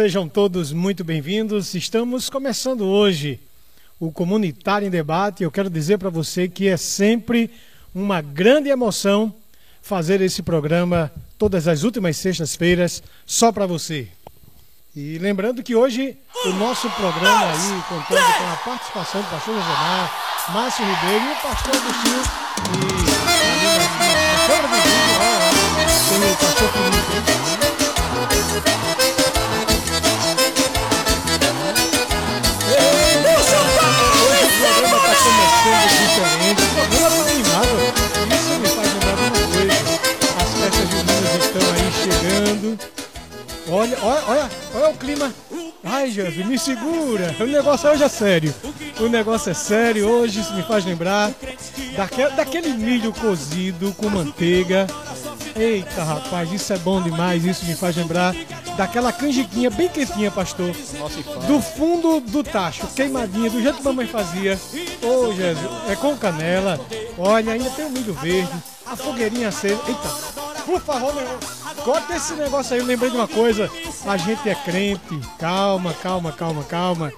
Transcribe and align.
Sejam 0.00 0.26
todos 0.26 0.72
muito 0.72 1.04
bem-vindos. 1.04 1.74
Estamos 1.74 2.30
começando 2.30 2.86
hoje 2.86 3.38
o 4.00 4.10
Comunitário 4.10 4.88
em 4.88 4.90
Debate. 4.90 5.42
Eu 5.42 5.50
quero 5.50 5.68
dizer 5.68 5.98
para 5.98 6.08
você 6.08 6.48
que 6.48 6.68
é 6.68 6.78
sempre 6.78 7.50
uma 7.94 8.22
grande 8.22 8.70
emoção 8.70 9.34
fazer 9.82 10.22
esse 10.22 10.42
programa 10.42 11.12
todas 11.36 11.68
as 11.68 11.82
últimas 11.82 12.16
sextas-feiras 12.16 13.02
só 13.26 13.52
para 13.52 13.66
você. 13.66 14.08
E 14.96 15.18
lembrando 15.18 15.62
que 15.62 15.74
hoje 15.74 16.16
o 16.46 16.52
nosso 16.54 16.88
programa 16.92 17.50
aí 17.50 17.82
contando 17.86 18.24
com 18.38 18.52
a 18.52 18.56
participação 18.64 19.20
do 19.20 19.28
pastor 19.28 19.54
Josemar, 19.54 20.48
Márcio 20.48 20.82
Ribeiro 20.82 21.24
e 21.26 21.32
o 21.32 21.36
pastor 21.42 21.76
Agostinho 21.76 22.22
e 22.90 23.64
na 23.76 23.98
câmera 23.98 24.80
do 24.80 24.88
tem 26.08 26.32
o 26.32 26.36
pastor 26.36 26.68
Felipe. 26.72 27.69
Chegando. 42.70 42.78
Olha, 43.68 43.96
olha, 44.02 44.24
olha, 44.26 44.50
olha 44.74 44.90
o 44.90 44.96
clima. 44.96 45.32
Ai, 45.84 46.10
Jesus, 46.10 46.46
me 46.46 46.58
segura. 46.58 47.34
O 47.40 47.44
negócio 47.44 47.90
hoje 47.90 48.02
é 48.02 48.08
sério. 48.08 48.54
O 48.98 49.08
negócio 49.08 49.50
é 49.50 49.54
sério. 49.54 50.08
Hoje 50.08 50.40
isso 50.40 50.52
me 50.54 50.62
faz 50.62 50.84
lembrar 50.84 51.32
daquele, 51.96 52.30
daquele 52.30 52.68
milho 52.70 53.12
cozido 53.12 53.92
com 53.94 54.08
manteiga. 54.08 54.86
Eita, 55.56 56.02
rapaz, 56.02 56.52
isso 56.52 56.72
é 56.72 56.78
bom 56.78 57.00
demais. 57.02 57.44
Isso 57.44 57.64
me 57.64 57.74
faz 57.74 57.96
lembrar 57.96 58.34
daquela 58.76 59.12
canjiquinha 59.12 59.70
bem 59.70 59.88
quentinha, 59.88 60.30
pastor. 60.30 60.72
Do 61.46 61.60
fundo 61.60 62.20
do 62.20 62.42
tacho, 62.42 62.86
queimadinha, 62.88 63.50
do 63.50 63.62
jeito 63.62 63.78
que 63.78 63.84
mamãe 63.84 64.06
fazia. 64.06 64.58
Ô, 65.02 65.28
oh, 65.28 65.32
Jesus, 65.32 65.70
é 65.88 65.96
com 65.96 66.16
canela. 66.16 66.80
Olha, 67.18 67.52
ainda 67.52 67.70
tem 67.70 67.86
o 67.86 67.90
milho 67.90 68.14
verde, 68.14 68.52
a 68.86 68.96
fogueirinha 68.96 69.48
acesa. 69.48 69.80
Eita, 69.86 70.39
por 70.60 70.80
favor, 70.80 71.14
meu 71.14 71.22
irmão, 71.22 71.38
corta 71.84 72.16
esse 72.16 72.34
negócio 72.34 72.74
aí. 72.74 72.80
Eu 72.80 72.86
lembrei 72.86 73.10
de 73.10 73.16
uma 73.16 73.28
coisa. 73.28 73.70
A 74.06 74.16
gente 74.16 74.48
é 74.48 74.54
crente. 74.54 75.20
Calma, 75.38 75.94
calma, 75.94 76.32
calma, 76.32 76.64
calma. 76.64 77.12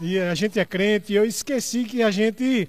E 0.00 0.18
a 0.18 0.34
gente 0.34 0.58
é 0.58 0.64
crente. 0.64 1.12
Eu 1.12 1.24
esqueci 1.24 1.84
que 1.84 2.02
a 2.02 2.10
gente 2.10 2.68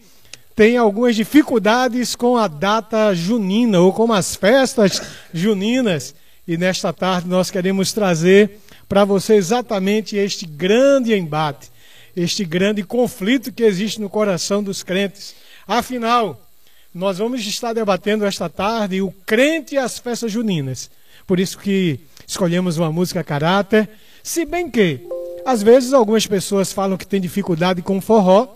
tem 0.56 0.78
algumas 0.78 1.16
dificuldades 1.16 2.16
com 2.16 2.38
a 2.38 2.48
data 2.48 3.14
junina 3.14 3.80
ou 3.80 3.94
com 3.94 4.12
as 4.12 4.36
festas 4.36 5.02
juninas. 5.34 6.16
E 6.48 6.58
nesta 6.58 6.94
tarde 6.94 7.28
nós 7.28 7.52
queremos 7.52 7.92
trazer 7.92 8.60
para 8.88 9.04
você 9.04 9.36
exatamente 9.36 10.16
este 10.16 10.46
grande 10.46 11.14
embate, 11.14 11.70
este 12.16 12.46
grande 12.46 12.84
conflito 12.84 13.52
que 13.52 13.64
existe 13.64 14.00
no 14.00 14.10
coração 14.10 14.64
dos 14.64 14.82
crentes. 14.82 15.36
Afinal, 15.68 16.42
nós 16.98 17.20
vamos 17.20 17.46
estar 17.46 17.74
debatendo 17.74 18.26
esta 18.26 18.50
tarde 18.50 19.04
o 19.04 19.12
crente 19.24 19.76
e 19.76 19.78
as 19.78 20.00
festas 20.00 20.32
juninas. 20.32 20.90
Por 21.28 21.40
isso 21.40 21.60
que 21.60 22.00
escolhemos 22.26 22.78
uma 22.78 22.92
música 22.92 23.24
caráter, 23.24 23.88
se 24.24 24.46
bem 24.46 24.68
que 24.68 25.02
às 25.46 25.62
vezes 25.62 25.94
algumas 25.94 26.26
pessoas 26.26 26.74
falam 26.74 26.98
que 26.98 27.06
tem 27.06 27.22
dificuldade 27.22 27.84
com 27.84 28.02
forró, 28.02 28.48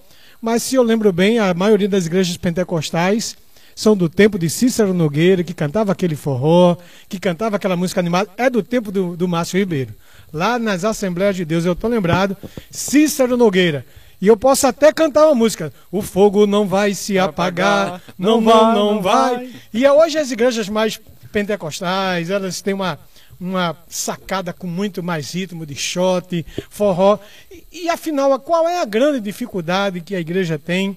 mas 0.42 0.64
se 0.64 0.74
eu 0.74 0.82
lembro 0.82 1.14
bem, 1.14 1.38
a 1.38 1.54
maioria 1.54 1.88
das 1.88 2.08
igrejas 2.08 2.36
pentecostais 2.36 3.38
são 3.76 3.96
do 3.96 4.10
tempo 4.10 4.40
de 4.40 4.50
Cícero 4.50 4.92
Nogueira, 4.92 5.44
que 5.44 5.54
cantava 5.54 5.92
aquele 5.92 6.16
forró, 6.16 6.76
que 7.08 7.20
cantava 7.20 7.58
aquela 7.58 7.78
música 7.78 8.00
animada, 8.00 8.32
é 8.38 8.50
do 8.50 8.64
tempo 8.64 8.92
do, 8.92 9.16
do 9.16 9.28
Márcio 9.28 9.60
Ribeiro. 9.60 9.94
Lá 10.34 10.58
nas 10.58 10.84
Assembleias 10.84 11.36
de 11.36 11.46
Deus, 11.46 11.64
eu 11.64 11.74
estou 11.74 11.90
lembrado, 11.90 12.36
Cícero 12.72 13.38
Nogueira. 13.38 13.86
E 14.22 14.28
eu 14.28 14.38
posso 14.38 14.68
até 14.68 14.94
cantar 14.94 15.26
uma 15.26 15.36
música. 15.36 15.74
O 15.92 16.02
fogo 16.02 16.46
não 16.46 16.68
vai 16.68 16.94
se 16.94 17.18
apagar, 17.18 18.02
não, 18.18 18.40
não 18.40 18.44
vai, 18.44 18.76
não 18.76 19.02
vai. 19.02 19.50
E 19.74 19.88
hoje 19.88 20.20
as 20.20 20.30
igrejas 20.30 20.70
mais 20.70 21.02
pentecostais, 21.32 22.30
elas 22.30 22.62
têm 22.62 22.76
uma, 22.76 23.00
uma 23.40 23.76
sacada 23.90 24.54
com 24.54 24.68
muito 24.68 25.02
mais 25.02 25.34
ritmo 25.34 25.66
de 25.66 25.76
shot, 25.76 26.46
forró. 26.70 27.18
E, 27.50 27.86
e 27.86 27.90
afinal, 27.90 28.40
qual 28.40 28.70
é 28.70 28.80
a 28.80 28.86
grande 28.86 29.20
dificuldade 29.20 30.02
que 30.02 30.14
a 30.14 30.20
igreja 30.20 30.60
tem 30.60 30.96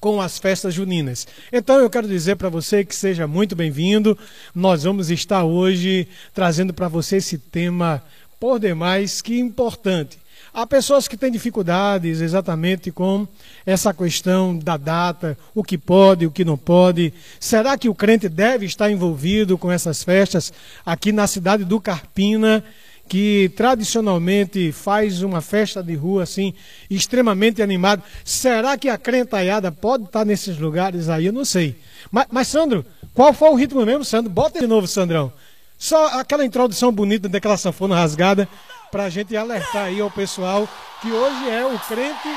com 0.00 0.20
as 0.20 0.38
festas 0.38 0.72
juninas. 0.72 1.26
Então 1.52 1.78
eu 1.78 1.90
quero 1.90 2.08
dizer 2.08 2.36
para 2.36 2.48
você 2.48 2.84
que 2.84 2.94
seja 2.94 3.26
muito 3.26 3.54
bem-vindo. 3.54 4.16
Nós 4.54 4.84
vamos 4.84 5.10
estar 5.10 5.44
hoje 5.44 6.08
trazendo 6.32 6.72
para 6.72 6.88
você 6.88 7.16
esse 7.16 7.36
tema 7.36 8.02
por 8.38 8.58
demais 8.58 9.20
que 9.20 9.38
importante. 9.38 10.18
Há 10.52 10.66
pessoas 10.66 11.06
que 11.06 11.16
têm 11.16 11.30
dificuldades 11.30 12.20
exatamente 12.20 12.90
com 12.90 13.26
essa 13.64 13.94
questão 13.94 14.58
da 14.58 14.76
data, 14.76 15.38
o 15.54 15.62
que 15.62 15.78
pode, 15.78 16.26
o 16.26 16.30
que 16.30 16.44
não 16.44 16.56
pode. 16.56 17.14
Será 17.38 17.78
que 17.78 17.88
o 17.88 17.94
crente 17.94 18.28
deve 18.28 18.66
estar 18.66 18.90
envolvido 18.90 19.56
com 19.56 19.70
essas 19.70 20.02
festas 20.02 20.52
aqui 20.84 21.12
na 21.12 21.26
cidade 21.26 21.64
do 21.64 21.80
Carpina? 21.80 22.64
que 23.08 23.50
tradicionalmente 23.56 24.70
faz 24.70 25.20
uma 25.20 25.40
festa 25.40 25.82
de 25.82 25.96
rua 25.96 26.22
assim, 26.22 26.54
extremamente 26.88 27.60
animada. 27.60 28.04
Será 28.24 28.78
que 28.78 28.88
a 28.88 28.96
crentaiada 28.96 29.72
pode 29.72 30.04
estar 30.04 30.24
nesses 30.24 30.56
lugares 30.58 31.08
aí? 31.08 31.26
Eu 31.26 31.32
não 31.32 31.44
sei. 31.44 31.76
Mas, 32.08 32.26
mas, 32.30 32.46
Sandro, 32.46 32.86
qual 33.12 33.32
foi 33.32 33.50
o 33.50 33.56
ritmo 33.56 33.84
mesmo, 33.84 34.04
Sandro? 34.04 34.30
Bota 34.30 34.60
de 34.60 34.66
novo, 34.68 34.86
Sandrão. 34.86 35.32
Só 35.76 36.20
aquela 36.20 36.44
introdução 36.44 36.92
bonita 36.92 37.28
daquela 37.28 37.56
sanfona 37.56 37.96
rasgada 37.96 38.48
para 38.90 39.04
a 39.04 39.10
gente 39.10 39.36
alertar 39.36 39.84
aí 39.84 40.00
ao 40.00 40.10
pessoal 40.10 40.68
que 41.00 41.10
hoje 41.10 41.48
é 41.48 41.64
o 41.64 41.78
crente 41.78 42.28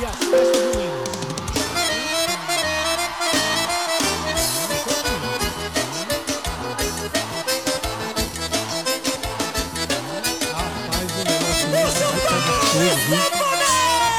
e 0.00 0.04
as 0.04 0.16
festas 0.16 0.72
juninas. 0.72 1.14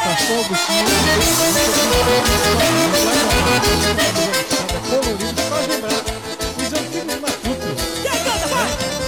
Pastor 0.05 0.45
Agostinho, 0.45 0.85
colorido, 4.89 5.41
faz 5.49 5.67
lembrar 5.67 5.94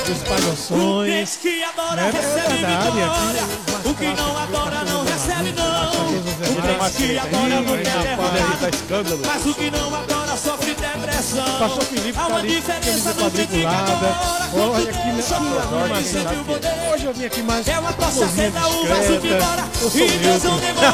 né? 0.08 0.16
os 0.16 0.24
palhoções, 0.24 1.10
né? 1.10 1.22
é 1.22 2.12
verdade, 2.12 3.02
aqui, 3.02 3.90
o 3.90 3.94
que 3.94 4.08
não 4.14 4.38
adora 4.38 4.84
não 4.86 5.04
recebe 5.04 5.52
não, 5.54 6.10
o 6.10 6.92
que 6.92 7.18
adora 7.18 7.62
não 7.62 7.78
quer 7.78 8.74
escândalo, 8.74 9.22
mas 9.26 9.46
o 9.46 9.54
que 9.54 9.72
não 9.72 9.96
adora 9.96 10.38
sofre 10.38 10.76
depressão. 10.76 11.60
Pastor 11.60 11.84
Felipe 11.84 12.14
tá 12.14 12.36
ali, 12.36 12.62
camisa 12.62 13.14
quadriculada. 13.14 14.16
Olha 14.54 14.86
que, 14.86 14.94
que 14.94 15.08
animação. 15.08 16.94
Hoje 16.94 17.06
eu 17.06 17.14
vim 17.14 17.26
aqui 17.26 17.42
mais 17.42 17.68
é 17.68 17.80
uma 17.80 17.94
torcida 17.94 18.52
da 18.52 18.68
uva 18.68 18.96
discreta. 18.96 19.66
Eu 19.82 19.90
sou 20.40 20.56
neutro. 20.56 20.92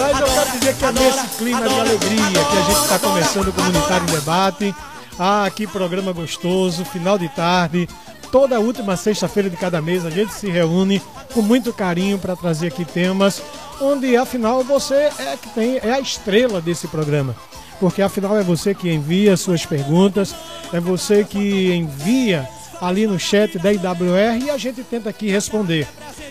Mas 0.00 0.20
eu 0.20 0.26
quero 0.26 0.58
dizer 0.58 0.74
que 0.76 0.84
é 0.84 0.92
nesse 0.92 1.26
clima 1.38 1.68
de 1.68 1.80
alegria 1.80 2.44
que 2.44 2.56
a 2.56 2.62
gente 2.62 2.82
está 2.82 2.98
começando 2.98 3.48
o 3.48 3.52
Comunitário 3.52 4.06
Debate. 4.06 4.74
Ah, 5.18 5.50
que 5.54 5.66
programa 5.66 6.12
gostoso, 6.12 6.84
final 6.84 7.18
de 7.18 7.28
tarde. 7.28 7.88
Toda 8.30 8.58
última 8.58 8.96
sexta-feira 8.96 9.50
de 9.50 9.56
cada 9.56 9.82
mês 9.82 10.06
a 10.06 10.10
gente 10.10 10.32
se 10.32 10.48
reúne 10.48 11.02
com 11.34 11.42
muito 11.42 11.72
carinho 11.72 12.18
para 12.18 12.34
trazer 12.34 12.68
aqui 12.68 12.84
temas 12.84 13.42
onde 13.80 14.16
afinal 14.16 14.62
você 14.64 14.94
é 15.18 15.36
que 15.40 15.50
tem 15.50 15.78
é 15.82 15.92
a 15.92 16.00
estrela 16.00 16.60
desse 16.60 16.88
programa 16.88 17.34
porque 17.82 18.00
afinal 18.00 18.38
é 18.38 18.44
você 18.44 18.76
que 18.76 18.88
envia 18.88 19.36
suas 19.36 19.66
perguntas, 19.66 20.32
é 20.72 20.78
você 20.78 21.24
que 21.24 21.72
envia 21.74 22.48
ali 22.80 23.08
no 23.08 23.18
chat 23.18 23.58
da 23.58 23.72
IWR 23.72 24.40
e 24.40 24.50
a 24.50 24.56
gente 24.56 24.84
tenta 24.84 25.10
aqui 25.10 25.28
responder. 25.28 25.88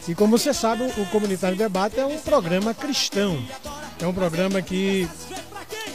E 0.07 0.15
como 0.15 0.37
você 0.37 0.53
sabe, 0.53 0.83
o 0.83 1.05
Comunitário 1.07 1.57
Debate 1.57 1.99
é 1.99 2.05
um 2.05 2.17
programa 2.19 2.73
cristão, 2.73 3.37
é 4.01 4.07
um 4.07 4.13
programa 4.13 4.61
que 4.61 5.09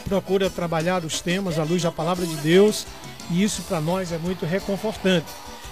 procura 0.07 0.49
trabalhar 0.49 1.03
os 1.03 1.21
temas 1.21 1.59
à 1.59 1.63
luz 1.63 1.83
da 1.83 1.91
palavra 1.91 2.25
de 2.25 2.35
Deus 2.37 2.85
e 3.29 3.43
isso 3.43 3.61
para 3.63 3.81
nós 3.81 4.11
é 4.11 4.17
muito 4.17 4.45
reconfortante. 4.45 5.27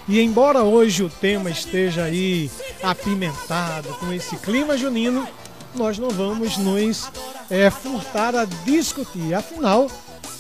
E 0.08 0.20
embora 0.20 0.62
hoje 0.62 1.04
o 1.04 1.10
tema 1.10 1.50
esteja 1.50 2.04
aí 2.04 2.52
apimentado 2.84 3.90
com 4.00 4.12
esse 4.14 4.36
clima 4.38 4.78
junino, 4.78 5.28
nós 5.74 5.98
não 5.98 6.10
vamos 6.10 6.58
nos 6.58 7.10
é, 7.50 7.70
furtar 7.72 8.36
a 8.36 8.46
discutir. 8.46 9.34
Afinal, 9.34 9.90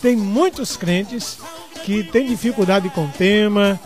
tem 0.01 0.15
muitos 0.15 0.77
crentes 0.77 1.37
que 1.83 2.03
têm 2.03 2.27
dificuldade 2.27 2.89
com 2.89 3.05
o 3.05 3.11
tema 3.11 3.79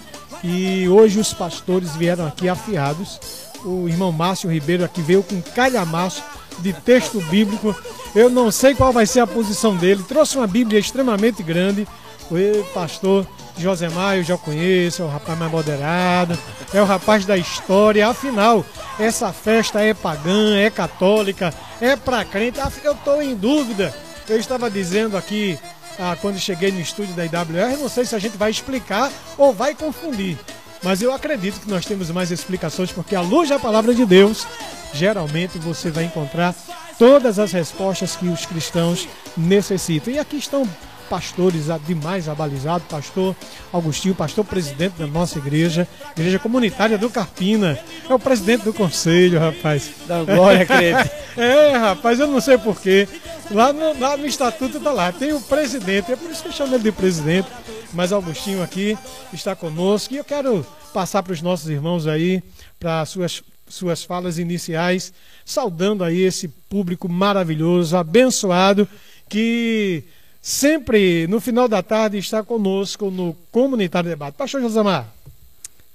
e 0.44 0.88
hoje 0.90 1.20
os 1.20 1.34
pastores 1.34 1.96
vieram 1.96 2.28
aqui 2.28 2.50
afiados. 2.50 3.20
O 3.64 3.88
irmão 3.88 4.12
Márcio 4.12 4.50
Ribeiro 4.50 4.84
aqui 4.84 5.02
veio 5.02 5.24
com 5.24 5.42
calhamaço 5.42 6.24
de 6.60 6.74
texto 6.74 7.20
bíblico. 7.22 7.76
Eu 8.16 8.30
não 8.30 8.52
sei 8.52 8.76
qual 8.76 8.92
vai 8.92 9.06
ser 9.06 9.20
a 9.20 9.28
posição 9.28 9.76
dele. 9.76 10.04
Trouxe 10.08 10.38
uma 10.38 10.48
Bíblia 10.48 10.80
extremamente 10.80 11.44
grande, 11.44 11.88
O 12.32 12.64
pastor 12.74 13.26
Josemar 13.58 14.18
eu 14.18 14.24
já 14.24 14.38
conheço, 14.38 15.02
é 15.02 15.06
o 15.06 15.10
rapaz 15.10 15.38
mais 15.38 15.52
moderado, 15.52 16.38
é 16.74 16.82
o 16.82 16.86
rapaz 16.86 17.26
da 17.26 17.36
história. 17.36 18.08
Afinal, 18.08 18.66
essa 18.98 19.34
festa 19.34 19.82
é 19.82 19.94
pagã, 19.94 20.56
é 20.56 20.70
católica, 20.70 21.54
é 21.82 21.96
para 21.96 22.24
crente. 22.24 22.60
Eu 22.84 22.94
estou 22.94 23.22
em 23.22 23.36
dúvida. 23.36 23.94
Eu 24.30 24.38
estava 24.38 24.70
dizendo 24.70 25.18
aqui 25.18 25.60
ah, 26.00 26.16
quando 26.22 26.40
cheguei 26.40 26.72
no 26.72 26.80
estúdio 26.80 27.14
da 27.14 27.26
IWR, 27.26 27.78
não 27.78 27.90
sei 27.90 28.06
se 28.06 28.16
a 28.16 28.20
gente 28.20 28.38
vai 28.38 28.50
explicar 28.50 29.12
ou 29.38 29.54
vai 29.54 29.76
confundir. 29.76 30.38
Mas 30.82 31.02
eu 31.02 31.14
acredito 31.14 31.60
que 31.60 31.70
nós 31.70 31.86
temos 31.86 32.10
mais 32.10 32.32
explicações, 32.32 32.92
porque 32.92 33.16
à 33.16 33.22
luz 33.22 33.50
da 33.50 33.60
palavra 33.60 33.94
de 33.94 34.06
Deus, 34.06 34.48
geralmente 34.94 35.58
você 35.58 35.92
vai 35.92 36.06
encontrar 36.06 36.56
todas 36.98 37.40
as 37.40 37.52
respostas 37.52 38.16
que 38.16 38.28
os 38.28 38.46
cristãos 38.46 39.08
necessitam. 39.36 40.14
E 40.14 40.20
aqui 40.20 40.38
estão 40.38 40.68
pastores 41.10 41.66
demais 41.88 42.30
abalizados, 42.30 42.88
pastor 42.88 43.36
Augustinho, 43.74 44.14
pastor 44.14 44.46
presidente 44.46 44.94
da 45.00 45.08
nossa 45.08 45.40
igreja, 45.40 45.88
igreja 46.16 46.38
comunitária 46.38 46.98
do 46.98 47.10
Carpina. 47.10 47.80
É 48.08 48.14
o 48.14 48.20
presidente 48.20 48.64
do 48.64 48.74
conselho, 48.74 49.40
rapaz. 49.40 49.90
Da 50.08 50.24
glória, 50.24 50.66
crente. 50.66 51.10
é, 51.36 51.76
rapaz, 51.78 52.20
eu 52.20 52.28
não 52.28 52.40
sei 52.40 52.58
porquê. 52.58 53.08
Lá 53.52 53.74
no, 53.74 54.00
lá 54.00 54.16
no 54.16 54.28
estatuto 54.28 54.80
tá 54.80 54.92
lá, 54.92 55.12
tem 55.12 55.34
o 55.34 55.42
presidente, 55.42 56.12
é 56.12 56.16
por 56.16 56.30
isso 56.30 56.44
que 56.44 56.50
eu 56.50 56.54
chamo 56.54 56.76
ele 56.76 56.84
de 56.84 56.92
presidente. 56.92 57.48
Mas 57.94 58.12
Augustinho 58.12 58.62
aqui 58.62 58.96
está 59.34 59.56
conosco 59.56 60.14
e 60.14 60.18
eu 60.18 60.24
quero 60.24 60.66
passar 60.94 61.24
para 61.24 61.34
os 61.34 61.42
nossos 61.42 61.68
irmãos 61.68 62.06
aí, 62.06 62.44
para 62.80 63.06
suas 63.06 63.42
suas 63.68 64.04
falas 64.04 64.40
iniciais, 64.40 65.14
saudando 65.46 66.04
aí 66.04 66.22
esse 66.22 66.48
público 66.48 67.08
maravilhoso, 67.08 67.96
abençoado, 67.96 68.88
que 69.30 70.04
sempre 70.42 71.28
no 71.28 71.40
final 71.40 71.68
da 71.68 71.84
tarde 71.84 72.18
está 72.18 72.44
conosco 72.44 73.12
no 73.12 73.36
Comunitário 73.52 74.10
Debate. 74.10 74.36
Pastor 74.36 74.60
Josamar. 74.62 75.08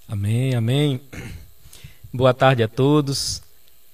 Amém, 0.09 0.55
amém. 0.55 1.01
Boa 2.13 2.33
tarde 2.33 2.63
a 2.63 2.69
todos. 2.69 3.43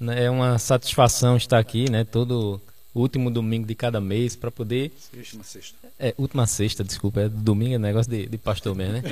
É 0.01 0.29
uma 0.31 0.59
satisfação 0.59 1.37
estar 1.37 1.59
aqui, 1.59 1.91
né? 1.91 2.05
Todo 2.05 2.61
último 2.95 3.31
domingo 3.31 3.67
de 3.67 3.75
cada 3.75 4.01
mês 4.01 4.35
para 4.37 4.51
poder. 4.51 4.93
Última 5.17 5.45
sexta. 5.45 5.77
É, 5.99 6.15
última 6.19 6.47
sexta, 6.47 6.83
desculpa. 6.83 7.21
É 7.21 7.29
domingo 7.29 7.75
é 7.75 7.79
negócio 7.79 8.11
de, 8.11 8.27
de 8.27 8.39
pastor 8.39 8.75
mesmo, 8.75 8.95
né? 8.95 9.03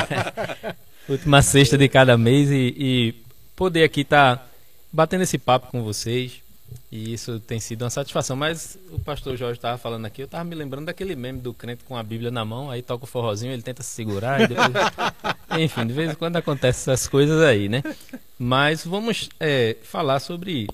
última 1.08 1.42
sexta 1.42 1.78
de 1.78 1.88
cada 1.88 2.16
mês 2.16 2.50
e, 2.50 2.74
e 2.76 3.14
poder 3.56 3.84
aqui 3.84 4.02
estar 4.02 4.36
tá 4.36 4.46
batendo 4.92 5.22
esse 5.22 5.38
papo 5.38 5.68
com 5.68 5.82
vocês, 5.82 6.42
e 6.90 7.12
isso 7.12 7.38
tem 7.40 7.60
sido 7.60 7.82
uma 7.82 7.90
satisfação. 7.90 8.36
Mas 8.36 8.78
o 8.90 8.98
pastor 8.98 9.36
Jorge 9.36 9.58
estava 9.58 9.78
falando 9.78 10.06
aqui, 10.06 10.22
eu 10.22 10.26
estava 10.26 10.44
me 10.44 10.54
lembrando 10.54 10.86
daquele 10.86 11.14
meme 11.14 11.40
do 11.40 11.54
crente 11.54 11.84
com 11.84 11.96
a 11.96 12.02
Bíblia 12.02 12.30
na 12.30 12.44
mão, 12.44 12.70
aí 12.70 12.82
toca 12.82 13.04
o 13.04 13.06
forrozinho, 13.06 13.52
ele 13.52 13.62
tenta 13.62 13.82
se 13.82 13.90
segurar. 13.90 14.46
Depois... 14.46 14.68
Enfim, 15.58 15.86
de 15.86 15.92
vez 15.92 16.10
em 16.10 16.14
quando 16.14 16.36
acontecem 16.36 16.92
essas 16.92 17.08
coisas 17.08 17.42
aí, 17.42 17.68
né? 17.68 17.82
Mas 18.38 18.84
vamos 18.84 19.28
é, 19.38 19.76
falar 19.82 20.20
sobre 20.20 20.68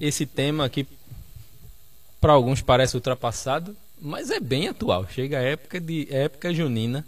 esse 0.00 0.26
tema 0.26 0.68
que 0.68 0.86
para 2.22 2.34
alguns 2.34 2.62
parece 2.62 2.94
ultrapassado, 2.94 3.76
mas 4.00 4.30
é 4.30 4.38
bem 4.38 4.68
atual. 4.68 5.08
Chega 5.10 5.38
a 5.38 5.42
época 5.42 5.80
de 5.80 6.06
época 6.08 6.54
junina, 6.54 7.04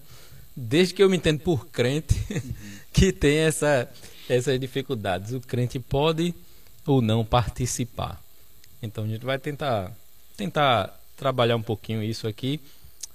desde 0.57 0.93
que 0.93 1.01
eu 1.05 1.09
me 1.09 1.17
entendo 1.17 1.39
por 1.39 1.69
crente, 1.69 2.17
que 2.93 3.13
tem 3.13 3.39
essa, 3.39 3.89
essas 4.29 4.59
dificuldades. 4.59 5.33
O 5.33 5.41
crente 5.41 5.79
pode 5.79 6.35
ou 6.85 7.01
não 7.01 7.25
participar. 7.25 8.21
Então 8.83 9.05
a 9.05 9.07
gente 9.07 9.25
vai 9.25 9.39
tentar 9.39 9.93
tentar 10.37 11.01
trabalhar 11.17 11.55
um 11.55 11.63
pouquinho 11.63 12.03
isso 12.03 12.27
aqui 12.27 12.61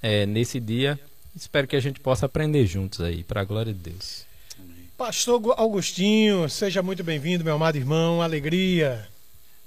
é, 0.01 0.25
nesse 0.25 0.57
dia. 0.57 0.97
Espero 1.35 1.67
que 1.67 1.75
a 1.75 1.81
gente 1.81 1.99
possa 1.99 2.27
aprender 2.27 2.65
juntos 2.65 3.01
aí, 3.01 3.25
para 3.25 3.41
a 3.41 3.43
glória 3.43 3.73
de 3.73 3.79
Deus. 3.91 4.25
Pastor 4.97 5.53
Augustinho, 5.57 6.47
seja 6.49 6.81
muito 6.81 7.03
bem-vindo, 7.03 7.43
meu 7.43 7.55
amado 7.55 7.75
irmão. 7.75 8.21
Alegria. 8.21 9.05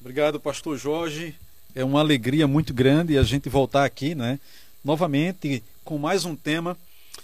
Obrigado, 0.00 0.40
Pastor 0.40 0.78
Jorge. 0.78 1.34
É 1.74 1.82
uma 1.82 2.00
alegria 2.00 2.46
muito 2.46 2.74
grande 2.74 3.16
a 3.16 3.22
gente 3.22 3.48
voltar 3.48 3.86
aqui, 3.86 4.14
né? 4.14 4.38
Novamente 4.84 5.62
com 5.82 5.96
mais 5.96 6.26
um 6.26 6.36
tema. 6.36 6.76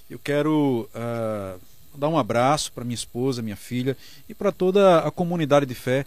Eu 0.08 0.18
quero 0.18 0.88
uh, 0.94 1.60
dar 1.94 2.08
um 2.08 2.16
abraço 2.16 2.72
para 2.72 2.82
minha 2.82 2.94
esposa, 2.94 3.42
minha 3.42 3.56
filha 3.56 3.94
e 4.26 4.32
para 4.32 4.50
toda 4.50 5.00
a 5.00 5.10
comunidade 5.10 5.66
de 5.66 5.74
fé 5.74 6.06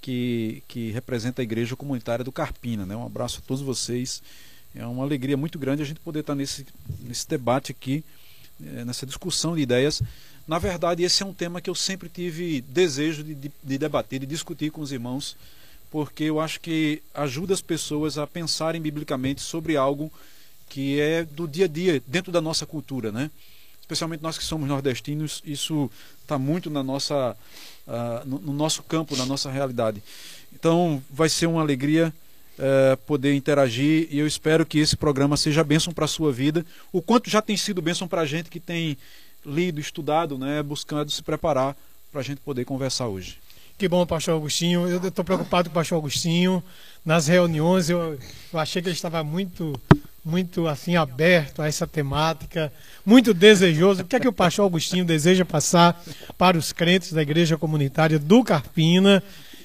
que, 0.00 0.62
que 0.66 0.92
representa 0.92 1.42
a 1.42 1.44
igreja 1.44 1.76
comunitária 1.76 2.24
do 2.24 2.32
Carpina. 2.32 2.86
Né? 2.86 2.96
Um 2.96 3.04
abraço 3.04 3.40
a 3.44 3.46
todos 3.46 3.62
vocês. 3.62 4.22
É 4.74 4.86
uma 4.86 5.04
alegria 5.04 5.36
muito 5.36 5.58
grande 5.58 5.82
a 5.82 5.86
gente 5.86 6.00
poder 6.00 6.20
estar 6.20 6.34
nesse, 6.34 6.66
nesse 7.00 7.28
debate 7.28 7.70
aqui, 7.70 8.02
eh, 8.64 8.84
nessa 8.84 9.04
discussão 9.04 9.54
de 9.54 9.60
ideias. 9.60 10.02
Na 10.48 10.58
verdade, 10.58 11.02
esse 11.02 11.22
é 11.22 11.26
um 11.26 11.34
tema 11.34 11.60
que 11.60 11.68
eu 11.68 11.74
sempre 11.74 12.08
tive 12.08 12.62
desejo 12.62 13.22
de, 13.22 13.34
de, 13.34 13.52
de 13.62 13.78
debater, 13.78 14.20
de 14.20 14.26
discutir 14.26 14.70
com 14.70 14.80
os 14.80 14.90
irmãos, 14.90 15.36
porque 15.94 16.24
eu 16.24 16.40
acho 16.40 16.60
que 16.60 17.00
ajuda 17.14 17.54
as 17.54 17.60
pessoas 17.60 18.18
a 18.18 18.26
pensarem 18.26 18.82
biblicamente 18.82 19.40
sobre 19.40 19.76
algo 19.76 20.12
que 20.68 20.98
é 20.98 21.24
do 21.24 21.46
dia 21.46 21.66
a 21.66 21.68
dia, 21.68 22.02
dentro 22.04 22.32
da 22.32 22.40
nossa 22.40 22.66
cultura, 22.66 23.12
né? 23.12 23.30
Especialmente 23.80 24.20
nós 24.20 24.36
que 24.36 24.42
somos 24.42 24.68
nordestinos, 24.68 25.40
isso 25.44 25.88
está 26.20 26.36
muito 26.36 26.68
na 26.68 26.82
nossa 26.82 27.36
uh, 27.86 28.28
no, 28.28 28.40
no, 28.40 28.52
nosso 28.52 28.82
campo, 28.82 29.14
na 29.14 29.24
nossa 29.24 29.48
realidade. 29.52 30.02
Então, 30.52 31.00
vai 31.08 31.28
ser 31.28 31.46
uma 31.46 31.60
alegria 31.60 32.12
uh, 32.58 32.96
poder 33.06 33.32
interagir 33.32 34.08
e 34.10 34.18
eu 34.18 34.26
espero 34.26 34.66
que 34.66 34.80
esse 34.80 34.96
programa 34.96 35.36
seja 35.36 35.62
bênção 35.62 35.92
para 35.92 36.06
a 36.06 36.08
sua 36.08 36.32
vida, 36.32 36.66
o 36.90 37.00
quanto 37.00 37.30
já 37.30 37.40
tem 37.40 37.56
sido 37.56 37.80
bênção 37.80 38.08
para 38.08 38.22
a 38.22 38.26
gente 38.26 38.50
que 38.50 38.58
tem 38.58 38.98
lido, 39.46 39.78
estudado, 39.78 40.36
né, 40.36 40.60
buscando 40.60 41.08
se 41.12 41.22
preparar 41.22 41.76
para 42.10 42.20
a 42.20 42.24
gente 42.24 42.40
poder 42.40 42.64
conversar 42.64 43.06
hoje. 43.06 43.43
Que 43.76 43.88
bom, 43.88 44.06
pastor 44.06 44.36
Agostinho. 44.36 44.88
Eu 44.88 45.08
estou 45.08 45.24
preocupado 45.24 45.68
com 45.68 45.72
o 45.72 45.74
pastor 45.74 45.98
Agostinho. 45.98 46.62
Nas 47.04 47.26
reuniões 47.26 47.90
eu, 47.90 48.18
eu 48.52 48.58
achei 48.58 48.80
que 48.80 48.88
ele 48.88 48.94
estava 48.94 49.22
muito 49.24 49.78
muito 50.24 50.66
assim 50.66 50.96
aberto 50.96 51.60
a 51.60 51.68
essa 51.68 51.86
temática, 51.86 52.72
muito 53.04 53.34
desejoso. 53.34 54.02
O 54.02 54.04
que 54.06 54.16
é 54.16 54.20
que 54.20 54.28
o 54.28 54.32
pastor 54.32 54.62
Augustinho 54.62 55.04
deseja 55.04 55.44
passar 55.44 56.02
para 56.38 56.56
os 56.56 56.72
crentes 56.72 57.12
da 57.12 57.20
igreja 57.20 57.58
comunitária 57.58 58.18
do 58.18 58.42
Carpina? 58.42 59.22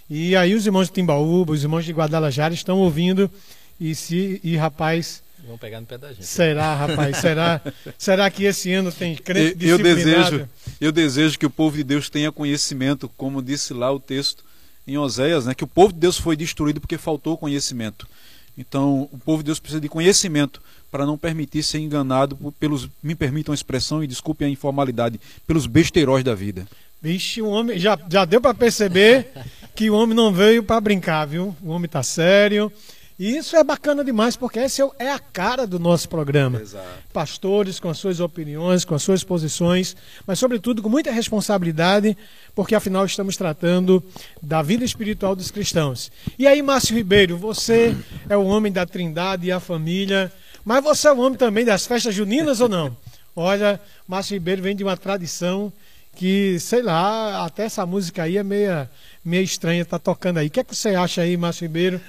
E 0.09 0.35
aí 0.35 0.53
os 0.53 0.65
irmãos 0.65 0.87
de 0.87 0.93
Timbaúba, 0.95 1.53
os 1.53 1.63
irmãos 1.63 1.85
de 1.85 1.93
Guadalajara 1.93 2.53
estão 2.53 2.79
ouvindo 2.79 3.31
e 3.79 3.95
se 3.95 4.41
e 4.43 4.57
rapaz, 4.57 5.23
Vão 5.49 5.57
pegar 5.57 5.81
no 5.81 5.87
pé 5.87 5.97
da 5.97 6.09
gente. 6.09 6.27
Será, 6.27 6.75
rapaz? 6.75 7.17
Será? 7.17 7.59
será 7.97 8.29
que 8.29 8.43
esse 8.43 8.71
ano 8.71 8.91
tem 8.91 9.15
crente 9.15 9.65
eu, 9.65 9.79
eu 9.79 9.83
desejo, 9.83 10.49
eu 10.79 10.91
desejo 10.91 11.39
que 11.39 11.45
o 11.45 11.49
povo 11.49 11.75
de 11.75 11.83
Deus 11.83 12.07
tenha 12.07 12.31
conhecimento, 12.31 13.09
como 13.17 13.41
disse 13.41 13.73
lá 13.73 13.91
o 13.91 13.99
texto 13.99 14.43
em 14.87 14.95
Oséias, 14.95 15.47
né, 15.47 15.55
que 15.55 15.63
o 15.63 15.67
povo 15.67 15.91
de 15.91 15.97
Deus 15.97 16.19
foi 16.19 16.35
destruído 16.35 16.79
porque 16.79 16.99
faltou 16.99 17.35
conhecimento. 17.35 18.07
Então, 18.55 19.09
o 19.11 19.17
povo 19.17 19.41
de 19.41 19.47
Deus 19.47 19.59
precisa 19.59 19.81
de 19.81 19.89
conhecimento 19.89 20.61
para 20.91 21.03
não 21.03 21.17
permitir 21.17 21.63
ser 21.63 21.79
enganado 21.79 22.37
pelos, 22.59 22.87
me 23.01 23.15
permitam 23.15 23.51
a 23.51 23.55
expressão 23.55 24.03
e 24.03 24.07
desculpem 24.07 24.49
a 24.49 24.51
informalidade, 24.51 25.19
pelos 25.47 25.65
besteiróis 25.65 26.23
da 26.23 26.35
vida. 26.35 26.67
Vixe, 27.01 27.41
o 27.41 27.47
homem 27.47 27.79
já, 27.79 27.97
já 28.07 28.23
deu 28.23 28.39
para 28.39 28.53
perceber 28.53 29.31
que 29.73 29.89
o 29.89 29.95
homem 29.95 30.15
não 30.15 30.31
veio 30.31 30.61
para 30.61 30.79
brincar, 30.79 31.25
viu? 31.25 31.55
O 31.63 31.69
homem 31.69 31.85
está 31.87 32.03
sério. 32.03 32.71
E 33.19 33.35
isso 33.35 33.57
é 33.57 33.63
bacana 33.65 34.01
demais, 34.01 34.37
porque 34.37 34.59
essa 34.59 34.81
é, 34.81 35.07
é 35.07 35.11
a 35.11 35.19
cara 35.19 35.67
do 35.67 35.77
nosso 35.77 36.07
programa. 36.07 36.61
Exato. 36.61 36.87
Pastores 37.11 37.77
com 37.77 37.89
as 37.89 37.97
suas 37.97 38.21
opiniões, 38.21 38.85
com 38.85 38.95
as 38.95 39.03
suas 39.03 39.25
posições, 39.25 39.93
mas 40.25 40.39
sobretudo 40.39 40.81
com 40.81 40.87
muita 40.87 41.11
responsabilidade, 41.11 42.15
porque 42.55 42.73
afinal 42.73 43.05
estamos 43.05 43.35
tratando 43.35 44.01
da 44.41 44.61
vida 44.61 44.85
espiritual 44.85 45.35
dos 45.35 45.51
cristãos. 45.51 46.09
E 46.37 46.47
aí, 46.47 46.61
Márcio 46.61 46.95
Ribeiro, 46.95 47.37
você 47.37 47.93
é 48.29 48.37
o 48.37 48.45
homem 48.45 48.71
da 48.71 48.85
trindade 48.85 49.47
e 49.47 49.51
a 49.51 49.59
família, 49.59 50.31
mas 50.63 50.81
você 50.81 51.09
é 51.09 51.11
o 51.11 51.19
homem 51.19 51.37
também 51.37 51.65
das 51.65 51.85
festas 51.85 52.15
juninas 52.15 52.61
ou 52.61 52.69
não? 52.69 52.95
Olha, 53.35 53.81
Márcio 54.07 54.35
Ribeiro 54.35 54.61
vem 54.61 54.77
de 54.77 54.83
uma 54.83 54.95
tradição 54.95 55.73
que, 56.15 56.57
sei 56.59 56.81
lá, 56.81 57.45
até 57.45 57.63
essa 57.65 57.85
música 57.85 58.23
aí 58.23 58.37
é 58.37 58.43
meia, 58.43 58.89
meia 59.25 59.41
estranha, 59.41 59.83
tá 59.83 59.99
tocando 59.99 60.37
aí. 60.37 60.47
O 60.47 60.49
que 60.49 60.61
é 60.61 60.63
que 60.63 60.73
você 60.73 60.95
acha 60.95 61.21
aí, 61.21 61.35
Márcio 61.35 61.63
Ribeiro? 61.63 61.99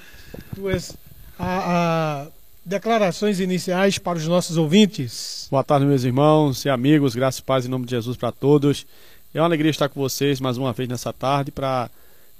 Tuas 0.55 0.95
a, 1.37 2.25
a, 2.25 2.27
declarações 2.65 3.39
iniciais 3.39 3.97
para 3.97 4.17
os 4.17 4.27
nossos 4.27 4.57
ouvintes. 4.57 5.47
Boa 5.49 5.63
tarde, 5.63 5.85
meus 5.85 6.03
irmãos 6.03 6.65
e 6.65 6.69
amigos. 6.69 7.15
Graças 7.15 7.39
e 7.39 7.43
paz 7.43 7.65
em 7.65 7.69
nome 7.69 7.85
de 7.85 7.91
Jesus 7.91 8.17
para 8.17 8.31
todos. 8.31 8.85
É 9.33 9.39
uma 9.39 9.47
alegria 9.47 9.71
estar 9.71 9.89
com 9.89 9.99
vocês 9.99 10.39
mais 10.39 10.57
uma 10.57 10.73
vez 10.73 10.87
nessa 10.87 11.11
tarde 11.11 11.51
para 11.51 11.89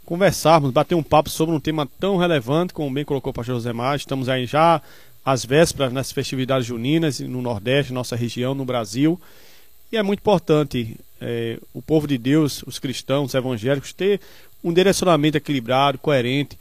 conversarmos, 0.05 0.71
bater 0.71 0.95
um 0.95 1.03
papo 1.03 1.29
sobre 1.29 1.55
um 1.55 1.60
tema 1.60 1.88
tão 2.00 2.17
relevante, 2.17 2.74
como 2.74 2.93
bem 2.93 3.05
colocou 3.05 3.31
o 3.31 3.33
pastor 3.33 3.55
José 3.55 3.71
Mar. 3.71 3.95
Estamos 3.95 4.29
aí 4.29 4.45
já 4.45 4.81
às 5.24 5.45
vésperas 5.45 5.93
nas 5.93 6.12
festividades 6.12 6.67
juninas 6.67 7.19
no 7.19 7.41
Nordeste, 7.41 7.93
nossa 7.93 8.15
região, 8.15 8.53
no 8.53 8.65
Brasil. 8.65 9.19
E 9.91 9.98
é 9.98 10.03
muito 10.03 10.19
importante 10.19 10.98
é, 11.19 11.57
o 11.74 11.81
povo 11.81 12.07
de 12.07 12.17
Deus, 12.17 12.63
os 12.65 12.79
cristãos, 12.79 13.29
os 13.29 13.36
evangélicos, 13.36 13.93
ter 13.93 14.19
um 14.63 14.74
direcionamento 14.74 15.38
equilibrado, 15.38 15.98
coerente 15.98 16.57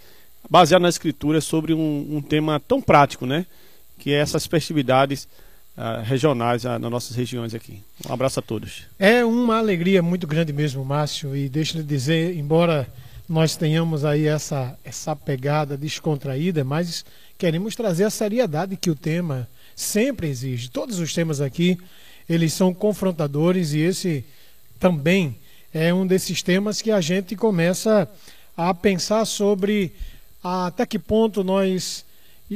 baseado 0.49 0.82
na 0.82 0.88
escritura 0.88 1.40
sobre 1.40 1.73
um, 1.73 2.06
um, 2.16 2.23
tema 2.23 2.61
tão 2.61 2.80
prático, 2.80 3.26
né? 3.26 3.47
Que 3.99 4.12
é 4.12 4.18
essas 4.18 4.47
festividades 4.47 5.28
uh, 5.76 6.02
regionais 6.02 6.64
uh, 6.64 6.78
nas 6.78 6.90
nossas 6.90 7.16
regiões 7.16 7.54
aqui. 7.54 7.82
Um 8.09 8.12
abraço 8.12 8.40
a 8.40 8.42
todos. 8.42 8.85
É 8.99 9.25
uma 9.25 9.59
alegria 9.59 10.02
muito 10.02 10.26
grande 10.26 10.52
mesmo, 10.52 10.85
Márcio, 10.85 11.37
e 11.37 11.49
deixa 11.49 11.78
eu 11.78 11.82
dizer, 11.82 12.37
embora 12.37 12.88
nós 13.28 13.56
tenhamos 13.56 14.04
aí 14.04 14.26
essa, 14.26 14.76
essa 14.85 15.14
pegada 15.14 15.76
descontraída, 15.76 16.64
mas 16.64 17.04
queremos 17.38 17.76
trazer 17.76 18.04
a 18.04 18.11
seriedade 18.11 18.76
que 18.76 18.90
o 18.90 18.94
tema 18.97 19.49
sempre 19.76 20.28
exige. 20.28 20.68
Todos 20.68 20.99
os 20.99 21.14
temas 21.14 21.40
aqui, 21.40 21.78
eles 22.28 22.52
são 22.52 22.75
confrontadores 22.75 23.73
e 23.73 23.78
esse 23.78 24.25
também 24.80 25.37
é 25.73 25.94
um 25.94 26.06
desses 26.06 26.42
temas 26.42 26.82
que 26.82 26.90
a 26.90 27.00
gente 27.00 27.37
começa 27.37 28.09
a 28.56 28.75
pensar 28.75 29.25
sobre 29.25 29.92
até 30.42 30.87
que 30.87 30.99
ponto 30.99 31.44
nós 31.44 32.04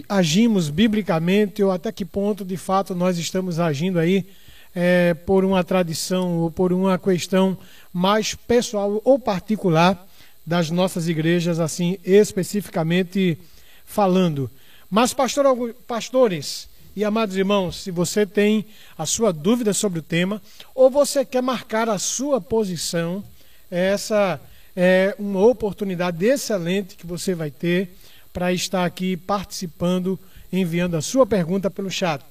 agimos 0.08 0.70
biblicamente 0.70 1.62
ou 1.62 1.70
até 1.70 1.92
que 1.92 2.04
ponto 2.04 2.44
de 2.44 2.56
fato 2.56 2.94
nós 2.94 3.18
estamos 3.18 3.60
agindo 3.60 3.98
aí 3.98 4.26
é, 4.74 5.14
por 5.14 5.44
uma 5.44 5.62
tradição 5.62 6.38
ou 6.38 6.50
por 6.50 6.72
uma 6.72 6.98
questão 6.98 7.56
mais 7.92 8.34
pessoal 8.34 9.00
ou 9.04 9.18
particular 9.18 10.06
das 10.44 10.70
nossas 10.70 11.08
igrejas, 11.08 11.60
assim 11.60 11.96
especificamente 12.04 13.38
falando. 13.84 14.50
Mas, 14.90 15.14
pastor, 15.14 15.74
pastores 15.86 16.68
e 16.96 17.04
amados 17.04 17.36
irmãos, 17.36 17.82
se 17.82 17.90
você 17.90 18.26
tem 18.26 18.66
a 18.96 19.06
sua 19.06 19.32
dúvida 19.32 19.72
sobre 19.72 20.00
o 20.00 20.02
tema 20.02 20.42
ou 20.74 20.90
você 20.90 21.24
quer 21.24 21.42
marcar 21.42 21.88
a 21.88 21.98
sua 21.98 22.40
posição, 22.40 23.24
essa 23.70 24.40
é 24.76 25.14
uma 25.18 25.40
oportunidade 25.40 26.24
excelente 26.24 26.96
que 26.96 27.06
você 27.06 27.34
vai 27.34 27.50
ter 27.50 27.90
para 28.32 28.52
estar 28.52 28.84
aqui 28.84 29.16
participando, 29.16 30.18
enviando 30.52 30.96
a 30.96 31.02
sua 31.02 31.26
pergunta 31.26 31.70
pelo 31.70 31.90
chat. 31.90 32.24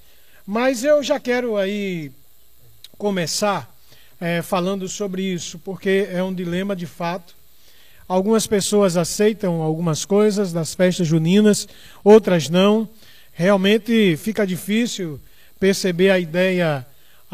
Mas 0.46 0.84
eu 0.84 1.02
já 1.02 1.20
quero 1.20 1.56
aí 1.56 2.12
começar 2.98 3.74
é, 4.20 4.42
falando 4.42 4.88
sobre 4.90 5.24
isso, 5.24 5.58
porque 5.60 6.08
é 6.12 6.22
um 6.22 6.34
dilema 6.34 6.76
de 6.76 6.86
fato. 6.86 7.34
Algumas 8.08 8.46
pessoas 8.46 8.98
aceitam 8.98 9.62
algumas 9.62 10.04
coisas 10.04 10.52
das 10.52 10.76
festas 10.76 11.08
juninas, 11.08 11.68
outras 12.04 12.50
não. 12.50 12.88
Realmente 13.32 14.18
fica 14.18 14.46
difícil 14.46 15.20
perceber 15.60 16.10
a 16.10 16.20
ideia 16.20 16.86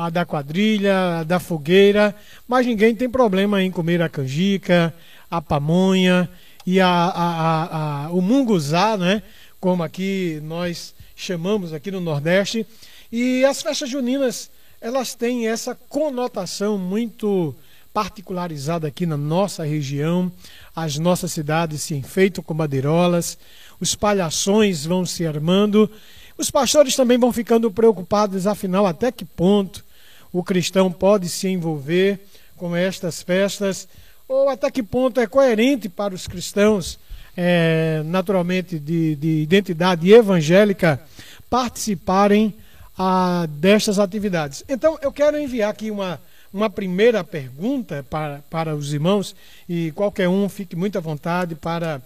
a 0.05 0.09
da 0.09 0.25
quadrilha, 0.25 1.19
a 1.19 1.23
da 1.23 1.39
fogueira, 1.39 2.15
mas 2.47 2.65
ninguém 2.65 2.95
tem 2.95 3.09
problema 3.09 3.61
em 3.61 3.69
comer 3.69 4.01
a 4.01 4.07
canjica, 4.07 4.93
a 5.29 5.41
pamonha 5.41 6.29
e 6.65 6.79
a, 6.79 6.87
a, 6.87 8.05
a, 8.05 8.09
o 8.11 8.21
munguzá, 8.21 8.95
né? 8.95 9.21
como 9.59 9.83
aqui 9.83 10.39
nós 10.43 10.95
chamamos 11.17 11.73
aqui 11.73 11.91
no 11.91 11.99
Nordeste. 11.99 12.65
E 13.11 13.43
as 13.43 13.61
festas 13.61 13.89
juninas, 13.89 14.49
elas 14.79 15.13
têm 15.13 15.49
essa 15.49 15.75
conotação 15.75 16.77
muito 16.77 17.53
particularizada 17.93 18.87
aqui 18.87 19.05
na 19.05 19.17
nossa 19.17 19.65
região. 19.65 20.31
As 20.73 20.97
nossas 20.97 21.33
cidades 21.33 21.81
se 21.81 21.93
enfeitam 21.93 22.41
com 22.41 22.53
bandeirolas, 22.53 23.37
os 23.81 23.95
palhações 23.95 24.85
vão 24.85 25.05
se 25.05 25.27
armando. 25.27 25.91
Os 26.37 26.49
pastores 26.49 26.95
também 26.95 27.17
vão 27.17 27.33
ficando 27.33 27.69
preocupados, 27.69 28.47
afinal, 28.47 28.85
até 28.85 29.11
que 29.11 29.25
ponto 29.25 29.88
o 30.31 30.43
cristão 30.43 30.91
pode 30.91 31.29
se 31.29 31.47
envolver 31.47 32.19
com 32.55 32.75
estas 32.75 33.21
festas 33.21 33.87
ou 34.27 34.47
até 34.47 34.69
que 34.69 34.83
ponto 34.83 35.19
é 35.19 35.25
coerente 35.25 35.89
para 35.89 36.13
os 36.13 36.27
cristãos, 36.27 36.99
é, 37.35 38.03
naturalmente 38.05 38.77
de, 38.77 39.15
de, 39.15 39.41
identidade 39.41 40.11
evangélica, 40.11 41.01
participarem 41.49 42.53
a, 42.95 43.47
destas 43.49 43.97
atividades. 43.97 44.63
Então, 44.69 44.99
eu 45.01 45.11
quero 45.11 45.39
enviar 45.39 45.71
aqui 45.71 45.89
uma, 45.89 46.21
uma 46.53 46.69
primeira 46.69 47.23
pergunta 47.23 48.05
para, 48.07 48.43
para 48.51 48.75
os 48.75 48.93
irmãos, 48.93 49.35
e 49.67 49.91
qualquer 49.93 50.29
um 50.29 50.47
fique 50.47 50.75
muito 50.75 50.97
à 50.97 51.01
vontade 51.01 51.55
para 51.55 51.99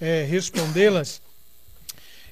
é, 0.00 0.24
respondê-las. 0.24 1.20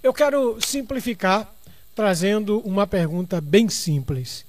Eu 0.03 0.15
quero 0.15 0.59
simplificar 0.61 1.53
trazendo 1.95 2.61
uma 2.61 2.87
pergunta 2.87 3.41
bem 3.41 3.69
simples. 3.69 4.45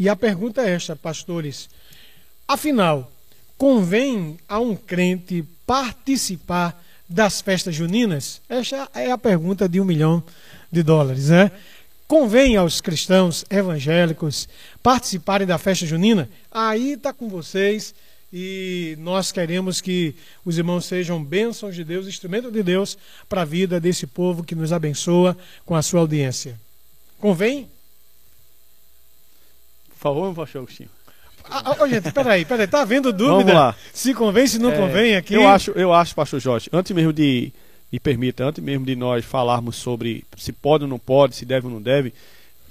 E 0.00 0.08
a 0.08 0.16
pergunta 0.16 0.62
é 0.62 0.70
esta, 0.72 0.96
pastores. 0.96 1.70
Afinal, 2.48 3.12
Convém 3.60 4.38
a 4.48 4.58
um 4.58 4.74
crente 4.74 5.44
participar 5.66 6.82
das 7.06 7.42
festas 7.42 7.74
juninas? 7.74 8.40
Essa 8.48 8.88
é 8.94 9.10
a 9.10 9.18
pergunta 9.18 9.68
de 9.68 9.78
um 9.78 9.84
milhão 9.84 10.24
de 10.72 10.82
dólares, 10.82 11.28
né? 11.28 11.52
Convém 12.08 12.56
aos 12.56 12.80
cristãos 12.80 13.44
evangélicos 13.50 14.48
participarem 14.82 15.46
da 15.46 15.58
festa 15.58 15.84
junina? 15.84 16.26
Aí 16.50 16.92
está 16.92 17.12
com 17.12 17.28
vocês 17.28 17.94
e 18.32 18.96
nós 18.98 19.30
queremos 19.30 19.82
que 19.82 20.14
os 20.42 20.56
irmãos 20.56 20.86
sejam 20.86 21.22
bênçãos 21.22 21.74
de 21.74 21.84
Deus, 21.84 22.06
instrumento 22.06 22.50
de 22.50 22.62
Deus 22.62 22.96
para 23.28 23.42
a 23.42 23.44
vida 23.44 23.78
desse 23.78 24.06
povo 24.06 24.42
que 24.42 24.54
nos 24.54 24.72
abençoa 24.72 25.36
com 25.66 25.74
a 25.74 25.82
sua 25.82 26.00
audiência. 26.00 26.58
Convém? 27.18 27.68
Por 30.00 30.04
favor, 30.04 30.24
meu 30.24 30.34
pastor 30.34 30.62
Agostinho. 30.62 30.88
Ah, 31.44 31.76
oh, 31.78 31.86
gente, 31.86 32.10
peraí, 32.10 32.46
peraí, 32.46 32.66
tá 32.66 32.80
havendo 32.80 33.12
dúvida? 33.12 33.34
Vamos 33.34 33.52
lá. 33.52 33.76
Se 33.92 34.14
convém, 34.14 34.46
se 34.46 34.58
não 34.58 34.72
é, 34.72 34.76
convém 34.76 35.14
aqui. 35.14 35.34
Eu 35.34 35.46
acho, 35.46 35.72
eu 35.72 35.92
acho, 35.92 36.14
pastor 36.14 36.40
Jorge, 36.40 36.70
antes 36.72 36.92
mesmo 36.92 37.12
de, 37.12 37.52
me 37.92 38.00
permita, 38.00 38.44
antes 38.44 38.64
mesmo 38.64 38.86
de 38.86 38.96
nós 38.96 39.26
falarmos 39.26 39.76
sobre 39.76 40.24
se 40.38 40.52
pode 40.52 40.84
ou 40.84 40.88
não 40.88 40.98
pode, 40.98 41.36
se 41.36 41.44
deve 41.44 41.66
ou 41.66 41.72
não 41.72 41.82
deve, 41.82 42.14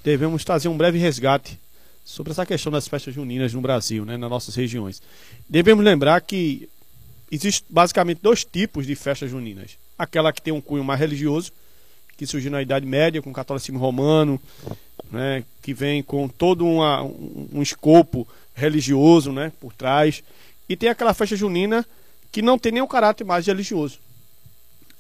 devemos 0.03 0.43
trazer 0.43 0.69
um 0.69 0.77
breve 0.77 0.98
resgate 0.98 1.59
sobre 2.03 2.31
essa 2.31 2.48
questão 2.48 2.71
das 2.71 2.88
festas 2.88 3.13
juninas 3.13 3.53
no 3.53 3.62
Brasil, 3.62 4.05
né, 4.05 4.17
nas 4.17 4.29
nossas 4.29 4.55
regiões. 4.55 5.00
Devemos 5.48 5.86
lembrar 5.86 6.21
que 6.21 6.67
existem 7.31 7.63
basicamente 7.69 8.21
dois 8.24 8.43
tipos 8.43 8.88
de 8.88 8.95
festas 8.95 9.29
juninas. 9.29 9.77
Aquela 10.00 10.33
que 10.33 10.41
tem 10.41 10.51
um 10.51 10.62
cunho 10.62 10.83
mais 10.83 11.00
religioso, 11.00 11.51
que 12.17 12.25
surgiu 12.25 12.50
na 12.50 12.63
Idade 12.63 12.88
Média 12.88 13.21
com 13.21 13.29
o 13.29 13.33
catolicismo 13.33 13.77
romano, 13.77 14.41
né, 15.11 15.43
que 15.61 15.73
vem 15.73 16.01
com 16.03 16.27
todo 16.27 16.65
uma, 16.65 17.03
um, 17.03 17.49
um 17.53 17.61
escopo 17.61 18.27
religioso 18.55 19.31
né, 19.31 19.51
por 19.59 19.73
trás. 19.73 20.23
E 20.67 20.75
tem 20.75 20.89
aquela 20.89 21.13
festa 21.13 21.35
junina 21.35 21.85
que 22.31 22.41
não 22.41 22.59
tem 22.59 22.71
nenhum 22.71 22.87
caráter 22.87 23.23
mais 23.23 23.47
religioso. 23.47 23.97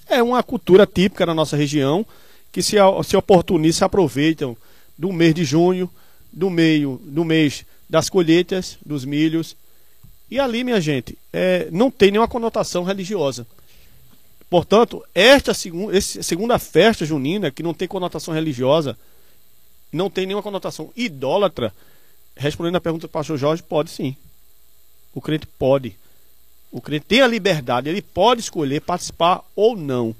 É 0.07 0.23
uma 0.23 0.41
cultura 0.41 0.87
típica 0.87 1.25
da 1.25 1.33
nossa 1.33 1.55
região 1.55 2.05
que 2.51 2.63
se, 2.63 2.77
se 3.03 3.15
oportunistas 3.15 3.77
se 3.77 3.83
aproveitam 3.83 4.57
do 4.97 5.13
mês 5.13 5.35
de 5.35 5.43
junho, 5.43 5.89
do 6.31 6.49
meio 6.49 6.99
do 7.03 7.23
mês 7.23 7.63
das 7.89 8.09
colheitas, 8.09 8.77
dos 8.85 9.05
milhos. 9.05 9.55
E 10.29 10.39
ali, 10.39 10.63
minha 10.63 10.81
gente, 10.81 11.17
é, 11.31 11.67
não 11.71 11.89
tem 11.89 12.11
nenhuma 12.11 12.27
conotação 12.27 12.83
religiosa. 12.83 13.45
Portanto, 14.49 15.03
esta 15.13 15.53
segunda 15.53 16.57
festa 16.57 17.05
junina, 17.05 17.51
que 17.51 17.61
não 17.61 17.73
tem 17.73 17.87
conotação 17.87 18.33
religiosa, 18.33 18.97
não 19.91 20.09
tem 20.09 20.25
nenhuma 20.25 20.43
conotação 20.43 20.91
idólatra, 20.95 21.73
respondendo 22.35 22.75
a 22.75 22.81
pergunta 22.81 23.07
do 23.07 23.11
pastor 23.11 23.37
Jorge, 23.37 23.63
pode 23.63 23.89
sim. 23.89 24.15
O 25.13 25.21
crente 25.21 25.47
pode. 25.47 25.95
O 26.71 26.79
crente 26.79 27.05
tem 27.07 27.21
a 27.21 27.27
liberdade, 27.27 27.89
ele 27.89 28.01
pode 28.01 28.41
escolher 28.41 28.81
participar 28.81 29.43
ou 29.55 29.75
não. 29.75 30.15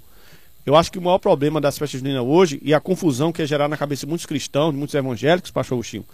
Eu 0.66 0.76
acho 0.76 0.92
que 0.92 0.98
o 0.98 1.02
maior 1.02 1.20
problema 1.20 1.62
das 1.62 1.78
festas 1.78 2.00
juninas 2.00 2.24
hoje, 2.24 2.60
e 2.64 2.74
a 2.74 2.80
confusão 2.80 3.32
que 3.32 3.42
é 3.42 3.46
gerar 3.46 3.68
na 3.68 3.78
cabeça 3.78 4.06
de 4.06 4.10
muitos 4.10 4.26
cristãos, 4.26 4.72
de 4.72 4.78
muitos 4.78 4.96
evangélicos, 4.96 5.52
pastor 5.52 5.76
Agostinho, 5.76 6.06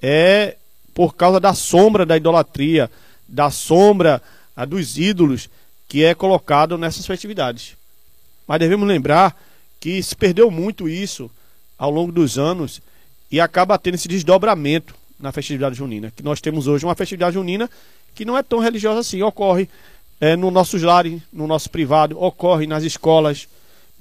é 0.00 0.56
por 0.92 1.14
causa 1.14 1.38
da 1.38 1.54
sombra 1.54 2.06
da 2.06 2.16
idolatria, 2.16 2.90
da 3.28 3.50
sombra 3.50 4.22
a, 4.56 4.64
dos 4.64 4.98
ídolos 4.98 5.48
que 5.88 6.04
é 6.04 6.14
colocado 6.14 6.78
nessas 6.78 7.06
festividades. 7.06 7.76
Mas 8.46 8.58
devemos 8.58 8.88
lembrar 8.88 9.36
que 9.78 10.02
se 10.02 10.16
perdeu 10.16 10.50
muito 10.50 10.88
isso 10.88 11.30
ao 11.78 11.90
longo 11.90 12.12
dos 12.12 12.38
anos 12.38 12.80
e 13.30 13.40
acaba 13.40 13.78
tendo 13.78 13.94
esse 13.94 14.08
desdobramento 14.08 14.94
na 15.18 15.32
festividade 15.32 15.76
junina. 15.76 16.12
Que 16.14 16.22
nós 16.22 16.40
temos 16.40 16.66
hoje 16.66 16.84
uma 16.84 16.94
festividade 16.94 17.34
junina 17.34 17.68
que 18.14 18.24
não 18.24 18.36
é 18.36 18.42
tão 18.42 18.58
religiosa 18.58 19.00
assim. 19.00 19.22
Ocorre 19.22 19.68
é, 20.20 20.36
no 20.36 20.50
nossos 20.50 20.82
lares, 20.82 21.20
no 21.32 21.46
nosso 21.46 21.70
privado, 21.70 22.20
ocorre 22.20 22.66
nas 22.66 22.82
escolas, 22.82 23.48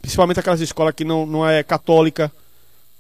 principalmente 0.02 0.40
aquelas 0.40 0.62
escolas 0.62 0.94
que 0.96 1.04
não, 1.04 1.26
não 1.26 1.48
é 1.48 1.64
católica. 1.64 2.32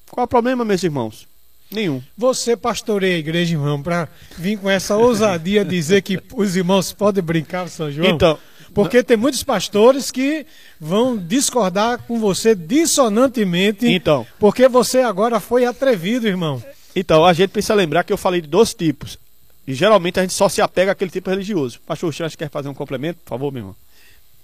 Qual 0.09 0.23
é 0.23 0.25
o 0.25 0.27
problema, 0.27 0.65
meus 0.65 0.83
irmãos? 0.83 1.27
Nenhum. 1.71 2.01
Você 2.17 2.55
pastoreia 2.55 3.15
a 3.15 3.19
igreja, 3.19 3.55
irmão, 3.55 3.81
para 3.81 4.07
vir 4.37 4.57
com 4.57 4.69
essa 4.69 4.95
ousadia 4.95 5.65
dizer 5.65 6.01
que 6.01 6.19
os 6.33 6.55
irmãos 6.55 6.91
podem 6.93 7.23
brincar 7.23 7.67
São 7.69 7.91
João? 7.91 8.09
Então, 8.09 8.37
porque 8.75 9.01
tem 9.01 9.15
muitos 9.15 9.41
pastores 9.41 10.11
que 10.11 10.45
vão 10.79 11.17
discordar 11.17 11.99
com 11.99 12.19
você 12.19 12.53
dissonantemente. 12.53 13.87
Então. 13.87 14.27
Porque 14.37 14.67
você 14.67 14.99
agora 14.99 15.39
foi 15.39 15.65
atrevido, 15.65 16.27
irmão. 16.27 16.61
Então, 16.93 17.25
a 17.25 17.31
gente 17.31 17.51
precisa 17.51 17.73
lembrar 17.73 18.03
que 18.03 18.11
eu 18.11 18.17
falei 18.17 18.41
de 18.41 18.47
dois 18.47 18.73
tipos. 18.73 19.17
E 19.65 19.73
geralmente 19.73 20.19
a 20.19 20.23
gente 20.23 20.33
só 20.33 20.49
se 20.49 20.61
apega 20.61 20.91
àquele 20.91 21.09
tipo 21.09 21.29
religioso. 21.29 21.79
Pastor 21.87 22.13
Xan, 22.13 22.29
quer 22.29 22.49
fazer 22.49 22.67
um 22.67 22.73
complemento, 22.73 23.19
por 23.23 23.29
favor, 23.29 23.51
meu 23.51 23.61
irmão? 23.61 23.75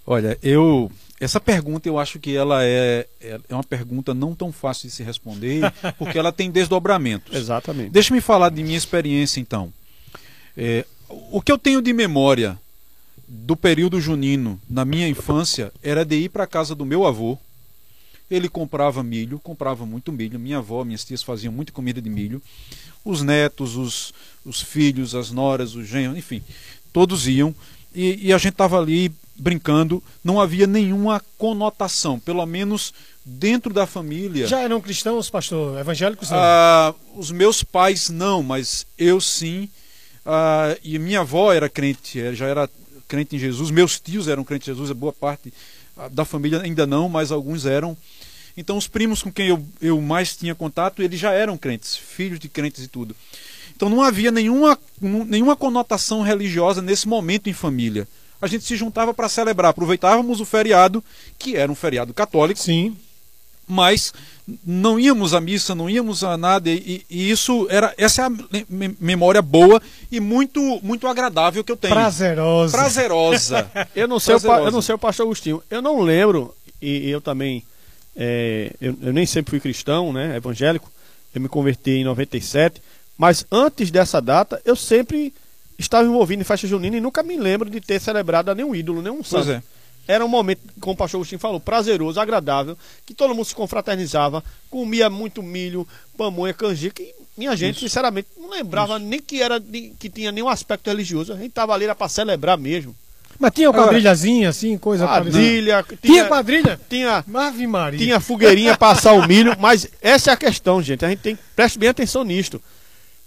Olha, 0.08 0.38
eu 0.42 0.90
essa 1.20 1.40
pergunta 1.40 1.88
eu 1.88 2.00
acho 2.00 2.18
que 2.18 2.36
ela 2.36 2.64
é, 2.64 3.06
é, 3.22 3.40
é 3.48 3.54
uma 3.54 3.64
pergunta 3.64 4.12
não 4.12 4.34
tão 4.34 4.52
fácil 4.52 4.90
de 4.90 4.96
se 4.96 5.04
responder, 5.04 5.62
porque 6.00 6.18
ela 6.18 6.32
tem 6.32 6.50
desdobramentos. 6.50 7.36
Exatamente. 7.36 7.92
Deixa-me 7.92 8.20
falar 8.20 8.50
de 8.50 8.64
minha 8.64 8.78
experiência 8.78 9.40
então. 9.40 9.72
É, 10.58 10.84
o 11.08 11.40
que 11.42 11.52
eu 11.52 11.58
tenho 11.58 11.82
de 11.82 11.94
memória 11.94 12.58
do 13.34 13.56
período 13.56 14.02
junino 14.02 14.60
na 14.70 14.84
minha 14.84 15.08
infância 15.08 15.72
era 15.82 16.04
de 16.04 16.18
ir 16.18 16.30
para 16.30 16.44
a 16.44 16.48
casa 16.48 16.76
do 16.76 16.86
meu 16.86 17.08
avô. 17.08 17.38
Ele 18.30 18.50
comprava 18.50 19.02
milho, 19.02 19.40
comprava 19.40 19.86
muito 19.86 20.12
milho. 20.12 20.38
Minha 20.38 20.58
avó, 20.58 20.84
minhas 20.84 21.06
tias 21.06 21.24
faziam 21.24 21.54
muita 21.54 21.72
comida 21.72 22.02
de 22.02 22.10
milho. 22.10 22.42
Os 23.06 23.22
netos, 23.22 23.78
os, 23.78 24.14
os 24.46 24.62
filhos, 24.62 25.16
as 25.16 25.32
noras, 25.32 25.76
os 25.76 25.88
genros, 25.88 26.18
enfim, 26.18 26.44
todos 26.92 27.26
iam. 27.26 27.56
E, 27.96 28.28
e 28.28 28.34
a 28.34 28.38
gente 28.38 28.54
estava 28.54 28.78
ali 28.78 29.14
brincando, 29.34 30.04
não 30.24 30.40
havia 30.40 30.68
nenhuma 30.68 31.22
conotação, 31.38 32.20
pelo 32.20 32.46
menos 32.46 32.94
dentro 33.24 33.74
da 33.74 33.88
família. 33.88 34.46
Já 34.46 34.60
eram 34.60 34.82
cristãos, 34.82 35.30
pastor? 35.30 35.80
Evangélicos? 35.80 36.30
Ah, 36.32 36.94
os 37.16 37.32
meus 37.32 37.64
pais 37.64 38.10
não, 38.10 38.44
mas 38.44 38.86
eu 38.98 39.22
sim. 39.22 39.70
Ah, 40.26 40.78
e 40.84 41.00
minha 41.00 41.22
avó 41.22 41.52
era 41.52 41.70
crente, 41.70 42.20
eh, 42.20 42.34
já 42.34 42.46
era 42.46 42.70
crente 43.12 43.36
em 43.36 43.40
Jesus. 43.40 43.70
Meus 43.72 44.00
tios 44.00 44.30
eram 44.30 44.46
crentes 44.46 44.70
em 44.70 44.72
Jesus, 44.72 44.90
a 44.90 44.94
boa 44.94 45.12
parte 45.12 45.54
ah, 45.98 46.08
da 46.08 46.24
família 46.24 46.62
ainda 46.62 46.88
não, 46.88 47.10
mas 47.10 47.30
alguns 47.30 47.66
eram. 47.66 47.98
Então 48.56 48.78
os 48.78 48.88
primos 48.88 49.22
com 49.22 49.30
quem 49.30 49.50
eu, 49.50 49.62
eu 49.82 50.00
mais 50.00 50.38
tinha 50.38 50.56
contato, 50.56 51.02
eles 51.02 51.20
já 51.20 51.34
eram 51.34 51.58
crentes, 51.58 51.98
filhos 51.98 52.40
de 52.40 52.48
crentes 52.48 52.86
e 52.86 52.88
tudo. 52.88 53.14
Então 53.76 53.90
não 53.90 54.02
havia 54.02 54.32
nenhuma, 54.32 54.80
nenhuma 55.02 55.58
conotação 55.58 56.22
religiosa 56.22 56.82
nesse 56.82 57.06
momento 57.06 57.50
em 57.50 57.54
família 57.54 58.08
a 58.42 58.48
gente 58.48 58.66
se 58.66 58.76
juntava 58.76 59.14
para 59.14 59.30
celebrar. 59.30 59.70
Aproveitávamos 59.70 60.42
o 60.42 60.46
feriado, 60.46 61.04
que 61.38 61.56
era 61.56 61.72
um 61.72 61.76
feriado 61.76 62.12
católico. 62.12 62.60
Sim. 62.60 62.98
Mas 63.72 64.14
não 64.66 65.00
íamos 65.00 65.34
à 65.34 65.40
missa, 65.40 65.74
não 65.74 65.90
íamos 65.90 66.26
a 66.26 66.36
nada 66.36 66.70
e, 66.70 67.06
e 67.10 67.32
isso 67.32 67.68
era 67.70 67.94
essa 67.98 68.24
é 68.24 68.26
a 68.26 68.32
memória 69.00 69.42
boa 69.42 69.82
e 70.12 70.20
muito 70.20 70.60
muito 70.84 71.08
agradável 71.08 71.64
que 71.64 71.72
eu 71.72 71.78
tenho. 71.78 71.94
Prazerosa. 71.94 72.78
Prazerosa. 72.78 73.72
eu 73.96 74.10
não 74.10 74.20
sei 74.20 74.34
Prazerosa. 74.34 74.62
o 74.62 74.68
eu 74.68 74.72
não 74.72 74.82
sei 74.82 74.96
o 74.96 74.98
pastor 74.98 75.26
Agostinho. 75.26 75.64
Eu 75.70 75.82
não 75.82 76.02
lembro 76.02 76.54
e, 76.82 77.10
eu 77.10 77.22
também 77.22 77.64
é, 78.14 78.74
eu, 78.82 78.98
eu 79.02 79.14
nem 79.14 79.26
sempre 79.26 79.52
fui 79.52 79.60
cristão, 79.62 80.12
né, 80.12 80.36
evangélico. 80.36 80.92
Eu 81.34 81.40
me 81.40 81.48
converti 81.48 81.92
em 81.92 82.04
97, 82.04 82.82
mas 83.18 83.46
antes 83.50 83.90
dessa 83.90 84.22
data 84.22 84.62
eu 84.66 84.76
sempre 84.76 85.34
estava 85.80 86.06
envolvido 86.06 86.42
em 86.42 86.46
festa 86.46 86.68
junina 86.68 86.98
e 86.98 87.02
nunca 87.02 87.24
me 87.24 87.38
lembro 87.38 87.70
de 87.70 87.80
ter 87.80 88.02
celebrado 88.02 88.52
a 88.52 88.56
nenhum 88.56 88.76
ídolo, 88.76 89.02
nenhum 89.02 89.24
santo. 89.24 89.46
Pois 89.46 89.50
é. 89.50 89.64
Era 90.08 90.26
um 90.26 90.28
momento, 90.28 90.62
como 90.80 90.94
o 90.94 90.98
pastor 90.98 91.20
Agostinho 91.20 91.40
falou, 91.40 91.60
prazeroso, 91.60 92.20
agradável, 92.20 92.78
que 93.06 93.14
todo 93.14 93.34
mundo 93.36 93.46
se 93.46 93.56
confraternizava, 93.56 94.44
comia 94.70 95.10
muito 95.10 95.44
milho, 95.44 95.88
pamonha, 96.18 96.54
canjica, 96.54 97.02
e 97.02 97.14
minha 97.38 97.56
gente, 97.56 97.78
Isso. 97.78 97.86
sinceramente, 97.86 98.28
não 98.38 98.50
lembrava 98.50 98.98
Isso. 98.98 99.06
nem 99.06 99.22
que 99.22 99.42
era 99.42 99.62
que 100.00 100.10
tinha 100.10 100.32
nenhum 100.32 100.50
aspecto 100.50 100.88
religioso. 100.88 101.34
A 101.34 101.38
gente 101.38 101.50
estava 101.50 101.74
ali 101.74 101.86
era 101.86 101.96
para 101.96 102.10
celebrar 102.10 102.58
mesmo. 102.58 102.96
Mas 103.40 103.54
tinha 103.54 103.72
quadrilhazinha 103.72 104.50
assim, 104.50 104.78
coisa 104.78 105.08
Quadrilha. 105.08 105.84
Tinha, 105.84 105.98
tinha 106.02 106.26
quadrilha? 106.26 106.80
Tinha. 106.88 107.26
Ave 107.34 107.66
Maria. 107.66 108.00
Tinha 108.00 108.20
fogueirinha 108.20 108.78
passar 108.78 109.14
o 109.14 109.28
milho, 109.28 109.56
mas 109.60 109.88
essa 110.00 110.30
é 110.30 110.34
a 110.34 110.38
questão, 110.38 110.82
gente. 110.82 111.04
A 111.04 111.10
gente 111.10 111.20
tem 111.20 111.36
que 111.36 111.42
preste 111.56 111.80
bem 111.80 111.90
atenção 111.90 112.24
nisto 112.24 112.62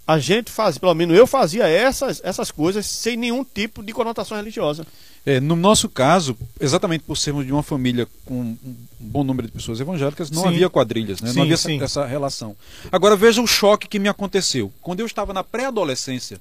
a 0.07 0.19
gente 0.19 0.51
fazia, 0.51 0.79
pelo 0.79 0.95
menos 0.95 1.17
eu 1.17 1.27
fazia 1.27 1.67
essas, 1.67 2.21
essas 2.23 2.51
coisas 2.51 2.85
sem 2.85 3.17
nenhum 3.17 3.43
tipo 3.43 3.83
de 3.83 3.93
conotação 3.93 4.37
religiosa. 4.37 4.87
É, 5.25 5.41
no 5.41 5.57
nosso 5.57 5.89
caso, 5.89 6.37
exatamente 6.61 7.05
por 7.05 7.17
sermos 7.17 7.47
de 7.47 7.53
uma 7.53 7.63
família 7.63 8.07
com 8.27 8.41
um 8.41 8.77
bom 9.01 9.25
número 9.25 9.49
de 9.49 9.55
pessoas 9.55 9.81
evangélicas, 9.81 10.31
não 10.31 10.43
sim. 10.43 10.49
havia 10.49 10.69
quadrilhas, 10.69 11.23
né? 11.23 11.31
sim, 11.31 11.37
não 11.37 11.43
havia 11.43 11.55
essa, 11.55 11.73
essa, 11.73 12.07
relação. 12.07 12.55
Agora 12.93 13.17
veja 13.17 13.41
o 13.41 13.47
choque 13.47 13.89
que 13.89 13.99
me 13.99 14.09
aconteceu. 14.09 14.71
Quando 14.83 15.01
eu 15.01 15.07
estava 15.07 15.33
na 15.33 15.43
pré-adolescência, 15.43 16.39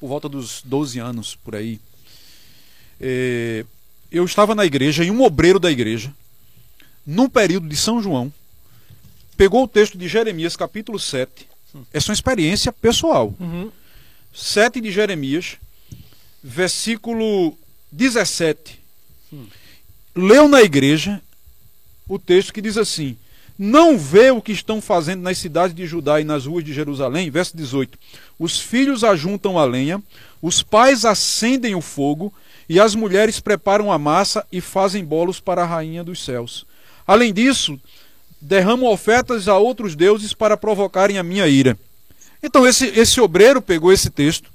por 0.00 0.08
volta 0.08 0.26
dos 0.26 0.62
12 0.64 0.98
anos 0.98 1.36
por 1.36 1.54
aí, 1.54 1.78
é, 2.98 3.66
eu 4.10 4.24
estava 4.24 4.54
na 4.54 4.64
igreja 4.64 5.04
e 5.04 5.10
um 5.10 5.22
obreiro 5.22 5.60
da 5.60 5.70
igreja, 5.70 6.10
num 7.06 7.28
período 7.28 7.68
de 7.68 7.76
São 7.76 8.00
João, 8.00 8.32
pegou 9.36 9.64
o 9.64 9.68
texto 9.68 9.98
de 9.98 10.08
Jeremias, 10.08 10.56
capítulo 10.56 10.98
7, 10.98 11.51
essa 11.92 12.08
é 12.08 12.10
uma 12.10 12.14
experiência 12.14 12.72
pessoal. 12.72 13.34
Uhum. 13.38 13.70
7 14.34 14.80
de 14.80 14.90
Jeremias, 14.90 15.56
versículo 16.42 17.56
17. 17.90 18.80
Hum. 19.32 19.46
Leu 20.14 20.48
na 20.48 20.62
igreja 20.62 21.20
o 22.08 22.18
texto 22.18 22.52
que 22.52 22.60
diz 22.60 22.76
assim: 22.76 23.16
Não 23.58 23.98
vê 23.98 24.30
o 24.30 24.42
que 24.42 24.52
estão 24.52 24.80
fazendo 24.80 25.22
nas 25.22 25.38
cidades 25.38 25.74
de 25.74 25.86
Judá 25.86 26.20
e 26.20 26.24
nas 26.24 26.46
ruas 26.46 26.64
de 26.64 26.72
Jerusalém? 26.72 27.30
Verso 27.30 27.56
18: 27.56 27.98
Os 28.38 28.58
filhos 28.58 29.04
ajuntam 29.04 29.58
a 29.58 29.64
lenha, 29.64 30.02
os 30.40 30.62
pais 30.62 31.04
acendem 31.04 31.74
o 31.74 31.80
fogo, 31.80 32.32
e 32.68 32.80
as 32.80 32.94
mulheres 32.94 33.40
preparam 33.40 33.92
a 33.92 33.98
massa 33.98 34.46
e 34.50 34.60
fazem 34.60 35.04
bolos 35.04 35.40
para 35.40 35.62
a 35.62 35.66
rainha 35.66 36.02
dos 36.02 36.24
céus. 36.24 36.66
Além 37.06 37.32
disso, 37.32 37.78
derramam 38.42 38.90
ofertas 38.90 39.46
a 39.46 39.56
outros 39.56 39.94
deuses 39.94 40.34
para 40.34 40.56
provocarem 40.56 41.16
a 41.16 41.22
minha 41.22 41.46
ira. 41.46 41.78
Então 42.42 42.66
esse, 42.66 42.86
esse 42.86 43.20
obreiro 43.20 43.62
pegou 43.62 43.92
esse 43.92 44.10
texto, 44.10 44.50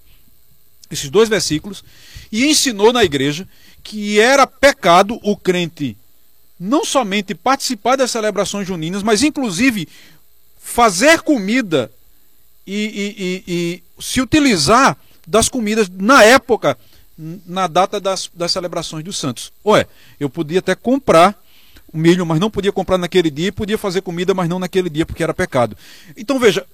esses 0.91 1.09
dois 1.09 1.29
versículos, 1.29 1.83
e 2.29 2.45
ensinou 2.45 2.91
na 2.91 3.03
igreja 3.05 3.47
que 3.81 4.19
era 4.19 4.45
pecado 4.45 5.17
o 5.23 5.37
crente 5.37 5.95
não 6.59 6.83
somente 6.83 7.33
participar 7.33 7.95
das 7.95 8.11
celebrações 8.11 8.67
juninas, 8.67 9.03
mas 9.03 9.23
inclusive 9.23 9.87
fazer 10.59 11.21
comida 11.21 11.91
e, 12.65 13.43
e, 13.47 13.53
e, 13.53 13.81
e 13.97 14.01
se 14.01 14.19
utilizar 14.19 14.97
das 15.25 15.47
comidas 15.47 15.87
na 15.87 16.23
época, 16.23 16.77
na 17.17 17.67
data 17.67 17.99
das, 17.99 18.29
das 18.33 18.51
celebrações 18.51 19.03
dos 19.03 19.17
santos. 19.17 19.53
Ué, 19.65 19.85
eu 20.19 20.29
podia 20.29 20.59
até 20.59 20.75
comprar 20.75 21.39
milho, 21.93 22.25
mas 22.25 22.39
não 22.39 22.49
podia 22.49 22.71
comprar 22.71 22.97
naquele 22.97 23.29
dia, 23.29 23.51
podia 23.51 23.77
fazer 23.77 24.01
comida, 24.01 24.33
mas 24.33 24.49
não 24.49 24.59
naquele 24.59 24.89
dia, 24.89 25.05
porque 25.05 25.23
era 25.23 25.33
pecado. 25.33 25.77
Então 26.15 26.39
veja, 26.39 26.65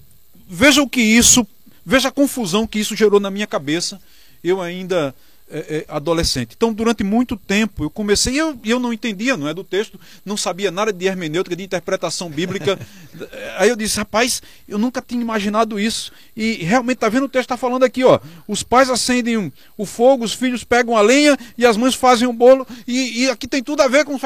veja 0.48 0.82
o 0.82 0.90
que 0.90 1.02
isso, 1.02 1.46
veja 1.86 2.10
a 2.10 2.12
confusão 2.12 2.68
que 2.68 2.80
isso 2.80 2.96
gerou 2.96 3.20
na 3.20 3.32
minha 3.32 3.48
cabeça, 3.48 4.02
eu 4.44 4.62
ainda 4.62 5.14
é, 5.50 5.58
é, 5.58 5.86
adolescente. 5.88 6.54
Então, 6.56 6.74
durante 6.74 7.04
muito 7.04 7.38
tempo, 7.38 7.84
eu 7.84 7.90
comecei, 7.90 8.40
eu, 8.40 8.58
eu 8.66 8.80
não 8.80 8.92
entendia, 8.92 9.38
não 9.38 9.48
é 9.48 9.54
do 9.54 9.64
texto, 9.64 10.00
não 10.26 10.36
sabia 10.36 10.72
nada 10.72 10.92
de 10.92 11.06
hermenêutica, 11.06 11.56
de 11.56 11.64
interpretação 11.64 12.30
bíblica. 12.30 12.80
Aí 13.58 13.70
eu 13.70 13.76
disse, 13.76 13.98
rapaz, 13.98 14.42
eu 14.68 14.78
nunca 14.78 15.02
tinha 15.02 15.22
imaginado 15.22 15.80
isso. 15.80 16.12
E 16.36 16.56
realmente, 16.64 16.98
está 16.98 17.10
vendo 17.10 17.26
o 17.26 17.30
texto 17.30 17.46
está 17.46 17.58
falando 17.58 17.84
aqui, 17.84 18.04
ó. 18.04 18.20
Os 18.48 18.64
pais 18.64 18.90
acendem 18.90 19.54
o 19.78 19.86
fogo, 19.86 20.26
os 20.26 20.34
filhos 20.34 20.64
pegam 20.64 20.98
a 20.98 21.02
lenha 21.02 21.38
e 21.58 21.66
as 21.66 21.78
mães 21.78 21.94
fazem 21.94 22.28
o 22.28 22.34
bolo. 22.34 22.66
E, 22.88 23.24
e 23.24 23.30
aqui 23.30 23.48
tem 23.48 23.62
tudo 23.62 23.82
a 23.82 23.88
ver 23.88 24.06
com 24.06 24.18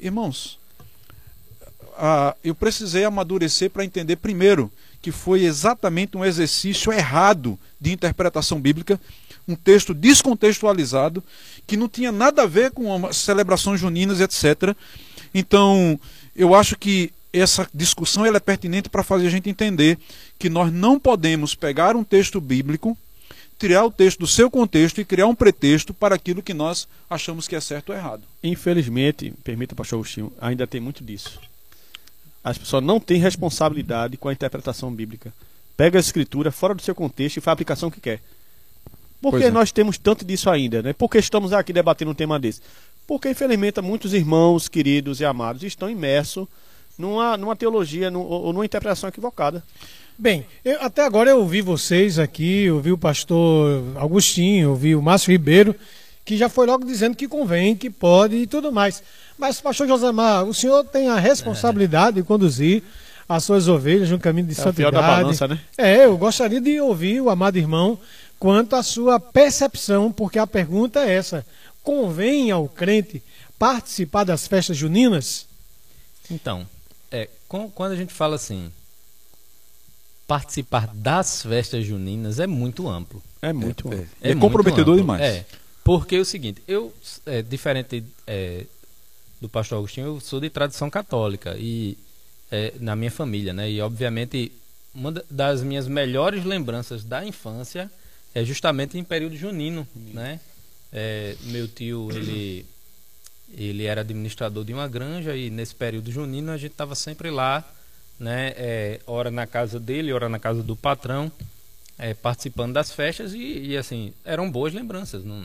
Irmãos, 0.00 0.58
eu 2.42 2.54
precisei 2.54 3.04
amadurecer 3.04 3.70
para 3.70 3.84
entender 3.84 4.16
primeiro 4.16 4.72
que 5.02 5.12
foi 5.12 5.44
exatamente 5.44 6.16
um 6.16 6.24
exercício 6.24 6.92
errado 6.92 7.58
de 7.80 7.92
interpretação 7.92 8.60
bíblica, 8.60 9.00
um 9.48 9.54
texto 9.54 9.94
descontextualizado, 9.94 11.22
que 11.66 11.76
não 11.76 11.88
tinha 11.88 12.12
nada 12.12 12.42
a 12.42 12.46
ver 12.46 12.70
com 12.70 13.12
celebrações 13.12 13.80
juninas, 13.80 14.20
etc. 14.20 14.74
Então, 15.34 15.98
eu 16.36 16.54
acho 16.54 16.76
que 16.76 17.12
essa 17.32 17.68
discussão 17.72 18.26
é 18.26 18.40
pertinente 18.40 18.88
para 18.88 19.02
fazer 19.02 19.26
a 19.26 19.30
gente 19.30 19.48
entender 19.48 19.98
que 20.38 20.50
nós 20.50 20.72
não 20.72 20.98
podemos 20.98 21.54
pegar 21.54 21.96
um 21.96 22.04
texto 22.04 22.40
bíblico 22.40 22.96
tirar 23.60 23.84
o 23.84 23.90
texto 23.90 24.20
do 24.20 24.26
seu 24.26 24.50
contexto 24.50 25.02
e 25.02 25.04
criar 25.04 25.26
um 25.26 25.34
pretexto 25.34 25.92
para 25.92 26.14
aquilo 26.14 26.42
que 26.42 26.54
nós 26.54 26.88
achamos 27.10 27.46
que 27.46 27.54
é 27.54 27.60
certo 27.60 27.90
ou 27.90 27.94
errado. 27.94 28.22
Infelizmente, 28.42 29.34
permita, 29.44 29.74
pastor 29.74 29.98
Agostinho, 29.98 30.32
ainda 30.40 30.66
tem 30.66 30.80
muito 30.80 31.04
disso. 31.04 31.38
As 32.42 32.56
pessoas 32.56 32.82
não 32.82 32.98
têm 32.98 33.20
responsabilidade 33.20 34.16
com 34.16 34.30
a 34.30 34.32
interpretação 34.32 34.90
bíblica. 34.90 35.30
Pega 35.76 35.98
a 35.98 36.00
escritura 36.00 36.50
fora 36.50 36.74
do 36.74 36.80
seu 36.80 36.94
contexto 36.94 37.36
e 37.36 37.40
faz 37.42 37.52
a 37.52 37.52
aplicação 37.52 37.90
que 37.90 38.00
quer. 38.00 38.22
Por 39.20 39.36
que 39.36 39.44
é. 39.44 39.50
nós 39.50 39.70
temos 39.70 39.98
tanto 39.98 40.24
disso 40.24 40.48
ainda? 40.48 40.82
Né? 40.82 40.94
Por 40.94 41.10
que 41.10 41.18
estamos 41.18 41.52
aqui 41.52 41.70
debatendo 41.70 42.12
um 42.12 42.14
tema 42.14 42.40
desse? 42.40 42.62
Porque, 43.06 43.28
infelizmente, 43.28 43.78
muitos 43.82 44.14
irmãos 44.14 44.68
queridos 44.68 45.20
e 45.20 45.24
amados 45.26 45.62
estão 45.62 45.90
imersos 45.90 46.48
numa, 46.96 47.36
numa 47.36 47.54
teologia 47.54 48.10
ou 48.10 48.54
numa 48.54 48.64
interpretação 48.64 49.10
equivocada. 49.10 49.62
Bem, 50.20 50.46
eu, 50.62 50.82
até 50.82 51.02
agora 51.02 51.30
eu 51.30 51.38
ouvi 51.38 51.62
vocês 51.62 52.18
aqui, 52.18 52.70
ouvi 52.70 52.92
o 52.92 52.98
pastor 52.98 53.82
Agostinho, 53.96 54.68
ouvi 54.68 54.94
o 54.94 55.00
Márcio 55.00 55.30
Ribeiro, 55.30 55.74
que 56.26 56.36
já 56.36 56.46
foi 56.46 56.66
logo 56.66 56.84
dizendo 56.84 57.16
que 57.16 57.26
convém, 57.26 57.74
que 57.74 57.88
pode 57.88 58.36
e 58.36 58.46
tudo 58.46 58.70
mais. 58.70 59.02
Mas, 59.38 59.62
pastor 59.62 59.88
Josemar, 59.88 60.44
o 60.44 60.52
senhor 60.52 60.84
tem 60.84 61.08
a 61.08 61.18
responsabilidade 61.18 62.18
é. 62.18 62.20
de 62.20 62.28
conduzir 62.28 62.82
as 63.26 63.44
suas 63.44 63.66
ovelhas 63.66 64.10
no 64.10 64.18
caminho 64.18 64.46
de 64.46 64.52
é 64.52 64.62
santidade. 64.62 64.92
da 64.92 65.00
balança, 65.00 65.48
né? 65.48 65.58
É, 65.78 66.04
eu 66.04 66.18
gostaria 66.18 66.60
de 66.60 66.78
ouvir 66.82 67.22
o 67.22 67.30
amado 67.30 67.56
irmão 67.56 67.98
quanto 68.38 68.76
à 68.76 68.82
sua 68.82 69.18
percepção, 69.18 70.12
porque 70.12 70.38
a 70.38 70.46
pergunta 70.46 71.00
é 71.00 71.14
essa: 71.14 71.46
convém 71.82 72.50
ao 72.50 72.68
crente 72.68 73.22
participar 73.58 74.24
das 74.24 74.46
festas 74.46 74.76
juninas? 74.76 75.46
Então, 76.30 76.66
é, 77.10 77.26
com, 77.48 77.70
quando 77.70 77.92
a 77.92 77.96
gente 77.96 78.12
fala 78.12 78.36
assim, 78.36 78.70
participar 80.30 80.86
das 80.94 81.42
festas 81.42 81.84
juninas 81.84 82.38
é 82.38 82.46
muito 82.46 82.88
amplo. 82.88 83.20
É 83.42 83.52
muito 83.52 83.92
É, 83.92 83.96
bom. 83.96 84.06
é 84.20 84.34
comprometedor 84.36 84.94
amplo. 84.94 84.96
demais. 85.02 85.20
É, 85.20 85.44
porque 85.82 86.14
é 86.14 86.20
o 86.20 86.24
seguinte, 86.24 86.62
eu, 86.68 86.94
é, 87.26 87.42
diferente 87.42 88.04
é, 88.28 88.64
do 89.40 89.48
pastor 89.48 89.78
Agostinho, 89.78 90.06
eu 90.06 90.20
sou 90.20 90.38
de 90.38 90.48
tradição 90.48 90.88
católica 90.88 91.56
e 91.58 91.98
é, 92.48 92.72
na 92.78 92.94
minha 92.94 93.10
família, 93.10 93.52
né? 93.52 93.68
E 93.68 93.80
obviamente 93.80 94.52
uma 94.94 95.10
da- 95.10 95.24
das 95.28 95.62
minhas 95.64 95.88
melhores 95.88 96.44
lembranças 96.44 97.02
da 97.02 97.24
infância 97.26 97.90
é 98.32 98.44
justamente 98.44 98.96
em 98.96 99.02
período 99.02 99.36
junino, 99.36 99.84
né? 100.14 100.38
É, 100.92 101.34
meu 101.46 101.66
tio, 101.66 102.08
ele 102.12 102.64
ele 103.58 103.84
era 103.84 104.02
administrador 104.02 104.64
de 104.64 104.72
uma 104.72 104.86
granja 104.86 105.34
e 105.34 105.50
nesse 105.50 105.74
período 105.74 106.08
junino 106.12 106.52
a 106.52 106.56
gente 106.56 106.70
estava 106.70 106.94
sempre 106.94 107.30
lá, 107.32 107.64
né? 108.20 108.52
É, 108.56 109.00
ora 109.06 109.30
na 109.30 109.46
casa 109.46 109.80
dele, 109.80 110.12
ora 110.12 110.28
na 110.28 110.38
casa 110.38 110.62
do 110.62 110.76
patrão, 110.76 111.32
é, 111.98 112.12
participando 112.12 112.74
das 112.74 112.92
festas 112.92 113.32
e, 113.32 113.70
e, 113.70 113.76
assim 113.76 114.12
eram 114.24 114.50
boas 114.50 114.74
lembranças, 114.74 115.24
não, 115.24 115.40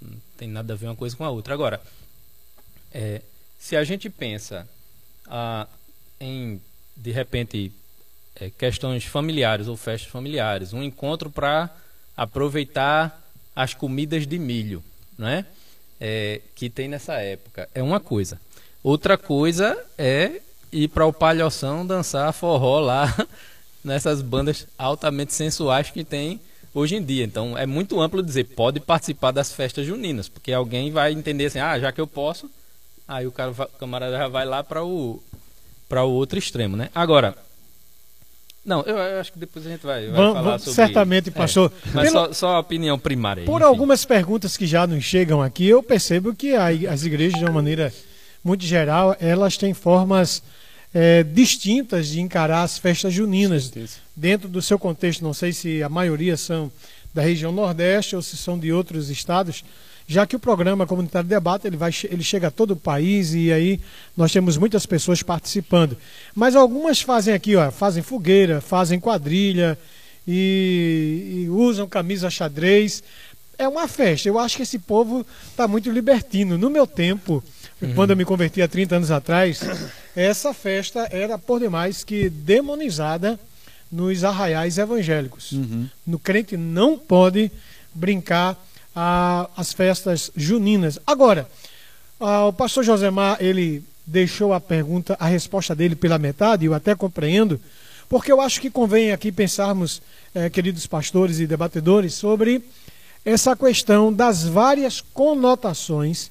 não 0.00 0.20
tem 0.36 0.46
nada 0.46 0.74
a 0.74 0.76
ver 0.76 0.86
uma 0.86 0.96
coisa 0.96 1.16
com 1.16 1.24
a 1.24 1.30
outra. 1.30 1.54
Agora, 1.54 1.80
é, 2.92 3.22
se 3.58 3.74
a 3.76 3.82
gente 3.82 4.10
pensa 4.10 4.68
ah, 5.26 5.66
em 6.20 6.60
de 6.94 7.10
repente 7.12 7.72
é, 8.36 8.50
questões 8.50 9.04
familiares 9.04 9.66
ou 9.66 9.76
festas 9.76 10.10
familiares, 10.10 10.74
um 10.74 10.82
encontro 10.82 11.30
para 11.30 11.74
aproveitar 12.16 13.22
as 13.56 13.72
comidas 13.72 14.26
de 14.26 14.38
milho, 14.38 14.84
né? 15.16 15.46
É, 16.00 16.42
que 16.54 16.70
tem 16.70 16.88
nessa 16.88 17.14
época 17.14 17.68
é 17.74 17.82
uma 17.82 17.98
coisa. 17.98 18.40
Outra 18.82 19.18
coisa 19.18 19.76
é 19.96 20.40
ir 20.72 20.88
para 20.88 21.06
o 21.06 21.12
palhoção 21.12 21.86
dançar 21.86 22.32
forró 22.32 22.80
lá 22.80 23.14
nessas 23.84 24.20
bandas 24.22 24.66
altamente 24.78 25.32
sensuais 25.34 25.90
que 25.90 26.04
tem 26.04 26.40
hoje 26.74 26.96
em 26.96 27.02
dia. 27.02 27.24
Então 27.24 27.56
é 27.56 27.66
muito 27.66 28.00
amplo 28.00 28.22
dizer 28.22 28.44
pode 28.44 28.80
participar 28.80 29.30
das 29.30 29.52
festas 29.52 29.86
juninas, 29.86 30.28
porque 30.28 30.52
alguém 30.52 30.90
vai 30.90 31.12
entender 31.12 31.46
assim, 31.46 31.58
ah, 31.60 31.78
já 31.78 31.90
que 31.92 32.00
eu 32.00 32.06
posso, 32.06 32.50
aí 33.06 33.26
o 33.26 33.32
cara, 33.32 33.50
o 33.50 33.54
camarada 33.78 34.16
já 34.16 34.28
vai 34.28 34.44
lá 34.44 34.62
para 34.62 34.84
o 34.84 35.22
para 35.88 36.04
o 36.04 36.10
outro 36.12 36.38
extremo, 36.38 36.76
né? 36.76 36.90
Agora, 36.94 37.34
não, 38.64 38.82
eu, 38.82 38.98
eu 38.98 39.20
acho 39.20 39.32
que 39.32 39.38
depois 39.38 39.66
a 39.66 39.70
gente 39.70 39.86
vai, 39.86 40.06
vai 40.08 40.16
Vamos- 40.16 40.34
falar 40.34 40.58
sobre 40.58 40.74
certamente, 40.74 41.30
é, 41.30 41.32
pastor. 41.32 41.72
mas 41.94 42.12
Pelo- 42.12 42.26
só, 42.26 42.32
só 42.34 42.48
a 42.56 42.58
opinião 42.58 42.98
primária. 42.98 43.40
aí, 43.42 43.46
Por 43.46 43.62
enfim. 43.62 43.64
algumas 43.68 44.04
perguntas 44.04 44.56
que 44.58 44.66
já 44.66 44.86
nos 44.86 45.02
chegam 45.04 45.40
aqui, 45.40 45.66
eu 45.66 45.82
percebo 45.82 46.34
que 46.34 46.54
a 46.54 46.66
as 46.92 47.04
igrejas, 47.04 47.38
de 47.38 47.44
uma 47.46 47.52
maneira 47.52 47.90
muito 48.48 48.64
geral, 48.64 49.14
elas 49.20 49.56
têm 49.58 49.74
formas 49.74 50.42
eh, 50.94 51.22
distintas 51.22 52.08
de 52.08 52.20
encarar 52.20 52.62
as 52.62 52.78
festas 52.78 53.12
juninas. 53.12 53.70
Dentro 54.16 54.48
do 54.48 54.62
seu 54.62 54.78
contexto, 54.78 55.22
não 55.22 55.34
sei 55.34 55.52
se 55.52 55.82
a 55.82 55.88
maioria 55.88 56.36
são 56.36 56.72
da 57.12 57.20
região 57.20 57.52
Nordeste 57.52 58.16
ou 58.16 58.22
se 58.22 58.36
são 58.36 58.58
de 58.58 58.72
outros 58.72 59.10
estados, 59.10 59.62
já 60.06 60.26
que 60.26 60.34
o 60.34 60.38
programa 60.38 60.86
Comunitário 60.86 61.28
de 61.28 61.34
Debate 61.34 61.66
ele, 61.66 61.76
vai, 61.76 61.92
ele 62.04 62.22
chega 62.22 62.48
a 62.48 62.50
todo 62.50 62.70
o 62.70 62.76
país 62.76 63.34
e 63.34 63.52
aí 63.52 63.80
nós 64.16 64.32
temos 64.32 64.56
muitas 64.56 64.86
pessoas 64.86 65.22
participando. 65.22 65.96
Mas 66.34 66.56
algumas 66.56 67.02
fazem 67.02 67.34
aqui, 67.34 67.54
ó, 67.54 67.70
fazem 67.70 68.02
fogueira, 68.02 68.62
fazem 68.62 68.98
quadrilha 68.98 69.78
e, 70.26 71.44
e 71.44 71.48
usam 71.50 71.86
camisa 71.86 72.30
xadrez. 72.30 73.02
É 73.58 73.68
uma 73.68 73.86
festa. 73.86 74.28
Eu 74.28 74.38
acho 74.38 74.56
que 74.56 74.62
esse 74.62 74.78
povo 74.78 75.26
está 75.50 75.68
muito 75.68 75.90
libertino. 75.90 76.56
No 76.56 76.70
meu 76.70 76.86
tempo, 76.86 77.44
quando 77.94 78.10
eu 78.10 78.16
me 78.16 78.24
converti 78.24 78.60
há 78.62 78.68
30 78.68 78.96
anos 78.96 79.10
atrás, 79.10 79.60
essa 80.16 80.52
festa 80.52 81.08
era 81.10 81.38
por 81.38 81.60
demais 81.60 82.02
que 82.04 82.28
demonizada 82.28 83.38
nos 83.90 84.24
arraiais 84.24 84.78
evangélicos. 84.78 85.52
No 86.06 86.18
crente 86.18 86.56
não 86.56 86.98
pode 86.98 87.50
brincar 87.94 88.56
a- 88.94 89.48
as 89.56 89.72
festas 89.72 90.30
juninas. 90.36 90.98
Agora, 91.06 91.48
ah, 92.20 92.46
o 92.46 92.52
pastor 92.52 92.84
Josemar, 92.84 93.36
ele 93.40 93.82
deixou 94.06 94.52
a 94.52 94.60
pergunta, 94.60 95.16
a 95.20 95.26
resposta 95.26 95.74
dele 95.74 95.94
pela 95.94 96.18
metade, 96.18 96.64
eu 96.66 96.74
até 96.74 96.94
compreendo, 96.94 97.60
porque 98.08 98.32
eu 98.32 98.40
acho 98.40 98.60
que 98.60 98.70
convém 98.70 99.12
aqui 99.12 99.30
pensarmos, 99.30 100.00
eh, 100.34 100.48
queridos 100.50 100.86
pastores 100.86 101.38
e 101.40 101.46
debatedores, 101.46 102.14
sobre 102.14 102.62
essa 103.24 103.54
questão 103.54 104.10
das 104.12 104.44
várias 104.44 105.00
conotações 105.00 106.30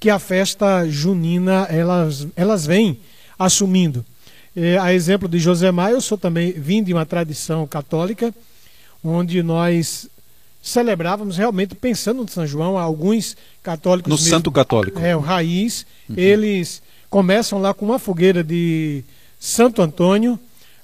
que 0.00 0.10
a 0.10 0.18
festa 0.18 0.88
junina 0.88 1.66
elas, 1.70 2.26
elas 2.36 2.64
vêm 2.66 2.98
assumindo. 3.38 4.04
Eh, 4.56 4.76
a 4.78 4.92
exemplo 4.92 5.28
de 5.28 5.38
Josemar, 5.38 5.90
eu 5.90 6.00
sou 6.00 6.16
também 6.18 6.52
vim 6.52 6.82
de 6.82 6.92
uma 6.92 7.04
tradição 7.06 7.66
católica, 7.66 8.34
onde 9.04 9.42
nós 9.42 10.08
celebrávamos 10.62 11.36
realmente 11.36 11.74
pensando 11.74 12.22
no 12.22 12.28
São 12.28 12.46
João, 12.46 12.76
alguns 12.78 13.36
católicos 13.62 14.10
No 14.10 14.16
mesmo- 14.16 14.30
Santo 14.30 14.50
Católico. 14.50 14.98
é, 15.00 15.16
o 15.16 15.20
Raiz, 15.20 15.86
eles 16.16 16.82
começam 17.08 17.58
lá 17.60 17.72
com 17.72 17.86
uma 17.86 17.98
fogueira 17.98 18.42
de 18.42 19.02
Santo 19.38 19.80
Antônio, 19.80 20.38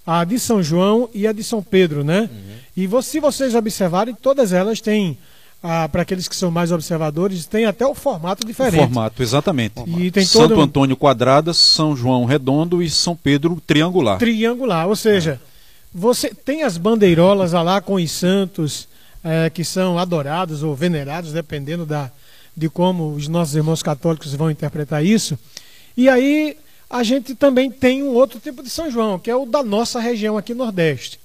a 0.06 0.24
de 0.24 0.38
São 0.38 0.62
João 0.62 1.08
e 1.12 1.26
a 1.26 1.32
de 1.32 1.42
São 1.42 1.62
Pedro, 1.62 2.04
né? 2.04 2.30
E 2.76 2.86
vo- 2.86 3.02
se 3.02 3.20
vocês 3.20 3.54
observarem, 3.54 4.14
todas 4.14 4.52
elas 4.52 4.80
têm, 4.80 5.18
ah, 5.66 5.88
para 5.88 6.02
aqueles 6.02 6.28
que 6.28 6.36
são 6.36 6.50
mais 6.50 6.70
observadores, 6.70 7.46
tem 7.46 7.64
até 7.64 7.86
o 7.86 7.94
formato 7.94 8.46
diferente. 8.46 8.82
Formato, 8.82 9.22
exatamente. 9.22 9.80
E 9.86 10.10
tem 10.10 10.22
Santo 10.22 10.48
todo 10.48 10.60
um 10.60 10.62
Antônio 10.62 10.94
quadrada, 10.94 11.54
São 11.54 11.96
João 11.96 12.26
redondo 12.26 12.82
e 12.82 12.90
São 12.90 13.16
Pedro 13.16 13.58
triangular. 13.66 14.18
triangular, 14.18 14.86
ou 14.86 14.94
seja, 14.94 15.40
você 15.92 16.34
tem 16.34 16.64
as 16.64 16.76
bandeirolas 16.76 17.52
lá 17.52 17.80
com 17.80 17.94
os 17.94 18.10
santos 18.10 18.86
eh, 19.24 19.48
que 19.48 19.64
são 19.64 19.98
adorados 19.98 20.62
ou 20.62 20.76
venerados, 20.76 21.32
dependendo 21.32 21.86
da, 21.86 22.10
de 22.54 22.68
como 22.68 23.14
os 23.14 23.26
nossos 23.26 23.56
irmãos 23.56 23.82
católicos 23.82 24.34
vão 24.34 24.50
interpretar 24.50 25.02
isso. 25.02 25.38
E 25.96 26.10
aí 26.10 26.58
a 26.90 27.02
gente 27.02 27.34
também 27.34 27.70
tem 27.70 28.02
um 28.02 28.10
outro 28.10 28.38
tipo 28.38 28.62
de 28.62 28.68
São 28.68 28.90
João, 28.90 29.18
que 29.18 29.30
é 29.30 29.34
o 29.34 29.46
da 29.46 29.62
nossa 29.62 29.98
região 29.98 30.36
aqui 30.36 30.52
Nordeste. 30.52 31.18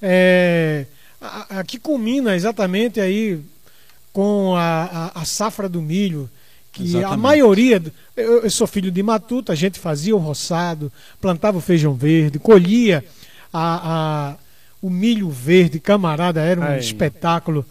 É, 0.00 0.86
a, 1.20 1.58
a 1.58 1.64
que 1.64 1.78
culmina 1.78 2.34
exatamente 2.34 2.98
aí 2.98 3.38
com 4.12 4.54
a, 4.56 5.10
a, 5.14 5.20
a 5.22 5.24
safra 5.24 5.68
do 5.68 5.80
milho, 5.80 6.28
que 6.72 6.82
a 6.82 6.86
Exatamente. 6.86 7.20
maioria. 7.20 7.80
do- 7.80 7.92
Eu, 8.16 8.42
eu 8.42 8.50
sou 8.50 8.66
filho 8.66 8.90
de 8.90 9.02
matuta, 9.02 9.52
a 9.52 9.56
gente 9.56 9.78
fazia 9.78 10.14
o 10.14 10.18
roçado, 10.18 10.92
plantava 11.20 11.58
o 11.58 11.60
feijão 11.60 11.94
verde, 11.94 12.38
colhia 12.38 13.04
a, 13.52 14.30
a- 14.32 14.36
o 14.80 14.90
milho 14.90 15.30
verde, 15.30 15.78
camarada, 15.78 16.40
era 16.40 16.60
um 16.60 16.64
Ai. 16.64 16.78
espetáculo 16.78 17.64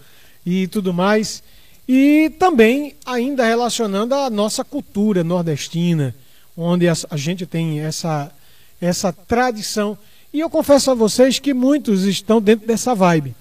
e 0.46 0.68
tudo 0.68 0.94
mais. 0.94 1.44
E 1.88 2.32
também 2.40 2.96
ainda 3.06 3.44
relacionando 3.46 4.16
a 4.16 4.30
nossa 4.30 4.64
cultura 4.64 5.24
nordestina, 5.24 6.16
onde 6.56 6.88
a, 6.88 6.94
a 7.10 7.18
gente 7.18 7.46
tem 7.46 7.82
essa, 7.82 8.32
essa 8.80 9.12
tradição. 9.12 9.98
E 10.34 10.40
eu 10.40 10.50
confesso 10.50 10.90
a 10.92 10.94
vocês 10.94 11.38
que 11.40 11.54
muitos 11.54 12.04
estão 12.06 12.40
dentro 12.42 12.66
dessa 12.66 12.96
vibe. 12.96 13.36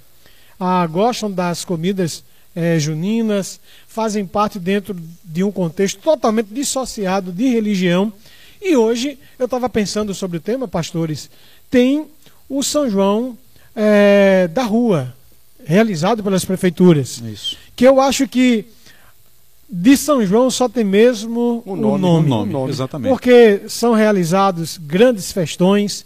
Ah, 0.59 0.85
gostam 0.87 1.31
das 1.31 1.65
comidas 1.65 2.25
eh, 2.55 2.79
juninas, 2.79 3.61
fazem 3.87 4.27
parte 4.27 4.59
dentro 4.59 4.97
de 5.25 5.45
um 5.45 5.53
contexto 5.53 6.01
totalmente 6.01 6.49
dissociado 6.53 7.33
de 7.33 7.49
religião. 7.49 8.13
E 8.61 8.77
hoje, 8.77 9.19
eu 9.39 9.47
estava 9.47 9.69
pensando 9.69 10.13
sobre 10.15 10.37
o 10.37 10.41
tema, 10.41 10.69
pastores, 10.69 11.31
tem 11.71 12.07
o 12.49 12.63
São 12.63 12.91
João 12.91 13.37
eh, 13.75 14.49
da 14.53 14.63
rua, 14.65 15.15
realizado 15.65 16.23
pelas 16.23 16.45
prefeituras 16.45 17.23
Isso. 17.25 17.57
que 17.77 17.87
eu 17.87 18.01
acho 18.01 18.27
que 18.27 18.65
de 19.69 19.97
São 19.97 20.25
João 20.27 20.51
só 20.51 20.69
tem 20.69 20.83
mesmo 20.83 21.63
O 21.65 21.73
o 21.73 21.77
nome, 21.77 22.01
nome. 22.03 22.27
O 22.27 22.29
nome, 22.29 22.53
nome. 22.53 22.71
exatamente. 22.71 23.11
Porque 23.11 23.63
são 23.69 23.93
realizados 23.95 24.77
grandes 24.79 25.31
festões, 25.31 26.05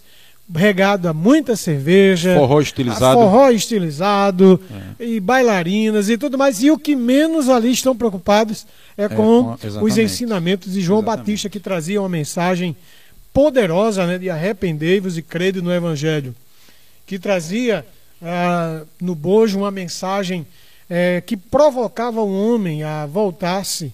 regado 0.52 1.08
a 1.08 1.12
muita 1.14 1.56
cerveja, 1.56 2.34
Forró 2.34 2.60
estilizado. 2.60 3.18
forró 3.18 3.50
estilizado 3.50 4.60
e 5.00 5.18
bailarinas 5.20 6.08
e 6.08 6.18
tudo 6.18 6.36
mais. 6.36 6.62
E 6.62 6.70
o 6.70 6.78
que 6.78 6.94
menos 6.94 7.48
ali 7.48 7.70
estão 7.72 7.96
preocupados 7.96 8.66
é, 8.96 9.08
com 9.08 9.56
com- 9.56 9.82
os 9.82 9.96
ensinamentos 9.98 10.72
de 10.74 10.80
João 10.80 11.00
Exatamente. 11.00 11.26
Batista, 11.26 11.48
que 11.48 11.58
trazia 11.60 12.00
uma 12.00 12.08
mensagem 12.08 12.76
poderosa 13.32 14.06
né, 14.06 14.18
de 14.18 14.30
arrependei-vos 14.30 15.16
e 15.18 15.22
crede 15.22 15.60
no 15.62 15.72
Evangelho, 15.72 16.34
que 17.06 17.18
trazia 17.18 17.84
ah, 18.22 18.82
no 19.00 19.14
bojo 19.14 19.58
uma 19.58 19.70
mensagem 19.70 20.46
eh, 20.88 21.22
que 21.26 21.36
provocava 21.36 22.20
o 22.20 22.52
homem 22.54 22.82
a 22.82 23.06
voltar-se 23.06 23.92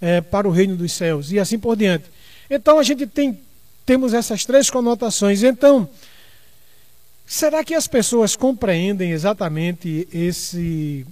eh, 0.00 0.20
para 0.22 0.48
o 0.48 0.50
reino 0.50 0.74
dos 0.76 0.92
céus 0.92 1.30
e 1.30 1.38
assim 1.38 1.58
por 1.58 1.76
diante. 1.76 2.04
Então 2.50 2.78
a 2.78 2.82
gente 2.82 3.06
tem 3.06 3.38
temos 3.90 4.14
essas 4.14 4.44
três 4.44 4.70
conotações. 4.70 5.42
Então, 5.42 5.88
será 7.26 7.64
que 7.64 7.74
as 7.74 7.88
pessoas 7.88 8.36
compreendem 8.36 9.10
exatamente 9.10 10.06
esse 10.14 11.04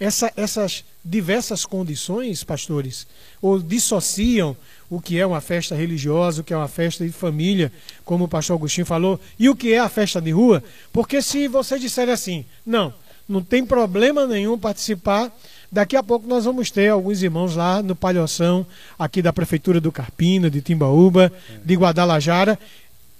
essa- 0.00 0.32
essas 0.36 0.84
diversas 1.04 1.64
condições, 1.64 2.42
pastores, 2.42 3.06
ou 3.40 3.60
dissociam 3.60 4.56
o 4.90 5.00
que 5.00 5.18
é 5.20 5.24
uma 5.24 5.40
festa 5.40 5.76
religiosa, 5.76 6.40
o 6.40 6.44
que 6.44 6.52
é 6.52 6.56
uma 6.56 6.66
festa 6.68 7.06
de 7.06 7.12
família, 7.12 7.72
como 8.04 8.24
o 8.24 8.28
pastor 8.28 8.56
Agostinho 8.56 8.84
falou, 8.84 9.18
e 9.38 9.48
o 9.48 9.54
que 9.56 9.72
é 9.72 9.78
a 9.78 9.88
festa 9.88 10.20
de 10.20 10.32
rua, 10.32 10.62
porque 10.92 11.22
se 11.22 11.46
vocês 11.46 11.80
disserem 11.80 12.12
assim, 12.12 12.44
não, 12.66 12.92
não 13.28 13.40
tem 13.40 13.64
problema 13.64 14.26
nenhum 14.26 14.58
participar, 14.58 15.32
daqui 15.76 15.94
a 15.94 16.02
pouco 16.02 16.26
nós 16.26 16.46
vamos 16.46 16.70
ter 16.70 16.88
alguns 16.88 17.22
irmãos 17.22 17.54
lá 17.54 17.82
no 17.82 17.94
Palhoção, 17.94 18.66
aqui 18.98 19.20
da 19.20 19.30
Prefeitura 19.30 19.78
do 19.78 19.92
Carpina, 19.92 20.50
de 20.50 20.62
Timbaúba, 20.62 21.30
de 21.62 21.74
Guadalajara, 21.74 22.58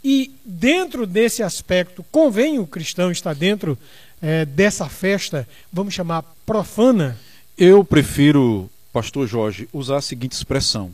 e 0.03 0.33
dentro 0.42 1.07
desse 1.07 1.42
aspecto, 1.42 2.03
convém 2.11 2.59
o 2.59 2.66
cristão 2.66 3.11
estar 3.11 3.35
dentro 3.35 3.79
é, 4.23 4.47
dessa 4.47 4.88
festa, 4.88 5.47
vamos 5.71 5.92
chamar 5.92 6.25
profana? 6.47 7.19
Eu 7.59 7.85
prefiro, 7.85 8.71
pastor 8.90 9.27
Jorge, 9.27 9.69
usar 9.71 9.99
a 9.99 10.03
seguinte 10.03 10.33
expressão: 10.33 10.90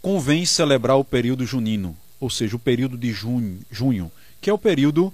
convém 0.00 0.46
celebrar 0.46 0.96
o 0.96 1.04
período 1.04 1.44
junino, 1.44 1.94
ou 2.18 2.30
seja, 2.30 2.56
o 2.56 2.58
período 2.58 2.96
de 2.96 3.12
junho, 3.12 3.58
junho 3.70 4.10
que 4.40 4.48
é 4.48 4.52
o 4.52 4.58
período 4.58 5.12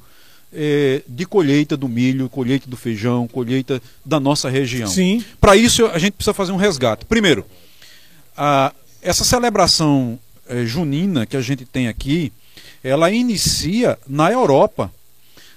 é, 0.53 1.03
de 1.07 1.27
colheita 1.27 1.77
do 1.77 1.89
milho, 1.89 2.29
colheita 2.29 2.69
do 2.69 2.77
feijão, 2.77 3.29
colheita 3.29 3.83
da 4.05 4.19
nossa 4.19 4.49
região. 4.49 4.89
Sim. 4.89 5.25
Para 5.41 5.57
isso, 5.57 5.87
a 5.87 5.99
gente 5.99 6.13
precisa 6.13 6.35
fazer 6.35 6.53
um 6.53 6.57
resgate. 6.57 7.05
Primeiro, 7.05 7.45
a, 8.37 8.73
essa 9.03 9.25
celebração 9.25 10.19
é, 10.49 10.65
junina 10.65 11.27
que 11.27 11.37
a 11.37 11.41
gente 11.41 11.65
tem 11.65 11.89
aqui, 11.89 12.33
ela 12.83 13.11
inicia 13.11 13.99
na 14.07 14.31
Europa, 14.31 14.93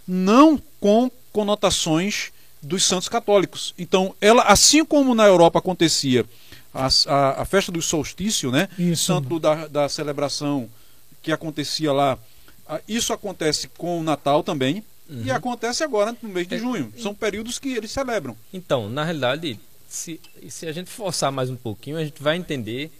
não 0.08 0.62
com 0.80 1.10
conotações 1.32 2.32
dos 2.62 2.84
santos 2.84 3.08
católicos. 3.08 3.74
Então, 3.78 4.14
ela, 4.20 4.44
assim 4.44 4.84
como 4.84 5.16
na 5.16 5.26
Europa 5.26 5.60
acontecia 5.60 6.26
a, 6.74 6.88
a, 7.08 7.42
a 7.42 7.46
festa 7.46 7.72
do 7.72 7.82
solstício, 7.82 8.52
né? 8.52 8.68
Isso. 8.78 9.06
Santo 9.06 9.40
da, 9.40 9.68
da 9.68 9.90
celebração 9.90 10.70
que 11.22 11.32
acontecia 11.32 11.92
lá, 11.92 12.18
isso 12.88 13.14
acontece 13.14 13.68
com 13.70 14.00
o 14.00 14.04
Natal 14.04 14.44
também. 14.44 14.84
Uhum. 15.10 15.24
E 15.26 15.32
acontece 15.32 15.84
agora 15.84 16.16
no 16.22 16.30
mês 16.30 16.48
de 16.48 16.56
é, 16.56 16.58
junho. 16.58 16.94
São 16.98 17.14
períodos 17.14 17.60
que 17.60 17.70
eles 17.74 17.92
celebram. 17.92 18.36
Então, 18.54 18.90
na 18.90 19.04
realidade, 19.04 19.60
se, 19.88 20.20
se 20.50 20.66
a 20.68 20.72
gente 20.72 20.90
forçar 20.90 21.32
mais 21.32 21.50
um 21.50 21.56
pouquinho, 21.56 21.98
a 21.98 22.04
gente 22.04 22.22
vai 22.22 22.38
entender 22.38 22.92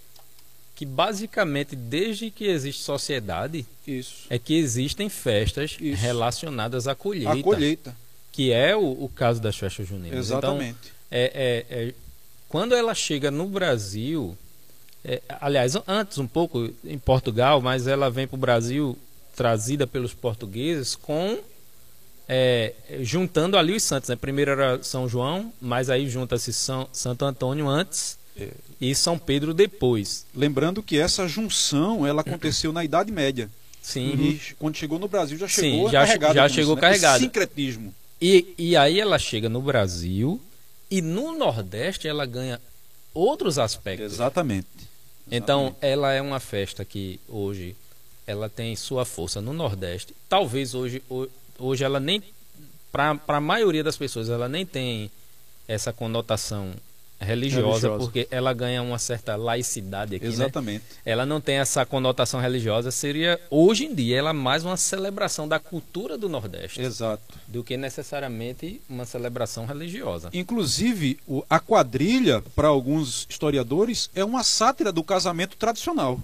que 0.74 0.84
basicamente 0.84 1.74
desde 1.74 2.30
que 2.30 2.44
existe 2.44 2.82
sociedade 2.82 3.64
Isso. 3.86 4.26
é 4.28 4.38
que 4.38 4.54
existem 4.54 5.08
festas 5.08 5.76
Isso. 5.80 6.02
relacionadas 6.02 6.86
à 6.86 6.94
colheita. 6.94 7.32
A 7.32 7.42
colheita 7.42 7.96
que 8.32 8.50
é 8.50 8.74
o, 8.74 8.80
o 8.80 9.10
caso 9.14 9.40
das 9.40 9.56
festas 9.56 9.86
juninas. 9.86 10.18
Exatamente. 10.18 10.78
Então, 10.80 10.92
é, 11.10 11.66
é, 11.70 11.84
é, 11.88 11.94
quando 12.48 12.74
ela 12.74 12.94
chega 12.94 13.30
no 13.30 13.46
Brasil, 13.46 14.36
é, 15.04 15.20
aliás, 15.40 15.74
antes 15.86 16.16
um 16.16 16.26
pouco 16.26 16.70
em 16.82 16.98
Portugal, 16.98 17.60
mas 17.60 17.86
ela 17.86 18.10
vem 18.10 18.26
para 18.26 18.36
o 18.36 18.40
Brasil 18.40 18.96
trazida 19.34 19.86
pelos 19.86 20.14
portugueses 20.14 20.94
com 20.94 21.38
é, 22.28 22.72
juntando 23.00 23.56
ali 23.56 23.74
os 23.74 23.82
santos. 23.82 24.08
Né? 24.08 24.16
Primeiro 24.16 24.52
era 24.52 24.82
São 24.82 25.08
João, 25.08 25.52
mas 25.60 25.90
aí 25.90 26.08
junta-se 26.08 26.52
São 26.52 26.88
Santo 26.92 27.24
Antônio 27.24 27.68
antes 27.68 28.18
é. 28.36 28.48
e 28.80 28.94
São 28.94 29.18
Pedro 29.18 29.52
depois. 29.52 30.24
Lembrando 30.34 30.82
que 30.82 30.98
essa 30.98 31.26
junção 31.28 32.06
ela 32.06 32.22
aconteceu 32.22 32.72
na 32.72 32.84
Idade 32.84 33.12
Média. 33.12 33.50
Sim. 33.82 34.12
E 34.14 34.54
quando 34.58 34.76
chegou 34.76 34.98
no 34.98 35.08
Brasil 35.08 35.36
já 35.36 35.48
chegou 35.48 35.86
Sim, 35.86 35.92
já, 35.92 36.06
carregada. 36.06 36.34
Já 36.34 36.48
chegou 36.48 36.74
isso, 36.74 36.80
carregada. 36.80 37.18
Né? 37.18 37.24
sincretismo. 37.24 37.94
E, 38.20 38.54
e 38.56 38.76
aí 38.76 39.00
ela 39.00 39.18
chega 39.18 39.48
no 39.48 39.60
Brasil 39.60 40.40
e 40.88 41.02
no 41.02 41.36
Nordeste 41.36 42.06
ela 42.06 42.24
ganha 42.24 42.60
outros 43.12 43.58
aspectos. 43.58 44.12
Exatamente. 44.12 44.68
Então 45.30 45.62
Exatamente. 45.62 45.92
ela 45.92 46.12
é 46.12 46.22
uma 46.22 46.38
festa 46.38 46.84
que 46.84 47.18
hoje 47.28 47.74
ela 48.32 48.48
tem 48.48 48.74
sua 48.74 49.04
força 49.04 49.40
no 49.40 49.52
Nordeste. 49.52 50.14
Talvez 50.28 50.74
hoje, 50.74 51.02
hoje 51.58 51.84
ela 51.84 52.00
nem 52.00 52.22
para 52.90 53.18
a 53.26 53.40
maioria 53.40 53.82
das 53.82 53.96
pessoas 53.96 54.28
ela 54.28 54.48
nem 54.48 54.66
tem 54.66 55.10
essa 55.66 55.92
conotação 55.92 56.74
religiosa, 57.22 57.88
religiosa, 57.88 57.98
porque 57.98 58.26
ela 58.30 58.52
ganha 58.52 58.82
uma 58.82 58.98
certa 58.98 59.36
laicidade 59.36 60.16
aqui, 60.16 60.26
né? 60.26 60.32
Exatamente. 60.32 60.82
Né? 60.82 60.96
Ela 61.06 61.24
não 61.24 61.40
tem 61.40 61.56
essa 61.56 61.86
conotação 61.86 62.40
religiosa, 62.40 62.90
seria 62.90 63.40
hoje 63.50 63.84
em 63.84 63.94
dia 63.94 64.18
ela 64.18 64.32
mais 64.32 64.64
uma 64.64 64.76
celebração 64.76 65.46
da 65.46 65.58
cultura 65.58 66.18
do 66.18 66.28
Nordeste. 66.28 66.80
Exato. 66.80 67.22
Do 67.46 67.62
que 67.62 67.76
necessariamente 67.76 68.80
uma 68.88 69.04
celebração 69.04 69.64
religiosa. 69.66 70.30
Inclusive, 70.32 71.18
a 71.48 71.60
quadrilha, 71.60 72.42
para 72.54 72.68
alguns 72.68 73.26
historiadores, 73.28 74.10
é 74.14 74.24
uma 74.24 74.42
sátira 74.42 74.92
do 74.92 75.02
casamento 75.04 75.56
tradicional. 75.56 76.20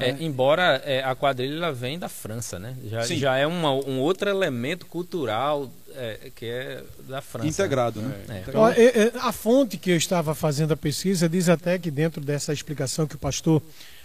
É, 0.00 0.10
embora 0.20 0.80
é, 0.86 1.02
a 1.04 1.14
quadrilha 1.14 1.70
vem 1.70 1.98
da 1.98 2.08
França, 2.08 2.58
né? 2.58 2.74
Já, 2.84 3.02
já 3.02 3.36
é 3.36 3.46
uma, 3.46 3.72
um 3.72 4.00
outro 4.00 4.30
elemento 4.30 4.86
cultural 4.86 5.70
é, 5.94 6.30
que 6.34 6.46
é 6.46 6.82
da 7.06 7.20
França. 7.20 7.48
Integrado, 7.48 8.00
né? 8.00 8.14
É. 8.28 8.44
Então, 8.48 8.68
é, 8.68 8.84
é, 8.84 9.12
a 9.20 9.32
fonte 9.32 9.76
que 9.76 9.90
eu 9.90 9.96
estava 9.96 10.34
fazendo 10.34 10.72
a 10.72 10.76
pesquisa 10.76 11.28
diz 11.28 11.48
até 11.48 11.78
que 11.78 11.90
dentro 11.90 12.22
dessa 12.22 12.54
explicação 12.54 13.06
que 13.06 13.16
o 13.16 13.18
pastor 13.18 13.62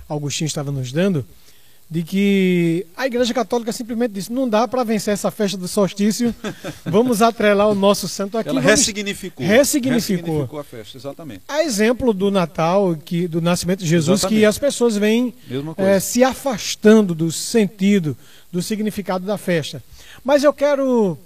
Agostinho 0.10 0.48
estava 0.48 0.72
nos 0.72 0.92
dando, 0.92 1.26
de 1.90 2.04
que 2.04 2.86
a 2.98 3.08
Igreja 3.08 3.34
Católica 3.34 3.72
simplesmente 3.72 4.12
disse: 4.12 4.32
não 4.32 4.48
dá 4.48 4.68
para 4.68 4.84
vencer 4.84 5.14
essa 5.14 5.32
festa 5.32 5.58
do 5.58 5.68
solstício, 5.68 6.36
vamos 6.86 7.22
atrelar 7.22 7.70
o 7.70 7.76
nosso 7.76 8.10
santo 8.10 8.38
aqui. 8.38 8.50
Ela 8.50 8.60
vamos... 8.60 8.80
ressignificou. 8.80 9.46
ressignificou. 9.46 10.16
Ressignificou 10.18 10.60
a 10.60 10.64
festa, 10.64 10.98
exatamente. 10.98 11.44
A 11.48 11.64
exemplo 11.64 12.14
do 12.14 12.30
Natal, 12.30 12.96
que, 12.96 13.28
do 13.28 13.40
nascimento 13.40 13.80
de 13.80 13.88
Jesus, 13.88 14.20
exatamente. 14.20 14.40
que 14.40 14.46
as 14.46 14.58
pessoas 14.58 14.98
vêm 14.98 15.34
é, 15.78 16.00
se 16.00 16.24
afastando 16.24 17.16
do 17.16 17.32
sentido, 17.32 18.18
do 18.52 18.62
significado 18.62 19.26
da 19.26 19.38
festa. 19.38 19.82
Mas 20.26 20.44
eu 20.44 20.52
quero 20.52 21.18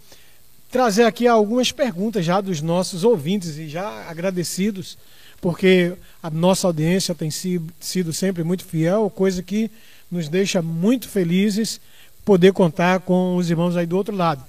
trazer 0.71 1.03
aqui 1.03 1.27
algumas 1.27 1.71
perguntas 1.71 2.23
já 2.23 2.39
dos 2.39 2.61
nossos 2.61 3.03
ouvintes 3.03 3.57
e 3.57 3.67
já 3.67 4.07
agradecidos, 4.07 4.95
porque 5.41 5.93
a 6.21 6.29
nossa 6.29 6.67
audiência 6.67 7.15
tem 7.15 7.31
sido 7.31 8.13
sempre 8.13 8.43
muito 8.43 8.63
fiel, 8.63 9.09
coisa 9.09 9.41
que 9.41 9.71
nos 10.11 10.27
deixa 10.27 10.61
muito 10.61 11.07
felizes 11.07 11.79
poder 12.25 12.51
contar 12.51 12.99
com 12.99 13.35
os 13.35 13.49
irmãos 13.49 13.77
aí 13.77 13.85
do 13.85 13.97
outro 13.97 14.15
lado. 14.15 14.43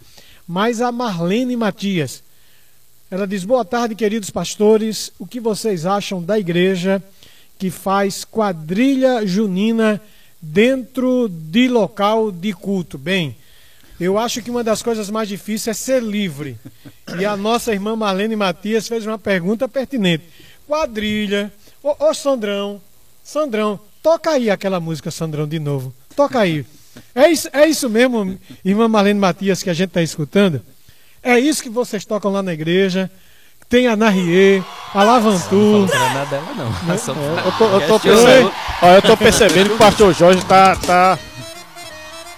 Mas 0.47 0.81
a 0.81 0.91
Marlene 0.91 1.57
Matias, 1.57 2.23
ela 3.11 3.27
diz: 3.27 3.45
Boa 3.45 3.65
tarde, 3.65 3.95
queridos 3.95 4.31
pastores. 4.31 5.13
O 5.19 5.27
que 5.27 5.39
vocês 5.39 5.87
acham 5.87 6.23
da 6.23 6.39
igreja 6.39 7.03
que 7.59 7.71
faz 7.71 8.25
quadrilha 8.25 9.25
junina 9.25 10.01
dentro 10.41 11.29
de 11.29 11.69
local 11.69 12.33
de 12.33 12.53
culto? 12.53 12.99
Bem, 12.99 13.37
eu 14.01 14.19
acho 14.19 14.43
que 14.43 14.51
uma 14.51 14.65
das 14.65 14.83
coisas 14.83 15.09
mais 15.11 15.29
difíceis 15.29 15.77
é 15.77 15.79
ser 15.79 16.03
livre. 16.03 16.59
E 17.19 17.25
a 17.25 17.37
nossa 17.37 17.73
irmã 17.73 17.95
Marlene 17.95 18.35
Matias 18.35 18.89
fez 18.89 19.07
uma 19.07 19.19
pergunta 19.19 19.69
pertinente. 19.69 20.25
Quadrilha. 20.67 21.53
Ô, 21.83 22.09
ô 22.09 22.15
Sandrão, 22.15 22.81
Sandrão, 23.23 23.79
Toca 24.03 24.31
aí 24.31 24.51
aquela 24.51 24.81
música, 24.81 25.11
Sandrão, 25.11 25.47
de 25.47 25.61
novo. 25.61 25.95
Toca 26.17 26.41
aí. 26.41 26.67
É 27.15 27.29
isso, 27.29 27.49
é 27.53 27.67
isso 27.67 27.89
mesmo, 27.89 28.39
irmã 28.65 28.89
Marlene 28.89 29.19
Matias, 29.19 29.63
que 29.63 29.71
a 29.71 29.75
gente 29.75 29.89
está 29.89 30.03
escutando? 30.03 30.61
É 31.23 31.39
isso 31.39 31.63
que 31.63 31.71
vocês 31.71 32.05
tocam 32.05 32.31
lá 32.31 32.43
na 32.43 32.53
igreja? 32.53 33.11
Tem 33.69 33.87
a 33.87 33.97
Narrie, 33.97 34.63
a 34.93 35.03
Lavantu. 35.03 35.55
Não 35.55 35.87
nada 35.87 36.25
dela, 36.27 36.47
não. 36.55 36.71
não. 36.71 36.95
É, 36.95 37.47
eu, 37.47 37.53
tô, 37.53 37.65
eu, 37.65 37.87
tô 37.87 38.01
percebendo, 38.01 38.53
ó, 38.83 38.87
eu 38.89 39.03
tô 39.03 39.17
percebendo 39.17 39.69
que 39.69 39.75
o 39.75 39.79
pastor 39.79 40.15
Jorge 40.15 40.45
tá, 40.45 40.77
tá, 40.77 41.19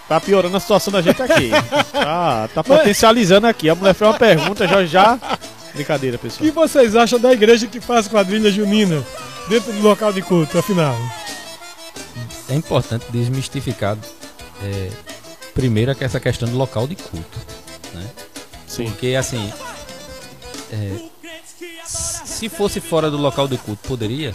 tá 0.08 0.20
piorando 0.20 0.56
a 0.56 0.60
situação 0.60 0.92
da 0.92 1.02
gente 1.02 1.20
aqui. 1.20 1.50
Tá, 1.92 2.48
tá 2.54 2.62
potencializando 2.62 3.46
aqui. 3.46 3.68
A 3.68 3.74
mulher 3.74 3.94
fez 3.94 4.08
uma 4.08 4.18
pergunta, 4.18 4.68
Jorge 4.68 4.92
já. 4.92 5.18
Brincadeira, 5.74 6.18
pessoal. 6.18 6.42
O 6.42 6.44
que 6.44 6.50
vocês 6.52 6.94
acham 6.94 7.18
da 7.18 7.32
igreja 7.32 7.66
que 7.66 7.80
faz 7.80 8.06
quadrilha 8.06 8.50
junina 8.52 9.02
dentro 9.48 9.72
do 9.72 9.82
local 9.82 10.12
de 10.12 10.22
culto, 10.22 10.58
afinal? 10.58 10.94
É 12.48 12.54
importante 12.54 13.06
desmistificar 13.10 13.96
é, 14.62 14.90
primeiro 15.54 15.94
essa 16.00 16.20
questão 16.20 16.48
do 16.48 16.56
local 16.56 16.86
de 16.86 16.96
culto, 16.96 17.38
né? 17.92 18.10
Sim. 18.66 18.86
Porque 18.86 19.14
assim, 19.14 19.52
é, 20.72 21.08
se 21.86 22.48
fosse 22.48 22.80
fora 22.80 23.10
do 23.10 23.16
local 23.16 23.46
de 23.46 23.56
culto, 23.58 23.86
poderia? 23.88 24.32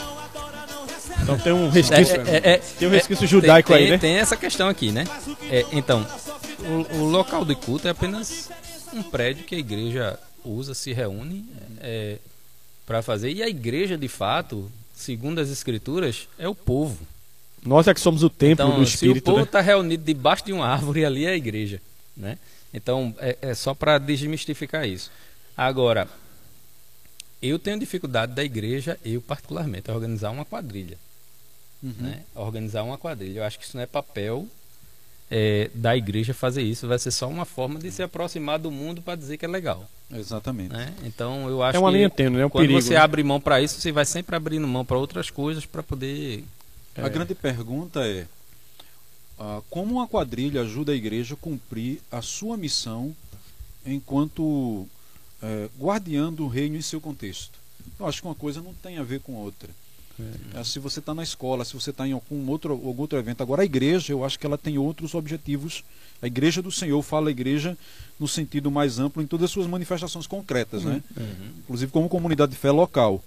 Então 1.22 1.38
tem 1.38 1.52
um 1.52 1.70
resquício, 1.70 2.22
é, 2.22 2.38
é, 2.38 2.50
é 2.54 2.58
tem 2.58 2.88
um 2.88 2.92
resquício 2.92 3.28
judaico 3.28 3.74
tem, 3.74 3.84
aí, 3.84 3.92
né? 3.92 3.98
Tem 3.98 4.16
essa 4.16 4.38
questão 4.38 4.68
aqui, 4.68 4.92
né? 4.92 5.04
então, 5.72 6.06
o, 6.60 6.98
o, 6.98 7.06
local 7.06 7.44
de 7.44 7.56
culto 7.56 7.88
é 7.88 7.92
apenas 7.92 8.50
um 8.94 9.04
prédio 9.04 9.44
que 9.44 9.56
a 9.56 9.58
igreja 9.60 10.20
usa, 10.44 10.74
se 10.74 10.94
reúne 10.94 11.46
para 12.86 13.02
fazer. 13.02 13.32
E 13.32 13.44
a 13.44 13.48
igreja, 13.48 13.98
de 13.98 14.08
fato, 14.08 14.72
segundo 14.96 15.40
as 15.40 15.50
escrituras, 15.50 16.28
é 16.38 16.48
o 16.48 16.56
povo. 16.56 16.98
Nós 17.66 17.88
é 17.88 17.94
que 17.94 18.00
somos 18.00 18.24
o 18.24 18.30
templo 18.30 18.66
então, 18.66 18.78
do 18.78 18.84
Espírito. 18.84 19.26
Se 19.26 19.32
o 19.32 19.34
povo 19.34 19.44
está 19.44 19.60
né? 19.60 19.66
reunido 19.66 20.04
debaixo 20.04 20.46
de 20.46 20.54
uma 20.54 20.68
árvore, 20.68 21.06
ali 21.06 21.26
é 21.26 21.30
a 21.30 21.36
igreja. 21.36 21.82
Né? 22.16 22.38
Então, 22.74 23.14
é, 23.20 23.38
é 23.42 23.54
só 23.54 23.74
para 23.74 23.98
desmistificar 23.98 24.88
isso. 24.88 25.12
Agora, 25.56 26.08
eu 27.42 27.58
tenho 27.58 27.80
dificuldade 27.80 28.34
da 28.34 28.44
igreja, 28.44 28.98
eu 29.04 29.22
particularmente, 29.22 29.90
a 29.90 29.94
organizar 29.94 30.32
uma 30.32 30.46
quadrilha. 30.46 30.98
Uhum. 31.82 31.94
Né? 31.98 32.24
Organizar 32.36 32.84
uma 32.84 32.98
quadrilha. 32.98 33.40
Eu 33.40 33.44
acho 33.44 33.58
que 33.58 33.66
isso 33.66 33.76
não 33.76 33.84
é 33.84 33.88
papel 33.88 34.48
é, 35.32 35.70
da 35.74 35.96
igreja 35.96 36.34
fazer 36.34 36.62
isso. 36.62 36.88
Vai 36.88 37.00
ser 37.00 37.12
só 37.12 37.28
uma 37.28 37.46
forma 37.46 37.80
de 37.80 37.92
se 37.92 38.04
aproximar 38.04 38.60
do 38.60 38.72
mundo 38.72 39.02
para 39.02 39.16
dizer 39.16 39.38
que 39.38 39.46
é 39.46 39.48
legal. 39.48 39.90
Exatamente. 40.12 40.74
Né? 40.74 40.94
Então 41.04 41.48
eu 41.48 41.62
acho 41.62 41.78
É 41.78 41.80
uma 41.80 41.92
que 41.92 41.98
linha 41.98 42.10
tênue, 42.10 42.38
né? 42.38 42.46
Um 42.46 42.50
quando 42.50 42.64
perigo, 42.64 42.82
você 42.82 42.96
né? 42.96 43.00
abre 43.00 43.24
mão 43.24 43.40
para 43.40 43.62
isso, 43.62 43.80
você 43.80 43.92
vai 43.92 44.06
sempre 44.06 44.36
abrindo 44.36 44.68
mão 44.68 44.84
para 44.84 44.98
outras 44.98 45.30
coisas 45.30 45.66
para 45.66 45.84
poder. 45.84 46.44
A 46.96 47.10
grande 47.10 47.34
pergunta 47.34 48.06
é 48.06 48.28
ah, 49.40 49.62
como 49.70 49.94
uma 49.96 50.08
quadrilha 50.08 50.62
ajuda 50.62 50.92
a 50.92 50.96
igreja 50.96 51.34
a 51.34 51.38
cumprir 51.38 52.02
a 52.12 52.22
sua 52.22 52.58
missão 52.58 53.16
enquanto 53.86 54.86
eh, 55.42 55.70
guardiã 55.80 56.32
do 56.32 56.48
reino 56.48 56.76
em 56.76 56.82
seu 56.82 57.00
contexto. 57.00 57.58
Eu 57.98 58.06
acho 58.06 58.22
que 58.22 58.28
uma 58.28 58.36
coisa 58.36 58.62
não 58.62 58.74
tem 58.74 58.98
a 58.98 59.04
ver 59.04 59.22
com 59.22 59.34
outra. 59.36 59.70
É, 60.54 60.64
se 60.64 60.80
você 60.80 61.00
está 61.00 61.14
na 61.14 61.24
escola, 61.24 61.64
se 61.64 61.74
você 61.74 61.92
está 61.92 62.06
em 62.08 62.12
algum 62.12 62.50
outro, 62.50 62.74
algum 62.74 63.02
outro 63.02 63.18
evento. 63.18 63.42
Agora, 63.42 63.62
a 63.62 63.66
igreja, 63.66 64.12
eu 64.12 64.26
acho 64.26 64.38
que 64.38 64.46
ela 64.46 64.58
tem 64.58 64.78
outros 64.78 65.14
objetivos. 65.14 65.84
A 66.22 66.28
igreja 66.28 66.62
do 66.62 66.72
Senhor 66.72 67.02
fala 67.02 67.30
a 67.30 67.32
igreja 67.32 67.78
no 68.20 68.28
sentido 68.28 68.70
mais 68.70 69.00
amplo, 69.00 69.24
em 69.24 69.28
todas 69.28 69.46
as 69.46 69.52
suas 69.52 69.68
manifestações 69.68 70.28
concretas, 70.28 70.84
né? 70.84 71.02
inclusive 71.60 71.90
como 71.92 72.10
comunidade 72.10 72.52
de 72.52 72.58
fé 72.58 72.70
local. 72.70 73.24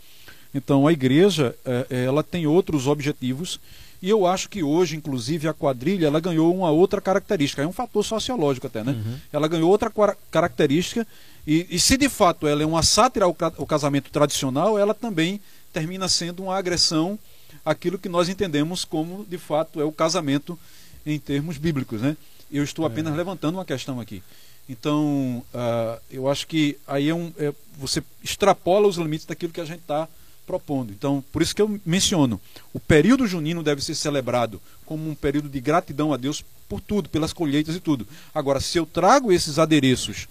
Então, 0.54 0.86
a 0.86 0.92
igreja, 0.92 1.54
eh, 1.64 1.86
eh, 1.90 2.04
ela 2.04 2.22
tem 2.22 2.46
outros 2.46 2.86
objetivos. 2.86 3.58
E 4.02 4.08
eu 4.10 4.26
acho 4.26 4.48
que 4.48 4.62
hoje, 4.62 4.96
inclusive, 4.96 5.46
a 5.48 5.54
quadrilha 5.54 6.06
ela 6.08 6.18
ganhou 6.20 6.54
uma 6.54 6.70
outra 6.70 7.00
característica. 7.00 7.62
É 7.62 7.66
um 7.66 7.72
fator 7.72 8.04
sociológico 8.04 8.66
até, 8.66 8.82
né? 8.82 8.96
Ela 9.32 9.46
ganhou 9.48 9.70
outra 9.70 9.90
característica. 10.30 11.06
E, 11.46 11.66
e 11.70 11.78
se 11.78 11.96
de 11.96 12.08
fato 12.08 12.46
ela 12.46 12.62
é 12.62 12.66
uma 12.66 12.82
sátira 12.82 13.24
ao, 13.24 13.34
ca- 13.34 13.52
ao 13.56 13.66
casamento 13.66 14.10
tradicional, 14.10 14.78
ela 14.78 14.92
também 14.94 15.40
termina 15.72 16.08
sendo 16.08 16.42
uma 16.42 16.56
agressão 16.56 17.18
àquilo 17.64 17.98
que 17.98 18.08
nós 18.08 18.28
entendemos 18.28 18.84
como, 18.84 19.24
de 19.24 19.38
fato, 19.38 19.80
é 19.80 19.84
o 19.84 19.92
casamento 19.92 20.58
em 21.06 21.18
termos 21.18 21.56
bíblicos, 21.56 22.00
né? 22.02 22.16
Eu 22.50 22.62
estou 22.64 22.84
apenas 22.84 23.14
levantando 23.16 23.56
uma 23.56 23.64
questão 23.64 24.00
aqui. 24.00 24.22
Então, 24.68 25.44
ah, 25.54 25.98
eu 26.10 26.28
acho 26.28 26.46
que 26.46 26.76
aí 26.86 27.08
é 27.08 27.14
um, 27.14 27.32
é- 27.38 27.52
você 27.78 28.02
extrapola 28.22 28.86
os 28.88 28.96
limites 28.96 29.26
daquilo 29.26 29.52
que 29.52 29.60
a 29.60 29.64
gente 29.64 29.80
está 29.80 30.08
propondo. 30.46 30.92
Então, 30.92 31.22
por 31.32 31.42
isso 31.42 31.54
que 31.54 31.62
eu 31.62 31.80
menciono, 31.84 32.40
o 32.72 32.80
período 32.80 33.26
junino 33.26 33.62
deve 33.62 33.82
ser 33.82 33.94
celebrado 33.94 34.60
como 34.84 35.08
um 35.08 35.14
período 35.14 35.48
de 35.48 35.60
gratidão 35.60 36.12
a 36.12 36.16
Deus 36.16 36.44
por 36.68 36.80
tudo, 36.80 37.08
pelas 37.08 37.32
colheitas 37.32 37.76
e 37.76 37.80
tudo. 37.80 38.06
Agora, 38.34 38.60
se 38.60 38.78
eu 38.78 38.86
trago 38.86 39.32
esses 39.32 39.58
adereços 39.58 40.28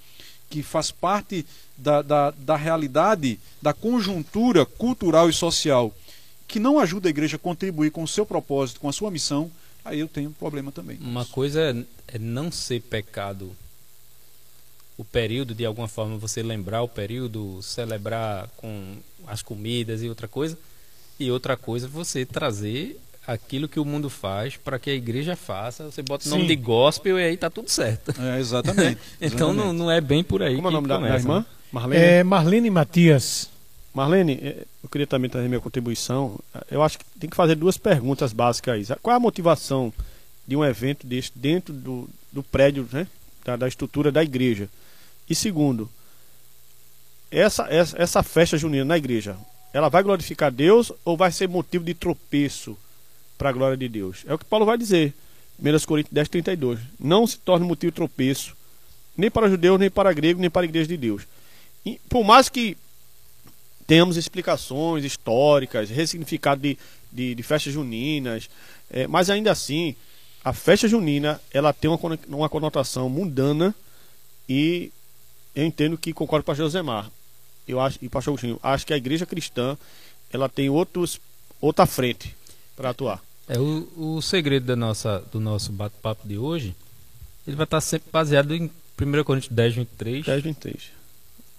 que 0.50 0.62
faz 0.62 0.92
parte 0.92 1.46
da, 1.78 2.02
da, 2.02 2.32
da 2.32 2.56
realidade, 2.56 3.40
da 3.62 3.74
conjuntura 3.74 4.66
cultural 4.66 5.30
e 5.30 5.34
social, 5.34 5.94
que 6.48 6.60
não 6.60 6.80
ajuda 6.80 7.08
a 7.08 7.12
igreja 7.12 7.38
a 7.38 7.40
contribuir 7.40 7.92
com 7.92 8.04
o 8.04 8.08
seu 8.08 8.26
propósito, 8.26 8.80
com 8.80 8.90
a 8.90 8.94
sua 8.94 9.10
missão, 9.10 9.50
aí 9.86 10.00
eu 10.00 10.08
tenho 10.08 10.30
um 10.30 10.34
problema 10.34 10.72
também. 10.72 10.98
Uma 11.00 11.26
coisa 11.26 11.62
é, 11.62 12.16
é 12.16 12.20
não 12.20 12.52
ser 12.52 12.82
pecado 12.82 13.56
o 14.98 15.04
período, 15.04 15.54
de 15.56 15.66
alguma 15.66 15.88
forma, 15.88 16.18
você 16.18 16.44
lembrar 16.44 16.82
o 16.84 16.88
período, 16.88 17.62
celebrar 17.62 18.48
com 18.58 18.96
as 19.28 19.42
comidas 19.42 20.04
e 20.04 20.10
outra 20.10 20.28
coisa. 20.28 20.58
E 21.20 21.32
outra 21.32 21.56
coisa, 21.56 21.88
você 21.88 22.26
trazer 22.26 23.00
aquilo 23.26 23.68
que 23.68 23.80
o 23.80 23.86
mundo 23.86 24.10
faz 24.10 24.58
para 24.58 24.80
que 24.80 24.90
a 24.90 24.94
igreja 24.94 25.36
faça. 25.36 25.86
Você 25.86 26.02
bota 26.02 26.28
o 26.28 26.32
nome 26.32 26.48
de 26.48 26.56
gospel 26.56 27.20
e 27.20 27.24
aí 27.24 27.38
tá 27.38 27.50
tudo 27.50 27.70
certo. 27.70 28.14
É, 28.20 28.40
exatamente. 28.40 29.00
Então 29.22 29.54
não, 29.54 29.66
exatamente. 29.66 29.80
não 29.80 29.92
é 29.92 30.02
bem 30.02 30.24
por 30.24 30.42
aí 30.42 30.56
Como 30.56 30.68
é 30.68 30.72
o 30.72 30.74
nome 30.74 30.88
da, 30.88 30.96
irmã? 30.96 31.40
né? 31.40 31.46
Marlene? 31.72 32.04
É 32.04 32.24
Marlene 32.24 32.70
Matias. 32.70 33.50
Marlene, 33.94 34.40
eh, 34.42 34.66
eu 34.84 34.90
queria 34.90 35.08
também 35.08 35.30
trazer 35.30 35.48
minha 35.48 35.60
contribuição. 35.60 36.40
Eu 36.70 36.82
acho 36.82 36.98
que 36.98 37.06
tem 37.20 37.30
que 37.30 37.36
fazer 37.36 37.56
duas 37.56 37.78
perguntas 37.78 38.34
básicas 38.34 38.90
aí. 38.90 38.98
Qual 39.02 39.14
é 39.14 39.18
a 39.18 39.20
motivação 39.20 39.94
de 40.48 40.56
um 40.56 40.64
evento 40.66 41.06
deste 41.06 41.38
dentro 41.38 41.74
do, 41.74 42.10
do 42.32 42.42
prédio, 42.42 42.88
né? 42.92 43.08
Da, 43.44 43.56
da 43.56 43.68
estrutura 43.68 44.12
da 44.12 44.24
igreja? 44.24 44.70
E 45.30 45.36
segundo, 45.36 45.90
essa, 47.30 47.68
essa, 47.70 48.02
essa 48.02 48.24
festa 48.24 48.58
junina 48.58 48.84
na 48.84 48.98
igreja, 48.98 49.38
ela 49.74 49.90
vai 49.90 50.04
glorificar 50.04 50.52
Deus 50.52 50.92
ou 51.06 51.16
vai 51.16 51.32
ser 51.32 51.48
motivo 51.48 51.84
de 51.84 51.94
tropeço 51.94 52.78
para 53.38 53.50
a 53.50 53.54
glória 53.54 53.78
de 53.78 53.88
Deus? 53.88 54.24
É 54.28 54.34
o 54.34 54.38
que 54.38 54.46
Paulo 54.46 54.66
vai 54.66 54.78
dizer. 54.78 55.14
1 55.60 55.86
Coríntios 55.86 56.14
10, 56.14 56.30
32. 56.30 56.80
Não 57.00 57.26
se 57.26 57.38
torne 57.38 57.66
motivo 57.66 57.92
de 57.92 57.96
tropeço, 57.96 58.56
nem 59.16 59.32
para 59.32 59.50
judeus, 59.50 59.80
nem 59.80 59.90
para 59.90 60.12
grego, 60.12 60.42
nem 60.42 60.50
para 60.50 60.64
a 60.64 60.66
igreja 60.66 60.88
de 60.88 60.98
Deus. 60.98 61.24
E, 61.86 62.00
por 62.10 62.24
mais 62.24 62.50
que 62.50 62.78
temos 63.88 64.18
explicações 64.18 65.04
históricas, 65.04 65.90
ressignificado 65.90 66.62
de, 66.62 66.78
de, 67.12 67.36
de 67.36 67.44
festas 67.44 67.74
juninas, 67.74 68.50
é, 68.90 69.08
mas 69.08 69.30
ainda 69.30 69.52
assim, 69.52 69.96
a 70.44 70.54
festa 70.54 70.88
junina 70.88 71.42
ela 71.52 71.74
tem 71.74 71.90
uma, 71.90 72.00
uma 72.28 72.50
conotação 72.50 73.10
mundana 73.10 73.76
e 74.48 74.92
eu 75.56 75.66
entendo 75.66 75.98
que 75.98 76.14
concordo 76.14 76.44
com 76.44 76.52
o 76.52 76.54
pastor 76.54 76.66
Josemar. 76.66 77.10
Eu 77.68 77.80
acho, 77.80 78.00
e 78.02 78.10
pastor 78.10 78.32
Agostinho, 78.32 78.60
acho 78.62 78.86
que 78.86 78.94
a 78.94 78.98
igreja 78.98 79.26
cristã 79.26 79.78
ela 80.32 80.50
tem 80.50 80.70
outros, 80.70 81.20
outra 81.60 81.86
frente 81.86 82.36
para 82.76 82.90
atuar. 82.90 83.22
É 83.48 83.60
o, 83.60 83.88
o 83.98 84.22
segredo 84.22 84.66
da 84.66 84.76
nossa, 84.76 85.20
do 85.32 85.40
nosso 85.40 85.72
bate-papo 85.72 86.28
de 86.28 86.38
hoje, 86.38 86.76
ele 87.46 87.56
vai 87.56 87.66
estar 87.66 87.82
sempre 87.82 88.10
baseado 88.12 88.56
em 88.56 88.70
1 89.00 89.24
Coríntios 89.24 89.54
10, 89.54 89.76
23. 89.76 90.26
10, 90.26 90.44
23. 90.44 90.92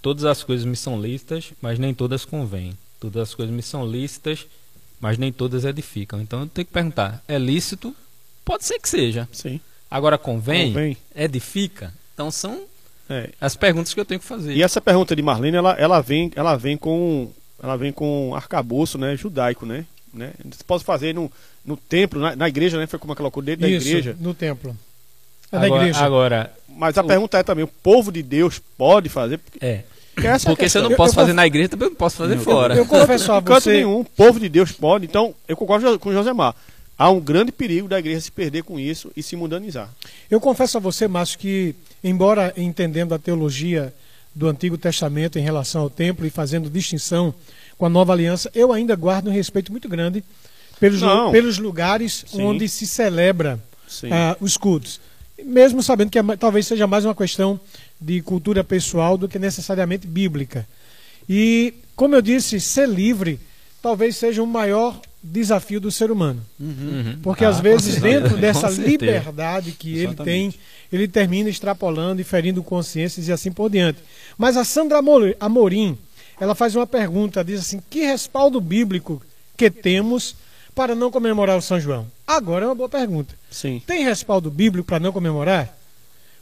Todas 0.01 0.25
as 0.25 0.43
coisas 0.43 0.65
me 0.67 0.77
são 0.77 1.01
lícitas, 1.01 1.53
mas 1.61 1.79
nem 1.79 1.95
todas 1.95 2.25
convêm. 2.25 2.77
Todas 2.99 3.29
as 3.29 3.35
coisas 3.35 3.55
me 3.55 3.63
são 3.63 3.87
lícitas, 3.87 4.47
mas 5.01 5.19
nem 5.19 5.33
todas 5.33 5.65
edificam. 5.65 6.21
Então 6.21 6.41
eu 6.41 6.47
tenho 6.47 6.67
que 6.67 6.73
perguntar: 6.73 7.23
é 7.29 7.39
lícito? 7.39 7.95
Pode 8.45 8.65
ser 8.65 8.79
que 8.79 8.89
seja. 8.89 9.29
Sim. 9.33 9.61
Agora 9.91 10.17
convém? 10.19 10.73
Convém. 10.73 10.97
Edifica? 11.15 11.93
Então 12.15 12.31
são 12.31 12.65
É. 13.11 13.31
as 13.41 13.57
perguntas 13.57 13.93
que 13.93 14.01
eu 14.01 14.05
tenho 14.05 14.21
que 14.21 14.27
fazer. 14.27 14.55
E 14.55 14.63
essa 14.63 14.81
pergunta 14.81 15.15
de 15.15 15.23
Marlene, 15.23 15.57
ela, 15.57 15.73
ela 15.79 16.01
vem, 16.01 16.31
ela 16.35 16.57
vem 16.57 16.77
com, 16.77 17.31
ela 17.63 17.77
vem 17.77 17.93
com 17.93 18.31
um 18.31 18.35
arcabouço, 18.35 18.97
né, 18.99 19.17
judaico, 19.17 19.67
né? 19.67 19.85
né? 20.15 20.33
Você 20.45 20.65
pode 20.67 20.85
fazer 20.85 21.15
no, 21.15 21.31
no 21.65 21.77
templo, 21.77 22.21
na, 22.21 22.35
na 22.37 22.49
igreja, 22.49 22.79
né? 22.79 22.87
Foi 22.87 22.99
como 22.99 23.13
ela 23.13 23.17
colocou 23.17 23.43
dentro 23.43 23.67
Isso, 23.69 23.85
da 23.85 23.91
igreja. 23.91 24.17
no 24.21 24.33
templo. 24.35 24.77
É 25.51 25.57
agora, 25.57 25.83
igreja. 25.83 26.05
agora, 26.05 26.53
Mas 26.69 26.97
a 26.97 27.05
pergunta 27.05 27.37
é 27.39 27.43
também, 27.43 27.65
o 27.65 27.69
povo 27.69 28.11
de 28.11 28.23
Deus 28.23 28.59
pode 28.79 29.09
fazer? 29.11 29.37
Porque 29.39 29.59
é. 29.65 29.85
essa 30.17 30.49
é 30.49 30.53
a 30.53 30.55
Porque 30.55 30.69
se 30.69 30.79
eu 30.79 30.83
não 30.83 30.91
Eu- 30.93 30.97
posso 30.97 31.11
eu 31.13 31.15
fazer 31.17 31.33
conf- 31.33 31.37
na 31.37 31.47
igreja, 31.47 31.69
também 31.69 31.89
não 31.91 31.97
posso 31.97 32.17
fazer 32.17 32.39
fora. 32.39 32.75
Eu 32.75 32.87
confesso 32.87 33.31
a 33.33 33.39
Em 33.39 33.43
canto 33.43 33.61
você, 33.61 33.73
nenhum, 33.75 34.01
o 34.01 34.05
povo 34.05 34.41
de 34.41 34.49
Deus 34.49 34.73
pode. 34.73 35.05
Então, 35.05 35.35
eu 35.47 35.55
concordo 35.57 35.99
com 35.99 36.09
o 36.09 36.13
Josemar. 36.13 36.55
Há 36.97 37.11
um 37.11 37.21
grande 37.21 37.53
perigo 37.53 37.89
da 37.89 37.99
igreja 37.99 38.21
se 38.21 38.31
perder 38.33 38.63
com 38.63 38.79
isso 38.79 39.11
e 39.17 39.23
se 39.23 39.35
mundanizar. 39.37 39.91
eu 40.31 40.41
confesso 40.41 40.79
a 40.79 40.81
você, 40.81 41.07
Márcio, 41.09 41.39
que 41.39 41.75
embora 42.03 42.53
entendendo 42.57 43.15
a 43.15 43.19
teologia 43.19 43.93
do 44.35 44.49
Antigo 44.49 44.79
Testamento 44.79 45.39
em 45.39 45.43
relação 45.43 45.83
ao 45.83 45.91
templo 45.91 46.27
e 46.27 46.31
fazendo 46.31 46.71
distinção 46.71 47.35
com 47.77 47.87
a 47.87 47.89
Nova 47.89 48.13
Aliança, 48.13 48.51
eu 48.55 48.73
ainda 48.73 48.97
guardo 48.97 49.29
um 49.29 49.33
respeito 49.33 49.71
muito 49.71 49.89
grande 49.89 50.25
pelos, 50.81 51.01
Não. 51.03 51.31
pelos 51.31 51.59
lugares 51.59 52.25
Sim. 52.27 52.43
onde 52.43 52.69
se 52.69 52.87
celebra 52.87 53.61
ah, 54.11 54.37
os 54.41 54.57
cultos. 54.57 55.01
Mesmo 55.45 55.83
sabendo 55.83 56.11
que 56.11 56.19
é 56.19 56.23
talvez 56.37 56.67
seja 56.67 56.87
mais 56.87 57.05
uma 57.05 57.15
questão 57.15 57.59
de 58.01 58.21
cultura 58.23 58.65
pessoal 58.65 59.17
do 59.19 59.29
que 59.29 59.39
necessariamente 59.39 60.07
bíblica. 60.07 60.67
E, 61.29 61.75
como 61.95 62.15
eu 62.15 62.23
disse, 62.23 62.61
ser 62.61 62.89
livre 62.89 63.39
talvez 63.81 64.17
seja 64.17 64.43
o 64.43 64.47
maior 64.47 65.01
desafio 65.23 65.81
do 65.81 65.91
ser 65.91 66.11
humano. 66.11 66.43
Uhum. 66.59 67.19
Porque 67.23 67.45
Ah, 67.45 67.49
às 67.51 67.61
vezes, 67.61 68.01
dentro 68.01 68.37
dessa 68.37 68.69
liberdade 68.73 69.73
que 69.73 69.91
ele 69.91 70.15
tem, 70.15 70.47
Exatamente. 70.47 70.61
ele 70.93 71.09
termina 71.09 71.49
extrapolando 71.49 72.21
e 72.21 72.25
ferindo 72.25 72.63
consciências 72.63 73.29
e 73.29 73.33
assim 73.33 73.53
por 73.53 73.71
diante. 73.71 73.99
Mas 74.37 74.57
a 74.57 74.65
Sandra 74.65 74.99
Amor- 74.99 75.37
Amorim, 75.39 75.97
ela 76.41 76.55
faz 76.55 76.75
uma 76.75 76.87
pergunta, 76.87 77.45
diz 77.45 77.61
assim: 77.61 77.81
que 77.89 78.01
respaldo 78.01 78.61
bíblico 78.61 79.23
que 79.57 79.71
temos 79.71 80.35
para 80.75 80.95
não 80.95 81.11
comemorar 81.11 81.57
o 81.57 81.63
São 81.63 81.79
João? 81.79 82.07
Agora 82.27 82.65
é 82.65 82.69
uma 82.69 82.75
boa 82.75 82.89
pergunta. 82.89 83.35
Sim. 83.51 83.81
Tem 83.87 84.03
respaldo 84.05 84.51
bíblico 84.51 84.87
para 84.89 84.99
não 84.99 85.13
comemorar? 85.13 85.77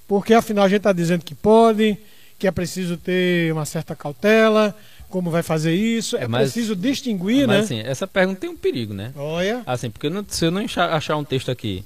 Porque 0.08 0.32
afinal 0.34 0.64
a 0.64 0.68
gente 0.68 0.78
está 0.78 0.92
dizendo 0.92 1.24
que 1.24 1.34
pode, 1.34 1.96
que 2.38 2.46
é 2.46 2.50
preciso 2.50 2.96
ter 2.96 3.52
uma 3.52 3.64
certa 3.64 3.94
cautela, 3.94 4.74
como 5.10 5.30
vai 5.30 5.42
fazer 5.42 5.74
isso, 5.74 6.16
é, 6.16 6.22
É, 6.24 6.28
mas- 6.28 6.52
preciso 6.52 6.74
distinguir, 6.76 7.46
Mas 7.46 7.56
né? 7.56 7.58
assim, 7.64 7.78
essa 7.80 8.06
pergunta 8.06 8.40
tem 8.40 8.48
um 8.50 8.56
perigo, 8.56 8.94
né? 8.94 9.12
Olha, 9.16 9.62
Assim, 9.66 9.90
porque 9.90 10.08
não- 10.08 10.24
se 10.26 10.44
eu 10.46 10.50
não 10.50 10.62
achar, 10.64 11.16
um 11.16 11.24
texto 11.24 11.50
aqui, 11.50 11.84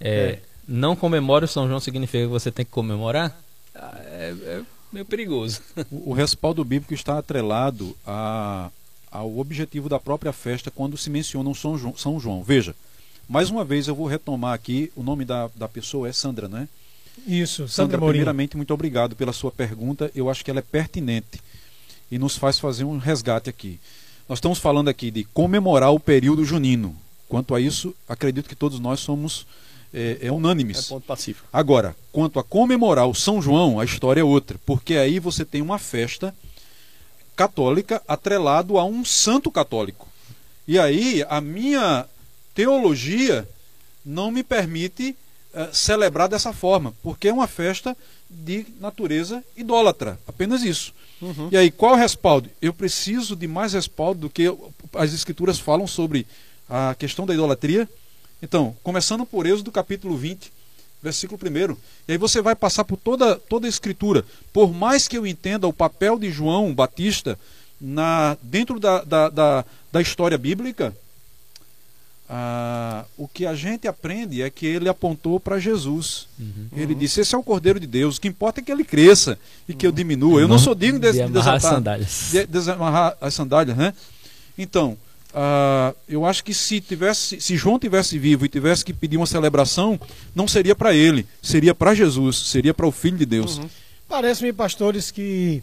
é, 0.00 0.38
não 0.66 0.94
comemore 0.96 1.44
o 1.44 1.48
São 1.48 1.66
João 1.68 1.80
significa 1.80 2.24
que 2.24 2.30
você 2.30 2.50
tem 2.50 2.64
que 2.64 2.70
comemorar, 2.70 3.38
ah, 3.74 3.98
é, 4.04 4.34
é 4.44 4.60
meio 4.92 5.04
perigoso. 5.06 5.60
O, 5.90 6.10
o 6.10 6.12
respaldo 6.12 6.64
bíblico 6.64 6.92
está 6.94 7.18
atrelado 7.18 7.96
a- 8.06 8.70
ao 9.10 9.38
objetivo 9.38 9.88
da 9.88 9.98
própria 9.98 10.32
festa 10.32 10.70
quando 10.70 10.96
se 10.96 11.08
menciona 11.10 11.48
o 11.48 11.54
São 11.54 11.76
João. 11.78 11.96
São 11.96 12.18
João. 12.20 12.42
Veja, 12.42 12.74
mais 13.28 13.50
uma 13.50 13.64
vez 13.64 13.86
eu 13.88 13.94
vou 13.94 14.06
retomar 14.06 14.54
aqui, 14.54 14.90
o 14.96 15.02
nome 15.02 15.24
da, 15.24 15.48
da 15.54 15.68
pessoa 15.68 16.08
é 16.08 16.12
Sandra, 16.12 16.48
não 16.48 16.58
é? 16.58 16.68
isso, 17.26 17.68
Sandra 17.68 17.98
Sandra, 17.98 18.08
primeiramente, 18.08 18.56
muito 18.56 18.72
obrigado 18.72 19.14
pela 19.14 19.34
sua 19.34 19.50
pergunta. 19.52 20.10
Eu 20.14 20.30
acho 20.30 20.42
que 20.42 20.50
ela 20.50 20.60
é 20.60 20.62
pertinente. 20.62 21.40
E 22.12 22.18
nos 22.18 22.36
faz 22.36 22.58
fazer 22.58 22.84
um 22.84 22.98
resgate 22.98 23.48
aqui. 23.48 23.80
Nós 24.28 24.36
estamos 24.36 24.58
falando 24.58 24.88
aqui 24.88 25.10
de 25.10 25.24
comemorar 25.24 25.92
o 25.92 25.98
período 25.98 26.44
junino. 26.44 26.94
Quanto 27.26 27.54
a 27.54 27.60
isso, 27.60 27.94
acredito 28.06 28.50
que 28.50 28.54
todos 28.54 28.78
nós 28.78 29.00
somos 29.00 29.46
é, 29.94 30.18
é 30.20 30.30
unânimes. 30.30 30.78
É 30.78 30.88
ponto 30.90 31.06
pacífico. 31.06 31.48
Agora, 31.50 31.96
quanto 32.12 32.38
a 32.38 32.44
comemorar 32.44 33.08
o 33.08 33.14
São 33.14 33.40
João, 33.40 33.80
a 33.80 33.84
história 33.86 34.20
é 34.20 34.24
outra, 34.24 34.60
porque 34.66 34.96
aí 34.96 35.18
você 35.18 35.42
tem 35.42 35.62
uma 35.62 35.78
festa 35.78 36.34
católica 37.34 38.02
atrelado 38.06 38.76
a 38.76 38.84
um 38.84 39.06
santo 39.06 39.50
católico. 39.50 40.06
E 40.68 40.78
aí 40.78 41.24
a 41.30 41.40
minha 41.40 42.06
teologia 42.54 43.48
não 44.04 44.30
me 44.30 44.42
permite 44.42 45.16
uh, 45.54 45.74
celebrar 45.74 46.28
dessa 46.28 46.52
forma, 46.52 46.92
porque 47.02 47.28
é 47.28 47.32
uma 47.32 47.46
festa 47.46 47.96
de 48.28 48.66
natureza 48.78 49.42
idólatra, 49.56 50.20
apenas 50.28 50.62
isso. 50.62 50.92
Uhum. 51.22 51.48
E 51.52 51.56
aí, 51.56 51.70
qual 51.70 51.94
respaldo? 51.94 52.50
Eu 52.60 52.74
preciso 52.74 53.36
de 53.36 53.46
mais 53.46 53.72
respaldo 53.72 54.22
do 54.22 54.30
que 54.30 54.52
as 54.94 55.14
escrituras 55.14 55.58
falam 55.58 55.86
sobre 55.86 56.26
a 56.68 56.96
questão 56.98 57.24
da 57.24 57.32
idolatria. 57.32 57.88
Então, 58.42 58.76
começando 58.82 59.24
por 59.24 59.46
Êxodo 59.46 59.70
capítulo 59.70 60.16
20, 60.16 60.52
versículo 61.00 61.40
1. 61.40 61.76
E 62.08 62.12
aí 62.12 62.18
você 62.18 62.42
vai 62.42 62.56
passar 62.56 62.84
por 62.84 62.96
toda, 62.96 63.36
toda 63.36 63.66
a 63.66 63.68
escritura. 63.68 64.24
Por 64.52 64.74
mais 64.74 65.06
que 65.06 65.16
eu 65.16 65.24
entenda 65.24 65.68
o 65.68 65.72
papel 65.72 66.18
de 66.18 66.28
João 66.28 66.74
Batista 66.74 67.38
na, 67.80 68.36
dentro 68.42 68.80
da, 68.80 69.04
da, 69.04 69.28
da, 69.28 69.64
da 69.92 70.02
história 70.02 70.36
bíblica, 70.36 70.92
ah, 72.28 73.04
o 73.16 73.28
que 73.28 73.44
a 73.44 73.54
gente 73.54 73.86
aprende 73.86 74.42
é 74.42 74.48
que 74.48 74.64
ele 74.64 74.88
apontou 74.88 75.38
para 75.38 75.58
Jesus. 75.58 76.28
Uhum. 76.38 76.68
Ele 76.74 76.94
disse: 76.94 77.20
Esse 77.20 77.34
é 77.34 77.38
o 77.38 77.42
Cordeiro 77.42 77.78
de 77.78 77.86
Deus. 77.86 78.16
O 78.16 78.20
que 78.20 78.28
importa 78.28 78.60
é 78.60 78.64
que 78.64 78.72
ele 78.72 78.84
cresça 78.84 79.38
e 79.68 79.74
que 79.74 79.86
eu 79.86 79.92
diminua. 79.92 80.40
Eu 80.40 80.48
não 80.48 80.58
sou 80.58 80.74
digno 80.74 80.98
de, 80.98 81.12
de, 81.12 81.26
desatar, 81.26 81.54
as 81.54 81.62
sandálias. 81.62 82.28
De, 82.30 82.46
desamarrar 82.46 83.16
as 83.20 83.34
sandálias, 83.34 83.76
né? 83.76 83.92
Então, 84.56 84.96
ah, 85.34 85.94
eu 86.08 86.24
acho 86.24 86.44
que 86.44 86.54
se 86.54 86.80
tivesse, 86.80 87.40
se 87.40 87.56
João 87.56 87.78
tivesse 87.78 88.18
vivo 88.18 88.44
e 88.44 88.48
tivesse 88.48 88.84
que 88.84 88.92
pedir 88.92 89.16
uma 89.16 89.26
celebração, 89.26 89.98
não 90.34 90.46
seria 90.46 90.74
para 90.74 90.94
ele, 90.94 91.26
seria 91.42 91.74
para 91.74 91.94
Jesus, 91.94 92.36
seria 92.36 92.72
para 92.72 92.86
o 92.86 92.92
Filho 92.92 93.18
de 93.18 93.26
Deus. 93.26 93.58
Uhum. 93.58 93.68
Parece-me, 94.08 94.52
pastores, 94.52 95.10
que 95.10 95.62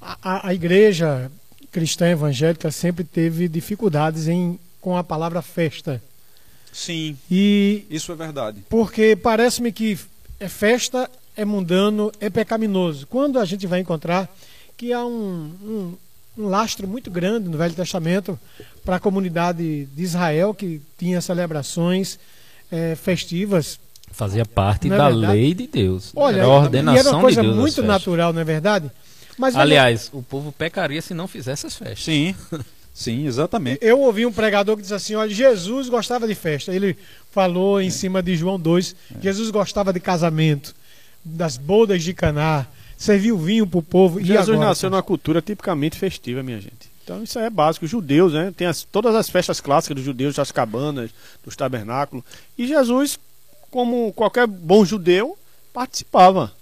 a, 0.00 0.48
a 0.48 0.54
igreja 0.54 1.30
cristã 1.70 2.08
evangélica 2.08 2.70
sempre 2.70 3.04
teve 3.04 3.48
dificuldades 3.48 4.26
em 4.26 4.58
com 4.80 4.96
a 4.96 5.04
palavra 5.04 5.42
festa. 5.42 6.02
Sim. 6.72 7.16
E 7.30 7.84
isso 7.90 8.12
é 8.12 8.14
verdade. 8.14 8.62
Porque 8.68 9.16
parece-me 9.16 9.72
que 9.72 9.98
é 10.38 10.48
festa 10.48 11.10
é 11.36 11.44
mundano, 11.44 12.12
é 12.20 12.28
pecaminoso. 12.28 13.06
Quando 13.06 13.38
a 13.38 13.44
gente 13.44 13.66
vai 13.66 13.80
encontrar 13.80 14.28
que 14.76 14.92
há 14.92 15.04
um, 15.04 15.52
um, 15.62 15.94
um 16.38 16.48
lastro 16.48 16.86
muito 16.86 17.10
grande 17.10 17.48
no 17.48 17.58
Velho 17.58 17.74
Testamento 17.74 18.38
para 18.84 18.96
a 18.96 19.00
comunidade 19.00 19.86
de 19.86 20.02
Israel 20.02 20.54
que 20.54 20.80
tinha 20.98 21.20
celebrações 21.20 22.18
é, 22.70 22.94
festivas. 22.94 23.78
Fazia 24.10 24.44
parte 24.44 24.86
é 24.86 24.96
da 24.96 25.10
verdade? 25.10 25.32
lei 25.32 25.54
de 25.54 25.66
Deus. 25.66 26.12
Olha, 26.14 26.38
era 26.38 26.46
a 26.46 26.48
ordenação 26.48 26.96
e 26.96 26.98
era 26.98 27.10
uma 27.10 27.20
coisa 27.20 27.40
de 27.40 27.46
Deus 27.46 27.58
muito 27.58 27.82
natural, 27.82 28.32
não 28.32 28.40
é 28.40 28.44
verdade? 28.44 28.90
Mas, 29.38 29.56
Aliás, 29.56 30.10
o 30.12 30.22
povo 30.22 30.52
pecaria 30.52 31.00
se 31.00 31.14
não 31.14 31.26
fizesse 31.26 31.66
as 31.66 31.74
festas. 31.74 32.04
Sim. 32.04 32.34
Sim, 32.92 33.26
exatamente. 33.26 33.78
Eu 33.80 34.00
ouvi 34.00 34.26
um 34.26 34.32
pregador 34.32 34.76
que 34.76 34.82
disse 34.82 34.94
assim: 34.94 35.14
olha, 35.14 35.32
Jesus 35.32 35.88
gostava 35.88 36.26
de 36.26 36.34
festa. 36.34 36.74
Ele 36.74 36.96
falou 37.30 37.80
em 37.80 37.86
é. 37.86 37.90
cima 37.90 38.22
de 38.22 38.36
João 38.36 38.58
2: 38.58 38.96
é. 39.16 39.22
Jesus 39.22 39.50
gostava 39.50 39.92
de 39.92 40.00
casamento, 40.00 40.74
das 41.24 41.56
bodas 41.56 42.02
de 42.02 42.12
Caná, 42.12 42.66
serviu 42.96 43.38
vinho 43.38 43.66
para 43.66 43.78
o 43.78 43.82
povo. 43.82 44.20
Jesus 44.20 44.48
agora, 44.48 44.68
nasceu 44.68 44.90
numa 44.90 45.02
cultura 45.02 45.40
tipicamente 45.40 45.98
festiva, 45.98 46.42
minha 46.42 46.60
gente. 46.60 46.90
Então 47.02 47.22
isso 47.22 47.38
é 47.38 47.48
básico. 47.48 47.84
Os 47.84 47.90
judeus, 47.90 48.32
né? 48.32 48.52
Tem 48.56 48.66
as, 48.66 48.84
todas 48.84 49.14
as 49.14 49.30
festas 49.30 49.60
clássicas 49.60 49.96
dos 49.96 50.04
judeus, 50.04 50.34
das 50.34 50.52
cabanas, 50.52 51.10
dos 51.44 51.56
tabernáculos. 51.56 52.24
E 52.58 52.66
Jesus, 52.66 53.18
como 53.70 54.12
qualquer 54.12 54.46
bom 54.46 54.84
judeu, 54.84 55.38
participava. 55.72 56.52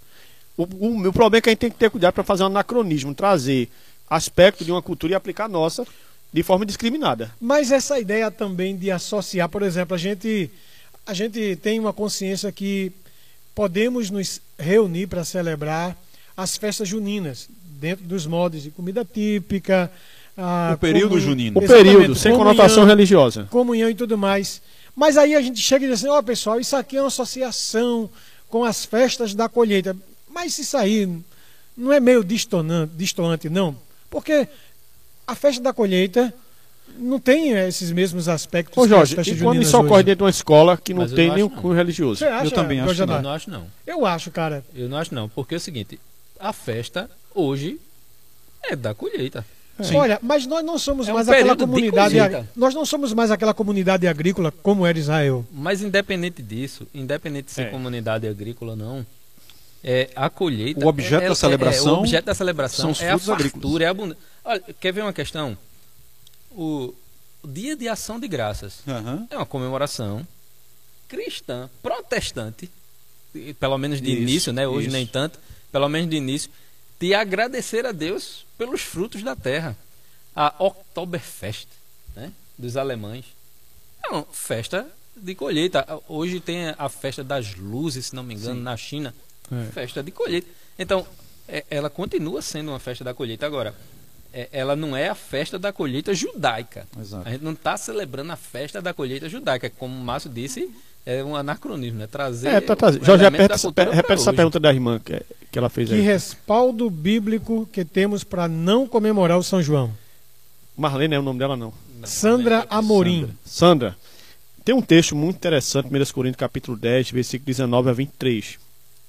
O, 0.57 0.63
o, 0.63 1.09
o 1.09 1.13
problema 1.13 1.39
é 1.39 1.41
que 1.41 1.49
a 1.49 1.53
gente 1.53 1.59
tem 1.59 1.71
que 1.71 1.77
ter 1.77 1.91
cuidado 1.91 2.15
para 2.15 2.25
fazer 2.25 2.45
um 2.45 2.47
anacronismo, 2.47 3.15
trazer 3.15 3.69
aspecto 4.09 4.65
de 4.65 4.71
uma 4.73 4.81
cultura 4.81 5.13
e 5.13 5.17
aplicar 5.17 5.45
a 5.45 5.49
nossa 5.49 5.87
de 6.33 6.43
forma 6.43 6.67
discriminada. 6.67 7.31
Mas 7.41 7.73
essa 7.73 7.99
ideia 7.99 8.31
também 8.31 8.77
de 8.77 8.91
associar, 8.91 9.49
por 9.49 9.63
exemplo, 9.63 9.95
a 9.95 9.99
gente, 9.99 10.51
a 11.07 11.15
gente 11.15 11.57
tem 11.57 11.79
uma 11.79 11.93
consciência 11.93 12.53
que 12.53 12.93
podemos 13.55 14.11
nos 14.11 14.41
reunir 14.59 15.07
para 15.07 15.25
celebrar 15.25 15.97
as 16.37 16.57
festas 16.57 16.89
juninas, 16.89 17.49
dentro 17.81 18.05
dos 18.05 18.27
modos 18.27 18.63
de 18.63 18.71
comida 18.71 19.05
típica. 19.05 19.91
o 20.73 20.79
período 20.79 21.11
comun... 21.11 21.21
junino. 21.21 21.59
O 21.59 21.67
período, 21.67 22.15
sem 22.15 22.33
comunhão, 22.33 22.55
conotação 22.55 22.85
religiosa. 22.85 23.49
Comunhão 23.51 23.91
e 23.91 23.95
tudo 23.95 24.17
mais. 24.17 24.63
Mas 24.95 25.17
aí 25.17 25.35
a 25.35 25.41
gente 25.41 25.61
chega 25.61 25.85
e 25.85 25.89
diz 25.89 26.01
assim: 26.01 26.09
ó 26.09 26.19
oh, 26.19 26.23
pessoal, 26.23 26.61
isso 26.61 26.77
aqui 26.77 26.97
é 26.97 27.01
uma 27.01 27.09
associação 27.09 28.11
com 28.49 28.65
as 28.65 28.85
festas 28.85 29.35
da 29.35 29.49
colheita. 29.49 29.97
Mas 30.29 30.59
isso 30.59 30.77
aí 30.77 31.09
não 31.77 31.93
é 31.93 32.01
meio 32.01 32.25
distoante, 32.25 33.49
não. 33.49 33.77
Porque 34.11 34.49
a 35.29 35.35
festa 35.35 35.63
da 35.63 35.75
colheita 35.75 36.33
não 36.99 37.21
tem 37.21 37.51
esses 37.51 37.93
mesmos 37.93 38.29
aspectos. 38.29 38.77
Ô 38.77 38.89
Jorge, 38.89 39.15
e 39.21 39.37
quando 39.39 39.61
isso 39.61 39.79
ocorre 39.79 40.03
dentro 40.03 40.19
de 40.19 40.23
uma 40.25 40.31
escola 40.31 40.77
que 40.77 40.95
não 40.95 41.03
Mas 41.03 41.13
tem 41.13 41.31
nenhum 41.31 41.51
cunho 41.51 41.75
religioso? 41.75 42.21
Você 42.21 42.25
acha, 42.25 42.47
eu 42.47 42.51
também 42.51 42.81
acho 42.81 42.95
que 42.95 43.07
não. 43.07 43.17
Eu 43.17 43.23
não 43.23 43.31
acho 43.31 43.51
não. 43.51 43.67
Eu 43.87 44.07
acho, 44.07 44.31
cara. 44.31 44.65
Eu 44.75 44.89
não 44.89 44.97
acho 44.97 45.15
não, 45.15 45.29
porque 45.29 45.55
é 45.55 45.59
o 45.59 45.61
seguinte, 45.61 46.01
a 46.41 46.53
festa 46.53 47.11
hoje 47.35 47.79
é 48.65 48.75
da 48.75 48.95
colheita. 48.95 49.45
Sim. 49.81 49.97
Olha, 49.97 50.19
mas 50.23 50.45
nós 50.47 50.65
não 50.65 50.77
somos 50.77 51.07
é 51.07 51.13
mais 51.13 51.29
um 51.29 51.31
aquela 51.31 51.57
comunidade. 51.57 52.17
Nós 52.57 52.75
não 52.75 52.85
somos 52.85 53.13
mais 53.13 53.31
aquela 53.31 53.55
comunidade 53.55 54.09
agrícola 54.09 54.51
como 54.51 54.85
era 54.85 54.99
Israel. 54.99 55.47
Mas 55.53 55.83
independente 55.83 56.43
disso, 56.43 56.89
independente 56.93 57.47
de 57.47 57.53
ser 57.53 57.63
é. 57.63 57.65
comunidade 57.67 58.27
agrícola 58.27 58.73
ou 58.73 58.77
não, 58.77 59.07
é 59.83 60.11
a 60.15 60.29
colheita. 60.29 60.85
O 60.85 60.89
objeto 60.89 61.25
é, 61.25 61.29
da 61.29 61.35
celebração. 61.35 61.89
É, 61.89 61.97
o 61.97 61.99
objeto 62.01 62.25
da 62.25 62.35
celebração 62.35 62.91
é 63.01 63.11
a 63.11 63.19
fartura, 63.19 63.35
agrícolas. 63.35 63.81
é 63.83 63.87
a 63.87 63.91
abundância. 63.91 64.23
Olha, 64.45 64.65
quer 64.81 64.93
ver 64.93 65.03
uma 65.03 65.13
questão? 65.13 65.57
O, 66.51 66.95
o 67.43 67.49
Dia 67.49 67.77
de 67.77 67.89
Ação 67.89 68.19
de 68.19 68.27
Graças 68.27 68.81
uhum. 68.87 69.27
é 69.31 69.37
uma 69.37 69.47
comemoração 69.47 70.27
cristã, 71.09 71.71
protestante, 71.83 72.71
pelo 73.59 73.79
menos 73.79 74.01
de 74.01 74.11
isso, 74.11 74.23
início, 74.23 74.53
né? 74.53 74.69
Hoje 74.69 74.89
isso. 74.89 74.97
nem 74.97 75.07
tanto, 75.07 75.39
pelo 75.73 75.89
menos 75.89 76.11
de 76.11 76.17
início, 76.17 76.51
de 77.01 77.15
agradecer 77.15 77.87
a 77.87 77.93
Deus 77.93 78.45
pelos 78.57 78.83
frutos 78.83 79.23
da 79.23 79.35
terra. 79.35 79.77
A 80.35 80.55
Oktoberfest, 80.59 81.67
né? 82.15 82.33
Dos 82.57 82.77
alemães. 82.77 83.25
É 84.05 84.09
uma 84.09 84.25
festa 84.31 84.87
de 85.17 85.35
colheita. 85.35 85.85
Hoje 86.09 86.41
tem 86.41 86.75
a 86.77 86.89
festa 86.89 87.25
das 87.25 87.55
luzes, 87.57 88.07
se 88.07 88.15
não 88.15 88.23
me 88.23 88.35
engano, 88.35 88.57
Sim. 88.57 88.63
na 88.63 88.77
China. 88.77 89.15
É. 89.51 89.65
Festa 89.73 90.03
de 90.03 90.11
colheita. 90.11 90.49
Então, 90.79 91.07
é, 91.49 91.65
ela 91.71 91.89
continua 91.89 92.43
sendo 92.43 92.71
uma 92.71 92.79
festa 92.79 93.03
da 93.03 93.15
colheita. 93.15 93.47
Agora, 93.47 93.75
é, 94.33 94.49
ela 94.53 94.77
não 94.77 94.97
é 94.97 95.09
a 95.09 95.15
festa 95.15 95.59
da 95.59 95.73
colheita 95.73 96.15
judaica. 96.15 96.87
Exato. 97.01 97.27
A 97.27 97.33
gente 97.33 97.43
não 97.43 97.53
está 97.53 97.77
celebrando 97.77 98.33
a 98.33 98.37
festa 98.37 98.81
da 98.83 98.93
colheita 98.93 99.29
judaica, 99.29 99.71
como 99.71 99.95
o 99.95 100.05
Márcio 100.05 100.31
disse, 100.31 100.71
é 101.07 101.25
um 101.25 101.35
anacronismo, 101.35 101.99
né? 101.99 102.07
Trazer. 102.07 102.49
É, 102.49 102.61
tá 102.61 102.77
trazendo. 102.77 103.05
Jorge, 103.05 103.25
repete, 103.25 103.55
essa, 103.55 103.69
repete 103.69 104.13
essa 104.13 104.33
pergunta 104.33 104.61
da 104.61 104.71
irmã 104.71 105.01
que, 105.03 105.23
que 105.51 105.59
ela 105.59 105.71
fez 105.71 105.89
que 105.89 105.95
aí. 105.95 106.01
Que 106.01 106.07
respaldo 106.07 106.91
bíblico 106.91 107.67
que 107.73 107.85
temos 107.85 108.23
para 108.23 108.47
não 108.47 108.87
comemorar 108.87 109.39
o 109.39 109.43
São 109.43 109.63
João? 109.63 109.91
Marlene 110.77 111.15
é 111.15 111.19
o 111.19 111.23
nome 111.23 111.39
dela, 111.39 111.57
não. 111.57 111.73
não 111.99 112.07
Sandra 112.07 112.67
Amorim. 112.69 113.23
Sandra. 113.23 113.37
Sandra. 113.45 113.97
Tem 114.65 114.75
um 114.75 114.83
texto 114.83 115.17
muito 115.17 115.37
interessante, 115.37 115.87
1 115.87 116.13
Coríntios 116.13 116.39
capítulo 116.39 116.77
10, 116.77 117.11
versículo 117.11 117.47
19 117.47 117.89
a 117.89 117.93
23. 117.95 118.59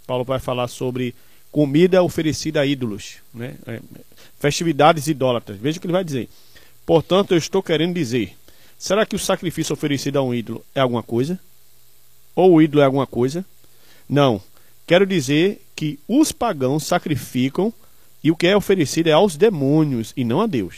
Paulo 0.09 0.23
vai 0.23 0.39
falar 0.39 0.67
sobre 0.67 1.13
comida 1.51 2.01
oferecida 2.01 2.61
a 2.61 2.65
ídolos, 2.65 3.17
né? 3.31 3.53
É, 3.67 3.79
festividades 4.39 5.07
idólatras. 5.07 5.59
Veja 5.59 5.77
o 5.77 5.81
que 5.81 5.85
ele 5.85 5.93
vai 5.93 6.03
dizer. 6.03 6.27
Portanto, 6.83 7.35
eu 7.35 7.37
estou 7.37 7.61
querendo 7.61 7.93
dizer: 7.93 8.35
será 8.75 9.05
que 9.05 9.15
o 9.15 9.19
sacrifício 9.19 9.71
oferecido 9.71 10.17
a 10.17 10.23
um 10.23 10.33
ídolo 10.33 10.65
é 10.73 10.79
alguma 10.79 11.03
coisa? 11.03 11.39
Ou 12.35 12.55
o 12.55 12.61
ídolo 12.61 12.81
é 12.81 12.85
alguma 12.85 13.05
coisa? 13.05 13.45
Não. 14.09 14.41
Quero 14.87 15.05
dizer 15.05 15.61
que 15.75 15.99
os 16.07 16.31
pagãos 16.31 16.85
sacrificam 16.85 17.71
e 18.23 18.31
o 18.31 18.35
que 18.35 18.47
é 18.47 18.57
oferecido 18.57 19.09
é 19.09 19.11
aos 19.11 19.37
demônios 19.37 20.11
e 20.17 20.23
não 20.23 20.41
a 20.41 20.47
Deus. 20.47 20.77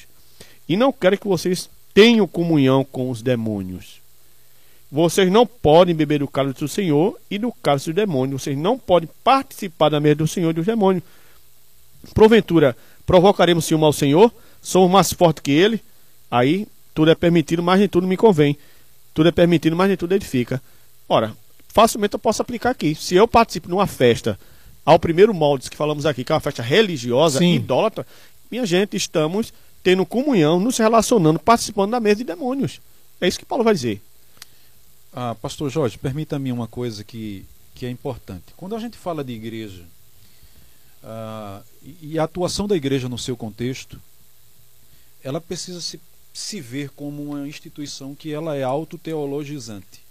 E 0.67 0.75
não 0.75 0.91
quero 0.91 1.17
que 1.17 1.27
vocês 1.27 1.69
tenham 1.93 2.27
comunhão 2.27 2.83
com 2.83 3.09
os 3.09 3.21
demônios. 3.21 4.00
Vocês 4.91 5.31
não 5.31 5.47
podem 5.47 5.95
beber 5.95 6.19
do 6.19 6.27
cálice 6.27 6.59
do 6.59 6.67
Senhor 6.67 7.17
e 7.29 7.37
do 7.37 7.51
cálice 7.63 7.91
do 7.91 7.93
demônio. 7.93 8.37
Vocês 8.37 8.57
não 8.57 8.77
podem 8.77 9.09
participar 9.23 9.87
da 9.87 10.01
mesa 10.01 10.15
do 10.15 10.27
Senhor 10.27 10.49
e 10.49 10.53
dos 10.53 10.65
demônios. 10.65 11.03
Porventura, 12.13 12.75
provocaremos 13.05 13.63
ciúme 13.63 13.85
ao 13.85 13.93
Senhor? 13.93 14.33
Somos 14.61 14.91
mais 14.91 15.13
fortes 15.13 15.41
que 15.41 15.51
ele? 15.51 15.81
Aí, 16.29 16.67
tudo 16.93 17.09
é 17.09 17.15
permitido, 17.15 17.63
mas 17.63 17.79
nem 17.79 17.87
tudo 17.87 18.05
me 18.05 18.17
convém. 18.17 18.57
Tudo 19.13 19.29
é 19.29 19.31
permitido, 19.31 19.77
mas 19.77 19.87
nem 19.87 19.95
tudo 19.95 20.13
edifica. 20.13 20.61
Ora, 21.07 21.35
facilmente 21.69 22.13
eu 22.13 22.19
posso 22.19 22.41
aplicar 22.41 22.71
aqui. 22.71 22.93
Se 22.93 23.15
eu 23.15 23.27
participo 23.27 23.69
numa 23.69 23.87
festa, 23.87 24.37
ao 24.85 24.99
primeiro 24.99 25.33
molde 25.33 25.69
que 25.69 25.77
falamos 25.77 26.05
aqui, 26.05 26.25
que 26.25 26.31
é 26.33 26.35
uma 26.35 26.41
festa 26.41 26.61
religiosa, 26.61 27.39
Sim. 27.39 27.55
idólatra, 27.55 28.05
minha 28.51 28.65
gente, 28.65 28.97
estamos 28.97 29.53
tendo 29.81 30.05
comunhão, 30.05 30.59
nos 30.59 30.77
relacionando, 30.77 31.39
participando 31.39 31.91
da 31.91 31.99
mesa 31.99 32.17
de 32.17 32.23
demônios. 32.25 32.81
É 33.21 33.27
isso 33.27 33.39
que 33.39 33.45
Paulo 33.45 33.63
vai 33.63 33.73
dizer. 33.73 34.01
Ah, 35.13 35.35
Pastor 35.35 35.69
Jorge, 35.69 35.97
permita-me 35.97 36.51
uma 36.51 36.67
coisa 36.67 37.03
que, 37.03 37.45
que 37.75 37.85
é 37.85 37.89
importante. 37.89 38.53
Quando 38.55 38.75
a 38.75 38.79
gente 38.79 38.97
fala 38.97 39.23
de 39.23 39.33
igreja 39.33 39.83
ah, 41.03 41.61
e 42.01 42.17
a 42.17 42.23
atuação 42.23 42.67
da 42.67 42.75
igreja 42.75 43.09
no 43.09 43.17
seu 43.17 43.35
contexto, 43.35 44.01
ela 45.23 45.41
precisa 45.41 45.81
se, 45.81 45.99
se 46.33 46.61
ver 46.61 46.89
como 46.91 47.23
uma 47.23 47.47
instituição 47.47 48.15
que 48.15 48.31
ela 48.31 48.55
é 48.55 48.63
autoteologizante. 48.63 50.01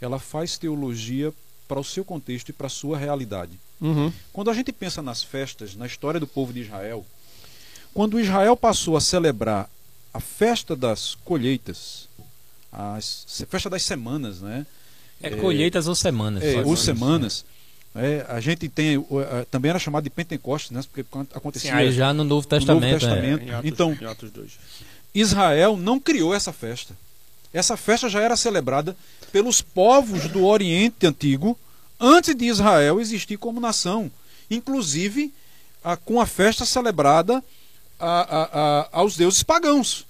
Ela 0.00 0.18
faz 0.18 0.58
teologia 0.58 1.32
para 1.68 1.80
o 1.80 1.84
seu 1.84 2.04
contexto 2.04 2.48
e 2.48 2.52
para 2.52 2.66
a 2.66 2.70
sua 2.70 2.98
realidade. 2.98 3.58
Uhum. 3.80 4.12
Quando 4.32 4.50
a 4.50 4.54
gente 4.54 4.72
pensa 4.72 5.00
nas 5.00 5.22
festas, 5.22 5.74
na 5.74 5.86
história 5.86 6.20
do 6.20 6.26
povo 6.26 6.52
de 6.52 6.60
Israel, 6.60 7.06
quando 7.94 8.20
Israel 8.20 8.56
passou 8.56 8.96
a 8.96 9.00
celebrar 9.00 9.70
a 10.12 10.20
festa 10.20 10.76
das 10.76 11.14
colheitas, 11.14 12.08
a 12.72 12.98
festa 13.48 13.68
das 13.68 13.82
semanas, 13.82 14.40
né? 14.40 14.66
É, 15.22 15.30
colheitas 15.30 15.86
ou 15.86 15.94
semanas. 15.94 16.42
É, 16.42 16.62
ou 16.62 16.76
ser. 16.76 16.84
semanas. 16.86 17.44
É, 17.94 18.24
a 18.28 18.40
gente 18.40 18.68
tem, 18.70 19.04
também 19.50 19.68
era 19.68 19.78
chamado 19.78 20.04
de 20.04 20.10
Pentecostes, 20.10 20.70
né? 20.70 20.80
Porque 20.82 21.04
quando 21.04 21.26
Sim, 21.28 21.36
acontecia 21.36 21.74
aí 21.76 21.92
já 21.92 22.12
no 22.14 22.24
Novo 22.24 22.46
Testamento. 22.46 23.00
Testamento. 23.00 23.42
é. 23.42 23.46
Em 23.46 23.50
Atos, 23.50 23.70
Então- 23.70 23.98
em 24.00 24.04
Atos 24.06 24.30
2. 24.30 24.50
Israel 25.14 25.76
não 25.76 26.00
criou 26.00 26.34
essa 26.34 26.52
festa. 26.52 26.96
Essa 27.52 27.76
festa 27.76 28.08
já 28.08 28.20
era 28.22 28.34
celebrada 28.34 28.96
pelos 29.30 29.60
povos 29.60 30.26
do 30.28 30.44
Oriente 30.46 31.06
Antigo 31.06 31.58
antes 32.00 32.34
de 32.34 32.46
Israel 32.46 32.98
existir 32.98 33.36
como 33.36 33.60
nação. 33.60 34.10
Inclusive 34.50 35.32
a- 35.84 35.96
com 35.96 36.18
a 36.20 36.26
festa 36.26 36.64
celebrada 36.64 37.44
a- 38.00 38.20
a- 38.20 38.48
a- 38.80 38.88
aos 38.92 39.16
deuses 39.16 39.42
pagãos. 39.42 40.06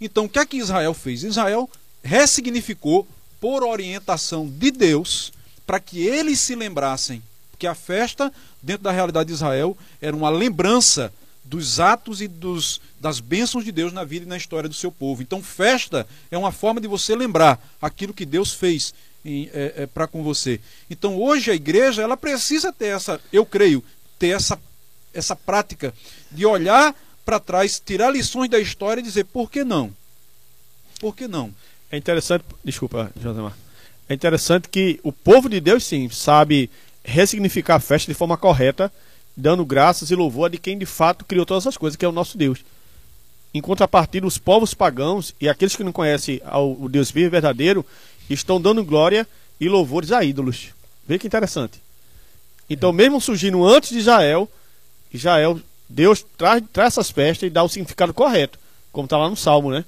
Então 0.00 0.24
o 0.24 0.28
que 0.28 0.38
é 0.38 0.46
que 0.46 0.56
Israel 0.56 0.94
fez? 0.94 1.22
Israel 1.24 1.68
ressignificou 2.02 3.06
por 3.40 3.62
orientação 3.62 4.48
de 4.48 4.70
Deus 4.70 5.32
para 5.66 5.80
que 5.80 6.06
eles 6.06 6.40
se 6.40 6.54
lembrassem 6.54 7.22
que 7.58 7.66
a 7.66 7.74
festa 7.74 8.32
dentro 8.62 8.84
da 8.84 8.92
realidade 8.92 9.28
de 9.28 9.34
Israel 9.34 9.76
era 10.00 10.16
uma 10.16 10.30
lembrança 10.30 11.12
dos 11.44 11.80
atos 11.80 12.20
e 12.20 12.28
dos, 12.28 12.80
das 13.00 13.20
bênçãos 13.20 13.64
de 13.64 13.72
Deus 13.72 13.92
na 13.92 14.04
vida 14.04 14.24
e 14.24 14.28
na 14.28 14.36
história 14.36 14.68
do 14.68 14.74
seu 14.74 14.92
povo. 14.92 15.22
Então, 15.22 15.42
festa 15.42 16.06
é 16.30 16.38
uma 16.38 16.52
forma 16.52 16.80
de 16.80 16.86
você 16.86 17.16
lembrar 17.16 17.58
aquilo 17.80 18.14
que 18.14 18.26
Deus 18.26 18.52
fez 18.52 18.94
para 19.92 20.06
com 20.06 20.22
você. 20.22 20.60
Então, 20.88 21.18
hoje 21.20 21.50
a 21.50 21.54
igreja 21.54 22.02
ela 22.02 22.16
precisa 22.16 22.72
ter 22.72 22.88
essa, 22.88 23.20
eu 23.32 23.44
creio, 23.44 23.82
ter 24.18 24.28
essa, 24.28 24.58
essa 25.12 25.34
prática 25.34 25.92
de 26.30 26.46
olhar 26.46 26.94
para 27.24 27.40
trás, 27.40 27.80
tirar 27.84 28.10
lições 28.10 28.48
da 28.50 28.58
história 28.58 29.00
e 29.00 29.04
dizer 29.04 29.24
por 29.24 29.50
que 29.50 29.64
não? 29.64 29.94
Por 31.00 31.14
que 31.14 31.28
não? 31.28 31.54
É 31.90 31.96
interessante, 31.96 32.44
desculpa, 32.64 33.10
Josemar. 33.20 33.56
É 34.08 34.14
interessante 34.14 34.68
que 34.68 35.00
o 35.02 35.12
povo 35.12 35.48
de 35.48 35.60
Deus, 35.60 35.84
sim, 35.84 36.08
sabe 36.08 36.70
ressignificar 37.04 37.76
a 37.76 37.80
festa 37.80 38.10
de 38.10 38.16
forma 38.16 38.36
correta, 38.36 38.92
dando 39.36 39.64
graças 39.64 40.10
e 40.10 40.14
louvor 40.14 40.46
a 40.46 40.48
de 40.48 40.58
quem 40.58 40.76
de 40.76 40.86
fato 40.86 41.24
criou 41.24 41.46
todas 41.46 41.66
as 41.66 41.76
coisas, 41.76 41.96
que 41.96 42.04
é 42.04 42.08
o 42.08 42.12
nosso 42.12 42.36
Deus. 42.36 42.60
Em 43.54 43.60
contrapartida, 43.60 44.26
os 44.26 44.36
povos 44.36 44.74
pagãos 44.74 45.34
e 45.40 45.48
aqueles 45.48 45.74
que 45.74 45.84
não 45.84 45.92
conhecem 45.92 46.40
o 46.78 46.88
Deus 46.88 47.10
vivo 47.10 47.26
e 47.26 47.30
verdadeiro 47.30 47.84
estão 48.28 48.60
dando 48.60 48.84
glória 48.84 49.26
e 49.58 49.68
louvores 49.68 50.12
a 50.12 50.22
ídolos. 50.22 50.68
Vê 51.06 51.18
que 51.18 51.26
interessante. 51.26 51.80
Então, 52.68 52.92
mesmo 52.92 53.20
surgindo 53.20 53.64
antes 53.64 53.90
de 53.90 53.98
Israel, 53.98 54.48
Israel, 55.12 55.58
Deus 55.88 56.24
traz, 56.36 56.62
traz 56.70 56.94
essas 56.94 57.10
festas 57.10 57.46
e 57.46 57.50
dá 57.50 57.62
o 57.62 57.68
significado 57.68 58.12
correto, 58.12 58.58
como 58.92 59.06
está 59.06 59.16
lá 59.16 59.30
no 59.30 59.36
Salmo, 59.36 59.70
né? 59.70 59.84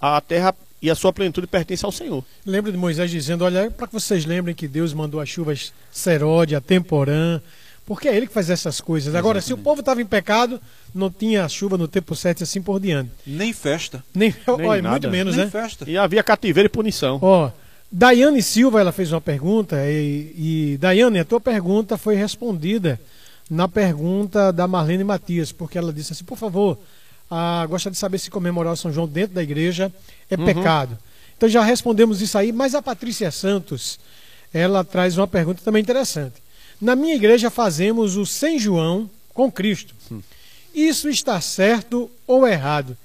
A 0.00 0.20
terra 0.22 0.54
e 0.84 0.90
a 0.90 0.94
sua 0.94 1.14
plenitude 1.14 1.46
pertence 1.46 1.82
ao 1.82 1.90
Senhor. 1.90 2.22
Lembra 2.44 2.70
de 2.70 2.76
Moisés 2.76 3.10
dizendo: 3.10 3.42
Olha, 3.42 3.70
para 3.70 3.86
que 3.86 3.94
vocês 3.94 4.26
lembrem 4.26 4.54
que 4.54 4.68
Deus 4.68 4.92
mandou 4.92 5.18
as 5.18 5.30
chuvas 5.30 5.72
serode, 5.90 6.54
a 6.54 6.60
temporã, 6.60 7.40
porque 7.86 8.06
é 8.06 8.14
Ele 8.14 8.26
que 8.26 8.34
faz 8.34 8.50
essas 8.50 8.82
coisas. 8.82 9.14
Agora, 9.14 9.40
se 9.40 9.54
o 9.54 9.56
povo 9.56 9.80
estava 9.80 10.02
em 10.02 10.06
pecado, 10.06 10.60
não 10.94 11.10
tinha 11.10 11.48
chuva 11.48 11.78
no 11.78 11.88
tempo 11.88 12.14
certo 12.14 12.40
e 12.40 12.44
assim 12.44 12.60
por 12.60 12.78
diante. 12.78 13.10
Nem 13.26 13.50
festa. 13.54 14.04
Nem, 14.14 14.34
Nem 14.58 14.66
olha, 14.68 14.82
nada. 14.82 14.90
muito 14.90 15.10
menos, 15.10 15.36
nem 15.36 15.46
né? 15.46 15.50
festa. 15.50 15.88
E 15.88 15.96
havia 15.96 16.22
cativeiro 16.22 16.66
e 16.66 16.68
punição. 16.68 17.18
Ó, 17.22 17.50
Daiane 17.90 18.42
Silva, 18.42 18.78
ela 18.78 18.92
fez 18.92 19.10
uma 19.10 19.22
pergunta 19.22 19.76
e, 19.88 20.34
e 20.74 20.78
Daiane, 20.78 21.20
a 21.20 21.24
tua 21.24 21.40
pergunta 21.40 21.96
foi 21.96 22.14
respondida 22.14 23.00
na 23.48 23.66
pergunta 23.68 24.52
da 24.52 24.68
Marlene 24.68 25.02
Matias, 25.02 25.50
porque 25.50 25.78
ela 25.78 25.94
disse 25.94 26.12
assim, 26.12 26.24
por 26.24 26.36
favor, 26.36 26.78
ah, 27.30 27.66
gostaria 27.68 27.92
de 27.92 27.98
saber 27.98 28.18
se 28.18 28.30
comemorar 28.30 28.72
o 28.72 28.76
São 28.76 28.92
João 28.92 29.06
dentro 29.06 29.34
da 29.34 29.42
igreja 29.42 29.92
é 30.30 30.36
pecado. 30.36 30.98
Então 31.36 31.48
já 31.48 31.62
respondemos 31.62 32.22
isso 32.22 32.38
aí, 32.38 32.52
mas 32.52 32.74
a 32.74 32.82
Patrícia 32.82 33.30
Santos, 33.30 33.98
ela 34.52 34.84
traz 34.84 35.18
uma 35.18 35.26
pergunta 35.26 35.60
também 35.64 35.82
interessante. 35.82 36.36
Na 36.80 36.94
minha 36.94 37.14
igreja 37.14 37.50
fazemos 37.50 38.16
o 38.16 38.24
Sem 38.24 38.58
João 38.58 39.10
com 39.32 39.50
Cristo. 39.50 39.94
Isso 40.74 41.08
está 41.08 41.40
certo 41.40 42.10
ou 42.26 42.46
errado? 42.46 42.96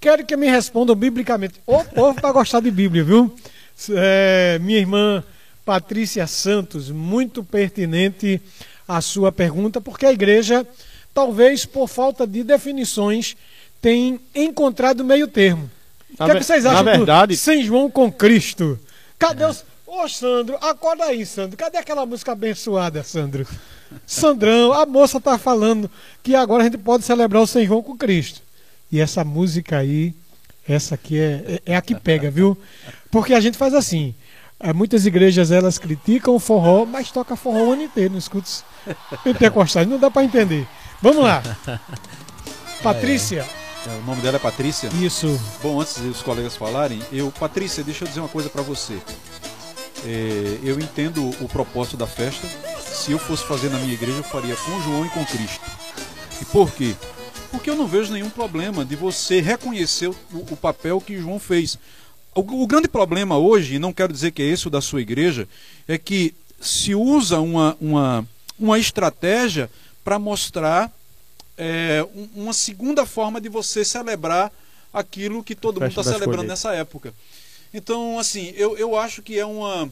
Quero 0.00 0.24
que 0.24 0.36
me 0.36 0.48
respondam 0.48 0.94
biblicamente. 0.94 1.54
O 1.66 1.82
povo 1.84 2.20
para 2.20 2.32
gostar 2.32 2.60
de 2.60 2.70
Bíblia, 2.70 3.02
viu? 3.02 3.34
É, 3.90 4.58
minha 4.60 4.78
irmã 4.78 5.24
Patrícia 5.64 6.26
Santos, 6.26 6.90
muito 6.90 7.42
pertinente 7.42 8.40
a 8.86 9.00
sua 9.00 9.32
pergunta, 9.32 9.80
porque 9.80 10.04
a 10.04 10.12
igreja, 10.12 10.66
talvez 11.14 11.64
por 11.64 11.88
falta 11.88 12.26
de 12.26 12.44
definições, 12.44 13.34
tem 13.84 14.18
encontrado 14.34 15.04
meio 15.04 15.28
termo. 15.28 15.70
O 16.18 16.24
que, 16.24 16.30
é 16.30 16.34
que 16.36 16.42
vocês 16.42 16.64
acham 16.64 16.82
do 16.82 16.90
verdade- 16.90 17.36
São 17.36 17.62
João 17.62 17.90
com 17.90 18.10
Cristo? 18.10 18.78
Cadê 19.18 19.44
os. 19.44 19.62
Ô, 19.86 20.08
Sandro, 20.08 20.56
acorda 20.56 21.04
aí, 21.04 21.26
Sandro. 21.26 21.54
Cadê 21.54 21.76
aquela 21.76 22.06
música 22.06 22.32
abençoada, 22.32 23.02
Sandro? 23.02 23.46
Sandrão, 24.06 24.72
a 24.72 24.86
moça 24.86 25.20
tá 25.20 25.36
falando 25.36 25.90
que 26.22 26.34
agora 26.34 26.62
a 26.62 26.64
gente 26.64 26.78
pode 26.78 27.04
celebrar 27.04 27.42
o 27.42 27.46
São 27.46 27.62
João 27.62 27.82
com 27.82 27.94
Cristo. 27.94 28.40
E 28.90 28.98
essa 28.98 29.22
música 29.22 29.76
aí, 29.76 30.14
essa 30.66 30.94
aqui 30.94 31.18
é, 31.18 31.60
é, 31.66 31.72
é 31.72 31.76
a 31.76 31.82
que 31.82 31.94
pega, 31.94 32.30
viu? 32.30 32.56
Porque 33.10 33.34
a 33.34 33.40
gente 33.40 33.58
faz 33.58 33.74
assim. 33.74 34.14
é, 34.58 34.72
muitas 34.72 35.04
igrejas 35.04 35.50
elas 35.50 35.76
criticam 35.76 36.34
o 36.34 36.40
forró, 36.40 36.86
mas 36.86 37.10
toca 37.10 37.36
forró 37.36 37.64
o 37.64 37.72
ano 37.72 37.82
inteiro, 37.82 38.12
não 38.12 38.18
escuta 38.18 38.48
pentecostais. 39.22 39.86
Não 39.86 39.98
dá 39.98 40.10
para 40.10 40.24
entender. 40.24 40.66
Vamos 41.02 41.22
lá. 41.22 41.42
Patrícia, 42.82 43.46
É, 43.86 43.90
O 43.98 44.02
nome 44.04 44.22
dela 44.22 44.36
é 44.36 44.40
Patrícia. 44.40 44.88
isso. 45.00 45.38
Bom, 45.62 45.80
antes 45.80 45.98
dos 45.98 46.22
colegas 46.22 46.56
falarem, 46.56 47.00
eu, 47.12 47.30
Patrícia, 47.32 47.84
deixa 47.84 48.04
eu 48.04 48.08
dizer 48.08 48.20
uma 48.20 48.28
coisa 48.28 48.48
para 48.48 48.62
você. 48.62 48.98
É, 50.06 50.58
eu 50.62 50.78
entendo 50.78 51.28
o 51.40 51.48
propósito 51.48 51.96
da 51.96 52.06
festa. 52.06 52.46
Se 52.80 53.12
eu 53.12 53.18
fosse 53.18 53.44
fazer 53.44 53.70
na 53.70 53.78
minha 53.78 53.92
igreja, 53.94 54.18
eu 54.18 54.24
faria 54.24 54.56
com 54.56 54.82
João 54.82 55.04
e 55.06 55.08
com 55.10 55.24
Cristo. 55.24 55.60
E 56.40 56.44
por 56.46 56.70
quê? 56.72 56.94
Porque 57.50 57.70
eu 57.70 57.76
não 57.76 57.86
vejo 57.86 58.12
nenhum 58.12 58.30
problema 58.30 58.84
de 58.84 58.96
você 58.96 59.40
reconhecer 59.40 60.08
o, 60.08 60.16
o 60.32 60.56
papel 60.56 61.00
que 61.00 61.18
João 61.18 61.38
fez. 61.38 61.78
O, 62.34 62.62
o 62.62 62.66
grande 62.66 62.88
problema 62.88 63.36
hoje, 63.38 63.74
e 63.74 63.78
não 63.78 63.92
quero 63.92 64.12
dizer 64.12 64.32
que 64.32 64.42
é 64.42 64.46
esse 64.46 64.66
o 64.66 64.70
da 64.70 64.80
sua 64.80 65.00
igreja, 65.00 65.48
é 65.86 65.96
que 65.96 66.34
se 66.60 66.94
usa 66.94 67.40
uma, 67.40 67.76
uma, 67.80 68.26
uma 68.58 68.78
estratégia 68.78 69.70
para 70.02 70.18
mostrar 70.18 70.90
é, 71.56 72.06
um- 72.14 72.42
uma 72.44 72.52
segunda 72.52 73.04
forma 73.06 73.40
de 73.40 73.48
você 73.48 73.84
celebrar 73.84 74.52
aquilo 74.92 75.42
que 75.42 75.54
todo 75.54 75.80
mundo 75.80 75.90
está 75.90 76.02
celebrando 76.02 76.48
nessa 76.48 76.72
época. 76.74 77.12
Então, 77.72 78.18
assim, 78.18 78.52
eu, 78.56 78.76
eu 78.76 78.96
acho 78.96 79.22
que 79.22 79.38
é 79.38 79.44
uma. 79.46 79.90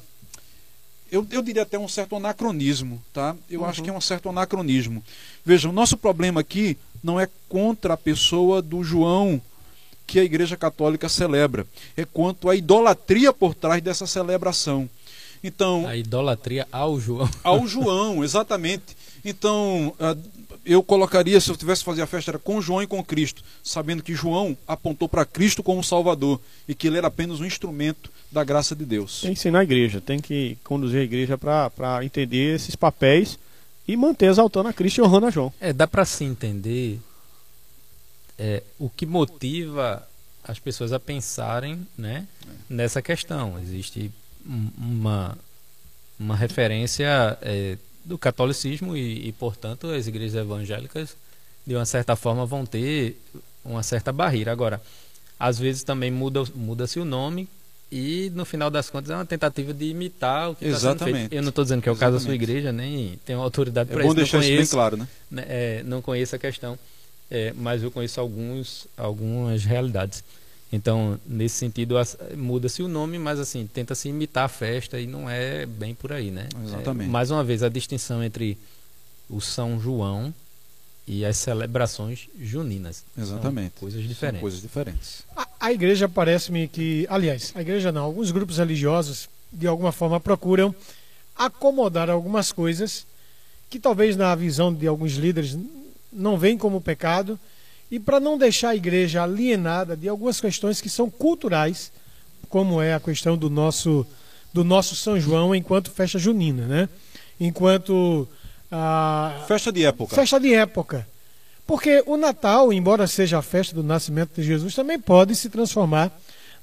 Eu, 1.10 1.26
eu 1.30 1.42
diria 1.42 1.62
até 1.62 1.78
um 1.78 1.88
certo 1.88 2.16
anacronismo, 2.16 3.02
tá? 3.12 3.36
Eu 3.50 3.64
acho 3.66 3.82
que 3.82 3.90
é 3.90 3.92
um 3.92 4.00
certo 4.00 4.28
anacronismo. 4.28 5.02
Veja, 5.44 5.68
o 5.68 5.72
nosso 5.72 5.96
problema 5.96 6.40
aqui 6.40 6.78
não 7.04 7.20
é 7.20 7.28
contra 7.48 7.94
a 7.94 7.96
pessoa 7.96 8.62
do 8.62 8.82
João 8.82 9.40
que 10.06 10.18
a 10.18 10.24
Igreja 10.24 10.56
Católica 10.56 11.08
celebra, 11.08 11.66
é 11.96 12.04
quanto 12.04 12.48
à 12.48 12.56
idolatria 12.56 13.32
por 13.32 13.54
trás 13.54 13.82
dessa 13.82 14.06
celebração. 14.06 14.88
Então, 15.44 15.86
A 15.88 15.96
idolatria 15.96 16.66
ao 16.70 16.98
João. 17.00 17.28
ao 17.42 17.66
João, 17.66 18.22
exatamente. 18.22 18.96
Então, 19.24 19.94
eu 20.64 20.82
colocaria, 20.82 21.40
se 21.40 21.50
eu 21.50 21.56
tivesse 21.56 21.80
que 21.80 21.86
fazer 21.86 22.02
a 22.02 22.06
festa, 22.06 22.30
era 22.30 22.38
com 22.38 22.60
João 22.60 22.82
e 22.82 22.86
com 22.86 23.02
Cristo, 23.02 23.42
sabendo 23.64 24.02
que 24.02 24.14
João 24.14 24.56
apontou 24.66 25.08
para 25.08 25.24
Cristo 25.24 25.62
como 25.62 25.82
Salvador 25.82 26.40
e 26.68 26.74
que 26.74 26.86
ele 26.86 26.98
era 26.98 27.08
apenas 27.08 27.40
um 27.40 27.44
instrumento 27.44 28.10
da 28.30 28.44
graça 28.44 28.74
de 28.76 28.84
Deus. 28.84 29.20
Tem 29.22 29.32
que 29.34 29.38
ensinar 29.40 29.60
a 29.60 29.64
igreja, 29.64 30.00
tem 30.00 30.20
que 30.20 30.56
conduzir 30.64 31.00
a 31.00 31.04
igreja 31.04 31.36
para 31.36 32.04
entender 32.04 32.54
esses 32.54 32.76
papéis 32.76 33.38
e 33.88 33.96
manter 33.96 34.26
exaltando 34.26 34.68
a 34.68 34.72
Cristo 34.72 34.98
e 34.98 35.02
honrando 35.02 35.26
a 35.26 35.30
João. 35.30 35.52
É, 35.60 35.72
dá 35.72 35.86
para 35.88 36.04
se 36.04 36.24
entender 36.24 37.00
é, 38.38 38.62
o 38.78 38.88
que 38.88 39.06
motiva 39.06 40.06
as 40.44 40.58
pessoas 40.58 40.92
a 40.92 40.98
pensarem 41.00 41.86
né, 41.96 42.26
nessa 42.68 43.00
questão. 43.02 43.58
Existe 43.60 44.10
um- 44.46 44.70
uma, 44.78 45.38
uma 46.18 46.36
referência 46.36 47.38
é, 47.42 47.76
do 48.04 48.18
catolicismo 48.18 48.96
e, 48.96 49.28
e, 49.28 49.32
portanto, 49.32 49.88
as 49.88 50.06
igrejas 50.06 50.34
evangélicas 50.34 51.16
de 51.66 51.74
uma 51.74 51.86
certa 51.86 52.16
forma, 52.16 52.44
vão 52.44 52.66
ter 52.66 53.20
uma 53.64 53.82
certa 53.82 54.12
barreira. 54.12 54.52
Agora, 54.52 54.80
às 55.38 55.58
vezes 55.58 55.82
também 55.82 56.10
muda, 56.10 56.44
muda-se 56.54 56.98
o 56.98 57.04
nome 57.04 57.48
e 57.90 58.30
no 58.34 58.44
final 58.44 58.70
das 58.70 58.90
contas 58.90 59.10
é 59.10 59.14
uma 59.14 59.26
tentativa 59.26 59.72
de 59.72 59.86
imitar 59.86 60.50
o 60.50 60.54
que 60.54 60.64
está 60.66 60.96
sendo 60.96 61.04
feito. 61.04 61.32
Eu 61.32 61.42
não 61.42 61.50
estou 61.50 61.64
dizendo 61.64 61.82
que 61.82 61.88
é 61.88 61.92
o 61.92 61.96
caso 61.96 62.16
da 62.16 62.20
sua 62.20 62.34
igreja, 62.34 62.72
nem 62.72 63.18
tenho 63.24 63.40
autoridade 63.40 63.90
é 63.90 63.92
para 63.92 64.02
isso. 64.02 64.10
É 64.10 64.10
bom 64.10 64.14
deixar 64.14 64.38
conheço, 64.38 64.62
isso 64.62 64.70
bem 64.72 64.76
claro, 64.76 64.96
né? 64.96 65.08
né 65.30 65.44
é, 65.48 65.82
não 65.84 66.02
conheço 66.02 66.34
a 66.34 66.38
questão, 66.38 66.78
é, 67.30 67.52
mas 67.56 67.82
eu 67.82 67.90
conheço 67.90 68.20
alguns, 68.20 68.86
algumas 68.96 69.64
realidades. 69.64 70.24
Então, 70.72 71.20
nesse 71.26 71.56
sentido, 71.56 71.96
muda-se 72.34 72.82
o 72.82 72.88
nome, 72.88 73.18
mas 73.18 73.38
assim, 73.38 73.68
tenta-se 73.72 74.08
imitar 74.08 74.46
a 74.46 74.48
festa 74.48 74.98
e 74.98 75.06
não 75.06 75.28
é 75.28 75.66
bem 75.66 75.94
por 75.94 76.12
aí, 76.12 76.30
né? 76.30 76.48
Exatamente. 76.64 77.08
É, 77.08 77.10
mais 77.10 77.30
uma 77.30 77.44
vez, 77.44 77.62
a 77.62 77.68
distinção 77.68 78.24
entre 78.24 78.56
o 79.28 79.38
São 79.38 79.78
João 79.78 80.32
e 81.06 81.26
as 81.26 81.36
celebrações 81.36 82.26
juninas. 82.40 83.04
Exatamente. 83.18 83.72
São 83.74 83.80
coisas 83.80 84.02
diferentes. 84.02 84.38
São 84.38 84.40
coisas 84.40 84.62
diferentes. 84.62 85.24
A, 85.36 85.46
a 85.60 85.72
igreja 85.72 86.08
parece-me 86.08 86.66
que, 86.66 87.06
aliás, 87.10 87.52
a 87.54 87.60
igreja 87.60 87.92
não, 87.92 88.04
alguns 88.04 88.30
grupos 88.30 88.56
religiosos 88.56 89.28
de 89.52 89.66
alguma 89.66 89.92
forma 89.92 90.18
procuram 90.18 90.74
acomodar 91.36 92.08
algumas 92.08 92.50
coisas 92.50 93.06
que 93.68 93.78
talvez 93.78 94.16
na 94.16 94.34
visão 94.34 94.72
de 94.72 94.86
alguns 94.86 95.12
líderes 95.12 95.58
não 96.10 96.38
veem 96.38 96.56
como 96.56 96.80
pecado 96.80 97.38
e 97.92 98.00
para 98.00 98.18
não 98.18 98.38
deixar 98.38 98.70
a 98.70 98.74
igreja 98.74 99.22
alienada 99.22 99.94
de 99.94 100.08
algumas 100.08 100.40
questões 100.40 100.80
que 100.80 100.88
são 100.88 101.10
culturais, 101.10 101.92
como 102.48 102.80
é 102.80 102.94
a 102.94 103.00
questão 103.00 103.36
do 103.36 103.50
nosso 103.50 104.06
do 104.50 104.64
nosso 104.64 104.96
São 104.96 105.20
João 105.20 105.54
enquanto 105.54 105.90
festa 105.90 106.18
junina, 106.18 106.66
né? 106.66 106.88
Enquanto 107.38 108.26
a 108.70 109.44
festa 109.46 109.70
de 109.70 109.84
época. 109.84 110.14
Festa 110.14 110.40
de 110.40 110.54
época. 110.54 111.06
Porque 111.66 112.02
o 112.06 112.16
Natal, 112.16 112.72
embora 112.72 113.06
seja 113.06 113.38
a 113.38 113.42
festa 113.42 113.74
do 113.74 113.82
nascimento 113.82 114.34
de 114.34 114.42
Jesus, 114.42 114.74
também 114.74 114.98
pode 114.98 115.34
se 115.34 115.50
transformar 115.50 116.10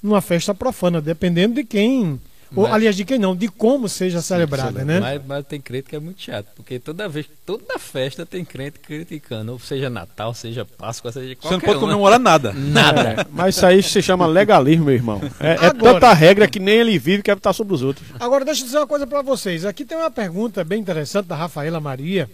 numa 0.02 0.20
festa 0.20 0.52
profana, 0.52 1.00
dependendo 1.00 1.54
de 1.54 1.64
quem 1.64 2.20
ou, 2.54 2.66
aliás, 2.66 2.96
de 2.96 3.04
quem 3.04 3.18
não, 3.18 3.36
de 3.36 3.48
como 3.48 3.88
seja 3.88 4.20
celebrada, 4.20 4.84
né? 4.84 4.98
Mas, 4.98 5.22
mas, 5.24 5.46
tem 5.46 5.60
crente 5.60 5.88
que 5.88 5.96
é 5.96 6.00
muito 6.00 6.20
chato, 6.20 6.48
porque 6.56 6.78
toda 6.80 7.08
vez, 7.08 7.26
toda 7.46 7.78
festa 7.78 8.26
tem 8.26 8.44
crente 8.44 8.80
criticando, 8.80 9.52
ou 9.52 9.58
seja 9.58 9.88
Natal, 9.88 10.34
seja 10.34 10.64
Páscoa, 10.64 11.12
seja 11.12 11.36
qualquer 11.36 11.48
Você 11.48 11.54
não 11.54 11.60
pode 11.60 11.78
uma. 11.78 11.80
comemorar 11.80 12.18
nada. 12.18 12.52
Nada. 12.52 13.00
É, 13.20 13.26
mas 13.30 13.56
isso 13.56 13.66
aí 13.66 13.82
se 13.82 14.02
chama 14.02 14.26
legalismo, 14.26 14.86
meu 14.86 14.94
irmão. 14.94 15.20
É, 15.38 15.66
é 15.66 15.72
tanta 15.72 16.12
regra 16.12 16.48
que 16.48 16.58
nem 16.58 16.76
ele 16.76 16.98
vive 16.98 17.22
quer 17.22 17.36
estar 17.36 17.52
sobre 17.52 17.74
os 17.74 17.82
outros. 17.82 18.06
Agora, 18.18 18.44
deixa 18.44 18.62
eu 18.62 18.66
dizer 18.66 18.78
uma 18.78 18.86
coisa 18.86 19.06
para 19.06 19.22
vocês. 19.22 19.64
Aqui 19.64 19.84
tem 19.84 19.96
uma 19.96 20.10
pergunta 20.10 20.64
bem 20.64 20.80
interessante 20.80 21.26
da 21.26 21.36
Rafaela 21.36 21.80
Maria, 21.80 22.28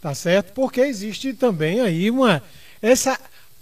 tá 0.00 0.14
certo? 0.14 0.52
Porque 0.52 0.80
existe 0.80 1.32
também 1.32 1.80
aí 1.80 2.10
uma... 2.10 2.42
Essa, 2.82 3.18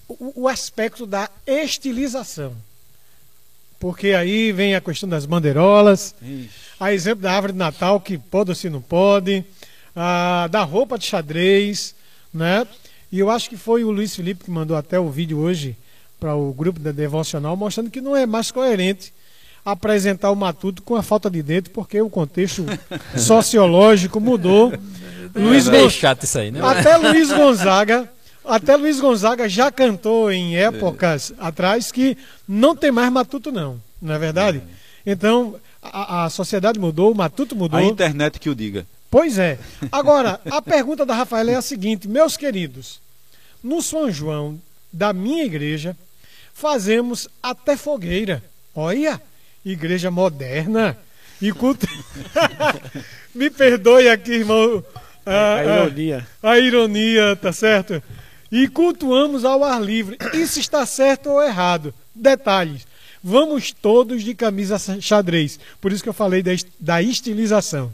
o, 0.09 0.43
o 0.43 0.49
aspecto 0.49 1.07
da 1.07 1.29
estilização 1.47 2.55
porque 3.83 4.13
aí 4.13 4.53
vem 4.53 4.77
a 4.77 4.81
questão 4.81 5.09
das 5.09 5.27
bandeirolas, 5.27 6.15
Ixi. 6.23 6.49
a 6.79 6.93
exemplo 6.93 7.23
da 7.23 7.33
árvore 7.33 7.53
de 7.53 7.59
Natal, 7.59 7.99
que 7.99 8.17
pode 8.17 8.53
ou 8.53 8.55
se 8.55 8.71
não 8.71 8.81
pode, 8.81 9.45
a, 9.97 10.47
da 10.49 10.63
roupa 10.63 10.97
de 10.97 11.05
xadrez, 11.05 11.93
né? 12.33 12.65
E 13.11 13.19
eu 13.19 13.29
acho 13.29 13.51
que 13.51 13.57
foi 13.57 13.83
o 13.83 13.91
Luiz 13.91 14.15
Felipe 14.15 14.45
que 14.45 14.53
mandou 14.53 14.77
até 14.77 15.01
o 15.01 15.11
vídeo 15.11 15.37
hoje 15.41 15.77
para 16.21 16.33
o 16.33 16.53
grupo 16.53 16.79
da 16.79 16.93
Devocional, 16.93 17.57
mostrando 17.57 17.91
que 17.91 18.01
não 18.01 18.15
é 18.15 18.25
mais 18.25 18.53
coerente 18.53 19.13
apresentar 19.65 20.31
o 20.31 20.37
matuto 20.37 20.81
com 20.81 20.95
a 20.95 21.03
falta 21.03 21.29
de 21.29 21.43
dentro, 21.43 21.73
porque 21.73 22.01
o 22.01 22.09
contexto 22.09 22.65
sociológico 23.19 24.21
mudou. 24.21 24.73
É, 24.73 24.79
Luiz 25.41 25.67
é 25.67 25.91
chato 25.91 26.23
isso 26.23 26.39
aí, 26.39 26.53
né? 26.53 26.61
Até 26.63 26.97
Luiz 26.99 27.33
Gonzaga 27.33 28.09
até 28.45 28.77
Luiz 28.77 29.01
Gonzaga 29.01 29.49
já 29.49 29.71
cantou 29.71 30.31
em 30.31 30.57
épocas 30.57 31.33
é. 31.33 31.35
atrás 31.39 31.93
que 31.93 32.17
não 32.47 32.75
tem 32.75 32.91
mais 32.91 33.11
matuto, 33.11 33.53
não. 33.53 33.81
Não 34.01 34.15
é 34.15 34.19
verdade? 34.19 34.63
É. 35.07 35.13
Então, 35.13 35.57
a, 35.83 36.25
a, 36.25 36.31
sociedade 36.31 36.79
mudou, 36.79 37.13
o 37.13 37.15
matuto 37.15 37.55
mudou. 37.57 37.79
A 37.79 37.85
internet 37.85 38.39
que 38.39 38.51
o 38.51 38.55
diga. 38.55 38.87
Pois 39.11 39.39
é. 39.39 39.59
Agora, 39.91 40.41
a 40.51 40.63
pergunta 40.63 41.05
da 41.05 41.15
Rafaela 41.15 41.51
é 41.51 41.55
a 41.55 41.63
seguinte: 41.63 42.09
meus 42.09 42.37
queridos, 42.37 43.01
no 43.63 43.83
São 43.83 44.11
João 44.11 44.61
da 44.93 45.13
minha 45.13 45.45
igreja, 45.45 45.97
fazemos 46.53 47.29
até 47.43 47.77
fogueira. 47.77 48.43
Olha, 48.75 49.21
igreja 49.65 50.11
moderna 50.11 50.97
e 51.41 51.53
culto. 51.53 51.87
Me 53.35 53.51
perdoe 53.51 54.09
aqui, 54.09 54.33
irmão. 54.33 54.85
A, 55.25 55.33
a, 55.33 55.57
a 55.57 55.65
ironia. 55.65 56.27
A 56.43 56.59
ironia, 56.59 57.37
tá 57.37 57.53
certo? 57.53 58.03
E 58.53 58.69
cultuamos 58.69 59.47
ao 59.47 59.65
ar 59.65 59.81
livre. 59.83 60.19
Isso 60.35 60.61
está 60.61 60.85
certo 60.85 61.31
ou 61.31 61.43
errado? 61.43 61.95
Detalhes. 62.15 62.87
Vamos 63.25 63.73
todos 63.73 64.23
de 64.23 64.35
camisa 64.35 64.79
xadrez. 65.01 65.59
Por 65.81 65.91
isso 65.91 66.03
que 66.03 66.09
eu 66.09 66.13
falei 66.13 66.45
da 66.79 67.03
estilização. 67.03 67.91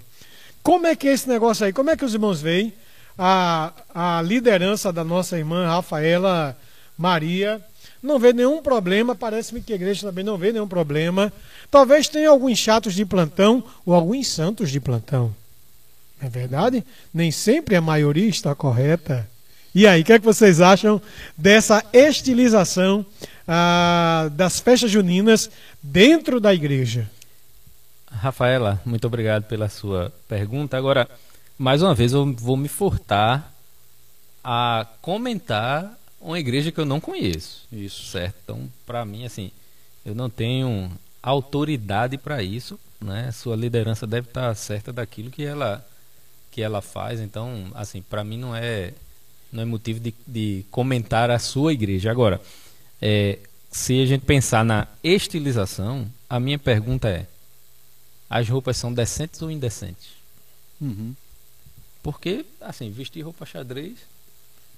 Como 0.60 0.88
é 0.88 0.96
que 0.96 1.06
é 1.06 1.12
esse 1.12 1.28
negócio 1.28 1.64
aí? 1.64 1.72
Como 1.72 1.90
é 1.90 1.96
que 1.96 2.04
os 2.04 2.12
irmãos 2.12 2.40
veem 2.40 2.72
a, 3.16 3.72
a 3.94 4.20
liderança 4.22 4.92
da 4.92 5.04
nossa 5.04 5.38
irmã 5.38 5.66
Rafaela 5.66 6.58
Maria? 6.96 7.62
Não 8.02 8.18
vê 8.18 8.32
nenhum 8.32 8.60
problema, 8.60 9.14
parece-me 9.14 9.60
que 9.60 9.72
a 9.72 9.76
igreja 9.76 10.06
também 10.06 10.24
não 10.24 10.36
vê 10.36 10.52
nenhum 10.52 10.68
problema. 10.68 11.32
Talvez 11.70 12.08
tenha 12.08 12.30
alguns 12.30 12.58
chatos 12.58 12.94
de 12.94 13.04
plantão 13.04 13.62
ou 13.84 13.94
alguns 13.94 14.28
santos 14.28 14.70
de 14.70 14.80
plantão. 14.80 15.34
É 16.20 16.28
verdade? 16.28 16.84
Nem 17.14 17.30
sempre 17.30 17.76
a 17.76 17.80
maioria 17.80 18.28
está 18.28 18.54
correta. 18.54 19.28
E 19.74 19.86
aí, 19.86 20.02
o 20.02 20.04
que, 20.04 20.12
é 20.12 20.18
que 20.18 20.24
vocês 20.24 20.60
acham 20.60 21.00
dessa 21.36 21.84
estilização 21.92 23.04
ah, 23.46 24.28
das 24.32 24.60
festas 24.60 24.90
juninas 24.90 25.50
dentro 25.82 26.40
da 26.40 26.54
igreja? 26.54 27.08
Rafaela, 28.10 28.80
muito 28.84 29.06
obrigado 29.06 29.44
pela 29.44 29.68
sua 29.68 30.12
pergunta. 30.26 30.76
Agora, 30.76 31.08
mais 31.58 31.82
uma 31.82 31.94
vez, 31.94 32.12
eu 32.12 32.32
vou 32.32 32.56
me 32.56 32.68
furtar 32.68 33.52
a 34.42 34.86
comentar 35.02 35.98
uma 36.20 36.38
igreja 36.38 36.72
que 36.72 36.80
eu 36.80 36.86
não 36.86 37.00
conheço. 37.00 37.66
Isso. 37.70 38.06
Certo? 38.06 38.36
Então, 38.44 38.68
para 38.86 39.04
mim, 39.04 39.24
assim, 39.24 39.50
eu 40.04 40.14
não 40.14 40.30
tenho 40.30 40.90
autoridade 41.22 42.16
para 42.16 42.42
isso. 42.42 42.78
Né? 43.00 43.30
Sua 43.32 43.54
liderança 43.54 44.06
deve 44.06 44.28
estar 44.28 44.54
certa 44.54 44.92
daquilo 44.92 45.30
que 45.30 45.44
ela, 45.44 45.86
que 46.50 46.62
ela 46.62 46.80
faz. 46.80 47.20
Então, 47.20 47.70
assim, 47.74 48.02
para 48.02 48.24
mim 48.24 48.38
não 48.38 48.56
é 48.56 48.92
não 49.52 49.62
é 49.62 49.66
motivo 49.66 50.00
de, 50.00 50.14
de 50.26 50.64
comentar 50.70 51.30
a 51.30 51.38
sua 51.38 51.72
igreja. 51.72 52.10
Agora, 52.10 52.40
é, 53.00 53.38
se 53.70 54.00
a 54.02 54.06
gente 54.06 54.24
pensar 54.24 54.64
na 54.64 54.86
estilização, 55.02 56.06
a 56.28 56.38
minha 56.38 56.58
pergunta 56.58 57.08
é: 57.08 57.26
as 58.28 58.48
roupas 58.48 58.76
são 58.76 58.92
decentes 58.92 59.40
ou 59.42 59.50
indecentes? 59.50 60.08
Uhum. 60.80 61.14
Porque, 62.02 62.44
assim, 62.60 62.90
vestir 62.90 63.22
roupa 63.22 63.44
xadrez. 63.44 63.96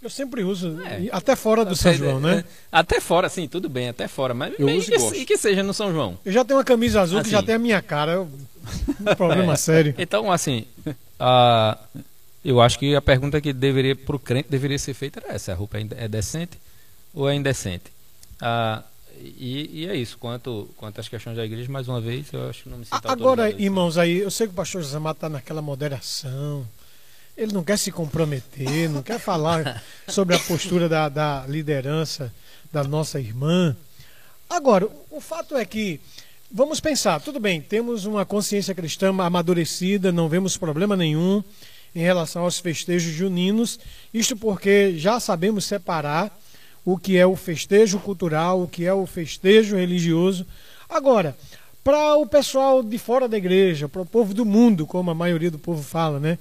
Eu 0.03 0.09
sempre 0.09 0.43
uso, 0.43 0.81
é. 0.83 1.11
até 1.13 1.37
fora 1.37 1.63
do 1.63 1.77
São 1.77 1.93
João, 1.93 2.19
né? 2.19 2.43
Até 2.73 3.01
fora, 3.01 3.29
sim, 3.29 3.47
tudo 3.47 3.69
bem, 3.69 3.91
até 3.91 4.09
fora. 4.09 4.33
Mas 4.33 4.55
eu 4.59 4.67
uso 4.67 4.91
e, 4.91 4.97
que, 4.97 5.17
e 5.19 5.27
que 5.27 5.37
seja 5.37 5.63
no 5.63 5.75
São 5.75 5.93
João. 5.93 6.19
Eu 6.25 6.33
já 6.33 6.43
tenho 6.43 6.59
uma 6.59 6.65
camisa 6.65 7.03
azul 7.03 7.19
assim, 7.19 7.29
que 7.29 7.31
já 7.33 7.43
tem 7.43 7.57
a 7.57 7.59
minha 7.59 7.83
cara. 7.83 8.13
Eu... 8.13 8.31
Um 8.99 9.15
problema 9.15 9.53
é. 9.55 9.57
sério. 9.57 9.95
Então, 9.99 10.33
assim, 10.33 10.65
a, 11.19 11.77
eu 12.45 12.61
acho 12.61 12.79
que 12.79 12.95
a 12.95 13.03
pergunta 13.03 13.41
que 13.41 13.53
deveria 13.53 13.95
para 13.95 14.17
o 14.17 14.19
crente 14.19 14.49
deveria 14.49 14.79
ser 14.79 14.95
feita 14.95 15.21
era 15.21 15.35
essa: 15.35 15.53
a 15.53 15.55
roupa 15.55 15.79
é, 15.79 15.87
é 15.97 16.09
decente 16.09 16.59
ou 17.13 17.29
é 17.29 17.35
indecente? 17.35 17.93
Ah, 18.41 18.83
e, 19.19 19.83
e, 19.83 19.87
é 19.87 19.95
isso. 19.95 20.17
Quanto, 20.17 20.69
quanto 20.77 21.01
às 21.01 21.09
questões 21.09 21.37
da 21.37 21.45
igreja, 21.45 21.71
mais 21.71 21.89
uma 21.89 22.01
vez, 22.01 22.33
eu 22.33 22.49
acho 22.49 22.63
que 22.63 22.69
não 22.71 22.79
me 22.79 22.85
sinto 22.87 22.99
Agora, 23.05 23.51
irmãos, 23.51 23.99
aí, 23.99 24.19
eu 24.19 24.31
sei 24.31 24.47
que 24.47 24.53
o 24.55 24.57
pastor 24.57 24.83
José 24.83 24.99
Mato 24.99 25.19
está 25.19 25.29
naquela 25.29 25.61
moderação. 25.61 26.67
Ele 27.37 27.53
não 27.53 27.63
quer 27.63 27.79
se 27.79 27.93
comprometer, 27.93 28.89
não 28.89 29.03
quer 29.03 29.19
falar 29.19 29.83
sobre 30.09 30.35
a 30.35 30.39
postura 30.39 30.89
da, 30.89 31.09
da 31.09 31.45
liderança 31.47 32.33
da 32.73 32.83
nossa 32.83 33.21
irmã. 33.21 33.77
Agora, 34.49 34.89
o 35.11 35.21
fato 35.21 35.57
é 35.57 35.65
que, 35.65 36.01
vamos 36.51 36.81
pensar, 36.81 37.21
tudo 37.21 37.39
bem, 37.39 37.61
temos 37.61 38.05
uma 38.05 38.25
consciência 38.25 38.75
cristã 38.75 39.11
amadurecida, 39.11 40.11
não 40.11 40.29
vemos 40.29 40.57
problema 40.57 40.97
nenhum 40.97 41.43
em 41.95 42.01
relação 42.01 42.45
aos 42.45 42.59
festejos 42.59 43.13
juninos, 43.13 43.79
isto 44.13 44.37
porque 44.37 44.95
já 44.97 45.19
sabemos 45.19 45.65
separar 45.65 46.37
o 46.85 46.97
que 46.97 47.17
é 47.17 47.27
o 47.27 47.37
festejo 47.37 47.99
cultural, 47.99 48.63
o 48.63 48.69
que 48.69 48.87
é 48.87 48.93
o 48.93 49.07
festejo 49.07 49.77
religioso. 49.77 50.47
Agora, 50.89 51.37
para 51.83 52.17
o 52.17 52.27
pessoal 52.27 52.83
de 52.83 52.99
fora 52.99 53.29
da 53.29 53.37
igreja, 53.37 53.89
para 53.89 54.03
o 54.03 54.07
povo 54.07 54.35
do 54.35 54.45
mundo, 54.45 54.87
como 54.87 55.11
a 55.11 55.15
maioria 55.15 55.51
do 55.51 55.59
povo 55.59 55.83
fala, 55.83 56.21
né? 56.21 56.39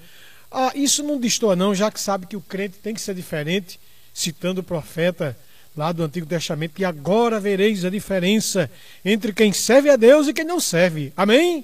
Ah, 0.51 0.71
isso 0.75 1.03
não 1.03 1.19
destoa 1.19 1.55
não, 1.55 1.75
já 1.75 1.91
que 1.91 1.99
sabe 1.99 2.25
que 2.25 2.35
o 2.35 2.41
crente 2.41 2.77
tem 2.81 2.93
que 2.93 3.01
ser 3.01 3.13
diferente, 3.13 3.79
citando 4.13 4.61
o 4.61 4.63
profeta 4.63 5.37
lá 5.77 5.91
do 5.91 6.03
Antigo 6.03 6.25
Testamento, 6.25 6.73
que 6.73 6.83
agora 6.83 7.39
vereis 7.39 7.85
a 7.85 7.89
diferença 7.89 8.69
entre 9.05 9.31
quem 9.31 9.53
serve 9.53 9.89
a 9.89 9.95
Deus 9.95 10.27
e 10.27 10.33
quem 10.33 10.43
não 10.43 10.59
serve. 10.59 11.13
Amém? 11.15 11.63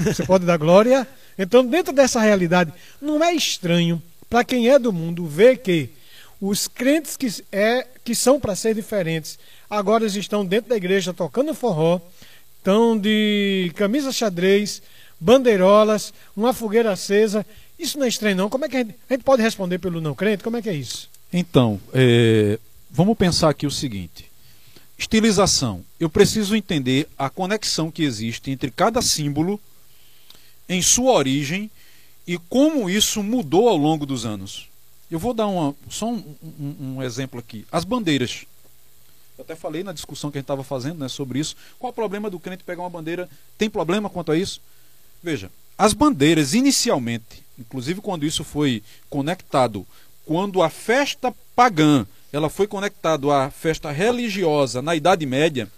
Você 0.00 0.26
pode 0.26 0.44
dar 0.44 0.56
glória? 0.56 1.06
Então, 1.38 1.64
dentro 1.66 1.92
dessa 1.92 2.20
realidade, 2.20 2.72
não 3.00 3.22
é 3.22 3.34
estranho 3.34 4.02
para 4.28 4.44
quem 4.44 4.68
é 4.68 4.78
do 4.78 4.92
mundo 4.92 5.26
ver 5.26 5.58
que 5.58 5.90
Os 6.40 6.68
crentes 6.68 7.16
que, 7.16 7.28
é, 7.50 7.86
que 8.04 8.14
são 8.14 8.38
para 8.38 8.54
ser 8.54 8.74
diferentes, 8.74 9.38
agora 9.70 10.04
estão 10.04 10.44
dentro 10.44 10.68
da 10.68 10.76
igreja 10.76 11.14
tocando 11.14 11.54
forró, 11.54 11.98
estão 12.58 12.98
de 12.98 13.72
camisa 13.74 14.12
xadrez, 14.12 14.82
bandeirolas, 15.18 16.12
uma 16.36 16.52
fogueira 16.52 16.92
acesa. 16.92 17.44
Isso 17.78 17.98
não 17.98 18.04
é 18.04 18.08
estranho, 18.08 18.36
não? 18.36 18.50
Como 18.50 18.66
é 18.66 18.68
que 18.68 18.76
a 18.76 18.80
gente, 18.80 18.94
a 19.08 19.14
gente 19.14 19.24
pode 19.24 19.42
responder 19.42 19.78
pelo 19.78 20.00
não 20.00 20.14
crente? 20.14 20.44
Como 20.44 20.58
é 20.58 20.62
que 20.62 20.68
é 20.68 20.74
isso? 20.74 21.08
Então, 21.32 21.80
é, 21.94 22.58
vamos 22.90 23.16
pensar 23.16 23.48
aqui 23.48 23.66
o 23.66 23.70
seguinte: 23.70 24.30
estilização. 24.98 25.82
Eu 25.98 26.10
preciso 26.10 26.54
entender 26.54 27.08
a 27.18 27.30
conexão 27.30 27.90
que 27.90 28.02
existe 28.02 28.50
entre 28.50 28.70
cada 28.70 29.00
símbolo 29.00 29.60
em 30.68 30.82
sua 30.82 31.12
origem 31.12 31.70
e 32.26 32.38
como 32.38 32.90
isso 32.90 33.22
mudou 33.22 33.68
ao 33.68 33.76
longo 33.76 34.04
dos 34.04 34.26
anos. 34.26 34.68
Eu 35.10 35.18
vou 35.18 35.32
dar 35.32 35.46
uma, 35.46 35.74
só 35.88 36.08
um, 36.08 36.36
um, 36.42 36.76
um 36.80 37.02
exemplo 37.02 37.38
aqui. 37.38 37.64
As 37.70 37.84
bandeiras. 37.84 38.44
Eu 39.38 39.44
até 39.44 39.54
falei 39.54 39.84
na 39.84 39.92
discussão 39.92 40.30
que 40.30 40.38
a 40.38 40.40
gente 40.40 40.44
estava 40.44 40.64
fazendo 40.64 40.98
né, 40.98 41.08
sobre 41.08 41.38
isso. 41.38 41.54
Qual 41.78 41.90
o 41.90 41.94
problema 41.94 42.28
do 42.28 42.40
crente 42.40 42.64
pegar 42.64 42.82
uma 42.82 42.90
bandeira? 42.90 43.28
Tem 43.56 43.70
problema 43.70 44.10
quanto 44.10 44.32
a 44.32 44.36
isso? 44.36 44.60
Veja, 45.22 45.50
as 45.78 45.92
bandeiras 45.92 46.54
inicialmente, 46.54 47.44
inclusive 47.58 48.00
quando 48.00 48.26
isso 48.26 48.42
foi 48.42 48.82
conectado, 49.08 49.86
quando 50.24 50.62
a 50.62 50.70
festa 50.70 51.32
pagã 51.54 52.06
ela 52.32 52.50
foi 52.50 52.66
conectada 52.66 53.32
à 53.32 53.50
festa 53.50 53.90
religiosa 53.90 54.82
na 54.82 54.96
Idade 54.96 55.24
Média, 55.24 55.70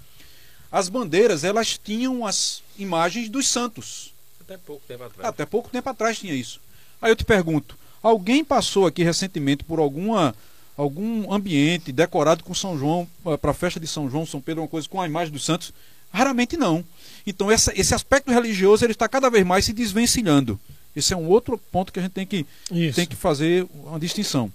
as 0.73 0.89
bandeiras 0.89 1.45
elas 1.45 1.79
tinham 1.79 2.27
as 2.27 2.63
imagens 2.79 3.29
dos 3.29 3.49
santos. 3.49 4.13
Até 4.49 4.57
pouco 4.57 4.83
tempo 4.89 5.05
atrás. 5.05 5.29
Até 5.29 5.45
pouco 5.45 5.69
tempo 5.69 5.91
atrás 5.91 6.19
tinha 6.19 6.33
isso. 6.33 6.59
Aí 7.03 7.13
eu 7.13 7.17
te 7.17 7.25
pergunto, 7.25 7.77
alguém 8.03 8.43
passou 8.43 8.87
aqui 8.87 9.03
recentemente 9.03 9.63
por 9.63 9.79
alguma 9.79 10.35
algum 10.75 11.31
ambiente 11.33 11.93
decorado 11.93 12.43
com 12.43 12.55
São 12.55 12.79
João, 12.79 13.07
eh, 13.27 13.37
para 13.37 13.51
a 13.51 13.55
festa 13.55 13.81
de 13.81 13.87
São 13.87 14.09
João, 14.09 14.25
São 14.25 14.41
Pedro, 14.41 14.63
uma 14.63 14.69
coisa 14.69 14.89
com 14.89 15.01
a 15.01 15.07
imagem 15.07 15.33
dos 15.33 15.45
santos? 15.45 15.73
Raramente 16.13 16.57
não. 16.57 16.85
Então 17.27 17.51
essa, 17.51 17.79
esse 17.79 17.93
aspecto 17.95 18.33
religioso 18.33 18.85
ele 18.85 18.93
está 18.93 19.07
cada 19.09 19.29
vez 19.29 19.45
mais 19.45 19.65
se 19.65 19.73
desvencilhando. 19.73 20.59
Esse 20.97 21.13
é 21.13 21.17
um 21.17 21.29
outro 21.29 21.59
ponto 21.71 21.93
que 21.93 21.99
a 21.99 22.03
gente 22.03 22.13
tem 22.13 22.27
que, 22.27 22.47
tem 22.95 23.07
que 23.07 23.17
fazer 23.17 23.67
uma 23.85 24.01
distinção. 24.01 24.51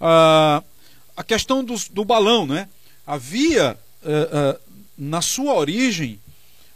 Ah, 0.00 0.62
a 1.16 1.22
questão 1.22 1.62
do, 1.62 1.74
do 1.90 2.04
balão, 2.04 2.46
né? 2.46 2.68
Havia 3.06 3.76
eh, 4.04 4.28
eh, 4.32 4.58
na 4.96 5.20
sua 5.20 5.54
origem 5.54 6.18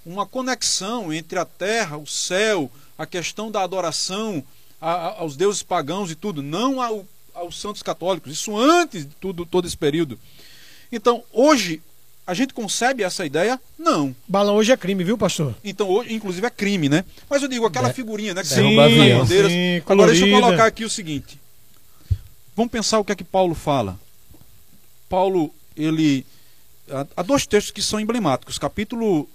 uma 0.06 0.24
conexão 0.24 1.12
entre 1.12 1.36
a 1.38 1.44
terra, 1.44 1.98
o 1.98 2.06
céu, 2.06 2.70
a 2.96 3.04
questão 3.04 3.50
da 3.50 3.62
adoração 3.62 4.42
a, 4.80 4.90
a, 4.90 5.20
aos 5.20 5.36
deuses 5.36 5.64
pagãos 5.64 6.10
e 6.10 6.14
tudo, 6.14 6.42
não 6.42 6.80
ao, 6.80 7.04
aos 7.34 7.60
santos 7.60 7.82
católicos. 7.82 8.32
Isso 8.32 8.56
antes 8.56 9.04
de 9.04 9.14
tudo, 9.16 9.44
todo 9.44 9.66
esse 9.66 9.76
período. 9.76 10.18
Então, 10.92 11.24
hoje, 11.32 11.82
a 12.24 12.34
gente 12.34 12.54
concebe 12.54 13.02
essa 13.02 13.26
ideia? 13.26 13.60
Não. 13.76 14.14
Balão 14.28 14.54
hoje 14.54 14.70
é 14.70 14.76
crime, 14.76 15.02
viu, 15.02 15.18
pastor? 15.18 15.54
Então, 15.64 15.88
hoje, 15.88 16.14
inclusive, 16.14 16.46
é 16.46 16.50
crime, 16.50 16.88
né? 16.88 17.04
Mas 17.28 17.42
eu 17.42 17.48
digo, 17.48 17.66
aquela 17.66 17.92
figurinha, 17.92 18.32
né? 18.32 18.42
Que 18.42 18.48
sim, 18.48 18.76
nas 18.76 18.92
bandeiras. 18.92 19.50
sim, 19.50 19.82
Agora, 19.86 20.12
deixa 20.12 20.26
eu 20.26 20.40
colocar 20.40 20.66
aqui 20.66 20.84
o 20.84 20.90
seguinte. 20.90 21.40
Vamos 22.54 22.70
pensar 22.70 23.00
o 23.00 23.04
que 23.04 23.12
é 23.12 23.16
que 23.16 23.24
Paulo 23.24 23.54
fala. 23.54 23.98
Paulo, 25.08 25.52
ele. 25.76 26.24
Há 27.16 27.22
dois 27.22 27.44
textos 27.46 27.72
que 27.72 27.82
são 27.82 27.98
emblemáticos: 27.98 28.58
capítulo 28.58 29.28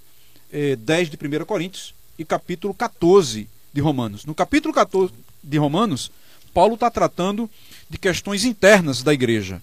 eh, 0.51 0.75
10 0.75 1.09
de 1.09 1.17
1 1.17 1.45
Coríntios 1.45 1.93
e 2.17 2.25
capítulo 2.25 2.73
14 2.73 3.47
de 3.73 3.81
Romanos. 3.81 4.25
No 4.25 4.35
capítulo 4.35 4.73
14 4.73 5.13
de 5.43 5.57
Romanos, 5.57 6.11
Paulo 6.53 6.75
está 6.75 6.89
tratando 6.91 7.49
de 7.89 7.97
questões 7.97 8.43
internas 8.43 9.01
da 9.01 9.13
igreja. 9.13 9.61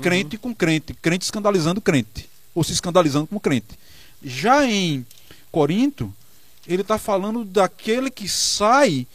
Crente 0.00 0.38
com 0.38 0.54
crente, 0.54 0.94
crente 0.94 1.24
escandalizando 1.24 1.80
crente, 1.80 2.28
ou 2.54 2.62
se 2.62 2.72
escandalizando 2.72 3.26
com 3.26 3.40
crente. 3.40 3.76
Já 4.22 4.64
em 4.64 5.04
Corinto, 5.50 6.14
ele 6.66 6.82
está 6.82 6.98
falando 6.98 7.44
daquele 7.44 8.10
que 8.10 8.28
sai 8.28 9.06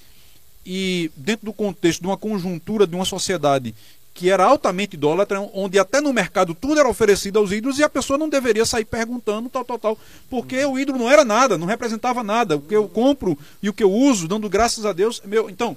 e, 0.65 1.09
dentro 1.15 1.45
do 1.45 1.53
contexto 1.53 2.01
de 2.01 2.07
uma 2.07 2.17
conjuntura 2.17 2.85
de 2.85 2.95
uma 2.95 3.05
sociedade 3.05 3.73
que 4.13 4.29
era 4.29 4.45
altamente 4.45 4.95
idólatra, 4.95 5.41
onde 5.53 5.79
até 5.79 5.99
no 5.99 6.13
mercado 6.13 6.53
tudo 6.53 6.79
era 6.79 6.87
oferecido 6.87 7.39
aos 7.39 7.51
ídolos 7.51 7.79
e 7.79 7.83
a 7.83 7.89
pessoa 7.89 8.17
não 8.17 8.29
deveria 8.29 8.65
sair 8.65 8.85
perguntando 8.85 9.49
tal, 9.49 9.65
tal, 9.65 9.79
tal, 9.79 9.97
porque 10.29 10.63
o 10.65 10.77
ídolo 10.77 10.99
não 10.99 11.09
era 11.09 11.25
nada, 11.25 11.57
não 11.57 11.65
representava 11.65 12.23
nada. 12.23 12.57
O 12.57 12.61
que 12.61 12.75
eu 12.75 12.87
compro 12.87 13.37
e 13.61 13.69
o 13.69 13.73
que 13.73 13.83
eu 13.83 13.91
uso, 13.91 14.27
dando 14.27 14.47
graças 14.47 14.85
a 14.85 14.93
Deus, 14.93 15.19
é 15.23 15.27
meu. 15.27 15.49
Então, 15.49 15.75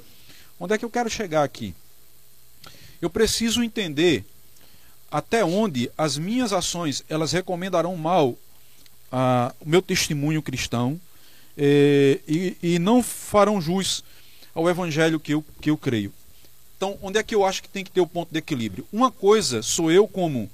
onde 0.61 0.75
é 0.75 0.79
que 0.79 0.85
eu 0.85 0.91
quero 0.91 1.09
chegar 1.09 1.45
aqui? 1.45 1.75
Eu 3.01 3.09
preciso 3.09 3.63
entender 3.63 4.25
até 5.11 5.45
onde 5.45 5.91
as 5.97 6.19
minhas 6.19 6.53
ações 6.53 7.05
elas 7.09 7.33
recomendarão 7.33 7.97
mal 7.97 8.37
a, 9.11 9.55
o 9.61 9.69
meu 9.69 9.81
testemunho 9.81 10.43
cristão 10.43 11.01
eh, 11.57 12.21
e, 12.29 12.57
e 12.63 12.79
não 12.79 13.03
farão 13.03 13.61
jus 13.61 14.05
ao 14.55 14.69
evangelho 14.69 15.21
que 15.21 15.33
eu, 15.33 15.45
que 15.61 15.71
eu 15.71 15.77
creio. 15.77 16.13
Então, 16.77 16.99
onde 17.01 17.19
é 17.19 17.23
que 17.23 17.35
eu 17.35 17.45
acho 17.45 17.63
que 17.63 17.69
tem 17.69 17.85
que 17.85 17.91
ter 17.91 18.01
o 18.01 18.07
ponto 18.07 18.31
de 18.31 18.39
equilíbrio? 18.39 18.87
Uma 18.93 19.11
coisa 19.11 19.63
sou 19.63 19.91
eu, 19.91 20.07
como 20.07 20.51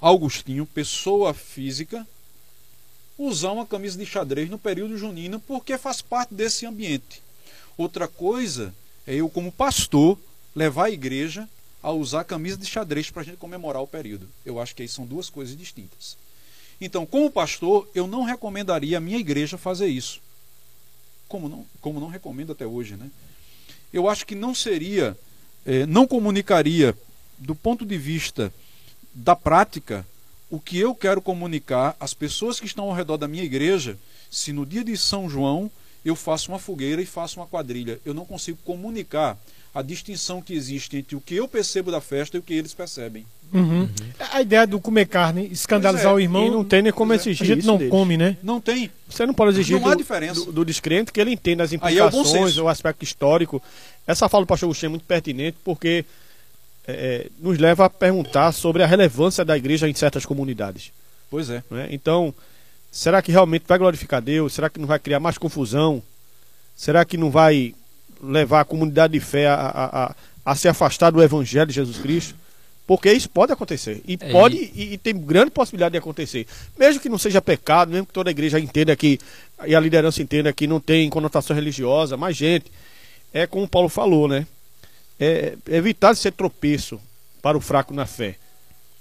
Augustinho, 0.00 0.64
pessoa 0.64 1.34
física, 1.34 2.06
usar 3.18 3.52
uma 3.52 3.66
camisa 3.66 3.98
de 3.98 4.06
xadrez 4.06 4.48
no 4.48 4.58
período 4.58 4.96
junino 4.96 5.38
porque 5.40 5.76
faz 5.76 6.00
parte 6.00 6.32
desse 6.32 6.64
ambiente. 6.64 7.22
Outra 7.76 8.08
coisa 8.08 8.74
é 9.06 9.14
eu, 9.14 9.28
como 9.28 9.52
pastor, 9.52 10.18
levar 10.54 10.86
a 10.86 10.90
igreja 10.90 11.48
a 11.82 11.92
usar 11.92 12.20
a 12.20 12.24
camisa 12.24 12.56
de 12.56 12.66
xadrez 12.66 13.10
para 13.10 13.22
a 13.22 13.24
gente 13.24 13.36
comemorar 13.36 13.82
o 13.82 13.86
período. 13.86 14.28
Eu 14.44 14.60
acho 14.60 14.74
que 14.74 14.82
aí 14.82 14.88
são 14.88 15.04
duas 15.04 15.28
coisas 15.28 15.56
distintas. 15.56 16.16
Então, 16.80 17.04
como 17.04 17.30
pastor, 17.30 17.88
eu 17.94 18.06
não 18.06 18.22
recomendaria 18.22 18.98
a 18.98 19.00
minha 19.00 19.18
igreja 19.18 19.58
fazer 19.58 19.88
isso. 19.88 20.20
Como 21.28 21.48
não, 21.48 21.66
como 21.80 22.00
não 22.00 22.08
recomendo 22.08 22.52
até 22.52 22.66
hoje, 22.66 22.96
né? 22.96 23.10
Eu 23.92 24.08
acho 24.08 24.24
que 24.24 24.34
não 24.34 24.54
seria 24.54 25.16
eh, 25.68 25.84
não 25.84 26.06
comunicaria, 26.06 26.96
do 27.38 27.54
ponto 27.54 27.84
de 27.84 27.98
vista 27.98 28.50
da 29.12 29.36
prática, 29.36 30.04
o 30.50 30.58
que 30.58 30.78
eu 30.78 30.94
quero 30.94 31.20
comunicar 31.20 31.94
às 32.00 32.14
pessoas 32.14 32.58
que 32.58 32.64
estão 32.64 32.86
ao 32.86 32.94
redor 32.94 33.18
da 33.18 33.28
minha 33.28 33.44
igreja, 33.44 33.98
se 34.30 34.50
no 34.50 34.64
dia 34.64 34.82
de 34.82 34.96
São 34.96 35.28
João 35.28 35.70
eu 36.02 36.16
faço 36.16 36.50
uma 36.50 36.58
fogueira 36.58 37.02
e 37.02 37.06
faço 37.06 37.38
uma 37.38 37.46
quadrilha. 37.46 38.00
Eu 38.02 38.14
não 38.14 38.24
consigo 38.24 38.56
comunicar 38.64 39.38
a 39.74 39.82
distinção 39.82 40.40
que 40.40 40.54
existe 40.54 40.96
entre 40.96 41.14
o 41.14 41.20
que 41.20 41.34
eu 41.34 41.46
percebo 41.46 41.90
da 41.90 42.00
festa 42.00 42.36
e 42.36 42.40
o 42.40 42.42
que 42.42 42.54
eles 42.54 42.74
percebem. 42.74 43.24
Uhum. 43.52 43.88
A 44.32 44.42
ideia 44.42 44.66
do 44.66 44.78
comer 44.78 45.06
carne, 45.06 45.48
escandalizar 45.50 46.12
é, 46.12 46.14
o 46.14 46.20
irmão, 46.20 46.46
E 46.46 46.50
não 46.50 46.64
tem 46.64 46.82
nem 46.82 46.92
como 46.92 47.12
Pois 47.12 47.20
é. 47.20 47.28
a 47.28 47.32
exigir 47.32 47.46
gente 47.46 47.58
isso 47.60 47.68
não 47.68 47.78
deles. 47.78 47.90
come, 47.90 48.16
né? 48.16 48.36
Não 48.42 48.60
tem. 48.60 48.90
Você 49.08 49.24
não 49.24 49.32
pode 49.32 49.52
exigir 49.52 49.80
Não 49.80 49.96
do, 49.96 50.44
do, 50.44 50.52
do 50.52 50.64
descrente 50.64 51.12
que 51.12 51.20
ele 51.20 51.32
entenda 51.32 51.62
as 51.62 51.72
Aí 51.72 51.98
é 51.98 52.04
o 52.04 52.08
implicações, 52.08 52.58
o 52.58 52.68
aspecto 52.68 53.02
histórico. 53.04 53.62
Essa 54.06 54.28
fala 54.28 54.44
do 54.44 54.48
pastor 54.48 54.66
Agostinho 54.66 54.88
é 54.88 54.90
muito 54.90 55.04
pertinente 55.04 55.56
porque 55.64 56.04
é, 56.86 57.28
nos 57.38 57.58
leva 57.58 57.86
a 57.86 57.90
perguntar 57.90 58.52
sobre 58.52 58.82
a 58.82 58.86
relevância 58.86 59.44
da 59.44 59.56
igreja 59.56 59.88
em 59.88 59.94
certas 59.94 60.26
comunidades. 60.26 60.92
Pois 61.30 61.48
é. 61.50 61.62
não 61.70 61.78
é? 61.78 61.88
Então, 61.90 62.34
será 62.90 63.22
que 63.22 63.32
realmente 63.32 63.64
vai 63.66 63.78
glorificar 63.78 64.20
Deus? 64.20 64.52
Será 64.52 64.68
que 64.68 64.78
não 64.78 64.86
vai 64.86 64.98
criar 64.98 65.20
mais 65.20 65.38
confusão? 65.38 66.02
Será 66.76 67.04
que 67.04 67.16
não 67.16 67.30
vai 67.30 67.74
levar 68.22 68.60
a 68.60 68.64
comunidade 68.64 69.12
de 69.12 69.20
fé 69.20 69.46
a, 69.46 69.54
a, 69.54 70.04
a, 70.04 70.14
a 70.44 70.54
se 70.54 70.68
afastar 70.68 71.10
do 71.10 71.22
evangelho 71.22 71.66
de 71.66 71.74
Jesus 71.74 71.98
Cristo? 71.98 72.34
Porque 72.86 73.12
isso 73.12 73.28
pode 73.28 73.52
acontecer. 73.52 74.00
E 74.06 74.16
É, 74.18 74.32
pode 74.32 74.56
e, 74.56 74.94
e 74.94 74.98
tem 74.98 75.14
grande 75.14 75.50
possibilidade 75.50 75.92
de 75.92 75.98
acontecer. 75.98 76.46
Mesmo 76.78 77.00
que 77.00 77.08
não 77.10 77.18
seja 77.18 77.42
pecado, 77.42 77.90
mesmo 77.90 78.06
que 78.06 78.14
toda 78.14 78.30
a 78.30 78.32
igreja 78.32 78.58
entenda 78.58 78.96
que, 78.96 79.18
e 79.66 79.74
a 79.74 79.80
liderança 79.80 80.22
entenda 80.22 80.52
que 80.54 80.66
não 80.66 80.80
tem 80.80 81.10
conotação 81.10 81.54
religiosa, 81.54 82.16
mas, 82.16 82.34
gente, 82.34 82.72
é 83.32 83.46
como 83.46 83.64
o 83.64 83.68
Paulo 83.68 83.90
falou, 83.90 84.26
né? 84.26 84.46
É, 85.20 85.54
evitar 85.68 86.14
de 86.14 86.18
ser 86.18 86.32
tropeço 86.32 86.98
para 87.42 87.58
o 87.58 87.60
fraco 87.60 87.92
na 87.92 88.06
fé. 88.06 88.36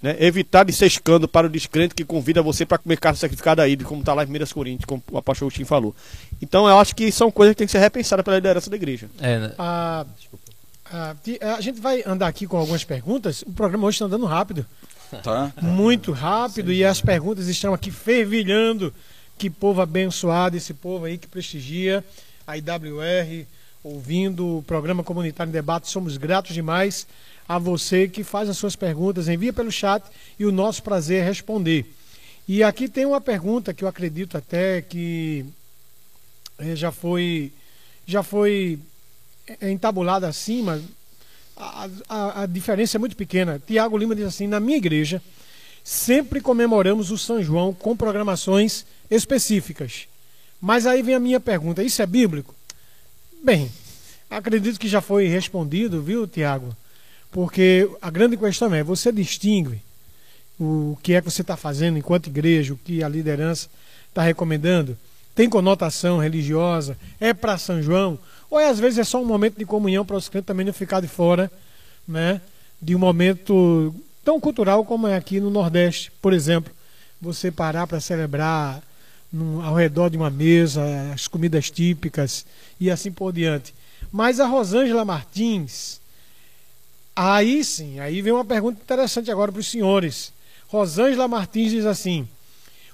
Né? 0.02 0.16
Evitar 0.20 0.64
de 0.64 0.72
ser 0.74 0.86
escândalo 0.86 1.28
para 1.28 1.48
o 1.48 1.50
descrente 1.50 1.96
que 1.96 2.06
convida 2.06 2.42
você 2.42 2.66
para 2.66 2.78
comer 2.78 3.00
carne 3.00 3.18
sacrificada 3.18 3.64
aí, 3.64 3.76
como 3.78 4.02
está 4.02 4.14
lá 4.14 4.24
em 4.24 4.28
1 4.28 4.46
Coríntios, 4.54 4.86
como 4.86 5.02
o 5.12 5.18
apóstolo 5.18 5.48
Agostinho 5.48 5.66
falou. 5.68 5.96
Então 6.42 6.68
eu 6.68 6.78
acho 6.78 6.96
que 6.96 7.12
são 7.12 7.32
coisas 7.32 7.54
que 7.54 7.58
têm 7.58 7.66
que 7.68 7.72
ser 7.72 7.80
repensadas 7.80 8.24
pela 8.24 8.38
liderança 8.38 8.70
da 8.70 8.76
igreja. 8.76 9.10
É, 9.20 9.40
né? 9.40 9.54
A, 9.58 10.06
a, 10.92 11.16
ti- 11.24 11.40
a 11.42 11.60
gente 11.62 11.82
vai 11.82 12.04
andar 12.06 12.28
aqui 12.28 12.46
com 12.46 12.58
algumas 12.58 12.84
perguntas. 12.84 13.42
O 13.42 13.52
programa 13.52 13.88
hoje 13.88 13.96
está 13.96 14.06
andando 14.06 14.26
rápido. 14.26 14.66
Tá? 15.24 15.54
Muito 15.62 16.12
rápido. 16.12 16.70
E 16.72 16.84
as 16.84 17.00
perguntas 17.00 17.48
estão 17.48 17.74
aqui 17.74 17.90
fervilhando. 17.90 18.94
Que 19.38 19.50
povo 19.50 19.80
abençoado, 19.80 20.58
esse 20.58 20.74
povo 20.74 21.06
aí 21.06 21.18
que 21.18 21.28
prestigia 21.28 22.04
a 22.46 22.58
IWR, 22.58 23.46
ouvindo 23.84 24.58
o 24.58 24.64
programa 24.64 25.04
Comunitário 25.06 25.50
em 25.50 25.54
Debate. 25.54 25.90
Somos 25.90 26.18
gratos 26.18 26.54
demais 26.54 27.08
a 27.48 27.58
você 27.58 28.08
que 28.08 28.24
faz 28.24 28.50
as 28.50 28.58
suas 28.58 28.76
perguntas, 28.76 29.28
envia 29.28 29.54
pelo 29.54 29.72
chat 29.72 30.04
e 30.38 30.46
o 30.46 30.52
nosso 30.52 30.84
prazer 30.84 31.22
é 31.22 31.26
responder. 31.26 31.86
E 32.48 32.64
aqui 32.64 32.88
tem 32.88 33.06
uma 33.06 33.22
pergunta 33.22 33.74
que 33.74 33.84
eu 33.84 33.88
acredito 33.88 34.38
até 34.38 34.82
que 34.82 35.46
eh, 36.60 36.76
já 36.76 36.92
foi 36.92 37.52
já 38.06 38.24
foi 38.24 38.80
eh, 39.48 39.72
entabulada 39.72 40.28
acima. 40.28 40.82
A 41.56 41.86
a, 41.86 41.90
a, 42.10 42.42
a 42.44 42.46
diferença 42.46 42.98
é 42.98 43.00
muito 43.00 43.16
pequena. 43.16 43.62
Tiago 43.66 43.98
Lima 43.98 44.16
diz 44.16 44.26
assim: 44.26 44.48
na 44.48 44.60
minha 44.60 44.78
igreja, 44.78 45.22
sempre 45.84 46.40
comemoramos 46.40 47.12
o 47.12 47.18
São 47.18 47.42
João 47.42 47.74
com 47.74 47.96
programações 47.96 48.86
específicas. 49.10 50.08
Mas 50.62 50.86
aí 50.86 51.02
vem 51.02 51.16
a 51.16 51.20
minha 51.20 51.40
pergunta: 51.40 51.84
isso 51.84 52.02
é 52.02 52.06
bíblico? 52.06 52.56
Bem, 53.44 53.72
acredito 54.30 54.80
que 54.80 54.88
já 54.88 55.02
foi 55.02 55.28
respondido, 55.28 56.02
viu, 56.02 56.28
Tiago? 56.28 56.76
Porque 57.32 57.90
a 58.02 58.10
grande 58.10 58.38
questão 58.38 58.74
é: 58.74 58.84
você 58.84 59.12
distingue 59.12 59.82
o 60.60 60.98
que 61.04 61.14
é 61.14 61.22
que 61.22 61.30
você 61.30 61.42
está 61.42 61.56
fazendo 61.56 61.98
enquanto 61.98 62.28
igreja, 62.28 62.74
o 62.74 62.78
que 62.78 63.04
a 63.04 63.10
liderança 63.10 63.70
está 64.10 64.22
recomendando? 64.22 64.98
Tem 65.36 65.48
conotação 65.48 66.18
religiosa? 66.18 66.98
É 67.20 67.34
para 67.34 67.58
São 67.58 67.82
João? 67.82 68.18
Ou 68.50 68.60
é, 68.60 68.70
às 68.70 68.80
vezes 68.80 68.98
é 68.98 69.04
só 69.04 69.22
um 69.22 69.26
momento 69.26 69.58
de 69.58 69.66
comunhão 69.66 70.04
para 70.04 70.16
os 70.16 70.28
crentes 70.30 70.48
também 70.48 70.66
não 70.66 70.74
ficar 70.74 71.00
de 71.00 71.08
fora 71.08 71.52
né, 72.08 72.40
de 72.82 72.96
um 72.96 73.00
momento 73.00 73.94
tão 74.24 74.40
cultural 74.40 74.86
como 74.86 75.08
é 75.08 75.16
aqui 75.16 75.40
no 75.40 75.50
Nordeste, 75.50 76.12
por 76.22 76.32
exemplo? 76.32 76.72
Você 77.22 77.52
parar 77.52 77.86
para 77.88 78.00
celebrar 78.00 78.82
ao 79.64 79.76
redor 79.76 80.10
de 80.10 80.18
uma 80.18 80.30
mesa, 80.30 80.82
as 81.14 81.28
comidas 81.28 81.70
típicas 81.70 82.46
e 82.80 82.90
assim 82.90 83.12
por 83.12 83.34
diante. 83.34 83.74
Mas 84.12 84.40
a 84.40 84.48
Rosângela 84.48 85.04
Martins, 85.04 86.00
aí 87.18 87.64
sim, 87.64 88.00
aí 88.00 88.22
vem 88.22 88.32
uma 88.32 88.46
pergunta 88.46 88.80
interessante 88.82 89.32
agora 89.32 89.52
para 89.52 89.60
os 89.60 89.68
senhores. 89.68 90.32
Rosângela 90.68 91.28
Martins 91.28 91.72
diz 91.72 91.86
assim: 91.86 92.28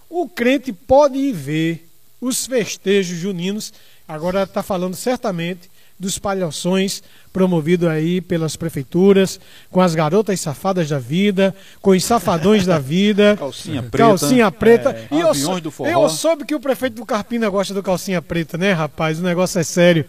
o 0.10 0.30
crente 0.30 0.72
pode 0.72 1.18
ir 1.18 1.34
ver 1.34 1.90
os 2.22 2.46
festejos 2.46 3.18
juninos, 3.18 3.74
agora 4.08 4.44
está 4.44 4.64
falando 4.64 4.96
certamente 4.96 5.70
dos 6.00 6.18
palhações 6.18 7.04
promovido 7.32 7.90
aí 7.90 8.22
pelas 8.22 8.56
prefeituras, 8.56 9.40
com 9.72 9.82
as 9.82 9.96
garotas 9.96 10.40
safadas 10.40 10.88
da 10.88 11.00
vida, 11.00 11.56
com 11.82 11.92
os 11.92 12.04
safadões 12.04 12.66
da 12.66 12.78
vida. 12.78 13.36
Calcinha 13.40 13.82
preta. 13.82 13.98
Calcinha 13.98 14.52
preta. 14.52 14.90
É, 14.92 15.16
e 15.16 15.20
eu, 15.20 15.60
do 15.60 15.72
forró. 15.72 15.90
eu 15.90 16.10
soube 16.10 16.46
que 16.46 16.54
o 16.54 16.60
prefeito 16.60 16.96
do 16.96 17.06
Carpina 17.06 17.50
gosta 17.50 17.74
do 17.74 17.82
calcinha 17.82 18.22
preta, 18.22 18.58
né, 18.58 18.72
rapaz? 18.72 19.20
O 19.20 19.24
negócio 19.24 19.60
é 19.60 19.64
sério. 19.64 20.06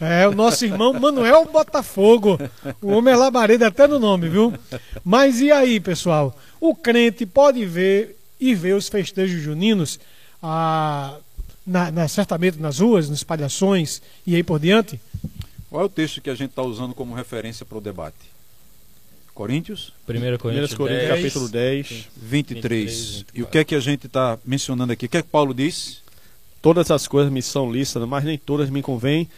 É, 0.00 0.28
o 0.28 0.34
nosso 0.34 0.64
irmão 0.64 0.92
Manuel 0.92 1.46
Botafogo. 1.46 2.38
O 2.82 2.88
homem 2.88 3.14
é 3.14 3.16
labareda 3.16 3.66
até 3.68 3.86
no 3.86 3.98
nome, 3.98 4.28
viu? 4.28 4.52
Mas 5.04 5.40
e 5.40 5.50
aí, 5.50 5.80
pessoal? 5.80 6.38
O 6.60 6.74
crente 6.74 7.24
pode 7.24 7.64
ver 7.64 8.16
e 8.38 8.54
ver 8.54 8.74
os 8.74 8.88
festejos 8.88 9.40
juninos, 9.42 9.98
ah, 10.42 11.16
na, 11.66 11.90
na- 11.90 12.08
certamente 12.08 12.58
nas 12.58 12.78
ruas, 12.80 13.08
nas 13.08 13.22
palhações 13.24 14.02
e 14.26 14.34
aí 14.36 14.42
por 14.42 14.58
diante? 14.60 15.00
Qual 15.70 15.82
é 15.82 15.86
o 15.86 15.88
texto 15.88 16.20
que 16.20 16.28
a 16.30 16.34
gente 16.34 16.50
está 16.50 16.62
usando 16.62 16.94
como 16.94 17.14
referência 17.14 17.64
para 17.64 17.78
o 17.78 17.80
debate? 17.80 18.16
Coríntios 19.34 19.92
1 20.08 20.12
1 20.34 20.38
Coríntios 20.38 20.74
Coríntios, 20.74 21.08
10, 21.08 21.20
capítulo 21.20 21.48
10. 21.48 21.88
23. 21.88 22.08
23, 22.22 23.24
E 23.34 23.42
o 23.42 23.46
que 23.46 23.58
é 23.58 23.64
que 23.64 23.74
a 23.74 23.80
gente 23.80 24.06
está 24.06 24.38
mencionando 24.44 24.92
aqui? 24.92 25.06
O 25.06 25.08
que 25.08 25.16
é 25.18 25.22
que 25.22 25.28
Paulo 25.28 25.52
diz? 25.52 26.00
Todas 26.62 26.90
as 26.90 27.06
coisas 27.06 27.30
me 27.32 27.42
são 27.42 27.70
lícitas, 27.70 28.06
mas 28.08 28.24
nem 28.24 28.38
todas 28.38 28.70
me 28.70 28.80
convêm. 28.82 29.28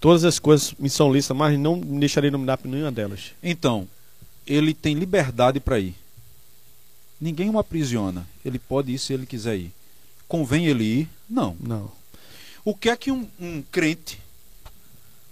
Todas 0.00 0.24
as 0.24 0.38
coisas 0.38 0.74
me 0.78 0.88
são 0.88 1.12
lícitas, 1.12 1.36
mas 1.36 1.58
não 1.58 1.76
me 1.76 2.00
deixarei 2.00 2.30
nominar 2.30 2.56
por 2.56 2.68
nenhuma 2.68 2.90
delas. 2.90 3.32
Então, 3.42 3.86
ele 4.46 4.72
tem 4.72 4.94
liberdade 4.94 5.60
para 5.60 5.78
ir. 5.78 5.94
Ninguém 7.20 7.50
o 7.50 7.58
aprisiona. 7.58 8.26
Ele 8.42 8.58
pode 8.58 8.92
ir 8.92 8.98
se 8.98 9.12
ele 9.12 9.26
quiser 9.26 9.56
ir. 9.56 9.72
Convém 10.26 10.66
ele 10.66 10.84
ir? 10.84 11.08
Não. 11.28 11.54
Não. 11.60 11.92
O 12.64 12.74
que 12.74 12.88
é 12.88 12.96
que 12.96 13.12
um, 13.12 13.28
um 13.38 13.62
crente, 13.70 14.18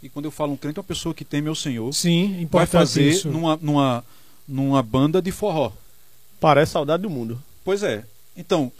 e 0.02 0.08
quando 0.08 0.26
eu 0.26 0.30
falo 0.30 0.52
um 0.52 0.56
crente, 0.56 0.78
é 0.78 0.80
uma 0.80 0.86
pessoa 0.86 1.14
que 1.14 1.24
teme 1.24 1.48
ao 1.48 1.54
Senhor, 1.54 1.92
Sim, 1.94 2.46
vai 2.50 2.66
fazer 2.66 3.08
isso. 3.08 3.28
numa, 3.28 3.56
numa, 3.56 4.04
numa 4.46 4.82
banda 4.82 5.22
de 5.22 5.32
forró? 5.32 5.72
Parece 6.38 6.72
saudade 6.72 7.02
do 7.02 7.10
mundo. 7.10 7.42
Pois 7.64 7.82
é. 7.82 8.04
Então, 8.36 8.70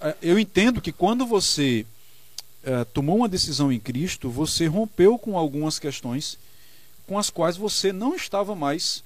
eh, 0.00 0.16
eu 0.22 0.38
entendo 0.38 0.80
que 0.80 0.92
quando 0.92 1.26
você 1.26 1.86
eh, 2.68 2.84
tomou 2.92 3.16
uma 3.16 3.28
decisão 3.28 3.72
em 3.72 3.80
Cristo, 3.80 4.28
você 4.30 4.66
rompeu 4.66 5.18
com 5.18 5.36
algumas 5.38 5.78
questões 5.78 6.38
com 7.06 7.18
as 7.18 7.30
quais 7.30 7.56
você 7.56 7.92
não 7.92 8.14
estava 8.14 8.54
mais 8.54 9.02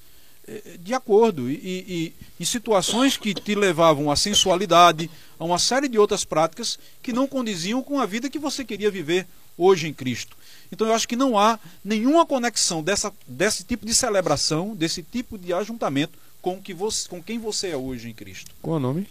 eh, 0.47 0.77
de 0.79 0.93
acordo. 0.93 1.49
E, 1.49 1.53
e- 1.55 1.85
e 1.87 2.13
em 2.39 2.45
situações 2.45 3.15
que 3.17 3.33
te 3.33 3.55
levavam 3.55 4.11
à 4.11 4.15
sensualidade, 4.15 5.09
a 5.39 5.45
uma 5.45 5.57
série 5.57 5.87
de 5.87 5.97
outras 5.97 6.25
práticas 6.25 6.77
que 7.01 7.13
não 7.13 7.25
condiziam 7.27 7.81
com 7.81 7.99
a 7.99 8.05
vida 8.05 8.29
que 8.29 8.37
você 8.39 8.65
queria 8.65 8.91
viver 8.91 9.25
hoje 9.57 9.87
em 9.87 9.93
Cristo. 9.93 10.35
Então 10.71 10.87
eu 10.87 10.93
acho 10.93 11.07
que 11.07 11.15
não 11.15 11.37
há 11.37 11.57
nenhuma 11.85 12.25
conexão 12.25 12.83
dessa, 12.83 13.13
desse 13.27 13.63
tipo 13.63 13.85
de 13.85 13.93
celebração, 13.95 14.75
desse 14.75 15.01
tipo 15.03 15.37
de 15.37 15.53
ajuntamento 15.53 16.17
com, 16.41 16.59
que 16.61 16.73
você, 16.73 17.07
com 17.07 17.21
quem 17.23 17.39
você 17.39 17.69
é 17.69 17.77
hoje 17.77 18.09
em 18.09 18.13
Cristo. 18.13 18.51
Qual 18.61 18.75
é 18.75 18.79
o 18.79 18.81
nome? 18.81 19.07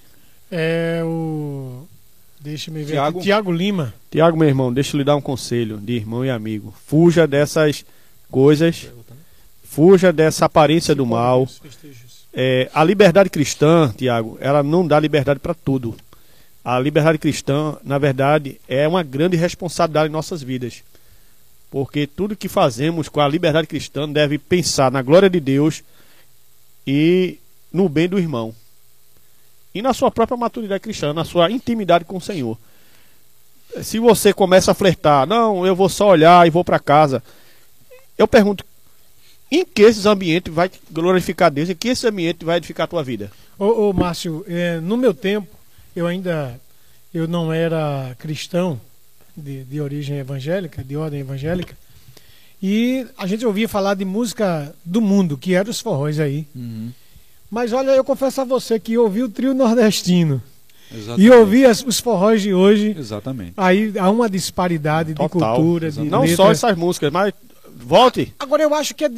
É 0.50 1.00
o. 1.04 1.88
Deixa-me 2.42 2.82
ver. 2.82 2.94
Tiago? 2.94 3.20
Tiago 3.20 3.52
Lima. 3.52 3.94
Tiago, 4.10 4.36
meu 4.36 4.48
irmão, 4.48 4.72
deixa 4.72 4.96
eu 4.96 4.98
lhe 4.98 5.04
dar 5.04 5.14
um 5.14 5.20
conselho 5.20 5.78
de 5.78 5.92
irmão 5.92 6.24
e 6.24 6.30
amigo. 6.30 6.74
Fuja 6.86 7.24
dessas 7.24 7.84
coisas, 8.28 8.88
fuja 9.62 10.12
dessa 10.12 10.46
aparência 10.46 10.92
do 10.92 11.06
mal. 11.06 11.48
É, 12.34 12.68
a 12.74 12.82
liberdade 12.82 13.30
cristã, 13.30 13.94
Tiago, 13.96 14.38
ela 14.40 14.60
não 14.60 14.84
dá 14.84 14.98
liberdade 14.98 15.38
para 15.38 15.54
tudo. 15.54 15.94
A 16.64 16.80
liberdade 16.80 17.18
cristã, 17.18 17.76
na 17.84 17.96
verdade, 17.96 18.60
é 18.66 18.88
uma 18.88 19.04
grande 19.04 19.36
responsabilidade 19.36 20.08
em 20.08 20.12
nossas 20.12 20.42
vidas. 20.42 20.82
Porque 21.70 22.08
tudo 22.08 22.36
que 22.36 22.48
fazemos 22.48 23.08
com 23.08 23.20
a 23.20 23.28
liberdade 23.28 23.68
cristã 23.68 24.08
deve 24.08 24.36
pensar 24.36 24.90
na 24.90 25.00
glória 25.00 25.30
de 25.30 25.38
Deus 25.38 25.82
e 26.84 27.38
no 27.72 27.88
bem 27.88 28.08
do 28.08 28.18
irmão. 28.18 28.52
E 29.74 29.80
na 29.80 29.94
sua 29.94 30.10
própria 30.10 30.36
maturidade 30.36 30.80
cristã, 30.80 31.12
na 31.12 31.24
sua 31.24 31.50
intimidade 31.50 32.04
com 32.04 32.16
o 32.16 32.20
Senhor. 32.20 32.58
Se 33.82 33.98
você 33.98 34.32
começa 34.32 34.72
a 34.72 34.74
flertar, 34.74 35.26
não, 35.26 35.66
eu 35.66 35.74
vou 35.74 35.88
só 35.88 36.08
olhar 36.08 36.46
e 36.46 36.50
vou 36.50 36.64
para 36.64 36.78
casa. 36.78 37.22
Eu 38.18 38.28
pergunto, 38.28 38.64
em 39.50 39.64
que 39.64 39.82
esses 39.82 40.04
ambientes 40.04 40.52
vai 40.52 40.70
glorificar 40.90 41.50
Deus? 41.50 41.70
Em 41.70 41.74
que 41.74 41.88
esse 41.88 42.06
ambiente 42.06 42.44
vai 42.44 42.58
edificar 42.58 42.84
a 42.84 42.88
tua 42.88 43.02
vida? 43.02 43.30
Ô, 43.58 43.88
ô 43.88 43.92
Márcio, 43.92 44.44
é, 44.46 44.78
no 44.80 44.96
meu 44.96 45.14
tempo, 45.14 45.48
eu 45.96 46.06
ainda 46.06 46.60
eu 47.12 47.28
não 47.28 47.52
era 47.52 48.14
cristão 48.18 48.80
de, 49.36 49.64
de 49.64 49.80
origem 49.80 50.18
evangélica, 50.18 50.82
de 50.82 50.96
ordem 50.96 51.20
evangélica, 51.20 51.76
e 52.62 53.06
a 53.18 53.26
gente 53.26 53.44
ouvia 53.44 53.68
falar 53.68 53.94
de 53.94 54.04
música 54.04 54.74
do 54.84 55.00
mundo, 55.00 55.36
que 55.36 55.54
eram 55.54 55.70
os 55.70 55.80
forróis 55.80 56.20
aí. 56.20 56.46
Mas 57.52 57.70
olha, 57.74 57.90
eu 57.90 58.02
confesso 58.02 58.40
a 58.40 58.44
você 58.44 58.80
que 58.80 58.96
ouvi 58.96 59.22
o 59.22 59.28
trio 59.28 59.52
nordestino 59.52 60.42
Exatamente. 60.90 61.22
e 61.22 61.30
ouvi 61.30 61.66
as- 61.66 61.84
os 61.86 62.00
forróis 62.00 62.40
de 62.40 62.54
hoje, 62.54 62.96
Exatamente. 62.98 63.52
aí 63.58 63.92
há 63.98 64.08
uma 64.08 64.26
disparidade 64.26 65.10
de 65.10 65.16
Total, 65.16 65.56
cultura, 65.56 65.90
de 65.90 66.00
Não 66.00 66.22
letra. 66.22 66.36
só 66.36 66.50
essas 66.50 66.74
músicas, 66.78 67.12
mas 67.12 67.34
volte. 67.76 68.32
Agora 68.38 68.62
eu 68.62 68.74
acho 68.74 68.94
que 68.94 69.04
é 69.04 69.10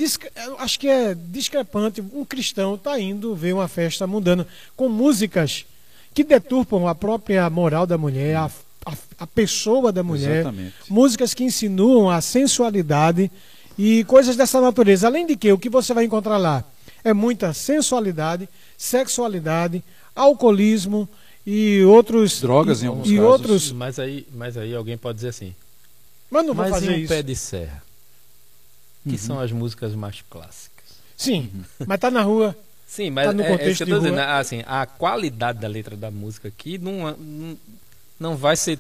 acho 0.59 0.81
que 0.81 0.89
é 0.89 1.15
discrepante 1.15 2.03
um 2.13 2.25
cristão 2.25 2.77
tá 2.77 2.99
indo 2.99 3.37
ver 3.37 3.53
uma 3.55 3.69
festa 3.69 4.05
mundana 4.05 4.45
com 4.75 4.89
músicas 4.89 5.65
que 6.13 6.25
deturpam 6.25 6.89
a 6.89 6.95
própria 6.95 7.49
moral 7.49 7.87
da 7.87 7.97
mulher, 7.97 8.35
a, 8.37 8.51
a, 8.85 8.93
a 9.21 9.27
pessoa 9.29 9.93
da 9.93 10.03
mulher, 10.03 10.41
Exatamente. 10.41 10.75
músicas 10.91 11.35
que 11.35 11.45
insinuam 11.45 12.11
a 12.11 12.21
sensualidade 12.21 13.31
e 13.79 14.03
coisas 14.05 14.35
dessa 14.35 14.61
natureza. 14.61 15.07
Além 15.07 15.25
de 15.25 15.37
que 15.37 15.53
o 15.53 15.59
que 15.59 15.69
você 15.69 15.95
vai 15.95 16.05
encontrar 16.05 16.37
lá 16.37 16.65
é 17.05 17.13
muita 17.13 17.53
sensualidade, 17.53 18.49
sexualidade, 18.79 19.83
alcoolismo 20.17 21.09
e 21.47 21.83
outros 21.85 22.41
Drogas 22.41 22.83
em 22.83 22.87
e, 22.87 22.89
alguns 22.89 23.07
e 23.09 23.17
casos. 23.17 23.31
outros. 23.31 23.73
Mas 23.73 23.99
aí, 23.99 24.27
mas 24.33 24.57
aí 24.57 24.75
alguém 24.75 24.97
pode 24.97 25.17
dizer 25.17 25.29
assim. 25.29 25.55
Mas 26.31 26.47
não 26.47 26.55
vou 26.55 26.65
mas 26.65 26.71
fazer 26.75 26.91
um 26.91 26.95
isso. 26.97 27.09
pé 27.13 27.23
de 27.23 27.37
serra? 27.37 27.83
Que 29.05 29.11
Uhum. 29.13 29.19
são 29.19 29.41
as 29.41 29.53
músicas 29.53 29.95
mais 29.95 30.25
clássicas. 30.31 30.85
Sim, 31.17 31.51
mas 31.87 32.01
tá 32.01 32.11
na 32.11 32.23
rua. 32.23 32.57
Sim, 32.87 33.11
mas 33.11 33.27
Tá 33.27 33.33
no 33.33 33.43
é, 33.43 33.45
é 33.45 33.49
isso 33.51 33.59
contexto 33.59 33.85
que 33.85 33.91
eu 33.93 33.97
tô 33.97 34.01
rua. 34.03 34.11
dizendo. 34.11 34.21
Assim, 34.31 34.63
a 34.67 34.87
qualidade 34.87 35.59
da 35.59 35.69
letra 35.69 35.97
da 35.97 36.11
música 36.11 36.49
aqui 36.49 36.79
não, 36.79 37.57
não, 38.19 38.37
vai 38.37 38.57
ser 38.57 38.79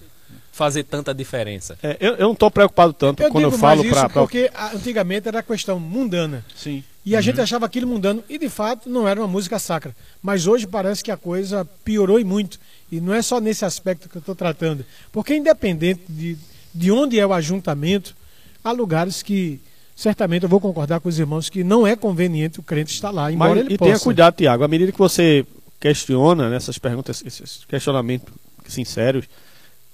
fazer 0.52 0.84
tanta 0.84 1.12
diferença. 1.12 1.78
É, 1.82 1.96
eu, 2.00 2.14
eu 2.14 2.26
não 2.26 2.32
estou 2.32 2.50
preocupado 2.50 2.92
tanto 2.92 3.22
Eu 3.22 3.30
quando 3.30 3.44
eu 3.44 3.50
digo 3.50 3.60
falo 3.60 3.84
para. 3.88 4.08
porque 4.08 4.50
ah, 4.54 4.70
antigamente 4.74 5.28
era 5.28 5.42
questão 5.42 5.78
mundana. 5.78 6.44
Sim. 6.56 6.82
E 7.06 7.14
a 7.14 7.20
gente 7.20 7.38
achava 7.40 7.66
aquilo 7.66 7.86
mundano 7.86 8.24
e 8.28 8.38
de 8.38 8.48
fato 8.48 8.88
não 8.88 9.06
era 9.06 9.20
uma 9.20 9.28
música 9.28 9.58
sacra. 9.58 9.94
Mas 10.22 10.46
hoje 10.46 10.66
parece 10.66 11.04
que 11.04 11.10
a 11.10 11.16
coisa 11.16 11.64
piorou 11.84 12.18
e 12.18 12.24
muito. 12.24 12.58
E 12.90 12.98
não 13.00 13.12
é 13.12 13.20
só 13.20 13.40
nesse 13.40 13.64
aspecto 13.64 14.08
que 14.08 14.16
eu 14.16 14.20
estou 14.20 14.34
tratando. 14.34 14.86
Porque 15.12 15.36
independente 15.36 16.02
de, 16.08 16.38
de 16.74 16.90
onde 16.90 17.18
é 17.18 17.26
o 17.26 17.32
ajuntamento, 17.34 18.16
há 18.62 18.72
lugares 18.72 19.22
que 19.22 19.60
certamente 19.94 20.44
eu 20.44 20.48
vou 20.48 20.60
concordar 20.60 20.98
com 21.00 21.08
os 21.08 21.18
irmãos 21.18 21.50
que 21.50 21.62
não 21.62 21.86
é 21.86 21.94
conveniente 21.94 22.58
o 22.58 22.62
crente 22.62 22.94
estar 22.94 23.10
lá, 23.10 23.30
embora 23.30 23.56
Mas, 23.56 23.64
ele 23.64 23.74
e 23.74 23.78
possa. 23.78 23.90
tenha 23.90 24.00
cuidado, 24.00 24.34
Tiago. 24.34 24.64
À 24.64 24.68
medida 24.68 24.90
que 24.90 24.98
você 24.98 25.46
questiona 25.78 26.48
nessas 26.48 26.78
perguntas, 26.78 27.22
esses 27.26 27.66
questionamentos 27.66 28.32
sinceros, 28.66 29.26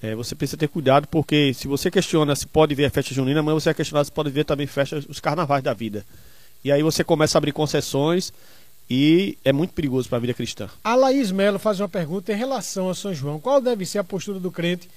é, 0.01 0.15
você 0.15 0.37
precisa 0.37 0.57
ter 0.57 0.69
cuidado, 0.69 1.09
porque 1.09 1.53
se 1.53 1.67
você 1.67 1.91
questiona 1.91 2.37
se 2.37 2.47
pode 2.47 2.75
ver 2.75 2.87
a 2.87 2.91
festa 2.91 3.13
junina, 3.13 3.41
amanhã 3.41 3.55
você 3.55 3.67
vai 3.67 3.75
questionar 3.75 4.05
se 4.05 4.13
pode 4.13 4.31
ver 4.31 4.45
também 4.45 4.67
festas, 4.67 5.05
os 5.09 5.19
carnavais 5.19 5.63
da 5.63 5.75
vida. 5.75 6.07
E 6.65 6.71
aí 6.71 6.83
você 6.83 7.03
começa 7.03 7.37
a 7.37 7.39
abrir 7.39 7.53
concessões 7.53 8.33
e 8.89 9.39
é 9.45 9.53
muito 9.53 9.73
perigoso 9.73 10.09
para 10.09 10.19
a 10.19 10.21
vida 10.21 10.35
cristã. 10.35 10.69
A 10.83 10.95
Laís 10.95 11.31
Melo 11.31 11.59
faz 11.59 11.81
uma 11.81 11.89
pergunta 11.89 12.33
em 12.33 12.37
relação 12.37 12.91
a 12.91 12.95
São 12.95 13.15
João. 13.15 13.39
Qual 13.39 13.61
deve 13.61 13.87
ser 13.87 13.99
a 13.99 14.05
postura 14.05 14.41
do 14.41 14.51
crente 14.51 14.89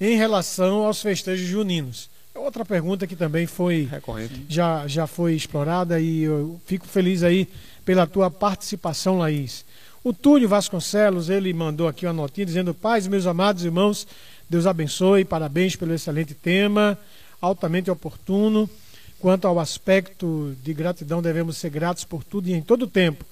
em 0.00 0.16
relação 0.16 0.84
aos 0.84 1.00
festejos 1.00 1.46
juninos? 1.46 2.10
É 2.34 2.38
outra 2.38 2.64
pergunta 2.64 3.06
que 3.06 3.16
também 3.16 3.46
foi 3.46 3.88
recorrente. 3.90 4.44
Já, 4.48 4.86
já 4.86 5.06
foi 5.06 5.34
explorada 5.34 5.98
e 5.98 6.22
eu 6.22 6.60
fico 6.66 6.86
feliz 6.86 7.22
aí 7.22 7.48
pela 7.84 8.06
tua 8.06 8.30
participação, 8.30 9.18
Laís. 9.18 9.64
O 10.04 10.12
Túlio 10.12 10.48
Vasconcelos, 10.48 11.28
ele 11.28 11.52
mandou 11.52 11.88
aqui 11.88 12.06
uma 12.06 12.12
notinha 12.12 12.46
dizendo: 12.46 12.72
Paz, 12.72 13.06
meus 13.08 13.26
amados 13.26 13.64
irmãos, 13.64 14.06
Deus 14.48 14.66
abençoe, 14.66 15.24
parabéns 15.24 15.74
pelo 15.74 15.92
excelente 15.92 16.32
tema, 16.32 16.96
altamente 17.40 17.90
oportuno. 17.90 18.70
Quanto 19.18 19.48
ao 19.48 19.58
aspecto 19.58 20.56
de 20.62 20.72
gratidão, 20.72 21.20
devemos 21.20 21.56
ser 21.56 21.70
gratos 21.70 22.04
por 22.04 22.22
tudo 22.22 22.48
e 22.48 22.52
em 22.52 22.62
todo 22.62 22.82
o 22.82 22.88
tempo. 22.88 23.24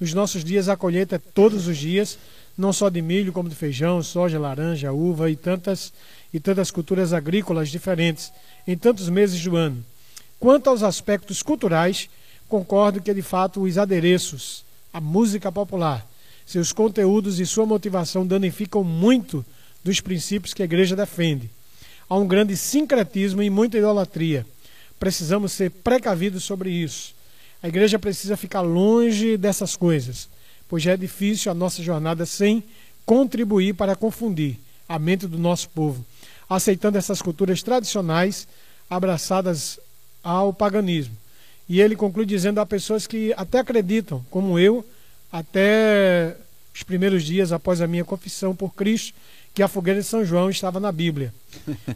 Nos 0.00 0.14
nossos 0.14 0.42
dias, 0.42 0.68
a 0.68 0.76
colheita 0.76 1.16
é 1.16 1.18
todos 1.18 1.66
os 1.66 1.76
dias, 1.76 2.18
não 2.56 2.72
só 2.72 2.88
de 2.88 3.02
milho, 3.02 3.32
como 3.32 3.48
de 3.48 3.54
feijão, 3.54 4.02
soja, 4.02 4.38
laranja, 4.38 4.92
uva 4.92 5.30
e 5.30 5.36
tantas, 5.36 5.92
e 6.32 6.40
tantas 6.40 6.70
culturas 6.70 7.12
agrícolas 7.12 7.68
diferentes 7.68 8.32
em 8.66 8.76
tantos 8.76 9.08
meses 9.08 9.42
do 9.42 9.54
ano. 9.54 9.84
Quanto 10.40 10.70
aos 10.70 10.82
aspectos 10.82 11.42
culturais, 11.42 12.08
concordo 12.48 13.02
que 13.02 13.12
de 13.12 13.22
fato 13.22 13.62
os 13.62 13.76
adereços, 13.76 14.64
a 14.92 15.00
música 15.00 15.52
popular, 15.52 16.06
seus 16.46 16.72
conteúdos 16.72 17.38
e 17.38 17.46
sua 17.46 17.66
motivação 17.66 18.26
danificam 18.26 18.82
muito 18.82 19.44
dos 19.82 20.00
princípios 20.00 20.54
que 20.54 20.62
a 20.62 20.64
igreja 20.64 20.96
defende. 20.96 21.50
Há 22.08 22.16
um 22.16 22.26
grande 22.26 22.56
sincretismo 22.56 23.42
e 23.42 23.50
muita 23.50 23.78
idolatria. 23.78 24.46
Precisamos 24.98 25.52
ser 25.52 25.70
precavidos 25.70 26.44
sobre 26.44 26.70
isso. 26.70 27.14
A 27.62 27.68
igreja 27.68 27.98
precisa 27.98 28.36
ficar 28.36 28.60
longe 28.60 29.36
dessas 29.36 29.76
coisas, 29.76 30.28
pois 30.68 30.82
já 30.82 30.92
é 30.92 30.96
difícil 30.96 31.50
a 31.50 31.54
nossa 31.54 31.82
jornada 31.82 32.26
sem 32.26 32.62
contribuir 33.06 33.74
para 33.74 33.96
confundir 33.96 34.56
a 34.88 34.98
mente 34.98 35.26
do 35.26 35.38
nosso 35.38 35.68
povo, 35.70 36.04
aceitando 36.48 36.98
essas 36.98 37.22
culturas 37.22 37.62
tradicionais 37.62 38.46
abraçadas 38.88 39.78
ao 40.22 40.52
paganismo. 40.52 41.16
E 41.68 41.80
ele 41.80 41.96
conclui 41.96 42.26
dizendo 42.26 42.60
a 42.60 42.66
pessoas 42.66 43.06
que 43.06 43.32
até 43.36 43.60
acreditam, 43.60 44.24
como 44.30 44.58
eu, 44.58 44.84
até 45.32 46.36
os 46.74 46.82
primeiros 46.82 47.24
dias 47.24 47.52
após 47.52 47.80
a 47.80 47.86
minha 47.86 48.04
confissão 48.04 48.54
por 48.54 48.74
Cristo, 48.74 49.14
que 49.54 49.62
a 49.62 49.68
fogueira 49.68 50.00
de 50.00 50.06
São 50.06 50.24
João 50.24 50.50
estava 50.50 50.80
na 50.80 50.90
Bíblia. 50.90 51.32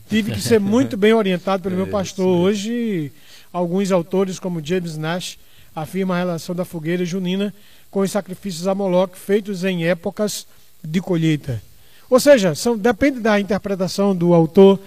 Tive 0.08 0.30
que 0.32 0.40
ser 0.40 0.60
muito 0.60 0.96
bem 0.96 1.12
orientado 1.12 1.60
pelo 1.60 1.74
é, 1.74 1.78
meu 1.78 1.88
pastor. 1.88 2.24
Hoje, 2.24 3.10
alguns 3.52 3.90
autores, 3.90 4.38
como 4.38 4.64
James 4.64 4.96
Nash, 4.96 5.36
afirmam 5.74 6.16
a 6.16 6.20
relação 6.20 6.54
da 6.54 6.64
fogueira 6.64 7.04
junina 7.04 7.52
com 7.90 8.00
os 8.00 8.12
sacrifícios 8.12 8.68
a 8.68 8.74
Moloch 8.74 9.18
feitos 9.18 9.64
em 9.64 9.84
épocas 9.84 10.46
de 10.84 11.00
colheita. 11.00 11.60
Ou 12.08 12.20
seja, 12.20 12.54
são, 12.54 12.78
depende 12.78 13.18
da 13.18 13.40
interpretação 13.40 14.14
do 14.14 14.32
autor. 14.32 14.78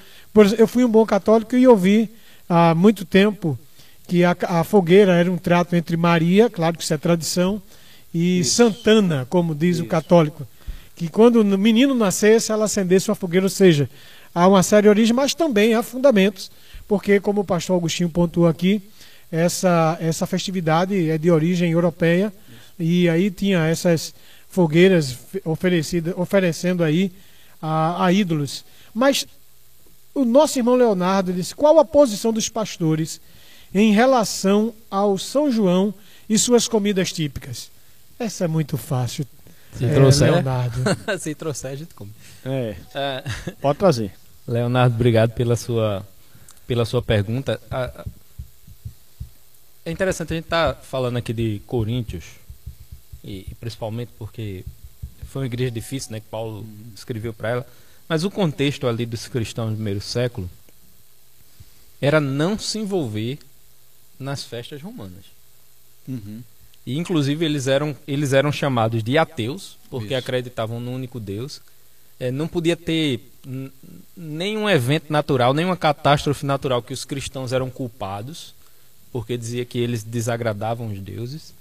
eu 0.57 0.67
fui 0.67 0.85
um 0.85 0.89
bom 0.89 1.05
católico 1.05 1.55
e 1.57 1.67
ouvi 1.67 2.09
há 2.47 2.73
muito 2.73 3.03
tempo 3.03 3.59
que 4.07 4.23
a, 4.23 4.35
a 4.43 4.63
fogueira 4.63 5.13
era 5.13 5.29
um 5.31 5.37
trato 5.37 5.75
entre 5.75 5.97
Maria, 5.97 6.49
claro 6.49 6.77
que 6.77 6.83
isso 6.83 6.93
é 6.93 6.97
tradição, 6.97 7.61
e 8.13 8.39
isso. 8.39 8.55
Santana, 8.55 9.27
como 9.29 9.53
diz 9.53 9.77
isso. 9.77 9.85
o 9.85 9.87
católico 9.87 10.47
que 11.01 11.09
quando 11.09 11.37
o 11.37 11.57
menino 11.57 11.95
nascesse, 11.95 12.51
ela 12.51 12.65
acendesse 12.65 13.09
uma 13.09 13.15
fogueira, 13.15 13.47
ou 13.47 13.49
seja, 13.49 13.89
há 14.35 14.47
uma 14.47 14.61
séria 14.61 14.87
origem, 14.87 15.15
mas 15.15 15.33
também 15.33 15.73
há 15.73 15.81
fundamentos, 15.81 16.51
porque, 16.87 17.19
como 17.19 17.41
o 17.41 17.43
pastor 17.43 17.75
Agostinho 17.75 18.07
pontuou 18.07 18.47
aqui, 18.47 18.79
essa, 19.31 19.97
essa 19.99 20.27
festividade 20.27 21.09
é 21.09 21.17
de 21.17 21.31
origem 21.31 21.71
europeia, 21.71 22.31
e 22.77 23.09
aí 23.09 23.31
tinha 23.31 23.65
essas 23.65 24.13
fogueiras 24.47 25.17
oferecidas, 25.43 26.13
oferecendo 26.15 26.83
aí 26.83 27.11
a, 27.59 28.05
a 28.05 28.13
ídolos. 28.13 28.63
Mas 28.93 29.25
o 30.13 30.23
nosso 30.23 30.59
irmão 30.59 30.75
Leonardo 30.75 31.33
disse: 31.33 31.55
qual 31.55 31.79
a 31.79 31.85
posição 31.85 32.31
dos 32.31 32.47
pastores 32.47 33.19
em 33.73 33.91
relação 33.91 34.71
ao 34.91 35.17
São 35.17 35.51
João 35.51 35.91
e 36.29 36.37
suas 36.37 36.67
comidas 36.67 37.11
típicas? 37.11 37.71
Essa 38.19 38.45
é 38.45 38.47
muito 38.47 38.77
fácil. 38.77 39.25
Se 39.77 39.85
é, 39.85 39.93
trouxer. 39.93 40.31
Leonardo. 40.31 40.81
Se 41.19 41.35
trouxer, 41.35 41.71
a 41.71 41.75
gente 41.75 41.93
come. 41.93 42.11
É. 42.45 42.75
é. 42.93 43.23
Pode 43.61 43.79
trazer. 43.79 44.11
Leonardo, 44.47 44.95
obrigado 44.95 45.31
pela 45.31 45.55
sua, 45.55 46.05
pela 46.67 46.85
sua 46.85 47.01
pergunta. 47.01 47.59
É 49.85 49.91
interessante 49.91 50.33
a 50.33 50.35
gente 50.35 50.45
estar 50.45 50.73
tá 50.73 50.81
falando 50.81 51.17
aqui 51.17 51.33
de 51.33 51.61
Coríntios, 51.65 52.25
e, 53.23 53.47
principalmente 53.59 54.11
porque 54.17 54.63
foi 55.25 55.43
uma 55.43 55.47
igreja 55.47 55.71
difícil, 55.71 56.11
né, 56.11 56.19
que 56.19 56.27
Paulo 56.27 56.59
uhum. 56.59 56.91
escreveu 56.95 57.33
para 57.33 57.49
ela. 57.49 57.67
Mas 58.07 58.23
o 58.23 58.31
contexto 58.31 58.87
ali 58.87 59.05
dos 59.05 59.27
cristãos 59.27 59.69
do 59.69 59.75
primeiro 59.75 60.01
século 60.01 60.49
era 62.01 62.19
não 62.19 62.59
se 62.59 62.79
envolver 62.79 63.39
nas 64.19 64.43
festas 64.43 64.81
romanas. 64.81 65.25
Uhum. 66.07 66.41
E 66.85 66.97
inclusive 66.97 67.45
eles 67.45 67.67
eram, 67.67 67.95
eles 68.07 68.33
eram 68.33 68.51
chamados 68.51 69.03
de 69.03 69.17
ateus, 69.17 69.77
porque 69.89 70.07
Isso. 70.07 70.15
acreditavam 70.15 70.79
no 70.79 70.91
único 70.91 71.19
Deus. 71.19 71.61
É, 72.19 72.31
não 72.31 72.47
podia 72.47 72.75
ter 72.75 73.31
nenhum 74.15 74.69
evento 74.69 75.11
natural, 75.11 75.53
nenhuma 75.53 75.77
catástrofe 75.77 76.45
natural 76.45 76.81
que 76.81 76.93
os 76.93 77.05
cristãos 77.05 77.51
eram 77.51 77.69
culpados, 77.69 78.53
porque 79.11 79.37
dizia 79.37 79.65
que 79.65 79.79
eles 79.79 80.03
desagradavam 80.03 80.87
os 80.87 80.99
deuses. 80.99 81.53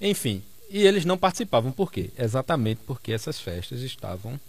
Enfim, 0.00 0.42
e 0.70 0.86
eles 0.86 1.04
não 1.04 1.18
participavam. 1.18 1.70
Por 1.70 1.92
quê? 1.92 2.10
Exatamente 2.18 2.80
porque 2.86 3.12
essas 3.12 3.38
festas 3.38 3.80
estavam. 3.80 4.40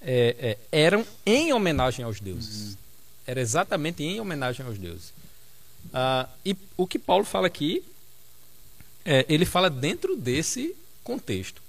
É, 0.00 0.36
é, 0.38 0.58
eram 0.70 1.06
em 1.24 1.52
homenagem 1.52 2.04
aos 2.04 2.20
deuses. 2.20 2.70
Uhum. 2.70 2.76
Era 3.26 3.40
exatamente 3.40 4.02
em 4.02 4.20
homenagem 4.20 4.66
aos 4.66 4.76
deuses. 4.76 5.12
Ah, 5.92 6.28
e 6.44 6.56
o 6.76 6.86
que 6.86 6.98
Paulo 6.98 7.24
fala 7.24 7.46
aqui 7.46 7.82
é, 9.04 9.26
ele 9.28 9.44
fala 9.44 9.68
dentro 9.68 10.16
desse 10.16 10.74
contexto. 11.02 11.60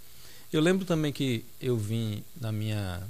Eu 0.51 0.61
lembro 0.61 0.85
também 0.85 1.11
que 1.11 1.43
eu 1.59 1.75
vim 1.75 2.23
na 2.39 2.51
minha 2.51 3.01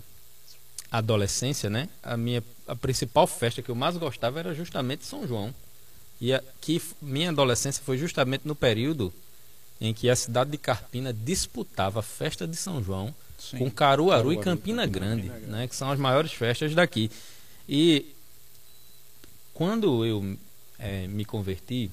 adolescência, 0.89 1.69
né? 1.69 1.89
A 2.01 2.15
minha 2.15 2.43
a 2.67 2.75
principal 2.75 3.27
festa 3.27 3.61
que 3.61 3.69
eu 3.69 3.75
mais 3.75 3.97
gostava 3.97 4.39
era 4.39 4.53
justamente 4.53 5.05
São 5.05 5.27
João. 5.27 5.53
E 6.21 6.33
a, 6.33 6.41
que 6.61 6.81
minha 7.01 7.29
adolescência 7.29 7.83
foi 7.83 7.97
justamente 7.97 8.47
no 8.47 8.55
período 8.55 9.13
em 9.81 9.93
que 9.93 10.09
a 10.09 10.15
cidade 10.15 10.51
de 10.51 10.57
Carpina 10.57 11.11
disputava 11.11 11.99
a 11.99 12.03
festa 12.03 12.47
de 12.47 12.55
São 12.55 12.81
João 12.81 13.13
Sim. 13.37 13.57
com 13.57 13.69
Caruaru, 13.69 14.29
Caruaru 14.29 14.33
e 14.33 14.37
Campina, 14.37 14.83
Campina 14.83 14.87
Grande, 14.87 15.27
Grande, 15.27 15.45
né? 15.47 15.67
Que 15.67 15.75
são 15.75 15.91
as 15.91 15.99
maiores 15.99 16.31
festas 16.31 16.73
daqui. 16.73 17.11
E 17.67 18.05
quando 19.53 20.05
eu 20.05 20.37
é, 20.79 21.07
me 21.07 21.25
converti, 21.25 21.91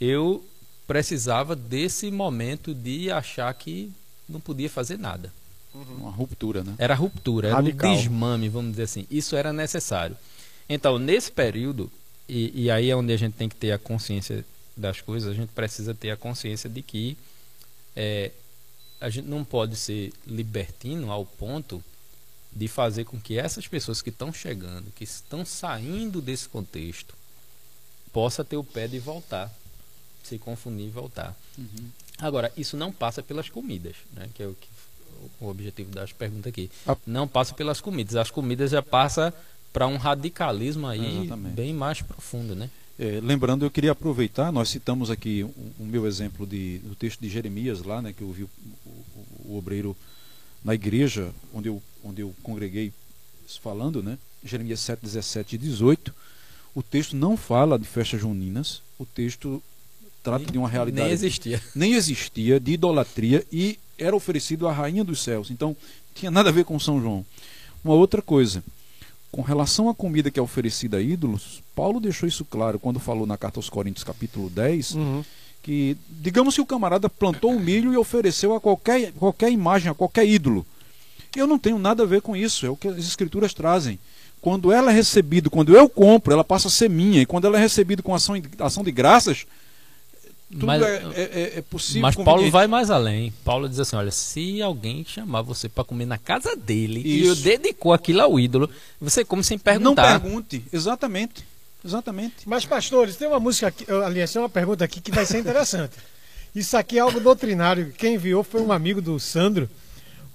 eu 0.00 0.44
precisava 0.86 1.56
desse 1.56 2.10
momento 2.10 2.74
de 2.74 3.10
achar 3.10 3.52
que 3.54 3.92
não 4.28 4.40
podia 4.40 4.70
fazer 4.70 4.98
nada. 4.98 5.32
Uhum. 5.74 5.96
Uma 5.98 6.10
ruptura, 6.10 6.64
né? 6.64 6.74
Era 6.78 6.94
ruptura, 6.94 7.48
era 7.48 7.56
Radical. 7.56 7.90
um 7.90 7.96
desmame, 7.96 8.48
vamos 8.48 8.70
dizer 8.72 8.84
assim. 8.84 9.06
Isso 9.10 9.36
era 9.36 9.52
necessário. 9.52 10.16
Então, 10.68 10.98
nesse 10.98 11.30
período, 11.30 11.90
e, 12.28 12.64
e, 12.64 12.70
aí 12.70 12.90
é 12.90 12.96
onde 12.96 13.12
a 13.12 13.16
gente 13.16 13.34
tem 13.34 13.48
que 13.48 13.54
ter 13.54 13.72
a 13.72 13.78
consciência 13.78 14.44
das 14.76 15.00
coisas, 15.00 15.30
a 15.30 15.34
gente 15.34 15.50
precisa 15.50 15.94
ter 15.94 16.10
a 16.10 16.16
consciência 16.16 16.68
de 16.68 16.82
que 16.82 17.16
é, 17.94 18.30
a 19.00 19.08
gente 19.08 19.28
não 19.28 19.44
pode 19.44 19.76
ser 19.76 20.12
libertino 20.26 21.10
ao 21.10 21.24
ponto 21.24 21.82
de 22.52 22.68
fazer 22.68 23.04
com 23.04 23.20
que 23.20 23.38
essas 23.38 23.68
pessoas 23.68 24.00
que 24.00 24.08
estão 24.08 24.32
chegando, 24.32 24.90
que 24.94 25.04
estão 25.04 25.44
saindo 25.44 26.20
desse 26.20 26.48
contexto, 26.48 27.14
possa 28.12 28.42
ter 28.44 28.56
o 28.56 28.64
pé 28.64 28.88
de 28.88 28.98
voltar 28.98 29.52
se 30.26 30.38
confundir 30.38 30.86
e 30.86 30.90
voltar. 30.90 31.36
Uhum. 31.56 31.90
Agora, 32.18 32.52
isso 32.56 32.76
não 32.76 32.92
passa 32.92 33.22
pelas 33.22 33.48
comidas, 33.48 33.96
né? 34.14 34.28
que 34.34 34.42
é 34.42 34.46
o, 34.46 34.54
que, 34.54 34.68
o 35.40 35.48
objetivo 35.48 35.90
das 35.90 36.12
perguntas 36.12 36.50
aqui. 36.50 36.70
Ah. 36.86 36.96
Não 37.06 37.28
passa 37.28 37.54
pelas 37.54 37.80
comidas. 37.80 38.16
As 38.16 38.30
comidas 38.30 38.70
já 38.70 38.82
passa 38.82 39.32
para 39.72 39.86
um 39.86 39.96
radicalismo 39.96 40.86
aí 40.86 41.24
Exatamente. 41.24 41.54
bem 41.54 41.74
mais 41.74 42.00
profundo, 42.00 42.54
né? 42.54 42.70
É, 42.98 43.20
lembrando, 43.22 43.64
eu 43.64 43.70
queria 43.70 43.92
aproveitar, 43.92 44.50
nós 44.50 44.70
citamos 44.70 45.10
aqui 45.10 45.42
o, 45.42 45.48
o, 45.78 45.84
meu 45.84 46.06
exemplo 46.06 46.46
de, 46.46 46.78
do 46.78 46.94
texto 46.94 47.20
de 47.20 47.28
Jeremias 47.28 47.82
lá, 47.82 48.00
né, 48.00 48.10
que 48.10 48.22
eu 48.22 48.32
vi 48.32 48.44
o, 48.44 48.50
o, 48.86 49.50
o, 49.50 49.58
obreiro 49.58 49.94
na 50.64 50.74
igreja 50.74 51.30
onde 51.52 51.68
eu, 51.68 51.82
onde 52.02 52.22
eu 52.22 52.34
congreguei 52.42 52.90
falando, 53.60 54.02
né, 54.02 54.16
Jeremias 54.42 54.80
7, 54.80 55.02
17 55.02 55.56
e 55.56 55.58
18. 55.58 56.14
O 56.74 56.82
texto 56.82 57.14
não 57.14 57.36
fala 57.36 57.78
de 57.78 57.84
festas 57.84 58.18
juninas, 58.18 58.80
o 58.98 59.04
texto 59.04 59.62
trata 60.26 60.50
de 60.50 60.58
uma 60.58 60.68
realidade. 60.68 61.04
Nem 61.06 61.12
existia. 61.14 61.62
Nem 61.74 61.92
existia, 61.94 62.58
de 62.58 62.72
idolatria, 62.72 63.44
e 63.52 63.78
era 63.96 64.14
oferecido 64.16 64.66
à 64.66 64.72
rainha 64.72 65.04
dos 65.04 65.22
céus. 65.22 65.50
Então, 65.52 65.76
tinha 66.14 66.30
nada 66.30 66.48
a 66.48 66.52
ver 66.52 66.64
com 66.64 66.78
São 66.80 67.00
João. 67.00 67.24
Uma 67.84 67.94
outra 67.94 68.20
coisa, 68.20 68.62
com 69.30 69.40
relação 69.40 69.88
à 69.88 69.94
comida 69.94 70.30
que 70.30 70.40
é 70.40 70.42
oferecida 70.42 70.96
a 70.96 71.00
ídolos, 71.00 71.62
Paulo 71.76 72.00
deixou 72.00 72.28
isso 72.28 72.44
claro 72.44 72.78
quando 72.80 72.98
falou 72.98 73.24
na 73.26 73.36
carta 73.36 73.58
aos 73.60 73.70
Coríntios, 73.70 74.02
capítulo 74.02 74.50
10, 74.50 74.94
Uhum. 74.94 75.24
que 75.62 75.96
digamos 76.10 76.54
que 76.56 76.60
o 76.60 76.66
camarada 76.66 77.08
plantou 77.08 77.52
um 77.52 77.60
milho 77.60 77.92
e 77.92 77.96
ofereceu 77.96 78.54
a 78.54 78.60
qualquer, 78.60 79.12
qualquer 79.12 79.52
imagem, 79.52 79.90
a 79.90 79.94
qualquer 79.94 80.26
ídolo. 80.26 80.66
Eu 81.36 81.46
não 81.46 81.58
tenho 81.58 81.78
nada 81.78 82.02
a 82.02 82.06
ver 82.06 82.20
com 82.22 82.34
isso, 82.34 82.66
é 82.66 82.70
o 82.70 82.76
que 82.76 82.88
as 82.88 82.98
escrituras 82.98 83.54
trazem. 83.54 83.98
Quando 84.40 84.70
ela 84.72 84.90
é 84.90 84.94
recebida, 84.94 85.50
quando 85.50 85.74
eu 85.76 85.88
compro, 85.88 86.32
ela 86.32 86.44
passa 86.44 86.68
a 86.68 86.70
ser 86.70 86.88
minha. 86.88 87.20
E 87.22 87.26
quando 87.26 87.46
ela 87.46 87.58
é 87.58 87.60
recebida 87.60 88.02
com 88.02 88.14
ação, 88.14 88.34
ação 88.60 88.84
de 88.84 88.92
graças, 88.92 89.44
tudo 90.50 90.66
Mas- 90.66 90.82
é, 90.82 91.02
é- 91.14 91.52
é 91.58 91.62
possível. 91.62 92.02
Mas 92.02 92.14
Paulo 92.14 92.50
vai 92.50 92.66
mais 92.66 92.90
além. 92.90 93.32
Paulo 93.44 93.68
diz 93.68 93.80
assim: 93.80 93.96
olha, 93.96 94.10
se 94.10 94.62
alguém 94.62 95.04
chamar 95.04 95.42
você 95.42 95.68
para 95.68 95.82
comer 95.84 96.06
na 96.06 96.18
casa 96.18 96.54
dele 96.54 97.00
e 97.04 97.22
Isso. 97.26 97.42
dedicou 97.42 97.92
aquilo 97.92 98.20
ao 98.22 98.38
ídolo, 98.38 98.70
você 99.00 99.24
come 99.24 99.42
sem 99.42 99.56
Não 99.56 99.62
perguntar. 99.64 100.20
pergunte, 100.20 100.62
exatamente. 100.72 101.44
Exatamente. 101.84 102.34
Mas, 102.46 102.64
pastores, 102.64 103.14
tem 103.16 103.28
uma 103.28 103.38
música 103.38 103.68
aqui, 103.68 103.86
aliás, 104.04 104.32
tem 104.32 104.42
uma 104.42 104.48
pergunta 104.48 104.84
aqui 104.84 105.00
que 105.00 105.12
vai 105.12 105.24
ser 105.24 105.38
interessante. 105.38 105.92
Isso 106.54 106.76
aqui 106.76 106.96
é 106.98 107.00
algo 107.00 107.20
doutrinário. 107.20 107.92
Quem 107.96 108.14
enviou 108.14 108.42
foi 108.42 108.60
um 108.62 108.72
amigo 108.72 109.00
do 109.02 109.20
Sandro, 109.20 109.68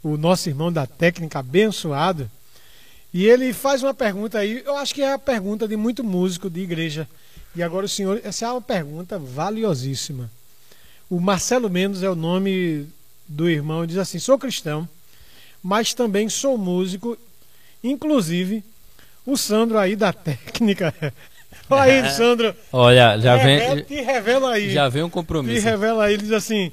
o 0.03 0.15
nosso 0.17 0.47
irmão 0.47 0.71
da 0.71 0.85
técnica 0.87 1.39
abençoado. 1.39 2.29
E 3.13 3.25
ele 3.25 3.51
faz 3.51 3.83
uma 3.83 3.93
pergunta 3.93 4.37
aí, 4.39 4.61
eu 4.65 4.77
acho 4.77 4.93
que 4.93 5.01
é 5.01 5.11
a 5.13 5.19
pergunta 5.19 5.67
de 5.67 5.75
muito 5.75 6.03
músico 6.03 6.49
de 6.49 6.61
igreja. 6.61 7.07
E 7.55 7.61
agora 7.61 7.85
o 7.85 7.89
senhor, 7.89 8.21
essa 8.23 8.45
é 8.45 8.51
uma 8.51 8.61
pergunta 8.61 9.19
valiosíssima. 9.19 10.29
O 11.09 11.19
Marcelo 11.19 11.69
Mendes 11.69 12.01
é 12.03 12.09
o 12.09 12.15
nome 12.15 12.87
do 13.27 13.49
irmão, 13.49 13.85
diz 13.85 13.97
assim: 13.97 14.19
sou 14.19 14.37
cristão, 14.39 14.87
mas 15.61 15.93
também 15.93 16.29
sou 16.29 16.57
músico, 16.57 17.17
inclusive 17.83 18.63
o 19.25 19.35
Sandro 19.37 19.77
aí 19.77 19.95
da 19.95 20.13
técnica. 20.13 20.93
Olha 21.69 21.83
aí, 22.05 22.09
Sandro. 22.11 22.55
Olha, 22.71 23.17
já 23.19 23.35
Revela- 23.35 23.75
vem, 23.75 23.83
te 23.83 23.95
revela 24.01 24.51
aí. 24.53 24.71
já 24.71 24.87
vem 24.89 25.03
um 25.03 25.09
te 25.09 25.13
compromisso. 25.13 25.63
revela 25.65 26.05
aí. 26.05 26.13
Ele 26.13 26.23
diz 26.23 26.31
assim: 26.31 26.71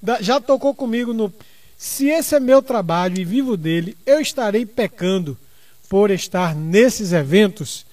"Da- 0.00 0.20
já 0.22 0.40
tocou 0.40 0.74
comigo 0.74 1.12
no. 1.12 1.32
Se 1.76 2.08
esse 2.08 2.34
é 2.34 2.40
meu 2.40 2.60
trabalho 2.62 3.18
e 3.18 3.24
vivo 3.24 3.56
dele, 3.56 3.96
eu 4.04 4.20
estarei 4.20 4.66
pecando 4.66 5.36
por 5.88 6.10
estar 6.10 6.54
nesses 6.54 7.12
eventos. 7.12 7.86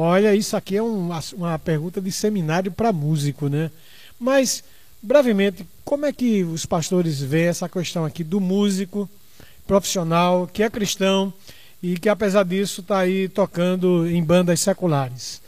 Olha, 0.00 0.32
isso 0.32 0.56
aqui 0.56 0.76
é 0.76 0.82
um- 0.82 1.10
uma 1.36 1.58
pergunta 1.58 2.00
de 2.00 2.12
seminário 2.12 2.70
para 2.70 2.92
músico, 2.92 3.48
né? 3.48 3.68
Mas, 4.16 4.62
brevemente, 5.02 5.66
como 5.84 6.06
é 6.06 6.12
que 6.12 6.44
os 6.44 6.64
pastores 6.64 7.20
veem 7.20 7.46
essa 7.48 7.68
questão 7.68 8.04
aqui 8.04 8.22
do 8.22 8.38
músico 8.38 9.10
profissional, 9.66 10.46
que 10.46 10.62
é 10.62 10.70
cristão 10.70 11.32
e 11.82 11.98
que, 11.98 12.08
apesar 12.08 12.44
disso, 12.44 12.80
está 12.80 13.00
aí 13.00 13.28
tocando 13.28 14.08
em 14.08 14.22
bandas 14.22 14.60
seculares? 14.60 15.42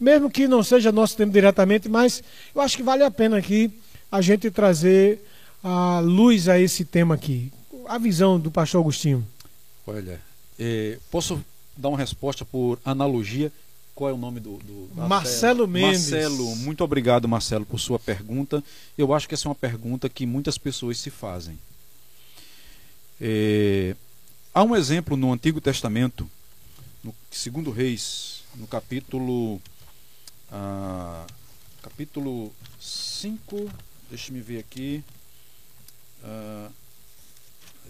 Mesmo 0.00 0.28
que 0.28 0.48
não 0.48 0.64
seja 0.64 0.90
nosso 0.90 1.16
tempo 1.16 1.32
diretamente, 1.32 1.88
mas 1.88 2.24
eu 2.52 2.60
acho 2.60 2.76
que 2.76 2.82
vale 2.82 3.04
a 3.04 3.10
pena 3.10 3.36
aqui 3.36 3.70
a 4.10 4.20
gente 4.20 4.50
trazer 4.50 5.24
a 5.62 6.00
luz 6.00 6.48
a 6.48 6.58
esse 6.58 6.84
tema 6.84 7.14
aqui. 7.14 7.52
A 7.86 7.98
visão 7.98 8.36
do 8.36 8.50
pastor 8.50 8.80
Agostinho. 8.80 9.24
Olha, 9.86 10.20
eh, 10.58 10.98
posso 11.08 11.40
dar 11.76 11.88
uma 11.88 11.98
resposta 11.98 12.44
por 12.44 12.80
analogia? 12.84 13.52
Qual 13.94 14.10
é 14.10 14.12
o 14.12 14.16
nome 14.16 14.40
do. 14.40 14.58
do 14.58 14.88
Marcelo 14.94 15.68
Mendes. 15.68 16.10
Marcelo, 16.10 16.56
muito 16.56 16.82
obrigado, 16.82 17.28
Marcelo, 17.28 17.66
por 17.66 17.78
sua 17.78 17.98
pergunta. 17.98 18.62
Eu 18.96 19.12
acho 19.12 19.28
que 19.28 19.34
essa 19.34 19.46
é 19.46 19.50
uma 19.50 19.54
pergunta 19.54 20.08
que 20.08 20.26
muitas 20.26 20.56
pessoas 20.56 20.98
se 20.98 21.10
fazem. 21.10 21.58
Eh, 23.20 23.94
há 24.54 24.62
um 24.62 24.74
exemplo 24.74 25.16
no 25.16 25.32
Antigo 25.32 25.60
Testamento, 25.60 26.28
no 27.04 27.14
segundo 27.30 27.70
Reis, 27.70 28.42
no 28.56 28.66
capítulo. 28.66 29.60
ah, 30.50 31.26
capítulo 31.82 32.52
5. 32.80 33.70
Deixa 34.08 34.32
me 34.32 34.40
ver 34.40 34.58
aqui. 34.58 35.04
Ah, 36.24 36.70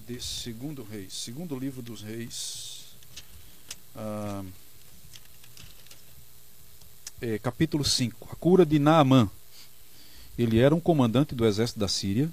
de 0.06 0.20
segundo 0.20 0.82
reis 0.82 1.12
segundo 1.12 1.58
livro 1.58 1.80
dos 1.82 2.02
reis 2.02 2.86
ah, 3.94 4.42
é, 7.22 7.38
capítulo 7.38 7.84
5 7.84 8.28
a 8.30 8.36
cura 8.36 8.66
de 8.66 8.78
Naamã 8.78 9.30
ele 10.36 10.58
era 10.58 10.74
um 10.74 10.80
comandante 10.80 11.34
do 11.34 11.46
exército 11.46 11.78
da 11.78 11.88
Síria 11.88 12.28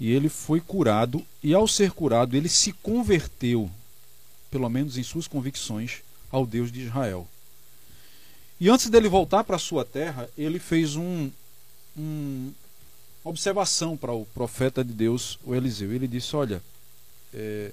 e 0.00 0.10
ele 0.10 0.28
foi 0.28 0.60
curado 0.60 1.24
e 1.42 1.54
ao 1.54 1.68
ser 1.68 1.92
curado 1.92 2.36
ele 2.36 2.48
se 2.48 2.72
converteu 2.72 3.70
pelo 4.50 4.68
menos 4.68 4.98
em 4.98 5.02
suas 5.04 5.28
convicções 5.28 6.02
ao 6.30 6.44
Deus 6.44 6.72
de 6.72 6.80
Israel 6.80 7.28
e 8.58 8.68
antes 8.68 8.88
dele 8.88 9.08
voltar 9.08 9.44
para 9.44 9.58
sua 9.58 9.84
terra 9.84 10.28
ele 10.36 10.58
fez 10.58 10.96
um, 10.96 11.30
um 11.96 12.52
observação 13.24 13.96
para 13.96 14.12
o 14.12 14.26
profeta 14.26 14.84
de 14.84 14.92
Deus, 14.92 15.38
o 15.44 15.54
Eliseu. 15.54 15.92
Ele 15.92 16.08
disse: 16.08 16.34
Olha, 16.34 16.62
é, 17.32 17.70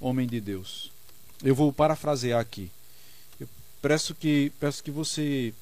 homem 0.00 0.26
de 0.26 0.40
Deus, 0.40 0.90
eu 1.42 1.54
vou 1.54 1.72
parafrasear 1.72 2.40
aqui. 2.40 2.70
Peço 3.80 4.14
que, 4.14 4.52
peço 4.60 4.82
que 4.82 4.90
você 4.90 5.54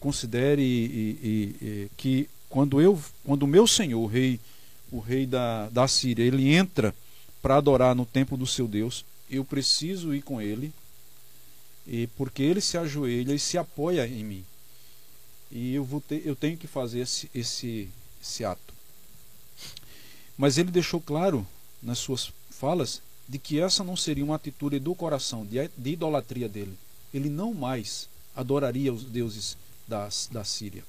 considere 0.00 0.62
e, 0.62 0.84
e- 1.22 1.66
e- 1.66 1.90
que 1.96 2.28
quando 2.48 2.80
eu, 2.80 3.00
quando 3.24 3.44
o 3.44 3.46
meu 3.46 3.66
senhor, 3.66 4.00
o 4.02 4.06
rei, 4.06 4.40
o 4.90 4.98
rei 4.98 5.26
da, 5.26 5.68
da 5.68 5.86
Síria, 5.86 6.24
ele 6.24 6.52
entra 6.52 6.94
para 7.40 7.56
adorar 7.56 7.94
no 7.94 8.04
templo 8.06 8.36
do 8.36 8.46
seu 8.46 8.66
Deus, 8.66 9.04
eu 9.30 9.44
preciso 9.44 10.14
ir 10.14 10.22
com 10.22 10.40
ele, 10.40 10.72
e 11.86 12.08
porque 12.16 12.42
ele 12.42 12.60
se 12.60 12.76
ajoelha 12.76 13.32
e 13.32 13.38
se 13.38 13.56
apoia 13.56 14.06
em 14.06 14.24
mim. 14.24 14.44
E 15.50 15.74
eu, 15.74 15.84
vou 15.84 16.00
ter, 16.00 16.22
eu 16.26 16.34
tenho 16.34 16.56
que 16.56 16.66
fazer 16.66 17.00
esse, 17.00 17.30
esse, 17.32 17.88
esse 18.20 18.44
ato. 18.44 18.74
Mas 20.36 20.58
ele 20.58 20.70
deixou 20.70 21.00
claro 21.00 21.46
nas 21.80 21.98
suas 21.98 22.32
falas 22.50 23.00
de 23.28 23.38
que 23.38 23.60
essa 23.60 23.84
não 23.84 23.96
seria 23.96 24.24
uma 24.24 24.34
atitude 24.36 24.78
do 24.80 24.94
coração, 24.94 25.46
de, 25.46 25.68
de 25.76 25.90
idolatria 25.90 26.48
dele. 26.48 26.76
Ele 27.16 27.30
não 27.30 27.54
mais 27.54 28.08
adoraria 28.34 28.92
os 28.92 29.04
deuses 29.04 29.56
da, 29.88 30.08
da 30.30 30.44
Síria. 30.44 30.84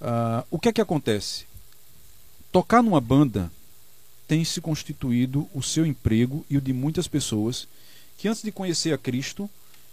Ah, 0.00 0.44
o 0.50 0.58
que 0.58 0.70
é 0.70 0.72
que 0.72 0.80
acontece? 0.80 1.44
Tocar 2.50 2.82
numa 2.82 3.00
banda 3.00 3.52
tem 4.26 4.42
se 4.42 4.60
constituído 4.62 5.46
o 5.52 5.62
seu 5.62 5.84
emprego 5.84 6.46
e 6.48 6.56
o 6.56 6.60
de 6.60 6.72
muitas 6.72 7.06
pessoas 7.06 7.68
que 8.16 8.26
antes 8.26 8.42
de 8.42 8.50
conhecer 8.50 8.94
a 8.94 8.98
Cristo 8.98 9.50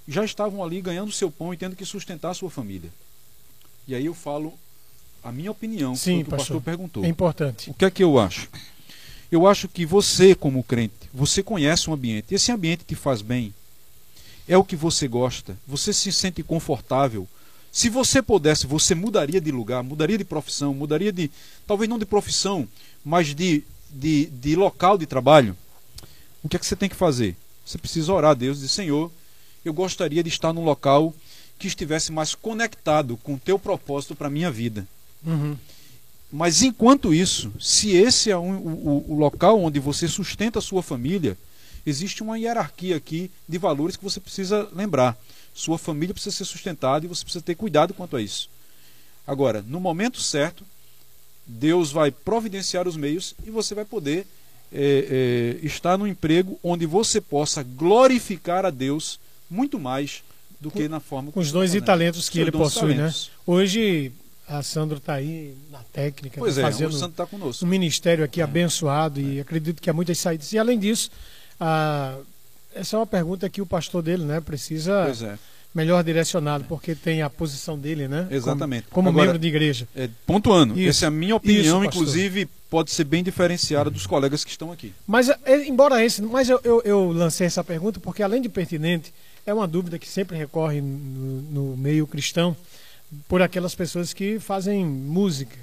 já 0.08 0.24
estavam 0.24 0.64
ali 0.64 0.80
ganhando 0.82 1.12
seu 1.12 1.30
pão 1.30 1.54
e 1.54 1.58
tendo 1.58 1.76
que 1.76 1.86
sustentar 1.86 2.32
a 2.32 2.34
sua 2.34 2.50
família. 2.50 2.90
E 3.88 3.94
aí 3.94 4.06
eu 4.06 4.14
falo 4.14 4.54
a 5.22 5.32
minha 5.32 5.52
opinião, 5.52 5.94
que 5.94 6.00
Sim, 6.00 6.18
que 6.18 6.30
o 6.30 6.32
pastor. 6.32 6.38
pastor 6.38 6.62
perguntou. 6.62 7.04
É 7.04 7.08
importante. 7.08 7.70
O 7.70 7.74
que 7.74 7.84
é 7.84 7.92
que 7.92 8.04
eu 8.04 8.18
acho? 8.18 8.50
Eu 9.30 9.48
acho 9.48 9.68
que 9.68 9.86
você, 9.86 10.34
como 10.34 10.64
crente, 10.64 11.10
você 11.14 11.44
conhece 11.44 11.90
um 11.90 11.94
ambiente. 11.94 12.34
Esse 12.34 12.52
ambiente 12.52 12.86
te 12.86 12.96
faz 12.96 13.22
bem. 13.22 13.54
É 14.52 14.58
o 14.58 14.64
que 14.66 14.76
você 14.76 15.08
gosta. 15.08 15.58
Você 15.66 15.94
se 15.94 16.12
sente 16.12 16.44
confortável. 16.44 17.26
Se 17.72 17.88
você 17.88 18.22
pudesse, 18.22 18.68
você 18.68 18.94
mudaria 18.94 19.40
de 19.40 19.50
lugar, 19.50 19.82
mudaria 19.82 20.18
de 20.18 20.26
profissão, 20.26 20.74
mudaria 20.74 21.10
de. 21.10 21.32
Talvez 21.66 21.90
não 21.90 21.98
de 21.98 22.06
profissão, 22.06 22.68
mas 23.06 23.34
de, 23.34 23.64
de, 23.90 24.26
de 24.26 24.56
local 24.58 24.98
de 24.98 25.06
trabalho. 25.06 25.56
O 26.44 26.50
que 26.50 26.58
é 26.58 26.60
que 26.60 26.66
você 26.66 26.76
tem 26.76 26.90
que 26.90 26.96
fazer? 26.98 27.34
Você 27.66 27.78
precisa 27.78 28.12
orar 28.12 28.32
a 28.32 28.34
Deus 28.34 28.58
e 28.58 28.62
dizer: 28.62 28.74
Senhor, 28.74 29.10
eu 29.64 29.72
gostaria 29.74 30.22
de 30.22 30.28
estar 30.28 30.52
num 30.52 30.66
local 30.66 31.14
que 31.58 31.68
estivesse 31.68 32.12
mais 32.12 32.36
conectado 32.36 33.16
com 33.24 33.36
o 33.36 33.40
teu 33.40 33.58
propósito 33.58 34.16
para 34.16 34.28
a 34.28 34.32
minha 34.32 34.52
vida. 34.52 34.86
Uhum. 35.26 35.56
Mas 36.30 36.62
enquanto 36.62 37.14
isso, 37.14 37.54
se 37.58 37.92
esse 37.92 38.30
é 38.32 38.38
um- 38.38 38.58
o, 38.58 39.06
o- 39.08 39.14
o 39.14 39.20
local 39.20 39.62
onde 39.62 39.80
você 39.80 40.08
sustenta 40.10 40.60
a 40.60 40.62
sua 40.62 40.82
família, 40.84 41.38
existe 41.86 42.22
uma 42.24 42.38
hierarquia 42.38 42.96
aqui 42.96 43.32
de 43.48 43.58
valores 43.58 43.96
que 43.96 44.04
você 44.04 44.20
precisa 44.20 44.68
lembrar. 44.74 45.18
Sua 45.54 45.78
família 45.78 46.14
precisa 46.14 46.36
ser 46.36 46.46
sustentada 46.46 47.06
e 47.06 47.10
você 47.10 47.24
precisa 47.24 47.44
ter 47.44 47.56
cuidado 47.56 47.94
quanto 47.94 48.16
a 48.16 48.22
isso. 48.22 48.50
Agora, 49.28 49.64
no 49.68 49.80
momento 49.80 50.20
certo, 50.22 50.64
Deus 51.46 51.92
vai 51.92 52.12
providenciar 52.12 52.88
os 52.88 52.96
meios 52.96 53.36
e 53.46 53.50
você 53.50 53.76
vai 53.76 53.86
poder 53.86 54.26
é, 54.74 55.58
é, 55.62 55.66
estar 55.66 55.98
no 55.98 56.08
emprego 56.08 56.58
onde 56.64 56.86
você 56.86 57.20
possa 57.20 57.62
glorificar 57.64 58.66
a 58.66 58.70
Deus 58.70 59.20
muito 59.50 59.78
mais 59.78 60.24
do 60.60 60.72
que 60.72 60.88
na 60.88 61.00
forma 61.00 61.32
Com 61.32 61.40
os 61.40 61.52
dons 61.52 61.74
e 61.74 61.78
está 61.78 61.80
fazendo. 61.80 61.86
talentos 61.86 62.30
que 62.30 62.40
ele 62.40 62.52
possui, 62.52 62.94
né? 62.96 63.14
Hoje, 63.46 64.12
a 64.48 64.62
Sandro 64.64 64.98
está 64.98 65.16
aí 65.16 65.56
na 65.72 65.80
técnica, 65.92 66.40
Pois 66.40 66.56
tá 66.56 66.62
é, 66.62 66.64
fazendo 66.66 66.92
o 66.92 66.98
Santo 66.98 67.12
está 67.12 67.26
conosco. 67.26 67.66
um 67.66 67.68
ministério 67.68 68.24
aqui 68.24 68.42
abençoado 68.42 69.20
e 69.20 69.40
acredito 69.40 69.82
que 69.82 69.90
há 69.90 69.94
muitas 69.94 70.18
saídas. 70.20 70.54
E 70.54 70.60
além 70.60 70.78
disso, 70.80 71.10
ah, 71.64 72.18
essa 72.74 72.96
é 72.96 73.00
uma 73.00 73.06
pergunta 73.06 73.48
que 73.48 73.62
o 73.62 73.66
pastor 73.68 74.02
dele 74.02 74.24
né, 74.24 74.42
precisa 74.42 75.14
é. 75.24 75.38
melhor 75.76 76.04
direcionado, 76.04 76.66
porque 76.68 76.96
tem 76.96 77.22
a 77.22 77.30
posição 77.30 77.78
dele, 77.78 78.08
né? 78.08 78.28
Exatamente. 78.32 78.88
Como, 78.90 79.06
como 79.06 79.10
Agora, 79.10 79.26
membro 79.28 79.40
de 79.40 79.48
igreja. 79.48 79.88
É, 79.96 80.10
pontuando, 80.26 80.74
Isso. 80.74 80.90
essa 80.90 81.06
é 81.06 81.08
a 81.08 81.12
minha 81.12 81.36
opinião, 81.36 81.84
Isso, 81.84 81.88
inclusive, 81.88 82.50
pode 82.68 82.90
ser 82.90 83.04
bem 83.04 83.24
diferenciada 83.24 83.92
dos 83.92 84.08
colegas 84.08 84.44
que 84.44 84.50
estão 84.50 84.72
aqui. 84.72 84.92
Mas, 85.06 85.30
é, 85.30 85.68
embora 85.68 86.04
esse, 86.04 86.24
mas 86.24 86.50
eu, 86.50 86.60
eu, 86.64 86.82
eu 86.84 87.12
lancei 87.12 87.46
essa 87.46 87.64
pergunta 87.64 88.00
porque, 88.00 88.24
além 88.24 88.42
de 88.42 88.50
pertinente, 88.50 89.14
é 89.46 89.54
uma 89.54 89.68
dúvida 89.68 90.00
que 90.00 90.10
sempre 90.10 90.36
recorre 90.36 90.82
no, 90.82 91.42
no 91.42 91.78
meio 91.78 92.08
cristão 92.08 92.58
por 93.28 93.40
aquelas 93.44 93.76
pessoas 93.76 94.14
que 94.14 94.40
fazem 94.40 94.84
música, 94.84 95.58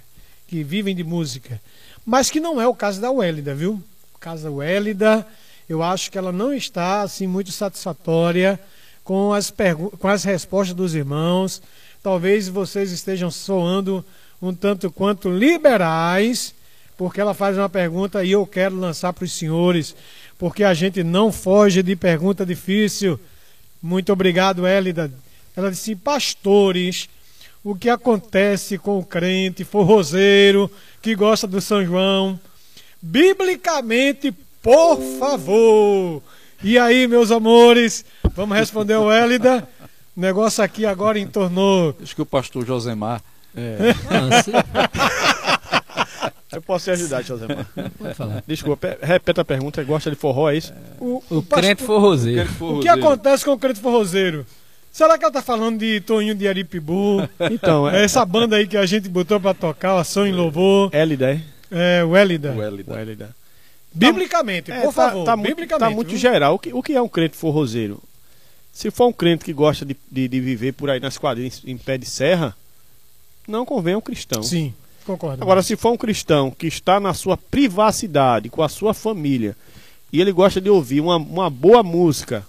que 0.47 0.63
vivem 0.63 0.95
de 0.95 1.03
música. 1.03 1.61
Mas 2.07 2.31
que 2.31 2.39
não 2.39 2.61
é 2.61 2.69
o 2.69 2.75
caso 2.75 3.01
da 3.01 3.11
Wélida, 3.11 3.53
viu? 3.53 3.83
O 4.15 4.19
caso 4.19 4.45
da 4.45 4.51
Wélida, 4.51 5.27
eu 5.69 5.83
acho 5.83 6.11
que 6.11 6.17
ela 6.17 6.33
não 6.33 6.53
está 6.53 7.03
assim 7.03 7.27
muito 7.27 7.53
satisfatória 7.53 8.59
com 9.05 9.33
as, 9.33 9.53
com 9.99 10.09
as 10.09 10.25
respostas 10.25 10.75
dos 10.75 10.95
irmãos. 10.95 11.61
Talvez 12.03 12.49
vocês 12.49 12.91
estejam 12.91 13.31
soando 13.31 14.05
um 14.41 14.55
tanto 14.55 14.91
quanto 14.91 15.29
liberais, 15.31 16.55
porque 16.97 17.21
ela 17.21 17.35
faz 17.35 17.57
uma 17.59 17.69
pergunta 17.69 18.25
e 18.25 18.33
eu 18.33 18.47
quero 18.47 18.77
lançar 18.77 19.13
para 19.13 19.25
os 19.25 19.33
senhores, 19.33 19.95
porque 20.39 20.65
a 20.65 20.73
gente 20.73 21.03
não 21.03 21.31
foge 21.31 21.83
de 21.83 21.95
pergunta 21.97 22.47
difícil. 22.47 23.19
Muito 23.83 24.13
obrigado, 24.13 24.67
Hélida. 24.67 25.13
Ela 25.57 25.71
disse: 25.71 25.95
Pastores, 25.95 27.09
o 27.63 27.75
que 27.75 27.91
acontece 27.91 28.79
com 28.79 28.99
o 28.99 29.05
crente 29.05 29.65
forrozeiro 29.65 30.71
que 31.03 31.15
gosta 31.15 31.47
do 31.47 31.61
São 31.61 31.85
João? 31.85 32.39
Biblicamente, 33.03 34.35
por 34.63 34.99
favor. 35.19 36.23
E 36.63 36.79
aí, 36.79 37.07
meus 37.07 37.31
amores, 37.31 38.05
vamos 38.35 38.57
responder 38.57 38.97
o 38.97 39.11
Hélida. 39.11 39.69
O 40.17 40.21
negócio 40.21 40.63
aqui 40.65 40.85
agora 40.85 41.19
entornou. 41.19 41.95
Acho 42.03 42.15
que 42.15 42.23
o 42.23 42.27
pastor 42.27 42.67
Josemar. 42.67 43.23
Se- 44.45 44.53
Eu 46.51 46.63
posso 46.63 46.87
te 46.87 46.91
ajudar, 46.93 47.23
Josemar. 47.23 47.67
pode 47.99 48.15
falar. 48.15 48.43
Desculpa, 48.47 48.89
pe- 48.89 49.07
repeta 49.07 49.43
a 49.43 49.45
pergunta. 49.45 49.85
Gosta 49.85 50.11
de 50.11 50.17
forró, 50.17 50.51
é 50.51 50.57
isso? 50.57 50.73
O, 50.99 51.23
O 51.31 51.43
pastor- 51.43 51.59
crente 51.63 51.83
forrozeiro. 51.83 52.49
O 52.61 52.81
que 52.81 52.89
acontece 52.89 53.45
com 53.45 53.53
o 53.53 53.59
crente 53.59 53.81
forrozeiro? 53.81 54.47
Será 54.91 55.19
que 55.19 55.25
ela 55.25 55.33
tá 55.33 55.43
falando 55.43 55.79
de 55.79 56.01
Toninho 56.01 56.35
de 56.35 56.49
Aripibu? 56.49 57.29
Então, 57.53 57.89
É 57.89 58.01
é 58.01 58.05
essa 58.05 58.25
banda 58.25 58.57
aí 58.57 58.67
que 58.67 58.77
a 58.77 58.87
gente 58.87 59.09
botou 59.09 59.39
pra 59.39 59.53
tocar, 59.55 59.95
o 59.95 59.99
Ação 59.99 60.27
em 60.27 60.33
Louvor, 60.33 60.91
L10. 60.91 61.41
é, 61.71 62.03
o 62.03 62.17
Hélida. 62.17 62.53
O 62.53 62.63
Hélida. 62.63 62.95
L10. 63.05 63.29
Biblicamente, 63.93 64.71
É, 64.71 64.81
por 64.83 64.95
tá- 64.95 65.09
favor, 65.11 65.25
tá, 65.25 65.37
muito, 65.37 65.49
biblicamente. 65.49 65.89
tá 65.91 65.95
muito 65.95 66.11
viu? 66.11 66.19
geral. 66.19 66.55
O 66.55 66.59
que, 66.59 66.73
o 66.73 66.83
que 66.83 66.93
é 66.93 67.03
um 67.03 67.09
crente 67.09 67.37
forrozeiro? 67.37 68.03
Se 68.73 68.91
for 68.91 69.07
um 69.09 69.13
crente 69.13 69.45
que 69.45 69.53
gosta 69.53 69.85
de, 69.85 69.97
de, 70.11 70.29
de 70.29 70.41
viver 70.41 70.73
por 70.73 70.89
aí 70.91 71.01
nas 71.01 71.19
quadrinhas 71.19 71.63
em 71.65 71.77
pé 71.77 71.99
de 71.99 72.07
serra, 72.07 72.57
não 73.47 73.65
convém 73.67 73.97
um 73.97 74.01
cristão. 74.01 74.43
Sim, 74.43 74.73
concordo. 75.05 75.43
Agora, 75.43 75.63
se 75.63 75.75
for 75.77 75.91
um 75.93 75.97
cristão 75.97 76.51
que 76.51 76.67
está 76.67 77.01
na 77.01 77.13
sua 77.15 77.37
privacidade, 77.37 78.49
com 78.51 78.63
a 78.63 78.69
sua 78.69 78.95
família, 78.95 79.57
e 80.13 80.21
ele 80.21 80.31
gosta 80.33 80.61
de 80.61 80.71
ouvir 80.71 81.01
uma, 81.01 81.17
uma 81.17 81.51
boa 81.51 81.83
música 81.83 82.47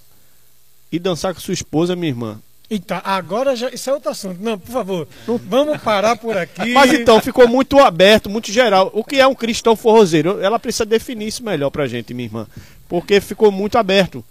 e 0.92 0.98
dançar 0.98 1.34
com 1.34 1.40
sua 1.40 1.54
esposa, 1.54 1.96
minha 1.96 2.08
irmã. 2.10 2.40
Eita, 2.70 3.02
agora 3.04 3.56
já, 3.56 3.68
isso 3.70 3.90
é 3.90 3.92
outro 3.92 4.10
assunto. 4.10 4.40
Não, 4.40 4.56
por 4.56 4.70
favor, 4.70 5.08
vamos 5.48 5.78
parar 5.82 6.16
por 6.16 6.36
aqui. 6.36 6.70
Mas 6.72 6.92
então, 6.92 7.20
ficou 7.20 7.48
muito 7.48 7.78
aberto, 7.80 8.30
muito 8.30 8.52
geral. 8.52 8.90
O 8.94 9.02
que 9.02 9.16
é 9.18 9.26
um 9.26 9.34
cristão 9.34 9.74
forrozeiro? 9.74 10.40
Ela 10.40 10.56
precisa 10.58 10.86
definir 10.86 11.26
isso 11.26 11.42
melhor 11.44 11.70
pra 11.70 11.88
gente, 11.88 12.14
minha 12.14 12.26
irmã. 12.28 12.46
Porque 12.88 13.20
ficou 13.20 13.50
muito 13.50 13.76
aberto. 13.76 14.24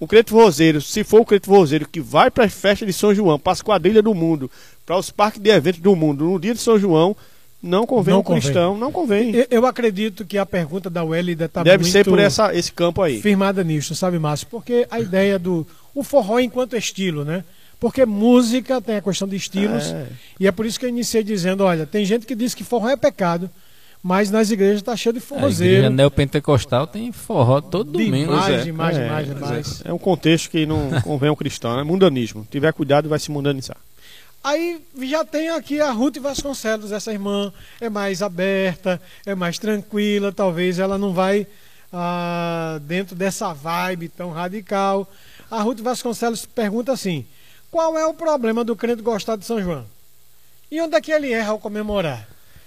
O 0.00 0.08
crente 0.08 0.30
forrozeiro, 0.30 0.80
se 0.80 1.04
for 1.04 1.20
o 1.20 1.24
crente 1.24 1.46
forrozeiro 1.46 1.88
que 1.88 2.00
vai 2.00 2.30
para 2.32 2.44
as 2.44 2.52
festas 2.52 2.86
de 2.86 2.92
São 2.92 3.14
João, 3.14 3.38
para 3.38 3.52
as 3.52 3.62
quadrilhas 3.62 4.02
do 4.02 4.12
mundo, 4.12 4.50
para 4.84 4.98
os 4.98 5.10
parques 5.10 5.40
de 5.40 5.50
eventos 5.50 5.80
do 5.80 5.94
mundo, 5.94 6.24
no 6.24 6.40
dia 6.40 6.52
de 6.52 6.60
São 6.60 6.76
João, 6.76 7.16
não 7.62 7.86
convém 7.86 8.12
Não 8.12 8.20
um 8.20 8.24
convém. 8.24 8.42
cristão, 8.42 8.76
não 8.76 8.90
convém. 8.92 9.34
Eu, 9.34 9.46
eu 9.50 9.66
acredito 9.66 10.24
que 10.24 10.36
a 10.36 10.44
pergunta 10.44 10.90
da 10.90 11.04
Wélida 11.04 11.44
está 11.44 11.62
Deve 11.62 11.84
ser 11.84 12.04
por 12.04 12.18
essa, 12.18 12.52
esse 12.54 12.72
campo 12.72 13.00
aí. 13.00 13.22
firmada 13.22 13.62
nisso, 13.62 13.94
sabe, 13.94 14.18
Márcio? 14.18 14.48
Porque 14.50 14.84
a 14.90 14.98
ideia 14.98 15.38
do 15.38 15.64
o 15.94 16.02
forró 16.02 16.40
enquanto 16.40 16.76
estilo, 16.76 17.24
né? 17.24 17.44
Porque 17.80 18.06
música 18.06 18.80
tem 18.80 18.96
a 18.96 19.02
questão 19.02 19.28
de 19.28 19.36
estilos. 19.36 19.92
É. 19.92 20.06
E 20.40 20.46
é 20.46 20.52
por 20.52 20.64
isso 20.64 20.78
que 20.78 20.86
eu 20.86 20.88
iniciei 20.88 21.22
dizendo, 21.22 21.64
olha, 21.64 21.86
tem 21.86 22.04
gente 22.04 22.26
que 22.26 22.34
diz 22.34 22.54
que 22.54 22.64
forró 22.64 22.88
é 22.88 22.96
pecado, 22.96 23.50
mas 24.02 24.30
nas 24.30 24.50
igrejas 24.50 24.76
está 24.78 24.96
cheio 24.96 25.12
de 25.12 25.18
A 25.18 25.22
igreja 25.22 25.40
forrozeiro. 25.40 25.90
neopentecostal 25.90 26.86
tem 26.86 27.10
forró 27.12 27.60
todo 27.60 27.92
domingo. 27.92 28.32
Demais, 28.32 28.54
é. 28.54 28.62
demais, 28.62 28.96
É, 28.96 29.02
demais, 29.02 29.26
demais. 29.28 29.82
É 29.84 29.92
um 29.92 29.98
contexto 29.98 30.50
que 30.50 30.66
não 30.66 30.90
convém 31.02 31.28
ao 31.28 31.36
cristão, 31.36 31.78
é 31.78 31.84
mundanismo. 31.84 32.46
Tiver 32.50 32.72
cuidado, 32.72 33.08
vai 33.08 33.18
se 33.18 33.30
mundanizar. 33.30 33.76
Aí 34.42 34.78
já 35.02 35.24
tem 35.24 35.48
aqui 35.48 35.80
a 35.80 35.90
Ruth 35.90 36.18
Vasconcelos, 36.18 36.92
essa 36.92 37.10
irmã 37.10 37.50
é 37.80 37.88
mais 37.88 38.20
aberta, 38.20 39.00
é 39.24 39.34
mais 39.34 39.58
tranquila, 39.58 40.32
talvez 40.32 40.78
ela 40.78 40.98
não 40.98 41.14
vai 41.14 41.46
ah, 41.90 42.78
dentro 42.82 43.16
dessa 43.16 43.54
vibe 43.54 44.08
tão 44.10 44.30
radical. 44.32 45.10
A 45.50 45.62
Ruth 45.62 45.80
Vasconcelos 45.80 46.44
pergunta 46.44 46.92
assim: 46.92 47.24
qual 47.74 47.98
é 47.98 48.06
o 48.06 48.14
problema 48.14 48.62
do 48.64 48.76
crente 48.76 49.02
gostar 49.02 49.34
de 49.34 49.44
São 49.44 49.60
João? 49.60 49.84
E 50.70 50.80
onde 50.80 50.94
é 50.94 51.00
que 51.00 51.10
ele 51.10 51.32
erra 51.32 51.50
ao 51.50 51.58
comemorar? 51.58 52.24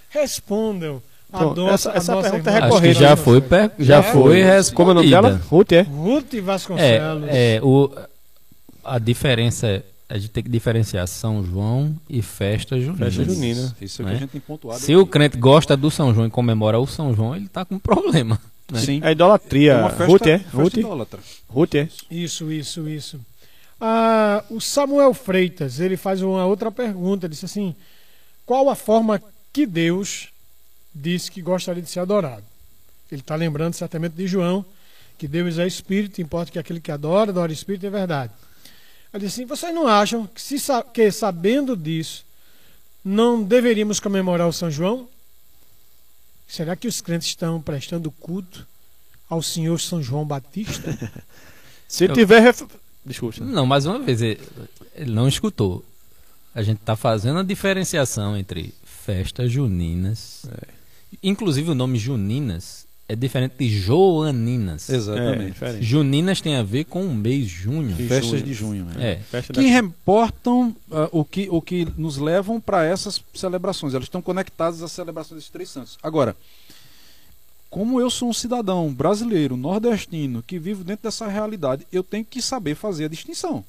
Respondam. 0.10 1.02
A 1.32 1.40
Bom, 1.46 1.54
nossa, 1.56 1.92
essa- 1.92 1.98
essa 2.14 2.22
pergunta 2.22 2.50
é 2.52 2.54
irmã. 2.56 2.68
Acho 2.68 2.82
que 2.82 2.88
recorrente, 2.88 3.00
já 3.00 3.10
né? 3.12 3.16
foi, 3.16 3.42
per- 3.42 3.72
já 3.80 4.02
Já 4.02 4.04
foi 4.04 4.42
respondida. 4.44 4.76
Como 4.76 4.90
é 4.90 4.92
o 4.92 4.96
nome 4.96 5.10
dela? 5.10 5.42
Ruth, 5.50 5.72
é? 5.72 5.82
Ruth 5.82 6.36
Vasconcelos. 6.42 7.30
É, 7.30 7.56
é 7.56 7.62
o, 7.64 7.90
a 8.84 9.00
diferença 9.00 9.66
é 9.68 9.84
a 10.10 10.18
gente 10.18 10.30
tem 10.30 10.44
que 10.44 10.50
diferenciar 10.50 11.06
São 11.08 11.44
João 11.44 11.94
e 12.10 12.22
festa 12.22 12.78
junina. 12.80 12.98
Festa 13.06 13.24
junina. 13.26 13.76
Isso 13.82 14.02
é 14.02 14.04
o 14.04 14.08
que 14.08 14.12
Né? 14.12 14.18
a 14.18 14.20
gente 14.22 14.30
tem 14.32 14.42
pontuado. 14.42 14.80
Se 14.82 14.94
o 14.96 15.06
crente 15.06 15.38
gosta 15.38 15.76
do 15.78 15.90
São 15.92 16.14
João 16.14 16.28
e 16.28 16.30
comemora 16.30 16.80
o 16.80 16.88
São 16.88 17.14
João, 17.14 17.34
ele 17.36 17.48
tá 17.50 17.64
com 17.66 17.78
problema. 17.80 18.40
né? 18.72 18.80
Sim. 18.80 19.00
É 19.04 19.12
idolatria. 19.12 19.72
É 19.74 19.78
uma 19.80 19.90
festa, 19.90 20.06
Ruth, 20.06 20.28
é? 20.28 20.40
festa 20.40 20.58
Ruth? 20.58 20.78
idólatra. 20.78 21.20
Ruth, 21.50 21.76
é? 21.76 21.90
Isso, 22.12 22.50
isso, 22.52 22.88
isso. 22.90 23.20
Ah, 23.80 24.44
o 24.50 24.60
Samuel 24.60 25.14
Freitas, 25.14 25.80
ele 25.80 25.98
faz 25.98 26.22
uma 26.22 26.46
outra 26.46 26.72
pergunta, 26.72 27.30
disse 27.30 27.46
assim, 27.46 27.76
qual 28.46 28.70
a 28.70 28.76
forma 28.76 29.22
que 29.54 29.66
Deus 29.66 30.30
disse 30.94 31.32
que 31.32 31.42
gostaria 31.42 31.82
de 31.82 31.90
ser 31.90 32.00
adorado? 32.00 32.44
Ele 33.12 33.22
está 33.22 33.36
lembrando 33.36 33.74
certamente 33.74 34.14
de 34.14 34.28
João, 34.28 34.66
que 35.18 35.28
Deus 35.28 35.58
é 35.58 35.68
Espírito, 35.68 36.22
importa 36.22 36.52
que 36.52 36.60
aquele 36.60 36.80
que 36.80 36.92
adora, 36.92 37.32
adora 37.32 37.52
Espírito 37.52 37.86
é 37.86 37.90
verdade. 37.90 38.34
Ele 39.14 39.26
disse 39.26 39.42
assim, 39.42 39.48
vocês 39.48 39.74
não 39.74 39.88
acham 39.88 40.28
que, 40.28 40.42
se, 40.42 40.58
que 40.94 41.12
sabendo 41.12 41.76
disso, 41.76 42.26
não 43.04 43.44
deveríamos 43.44 44.00
comemorar 44.00 44.48
o 44.48 44.54
São 44.54 44.70
João? 44.70 45.08
Será 46.48 46.76
que 46.76 46.88
os 46.88 47.02
crentes 47.02 47.28
estão 47.28 47.62
prestando 47.62 48.10
culto 48.10 48.66
ao 49.30 49.42
Senhor 49.42 49.80
São 49.80 50.02
João 50.02 50.26
Batista? 50.26 50.98
Se 51.88 52.08
tiver. 52.10 52.54
Desculpa. 53.08 53.44
Não, 53.44 53.66
mais 53.66 53.86
uma 53.86 54.00
vez, 54.00 54.22
ele, 54.22 54.40
ele 54.96 55.12
não 55.12 55.28
escutou. 55.28 55.84
A 56.54 56.62
gente 56.62 56.80
está 56.80 56.96
fazendo 56.96 57.40
a 57.40 57.44
diferenciação 57.44 58.36
entre 58.36 58.74
festas 58.84 59.52
juninas. 59.52 60.46
Inclusive 61.24 61.72
o 61.72 61.76
nome 61.76 61.98
juninas 61.98 62.86
é 63.10 63.16
diferente 63.16 63.56
de 63.58 63.70
joaninas. 63.70 64.90
É, 64.90 64.96
Exatamente. 64.96 65.52
diferente. 65.54 65.86
Juninas 65.86 66.42
tem 66.42 66.56
a 66.58 66.64
ver 66.64 66.84
com 66.86 67.06
o 67.06 67.14
mês 67.16 67.48
junho. 67.48 67.96
Festas 67.96 68.26
junho. 68.32 68.44
de 68.44 68.54
junho. 68.54 68.86
né? 68.86 69.12
É. 69.12 69.16
Festa 69.18 69.54
da- 69.54 69.62
Que 69.62 69.68
reportam 69.70 70.76
ah, 70.92 71.08
o, 71.14 71.24
que, 71.24 71.48
o 71.50 71.62
que 71.62 71.88
nos 71.96 72.18
levam 72.18 72.60
para 72.60 72.84
essas 72.84 73.24
celebrações. 73.34 73.94
Elas 73.94 74.06
estão 74.08 74.22
conectadas 74.22 74.84
às 74.84 74.92
celebrações 74.92 75.38
desses 75.38 75.50
três 75.52 75.70
santos. 75.70 75.98
Agora, 76.04 76.36
como 77.70 78.00
eu 78.00 78.10
sou 78.10 78.30
um 78.30 78.34
cidadão 78.34 78.94
brasileiro, 78.94 79.58
nordestino, 79.58 80.42
que 80.44 80.58
vivo 80.60 80.84
dentro 80.84 81.04
dessa 81.04 81.28
realidade, 81.28 81.86
eu 81.92 82.04
tenho 82.04 82.24
que 82.26 82.42
saber 82.42 82.76
fazer 82.76 83.06
a 83.06 83.10
distinção. 83.10 83.64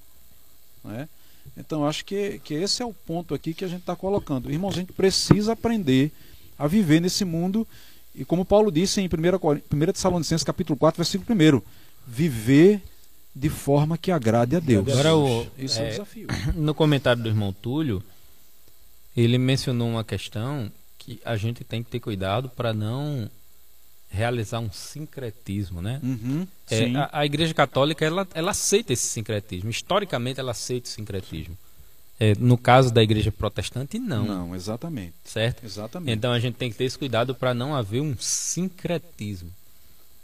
né? 0.85 1.09
Então, 1.57 1.85
acho 1.87 2.05
que, 2.05 2.39
que 2.45 2.55
esse 2.55 2.83
é 2.83 2.87
o 2.87 2.93
ponto 2.93 3.35
aqui 3.35 3.53
que 3.53 3.65
a 3.65 3.69
gente 3.69 3.81
está 3.81 3.97
colocando. 3.97 4.51
Irmãos, 4.51 4.75
a 4.75 4.81
gente 4.81 4.93
precisa 4.93 5.53
aprender 5.55 6.12
a 6.59 6.66
viver 6.69 7.01
nesse 7.01 7.25
mundo. 7.25 7.66
E 8.15 8.25
como 8.25 8.45
Paulo 8.45 8.70
disse 8.70 9.01
em 9.01 9.07
1 9.09 9.39
Cor- 9.39 9.61
1 9.73 9.79
Tessalonicenses 9.93 10.45
capítulo 10.45 10.79
4, 10.79 10.97
versículo 11.03 11.57
1, 11.57 11.62
viver 12.07 12.81
de 13.35 13.49
forma 13.49 13.99
que 13.99 14.12
agrade 14.12 14.55
a 14.57 14.61
Deus. 14.61 14.87
Agora 14.89 15.16
o- 15.16 15.47
Esse 15.59 15.81
é, 15.81 15.87
é, 15.87 15.91
desafio. 15.91 16.29
No 16.55 16.75
comentário 16.75 17.23
do 17.23 17.29
irmão 17.29 17.53
Túlio, 17.53 18.03
ele 19.16 19.39
mencionou 19.39 19.89
uma 19.89 20.05
questão 20.05 20.70
que 20.99 21.20
a 21.25 21.37
gente 21.37 21.65
tem 21.65 21.83
que 21.83 21.91
ter 21.91 21.99
cuidado 22.01 22.49
para 22.51 22.73
não 22.73 23.29
realizar 24.11 24.61
um 24.61 24.71
sincretismo, 24.73 25.83
né? 25.83 26.01
Uhum, 26.03 26.47
É, 26.71 26.95
a, 26.97 27.11
a 27.21 27.27
Igreja 27.27 27.53
Católica 27.55 28.05
ela, 28.05 28.27
ela 28.35 28.51
aceita 28.53 28.93
esse 28.93 29.07
sincretismo. 29.07 29.71
Historicamente, 29.71 30.41
ela 30.41 30.53
aceita 30.53 30.89
o 30.89 30.93
sincretismo. 30.93 31.57
É, 32.21 32.35
no 32.39 32.59
caso 32.59 32.93
da 32.93 33.01
Igreja 33.03 33.31
Protestante, 33.31 33.99
não, 33.99 34.25
Não, 34.25 34.57
exatamente. 34.57 35.15
certo? 35.25 35.65
Exatamente. 35.65 36.17
Então 36.17 36.33
a 36.33 36.41
gente 36.41 36.57
tem 36.57 36.71
que 36.71 36.77
ter 36.77 36.85
esse 36.85 36.99
cuidado 36.99 37.35
para 37.35 37.55
não 37.55 37.77
haver 37.77 38.01
um 38.01 38.17
sincretismo. 38.19 39.53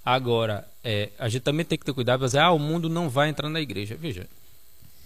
Agora, 0.04 0.66
é, 0.82 1.10
a 1.18 1.28
gente 1.28 1.42
também 1.42 1.64
tem 1.64 1.78
que 1.78 1.84
ter 1.84 1.92
cuidado 1.92 2.18
para 2.18 2.26
dizer, 2.26 2.40
ah, 2.40 2.50
o 2.50 2.58
mundo 2.58 2.88
não 2.88 3.08
vai 3.08 3.28
entrar 3.28 3.48
na 3.48 3.60
igreja. 3.60 3.94
Veja, 3.96 4.26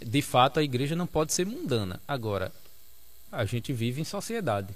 de 0.04 0.22
fato 0.22 0.58
a 0.58 0.62
igreja 0.62 0.96
não 0.96 1.06
pode 1.06 1.32
ser 1.32 1.44
mundana. 1.46 2.00
Agora, 2.08 2.50
a 3.30 3.44
gente 3.44 3.72
vive 3.72 4.00
em 4.00 4.04
sociedade. 4.04 4.68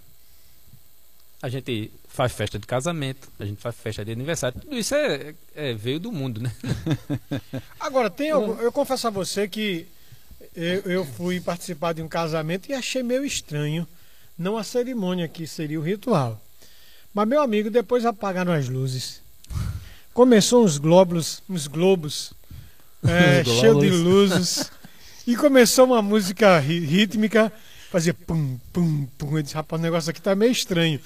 A 1.43 1.48
gente 1.48 1.90
faz 2.09 2.32
festa 2.32 2.56
de 2.56 2.66
casamento, 2.66 3.28
a 3.39 3.44
gente 3.44 3.60
faz 3.60 3.74
festa 3.74 4.05
de 4.05 4.12
aniversário. 4.12 4.60
Tudo 4.60 4.78
isso 4.78 4.94
é, 4.94 5.35
é 5.56 5.74
veio 5.74 5.98
do 5.98 6.12
mundo, 6.12 6.40
né? 6.40 6.52
Agora, 7.81 8.09
tem 8.09 8.31
algum, 8.31 8.55
eu 8.60 8.70
confesso 8.70 9.09
a 9.09 9.10
você 9.10 9.48
que 9.48 9.86
eu, 10.55 10.81
eu 10.82 11.05
fui 11.05 11.40
participar 11.40 11.94
de 11.94 12.02
um 12.02 12.06
casamento 12.09 12.69
e 12.70 12.74
achei 12.74 13.02
meio 13.02 13.24
estranho. 13.24 13.86
Não 14.39 14.56
a 14.56 14.62
cerimônia, 14.64 15.27
que 15.28 15.47
seria 15.47 15.78
o 15.81 15.82
ritual. 15.82 16.40
Mas, 17.12 17.28
meu 17.28 17.43
amigo, 17.43 17.70
depois 17.70 18.06
apagaram 18.06 18.52
as 18.52 18.69
luzes. 18.69 19.20
Começou 20.14 20.64
uns 20.64 20.78
glóbulos, 20.78 21.43
uns 21.48 21.66
globos, 21.66 22.32
é, 23.05 23.44
cheio 23.44 23.81
de 23.81 23.90
luzes. 23.90 24.70
E 25.24 25.36
começou 25.36 25.86
uma 25.86 26.02
música 26.02 26.59
rí- 26.59 26.85
rítmica, 26.85 27.52
fazia 27.93 28.14
pum, 28.14 28.59
pum, 28.73 29.06
pum. 29.19 29.36
Eu 29.36 29.43
disse, 29.43 29.55
rapaz, 29.55 29.78
o 29.81 29.82
negócio 29.82 30.10
aqui 30.10 30.20
tá 30.20 30.35
meio 30.35 30.51
estranho. 30.51 30.98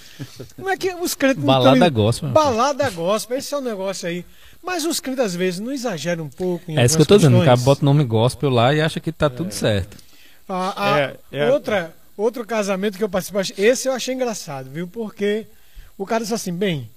Como 0.54 0.70
é 0.70 0.76
que 0.76 0.94
os 0.94 1.14
crentes 1.14 1.38
não 1.38 1.46
Balada 1.46 1.78
tão- 1.80 1.90
gospel. 1.90 2.28
Balada 2.30 2.90
gospel, 2.90 3.36
esse 3.36 3.52
é 3.52 3.58
o 3.58 3.60
negócio 3.60 4.08
aí. 4.08 4.24
Mas 4.62 4.84
os 4.84 5.00
crentes, 5.00 5.24
às 5.24 5.34
vezes, 5.34 5.60
não 5.60 5.72
exageram 5.72 6.24
um 6.24 6.28
pouco 6.28 6.70
em 6.70 6.78
É 6.78 6.84
isso 6.84 6.96
que 6.96 7.02
eu 7.02 7.06
tô 7.06 7.16
dizendo. 7.16 7.38
O 7.40 7.44
cara 7.44 7.56
bota 7.56 7.82
o 7.82 7.84
nome 7.84 8.04
gospel 8.04 8.48
lá 8.50 8.72
e 8.72 8.80
acha 8.80 9.00
que 9.00 9.12
tá 9.12 9.28
tudo 9.28 9.52
certo. 9.52 9.96
A- 10.48 10.94
a- 10.94 10.98
É, 11.00 11.16
é- 11.32 11.50
Outra, 11.50 11.94
outro 12.16 12.46
casamento 12.46 12.96
que 12.96 13.04
eu 13.04 13.08
participei, 13.08 13.42
esse 13.58 13.88
eu 13.88 13.92
achei 13.92 14.14
engraçado, 14.14 14.70
viu? 14.70 14.86
Porque 14.88 15.46
o 15.98 16.06
cara 16.06 16.22
disse 16.22 16.34
assim, 16.34 16.52
bem, 16.52 16.88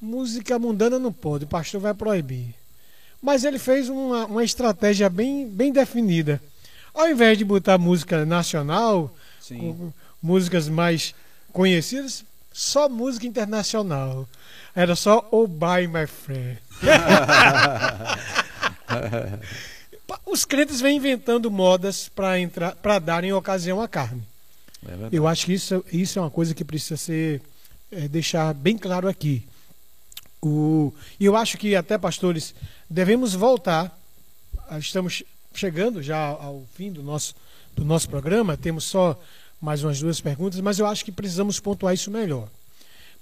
música 0.00 0.58
mundana 0.58 0.98
não 0.98 1.12
pode, 1.12 1.44
o 1.44 1.48
pastor 1.48 1.80
vai 1.80 1.92
proibir. 1.94 2.54
Mas 3.20 3.44
ele 3.44 3.58
fez 3.58 3.88
uma, 3.88 4.26
uma 4.26 4.44
estratégia 4.44 5.08
bem, 5.10 5.46
bem 5.48 5.72
definida. 5.72 6.40
Ao 6.98 7.08
invés 7.08 7.38
de 7.38 7.44
botar 7.44 7.78
música 7.78 8.26
nacional, 8.26 9.14
músicas 10.20 10.68
mais 10.68 11.14
conhecidas, 11.52 12.24
só 12.52 12.88
música 12.88 13.24
internacional. 13.24 14.28
Era 14.74 14.96
só 14.96 15.28
Oh 15.30 15.46
Bye 15.46 15.86
My 15.86 16.08
Friend. 16.08 16.58
Os 20.26 20.44
crentes 20.44 20.80
vêm 20.80 20.96
inventando 20.96 21.48
modas 21.52 22.08
para 22.08 22.40
entrar, 22.40 22.74
para 22.74 22.98
darem 22.98 23.32
ocasião 23.32 23.80
à 23.80 23.86
carne. 23.86 24.24
É. 24.84 25.10
Eu 25.12 25.28
acho 25.28 25.46
que 25.46 25.52
isso, 25.52 25.84
isso 25.92 26.18
é 26.18 26.22
uma 26.22 26.32
coisa 26.32 26.52
que 26.52 26.64
precisa 26.64 26.96
ser 26.96 27.40
é, 27.92 28.08
deixar 28.08 28.52
bem 28.52 28.76
claro 28.76 29.06
aqui. 29.06 29.46
O, 30.42 30.92
e 31.20 31.26
eu 31.26 31.36
acho 31.36 31.58
que 31.58 31.76
até 31.76 31.96
pastores 31.96 32.56
devemos 32.90 33.34
voltar. 33.34 33.96
Estamos 34.80 35.22
chegando 35.54 36.02
já 36.02 36.18
ao 36.18 36.64
fim 36.74 36.92
do 36.92 37.02
nosso 37.02 37.34
do 37.74 37.84
nosso 37.84 38.08
programa. 38.08 38.56
Temos 38.56 38.84
só 38.84 39.18
mais 39.60 39.82
umas 39.82 40.00
duas 40.00 40.20
perguntas, 40.20 40.60
mas 40.60 40.78
eu 40.78 40.86
acho 40.86 41.04
que 41.04 41.12
precisamos 41.12 41.60
pontuar 41.60 41.94
isso 41.94 42.10
melhor. 42.10 42.48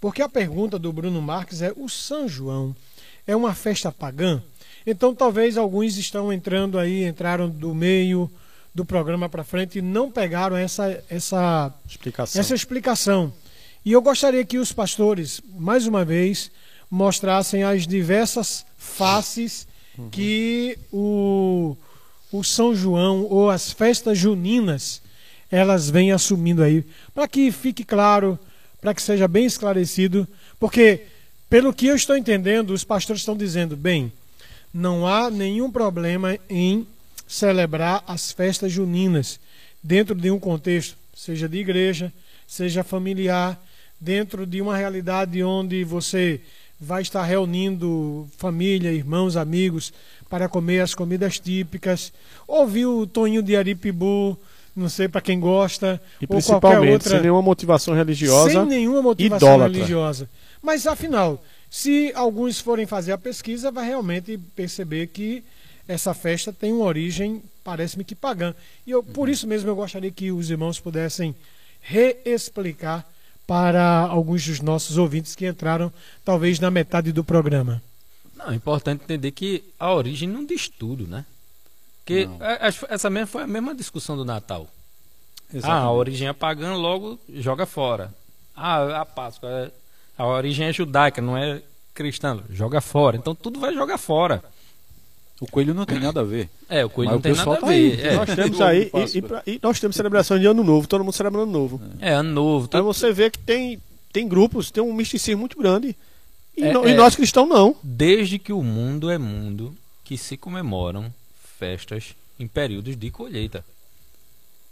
Porque 0.00 0.22
a 0.22 0.28
pergunta 0.28 0.78
do 0.78 0.92
Bruno 0.92 1.20
Marques 1.20 1.62
é: 1.62 1.72
o 1.76 1.88
São 1.88 2.28
João 2.28 2.74
é 3.26 3.34
uma 3.36 3.54
festa 3.54 3.92
pagã? 3.92 4.42
Então 4.86 5.14
talvez 5.14 5.56
alguns 5.56 5.96
estão 5.96 6.32
entrando 6.32 6.78
aí, 6.78 7.04
entraram 7.04 7.48
do 7.48 7.74
meio 7.74 8.30
do 8.74 8.84
programa 8.84 9.28
para 9.28 9.42
frente 9.42 9.78
e 9.78 9.82
não 9.82 10.10
pegaram 10.10 10.56
essa 10.56 11.02
essa 11.08 11.72
Explicação. 11.88 12.40
essa 12.40 12.54
explicação. 12.54 13.32
E 13.84 13.92
eu 13.92 14.02
gostaria 14.02 14.44
que 14.44 14.58
os 14.58 14.72
pastores, 14.72 15.40
mais 15.48 15.86
uma 15.86 16.04
vez, 16.04 16.50
mostrassem 16.90 17.62
as 17.62 17.86
diversas 17.86 18.66
faces 18.76 19.66
que 20.10 20.76
o, 20.92 21.76
o 22.30 22.42
São 22.42 22.74
João 22.74 23.24
ou 23.24 23.50
as 23.50 23.72
festas 23.72 24.18
juninas 24.18 25.00
elas 25.50 25.88
vêm 25.88 26.12
assumindo 26.12 26.62
aí, 26.62 26.84
para 27.14 27.28
que 27.28 27.52
fique 27.52 27.84
claro, 27.84 28.38
para 28.80 28.92
que 28.92 29.00
seja 29.00 29.28
bem 29.28 29.46
esclarecido, 29.46 30.26
porque 30.58 31.02
pelo 31.48 31.72
que 31.72 31.86
eu 31.86 31.94
estou 31.94 32.16
entendendo, 32.16 32.70
os 32.70 32.82
pastores 32.82 33.22
estão 33.22 33.36
dizendo, 33.36 33.76
bem, 33.76 34.12
não 34.74 35.06
há 35.06 35.30
nenhum 35.30 35.70
problema 35.70 36.36
em 36.50 36.86
celebrar 37.28 38.02
as 38.06 38.32
festas 38.32 38.72
juninas 38.72 39.38
dentro 39.82 40.14
de 40.14 40.30
um 40.30 40.38
contexto, 40.38 40.96
seja 41.14 41.48
de 41.48 41.58
igreja, 41.58 42.12
seja 42.46 42.82
familiar, 42.82 43.60
dentro 44.00 44.44
de 44.44 44.60
uma 44.60 44.76
realidade 44.76 45.42
onde 45.42 45.84
você 45.84 46.40
vai 46.78 47.02
estar 47.02 47.24
reunindo 47.24 48.28
família, 48.36 48.92
irmãos, 48.92 49.36
amigos 49.36 49.92
para 50.28 50.48
comer 50.48 50.80
as 50.80 50.94
comidas 50.94 51.38
típicas, 51.38 52.12
ouvir 52.46 52.86
o 52.86 53.06
Toninho 53.06 53.42
de 53.42 53.56
Aripibu, 53.56 54.38
não 54.74 54.88
sei 54.88 55.08
para 55.08 55.20
quem 55.20 55.40
gosta, 55.40 56.00
E 56.20 56.24
ou 56.24 56.28
qualquer 56.28 56.34
principalmente 56.36 56.92
outra 56.92 57.10
sem 57.10 57.20
nenhuma 57.22 57.42
motivação 57.42 57.94
religiosa. 57.94 58.50
sem 58.50 58.66
nenhuma 58.66 59.02
motivação 59.02 59.48
idólatra. 59.48 59.72
religiosa. 59.72 60.28
Mas 60.62 60.86
afinal, 60.86 61.42
se 61.70 62.12
alguns 62.14 62.60
forem 62.60 62.86
fazer 62.86 63.12
a 63.12 63.18
pesquisa, 63.18 63.70
vai 63.70 63.86
realmente 63.86 64.38
perceber 64.54 65.06
que 65.08 65.42
essa 65.88 66.12
festa 66.12 66.52
tem 66.52 66.72
uma 66.72 66.84
origem, 66.84 67.42
parece-me 67.62 68.04
que 68.04 68.14
pagã. 68.14 68.54
E 68.86 68.90
eu, 68.90 69.02
por 69.02 69.28
isso 69.28 69.46
mesmo 69.46 69.70
eu 69.70 69.76
gostaria 69.76 70.10
que 70.10 70.32
os 70.32 70.50
irmãos 70.50 70.80
pudessem 70.80 71.34
reexplicar 71.80 73.06
para 73.46 74.00
alguns 74.00 74.44
dos 74.44 74.60
nossos 74.60 74.98
ouvintes 74.98 75.36
que 75.36 75.46
entraram 75.46 75.92
talvez 76.24 76.58
na 76.58 76.70
metade 76.70 77.12
do 77.12 77.22
programa. 77.22 77.80
Não, 78.36 78.50
é 78.50 78.54
importante 78.54 79.02
entender 79.04 79.30
que 79.32 79.64
a 79.78 79.92
origem 79.92 80.28
não 80.28 80.44
diz 80.44 80.68
tudo, 80.68 81.06
né? 81.06 81.24
Porque 82.04 82.28
a- 82.40 82.68
acho 82.68 82.80
que 82.86 82.92
essa 82.92 83.10
mesma 83.10 83.26
foi 83.26 83.42
a 83.42 83.46
mesma 83.46 83.74
discussão 83.74 84.16
do 84.16 84.24
Natal. 84.24 84.68
Ah, 85.62 85.78
a 85.78 85.90
origem 85.92 86.28
é 86.28 86.32
pagã, 86.32 86.74
logo 86.74 87.18
joga 87.34 87.66
fora. 87.66 88.12
Ah, 88.54 89.00
a 89.00 89.04
Páscoa, 89.06 89.48
é- 89.48 89.70
a 90.18 90.26
origem 90.26 90.66
é 90.66 90.72
judaica, 90.72 91.20
não 91.22 91.36
é 91.36 91.62
cristã, 91.94 92.38
joga 92.50 92.80
fora. 92.80 93.16
Então 93.16 93.34
tudo 93.34 93.58
vai 93.60 93.72
jogar 93.74 93.98
fora. 93.98 94.42
O 95.40 95.46
coelho 95.46 95.74
não 95.74 95.84
tem 95.84 96.00
nada 96.00 96.20
a 96.20 96.24
ver. 96.24 96.48
É, 96.68 96.84
o 96.84 96.88
coelho 96.90 97.12
Mas 97.12 97.14
não 97.14 97.18
o 97.20 97.22
tem 97.22 97.34
nada 97.34 97.52
a 97.58 97.60
tá 97.60 97.68
aí. 97.68 97.90
ver. 97.90 98.06
É, 98.06 98.14
Nós 98.16 98.34
temos 98.34 98.60
aí, 98.62 98.90
e, 98.94 99.18
e 99.18 99.22
pra- 99.22 99.42
e 99.46 99.60
nós 99.62 99.78
temos 99.80 99.94
celebração 99.96 100.38
de 100.38 100.46
ano 100.46 100.64
novo, 100.64 100.86
todo 100.88 101.04
mundo 101.04 101.12
celebrando 101.12 101.44
ano 101.44 101.52
novo. 101.52 101.80
é 102.00 102.12
ano 102.12 102.30
novo. 102.32 102.64
Aí 102.66 102.70
tudo- 102.70 102.84
você 102.84 103.12
vê 103.12 103.30
que 103.30 103.38
tem, 103.38 103.78
tem 104.12 104.26
grupos, 104.26 104.70
tem 104.70 104.82
um 104.82 104.92
misticismo 104.94 105.40
muito 105.40 105.58
grande. 105.58 105.94
E, 106.56 106.62
É, 106.64 106.72
no- 106.72 106.86
e 106.88 106.92
é. 106.92 106.94
nós 106.94 107.14
cristãos 107.14 107.48
não. 107.48 107.76
Desde 107.82 108.38
que 108.38 108.52
o 108.52 108.62
mundo 108.62 109.10
é 109.10 109.18
mundo, 109.18 109.76
que 110.04 110.16
se 110.16 110.36
comemoram 110.36 111.12
festas 111.58 112.14
em 112.38 112.46
períodos 112.46 112.96
de 112.96 113.10
colheita. 113.10 113.64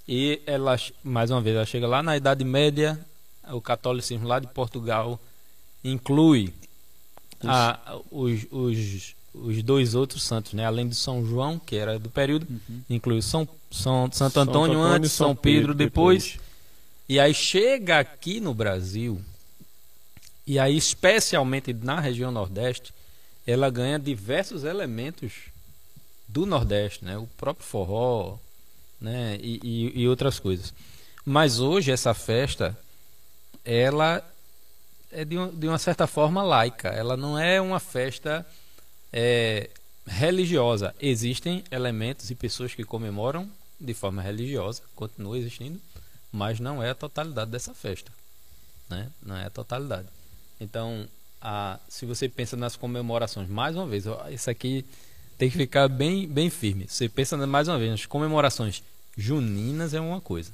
E 0.06 0.40
ela, 0.46 0.76
mais 1.02 1.30
uma 1.30 1.40
vez, 1.40 1.56
ela 1.56 1.64
chega 1.66 1.86
lá 1.86 2.02
na 2.02 2.16
Idade 2.16 2.44
Média, 2.44 2.98
o 3.50 3.60
catolicismo 3.60 4.26
lá 4.26 4.38
de 4.38 4.46
Portugal 4.48 5.18
inclui 5.82 6.52
a- 7.42 7.98
os, 8.10 8.46
os, 8.50 9.14
os 9.34 9.62
dois 9.62 9.94
outros 9.94 10.22
santos, 10.22 10.52
né? 10.54 10.64
além 10.64 10.88
de 10.88 10.94
São 10.94 11.24
João, 11.26 11.58
que 11.58 11.76
era 11.76 11.98
do 11.98 12.08
período, 12.10 12.46
inclui 12.88 13.20
São, 13.22 13.48
São, 13.70 14.10
Santo 14.12 14.40
Antônio 14.40 14.78
Antônio 14.78 14.80
antes, 14.82 15.12
São, 15.12 15.34
Pedro, 15.34 15.60
Pedro 15.68 15.74
depois. 15.74 16.38
E 17.08 17.18
aí 17.20 17.34
chega 17.34 17.98
aqui 17.98 18.40
no 18.40 18.54
Brasil, 18.54 19.20
e 20.46 20.58
aí 20.58 20.76
especialmente 20.76 21.72
na 21.72 22.00
região 22.00 22.30
Nordeste, 22.30 22.92
ela 23.46 23.70
ganha 23.70 23.98
diversos 23.98 24.64
elementos 24.64 25.32
do 26.28 26.46
Nordeste, 26.46 27.04
né? 27.04 27.16
O 27.18 27.26
próprio 27.36 27.66
forró, 27.66 28.38
né? 29.00 29.38
E, 29.40 29.60
e- 29.62 30.02
e 30.02 30.08
outras 30.08 30.38
coisas. 30.38 30.72
Mas 31.24 31.60
hoje 31.60 31.90
essa 31.92 32.12
festa, 32.14 32.76
ela 33.64 34.22
é 35.12 35.24
de, 35.24 35.38
um- 35.38 35.54
de 35.54 35.68
uma 35.68 35.78
certa 35.78 36.06
forma 36.06 36.42
laica. 36.42 36.88
Ela 36.88 37.16
não 37.16 37.38
é 37.38 37.60
uma 37.60 37.80
festa 37.80 38.46
é, 39.12 39.70
religiosa. 40.06 40.94
Existem 41.00 41.62
elementos 41.70 42.30
e 42.30 42.34
pessoas 42.34 42.74
que 42.74 42.84
comemoram 42.84 43.48
de 43.80 43.94
forma 43.94 44.20
religiosa, 44.22 44.82
continua 44.94 45.38
existindo, 45.38 45.80
mas 46.32 46.58
não 46.60 46.82
é 46.82 46.90
a 46.90 46.94
totalidade 46.94 47.50
dessa 47.50 47.72
festa, 47.74 48.10
né? 48.88 49.08
Não 49.22 49.36
é 49.36 49.44
a 49.46 49.50
totalidade. 49.50 50.08
Então, 50.60 51.06
a, 51.40 51.78
se 51.88 52.06
você 52.06 52.28
pensa 52.28 52.56
nas 52.56 52.76
comemorações, 52.76 53.48
mais 53.48 53.76
uma 53.76 53.86
vez, 53.86 54.04
isso 54.30 54.50
aqui 54.50 54.84
tem 55.36 55.50
que 55.50 55.56
ficar 55.56 55.88
bem, 55.88 56.26
bem 56.26 56.48
firme. 56.48 56.86
Você 56.88 57.08
pensa 57.08 57.36
mais 57.46 57.68
uma 57.68 57.78
vez 57.78 57.90
nas 57.90 58.06
comemorações 58.06 58.82
juninas 59.16 59.94
é 59.94 60.00
uma 60.00 60.20
coisa. 60.20 60.52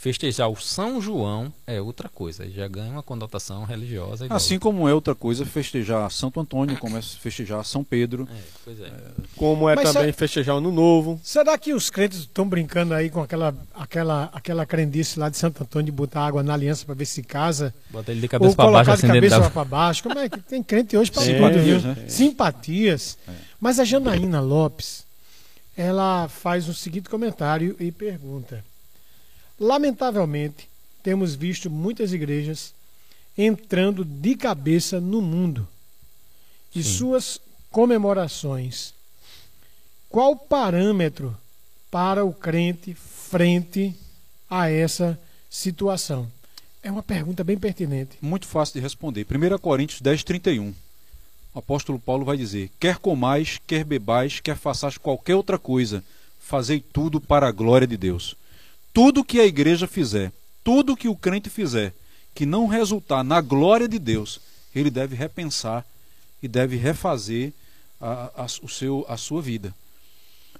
Festejar 0.00 0.48
o 0.48 0.56
São 0.56 0.98
João 0.98 1.52
é 1.66 1.78
outra 1.78 2.08
coisa. 2.08 2.48
Já 2.48 2.66
ganha 2.66 2.90
uma 2.90 3.02
conotação 3.02 3.64
religiosa. 3.64 4.24
igual. 4.24 4.34
Assim 4.34 4.58
como 4.58 4.88
é 4.88 4.94
outra 4.94 5.14
coisa 5.14 5.44
festejar 5.44 6.10
Santo 6.10 6.40
Antônio, 6.40 6.74
como 6.78 6.96
é 6.96 7.02
festejar 7.02 7.62
São 7.66 7.84
Pedro. 7.84 8.26
É, 8.32 8.40
pois 8.64 8.80
é. 8.80 8.90
Como 9.36 9.68
é 9.68 9.74
Mas 9.76 9.92
também 9.92 10.10
festejar 10.10 10.54
o 10.54 10.58
ano 10.58 10.72
novo. 10.72 11.20
Será 11.22 11.58
que 11.58 11.74
os 11.74 11.90
crentes 11.90 12.20
estão 12.20 12.48
brincando 12.48 12.94
aí 12.94 13.10
com 13.10 13.20
aquela, 13.20 13.54
aquela, 13.74 14.30
aquela 14.32 14.64
crendice 14.64 15.18
lá 15.18 15.28
de 15.28 15.36
Santo 15.36 15.64
Antônio 15.64 15.84
de 15.84 15.92
botar 15.92 16.22
água 16.22 16.42
na 16.42 16.54
aliança 16.54 16.86
para 16.86 16.94
ver 16.94 17.04
se 17.04 17.22
casa? 17.22 17.74
Bota 17.90 18.10
ele 18.10 18.22
de 18.22 18.28
cabeça 18.28 18.56
para 18.56 18.64
colocar 18.64 18.84
baixo, 18.86 19.02
de 19.02 19.04
assim 19.04 19.20
dentro 19.20 19.30
cabeça 19.30 19.48
da... 19.48 19.50
para 19.50 19.64
baixo? 19.66 20.02
Como 20.02 20.18
é 20.18 20.30
que 20.30 20.40
tem 20.40 20.62
crente 20.62 20.96
hoje 20.96 21.12
para 21.12 21.24
tudo, 21.24 21.62
viu? 21.62 21.78
né? 21.78 22.06
Simpatias. 22.08 23.18
Mas 23.60 23.78
a 23.78 23.84
Janaína 23.84 24.40
Lopes, 24.40 25.04
ela 25.76 26.26
faz 26.26 26.70
o 26.70 26.72
seguinte 26.72 27.10
comentário 27.10 27.76
e 27.78 27.92
pergunta: 27.92 28.64
Lamentavelmente, 29.60 30.66
temos 31.02 31.34
visto 31.34 31.68
muitas 31.68 32.14
igrejas 32.14 32.72
entrando 33.36 34.04
de 34.06 34.34
cabeça 34.34 34.98
no 34.98 35.20
mundo 35.20 35.68
e 36.74 36.82
Sim. 36.82 36.90
suas 36.90 37.40
comemorações. 37.70 38.94
Qual 40.08 40.32
o 40.32 40.36
parâmetro 40.36 41.36
para 41.90 42.24
o 42.24 42.32
crente 42.32 42.94
frente 42.94 43.94
a 44.48 44.70
essa 44.70 45.20
situação? 45.50 46.26
É 46.82 46.90
uma 46.90 47.02
pergunta 47.02 47.44
bem 47.44 47.58
pertinente. 47.58 48.16
Muito 48.22 48.46
fácil 48.46 48.74
de 48.74 48.80
responder. 48.80 49.26
1 49.30 49.58
Coríntios 49.58 50.00
10, 50.00 50.24
31. 50.24 50.74
O 51.52 51.58
apóstolo 51.58 51.98
Paulo 51.98 52.24
vai 52.24 52.38
dizer: 52.38 52.70
Quer 52.80 52.96
comais, 52.96 53.60
quer 53.66 53.84
bebais, 53.84 54.40
quer 54.40 54.56
façais 54.56 54.96
qualquer 54.96 55.36
outra 55.36 55.58
coisa, 55.58 56.02
fazei 56.38 56.80
tudo 56.80 57.20
para 57.20 57.46
a 57.46 57.52
glória 57.52 57.86
de 57.86 57.98
Deus. 57.98 58.34
Tudo 58.92 59.24
que 59.24 59.40
a 59.40 59.46
igreja 59.46 59.86
fizer, 59.86 60.32
tudo 60.64 60.96
que 60.96 61.08
o 61.08 61.16
crente 61.16 61.48
fizer, 61.48 61.94
que 62.34 62.46
não 62.46 62.66
resultar 62.66 63.22
na 63.22 63.40
glória 63.40 63.88
de 63.88 63.98
Deus, 63.98 64.40
ele 64.74 64.90
deve 64.90 65.14
repensar 65.14 65.84
e 66.42 66.48
deve 66.48 66.76
refazer 66.76 67.52
a, 68.00 68.30
a, 68.42 68.46
o 68.62 68.68
seu, 68.68 69.04
a 69.08 69.16
sua 69.16 69.42
vida. 69.42 69.74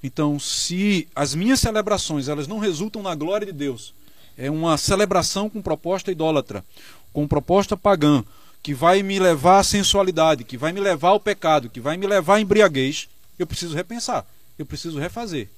Então, 0.02 0.38
se 0.38 1.08
as 1.14 1.34
minhas 1.34 1.60
celebrações 1.60 2.28
elas 2.28 2.46
não 2.46 2.58
resultam 2.58 3.02
na 3.02 3.14
glória 3.14 3.46
de 3.46 3.52
Deus, 3.52 3.94
é 4.36 4.50
uma 4.50 4.78
celebração 4.78 5.50
com 5.50 5.60
proposta 5.60 6.10
idólatra, 6.10 6.64
com 7.12 7.28
proposta 7.28 7.76
pagã, 7.76 8.24
que 8.62 8.74
vai 8.74 9.02
me 9.02 9.18
levar 9.18 9.58
à 9.58 9.64
sensualidade, 9.64 10.44
que 10.44 10.56
vai 10.56 10.72
me 10.72 10.80
levar 10.80 11.10
ao 11.10 11.20
pecado, 11.20 11.68
que 11.68 11.80
vai 11.80 11.96
me 11.96 12.06
levar 12.06 12.36
à 12.36 12.40
embriaguez, 12.40 13.08
eu 13.38 13.46
preciso 13.46 13.74
repensar, 13.74 14.26
eu 14.58 14.66
preciso 14.66 14.98
refazer 14.98 15.48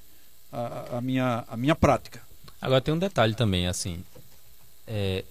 a, 0.52 0.98
a 0.98 1.00
minha, 1.00 1.44
a 1.48 1.56
minha 1.56 1.74
prática. 1.74 2.22
Agora 2.62 2.80
tem 2.80 2.94
um 2.94 2.98
detalhe 2.98 3.34
também, 3.34 3.66
assim. 3.66 4.02
é, 4.86 5.24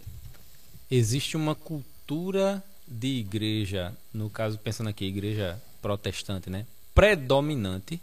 existe 0.90 1.38
uma 1.38 1.56
cultura 1.56 2.62
de 2.86 3.08
igreja, 3.20 3.94
no 4.14 4.30
caso, 4.30 4.58
pensando 4.58 4.90
aqui, 4.90 5.06
igreja 5.06 5.60
protestante, 5.82 6.50
né? 6.50 6.66
Predominante, 6.94 8.02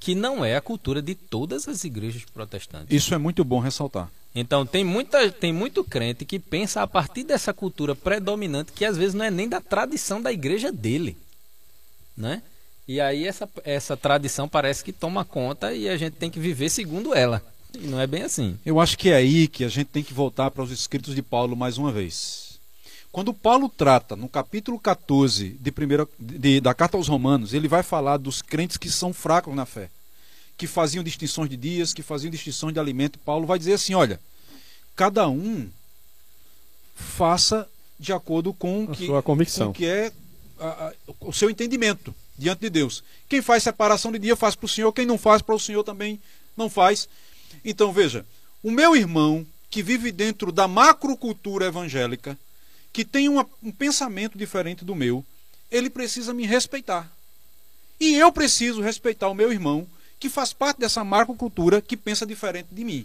que 0.00 0.14
não 0.14 0.42
é 0.42 0.56
a 0.56 0.60
cultura 0.60 1.02
de 1.02 1.14
todas 1.14 1.68
as 1.68 1.84
igrejas 1.84 2.24
protestantes. 2.24 2.90
Isso 2.90 3.14
é 3.14 3.18
muito 3.18 3.44
bom 3.44 3.60
ressaltar. 3.60 4.10
Então 4.34 4.66
tem 4.66 4.84
muita, 4.84 5.30
tem 5.30 5.52
muito 5.52 5.82
crente 5.84 6.24
que 6.24 6.38
pensa 6.38 6.82
a 6.82 6.86
partir 6.86 7.24
dessa 7.24 7.54
cultura 7.54 7.94
predominante 7.94 8.72
que 8.72 8.84
às 8.84 8.96
vezes 8.96 9.14
não 9.14 9.24
é 9.24 9.30
nem 9.30 9.48
da 9.48 9.60
tradição 9.60 10.20
da 10.20 10.32
igreja 10.32 10.70
dele, 10.72 11.16
né? 12.16 12.42
E 12.88 13.00
aí 13.00 13.26
essa, 13.26 13.48
essa 13.64 13.96
tradição 13.96 14.48
parece 14.48 14.84
que 14.84 14.92
toma 14.92 15.24
conta 15.24 15.72
e 15.72 15.88
a 15.88 15.96
gente 15.96 16.14
tem 16.14 16.30
que 16.30 16.38
viver 16.38 16.68
segundo 16.70 17.14
ela. 17.14 17.42
E 17.80 17.86
não 17.86 18.00
é 18.00 18.06
bem 18.06 18.22
assim. 18.22 18.58
Eu 18.64 18.80
acho 18.80 18.96
que 18.98 19.10
é 19.10 19.16
aí 19.16 19.46
que 19.48 19.64
a 19.64 19.68
gente 19.68 19.88
tem 19.88 20.02
que 20.02 20.14
voltar 20.14 20.50
para 20.50 20.62
os 20.62 20.70
escritos 20.70 21.14
de 21.14 21.22
Paulo 21.22 21.56
mais 21.56 21.78
uma 21.78 21.92
vez. 21.92 22.58
Quando 23.12 23.32
Paulo 23.32 23.68
trata, 23.68 24.14
no 24.14 24.28
capítulo 24.28 24.78
14 24.78 25.50
de 25.60 25.72
primeira, 25.72 26.06
de, 26.18 26.60
da 26.60 26.74
carta 26.74 26.96
aos 26.96 27.08
Romanos, 27.08 27.54
ele 27.54 27.68
vai 27.68 27.82
falar 27.82 28.18
dos 28.18 28.42
crentes 28.42 28.76
que 28.76 28.90
são 28.90 29.12
fracos 29.12 29.54
na 29.54 29.64
fé, 29.64 29.88
que 30.58 30.66
faziam 30.66 31.02
distinções 31.02 31.48
de 31.48 31.56
dias, 31.56 31.94
que 31.94 32.02
faziam 32.02 32.30
distinções 32.30 32.74
de 32.74 32.80
alimento. 32.80 33.18
Paulo 33.18 33.46
vai 33.46 33.58
dizer 33.58 33.72
assim: 33.74 33.94
olha, 33.94 34.20
cada 34.94 35.28
um 35.28 35.66
faça 36.94 37.68
de 37.98 38.12
acordo 38.12 38.52
com 38.52 38.84
o 38.84 38.90
A 38.92 38.94
que, 38.94 39.06
sua 39.06 39.22
convicção. 39.22 39.66
com 39.66 39.70
o 39.72 39.74
que 39.74 39.86
é 39.86 40.12
a- 40.58 40.66
a- 40.88 40.92
o 41.20 41.32
seu 41.32 41.48
entendimento 41.50 42.14
diante 42.38 42.60
de 42.60 42.70
Deus. 42.70 43.02
Quem 43.28 43.40
faz 43.40 43.62
separação 43.62 44.12
de 44.12 44.18
dia 44.18 44.36
faz 44.36 44.54
para 44.54 44.66
o 44.66 44.68
Senhor, 44.68 44.92
quem 44.92 45.06
não 45.06 45.16
faz 45.18 45.40
para 45.42 45.54
o 45.54 45.60
Senhor 45.60 45.82
também 45.84 46.20
não 46.56 46.68
faz. 46.68 47.08
Então 47.68 47.92
veja, 47.92 48.24
o 48.62 48.70
meu 48.70 48.94
irmão 48.94 49.44
que 49.68 49.82
vive 49.82 50.12
dentro 50.12 50.52
da 50.52 50.68
macrocultura 50.68 51.66
evangélica, 51.66 52.38
que 52.92 53.04
tem 53.04 53.28
uma- 53.28 53.46
um 53.60 53.72
pensamento 53.72 54.38
diferente 54.38 54.84
do 54.84 54.94
meu, 54.94 55.24
ele 55.68 55.90
precisa 55.90 56.32
me 56.32 56.46
respeitar. 56.46 57.12
E 57.98 58.14
eu 58.14 58.30
preciso 58.30 58.80
respeitar 58.80 59.28
o 59.28 59.34
meu 59.34 59.52
irmão 59.52 59.84
que 60.20 60.28
faz 60.30 60.52
parte 60.52 60.78
dessa 60.78 61.02
macrocultura 61.02 61.82
que 61.82 61.96
pensa 61.96 62.24
diferente 62.24 62.68
de 62.70 62.84
mim. 62.84 63.04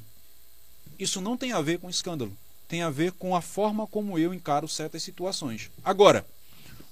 Isso 0.99 1.19
não 1.19 1.35
tem 1.35 1.51
a 1.53 1.61
ver 1.61 1.79
com 1.79 1.89
escândalo, 1.89 2.31
tem 2.67 2.83
a 2.83 2.89
ver 2.91 3.11
com 3.13 3.35
a 3.35 3.41
forma 3.41 3.87
como 3.87 4.19
eu 4.19 4.31
encaro 4.31 4.67
certas 4.67 5.01
situações. 5.01 5.71
Agora, 5.83 6.23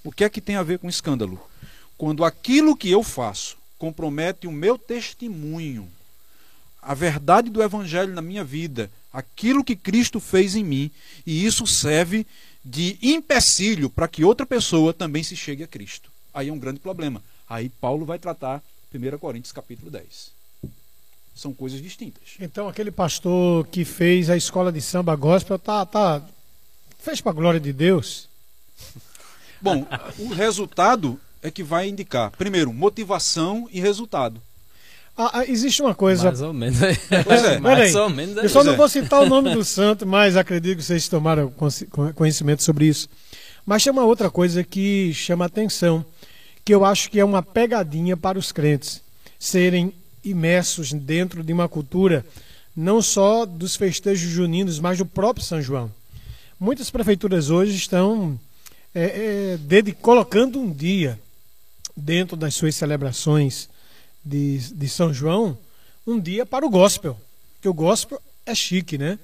o 0.03 0.11
que 0.11 0.23
é 0.23 0.29
que 0.29 0.41
tem 0.41 0.55
a 0.55 0.63
ver 0.63 0.79
com 0.79 0.89
escândalo? 0.89 1.39
Quando 1.97 2.25
aquilo 2.25 2.75
que 2.75 2.89
eu 2.89 3.03
faço 3.03 3.57
compromete 3.77 4.47
o 4.47 4.51
meu 4.51 4.77
testemunho, 4.77 5.89
a 6.81 6.93
verdade 6.93 7.49
do 7.49 7.61
evangelho 7.61 8.13
na 8.13 8.21
minha 8.21 8.43
vida, 8.43 8.89
aquilo 9.11 9.63
que 9.63 9.75
Cristo 9.75 10.19
fez 10.19 10.55
em 10.55 10.63
mim, 10.63 10.91
e 11.25 11.45
isso 11.45 11.65
serve 11.67 12.25
de 12.63 12.97
empecilho 13.01 13.89
para 13.89 14.07
que 14.07 14.23
outra 14.23 14.45
pessoa 14.45 14.93
também 14.93 15.23
se 15.23 15.35
chegue 15.35 15.63
a 15.63 15.67
Cristo. 15.67 16.11
Aí 16.33 16.49
é 16.49 16.53
um 16.53 16.59
grande 16.59 16.79
problema. 16.79 17.21
Aí 17.49 17.69
Paulo 17.69 18.05
vai 18.05 18.19
tratar 18.19 18.61
1 18.93 19.17
Coríntios 19.17 19.51
capítulo 19.51 19.89
10. 19.89 20.31
São 21.35 21.53
coisas 21.53 21.81
distintas. 21.81 22.35
Então 22.39 22.67
aquele 22.67 22.91
pastor 22.91 23.65
que 23.67 23.85
fez 23.85 24.29
a 24.29 24.37
escola 24.37 24.71
de 24.71 24.81
samba 24.81 25.15
gospel 25.15 25.57
tá, 25.57 25.85
tá 25.85 26.21
fez 26.99 27.21
para 27.21 27.31
glória 27.31 27.59
de 27.59 27.71
Deus. 27.71 28.27
Bom, 29.61 29.85
o 30.17 30.29
resultado 30.29 31.19
é 31.41 31.49
que 31.49 31.63
vai 31.63 31.87
indicar, 31.87 32.31
primeiro, 32.31 32.73
motivação 32.73 33.67
e 33.71 33.79
resultado. 33.79 34.41
Ah, 35.21 35.39
ah, 35.39 35.45
existe 35.45 35.81
uma 35.81 35.93
coisa. 35.93 36.23
Mais 36.23 36.41
ou 36.41 36.53
menos. 36.53 36.79
Pois 37.25 37.43
é. 37.43 37.59
Mais 37.59 37.93
ou 37.93 38.09
menos. 38.09 38.37
Eu 38.37 38.47
só 38.47 38.63
não 38.63 38.71
é. 38.71 38.75
vou 38.77 38.87
citar 38.87 39.21
o 39.21 39.27
nome 39.27 39.53
do 39.53 39.65
santo, 39.65 40.07
mas 40.07 40.37
acredito 40.37 40.77
que 40.77 40.83
vocês 40.83 41.09
tomaram 41.09 41.53
conhecimento 42.15 42.63
sobre 42.63 42.85
isso. 42.85 43.09
Mas 43.65 43.83
tem 43.83 43.91
uma 43.91 44.05
outra 44.05 44.29
coisa 44.29 44.63
que 44.63 45.13
chama 45.13 45.43
atenção, 45.43 46.05
que 46.63 46.73
eu 46.73 46.85
acho 46.85 47.11
que 47.11 47.19
é 47.19 47.25
uma 47.25 47.43
pegadinha 47.43 48.15
para 48.15 48.39
os 48.39 48.53
crentes 48.53 49.01
serem 49.37 49.93
imersos 50.23 50.93
dentro 50.93 51.43
de 51.43 51.51
uma 51.51 51.67
cultura 51.67 52.25
não 52.73 53.01
só 53.01 53.45
dos 53.45 53.75
festejos 53.75 54.31
juninos, 54.31 54.79
mas 54.79 54.99
do 54.99 55.05
próprio 55.05 55.45
São 55.45 55.61
João. 55.61 55.91
Muitas 56.57 56.89
prefeituras 56.89 57.49
hoje 57.49 57.75
estão 57.75 58.39
é, 58.95 59.57
é, 59.59 59.91
colocando 60.01 60.61
um 60.61 60.71
dia 60.71 61.19
dentro 61.95 62.37
das 62.37 62.55
suas 62.55 62.73
celebrações 62.73 63.67
de, 64.23 64.57
de 64.73 64.89
São 64.89 65.13
João, 65.13 65.57
um 66.05 66.19
dia 66.19 66.45
para 66.45 66.65
o 66.65 66.69
gospel. 66.69 67.17
Porque 67.55 67.69
o 67.69 67.73
gospel 67.73 68.21
é 68.45 68.53
chique, 68.55 68.97
né? 68.97 69.17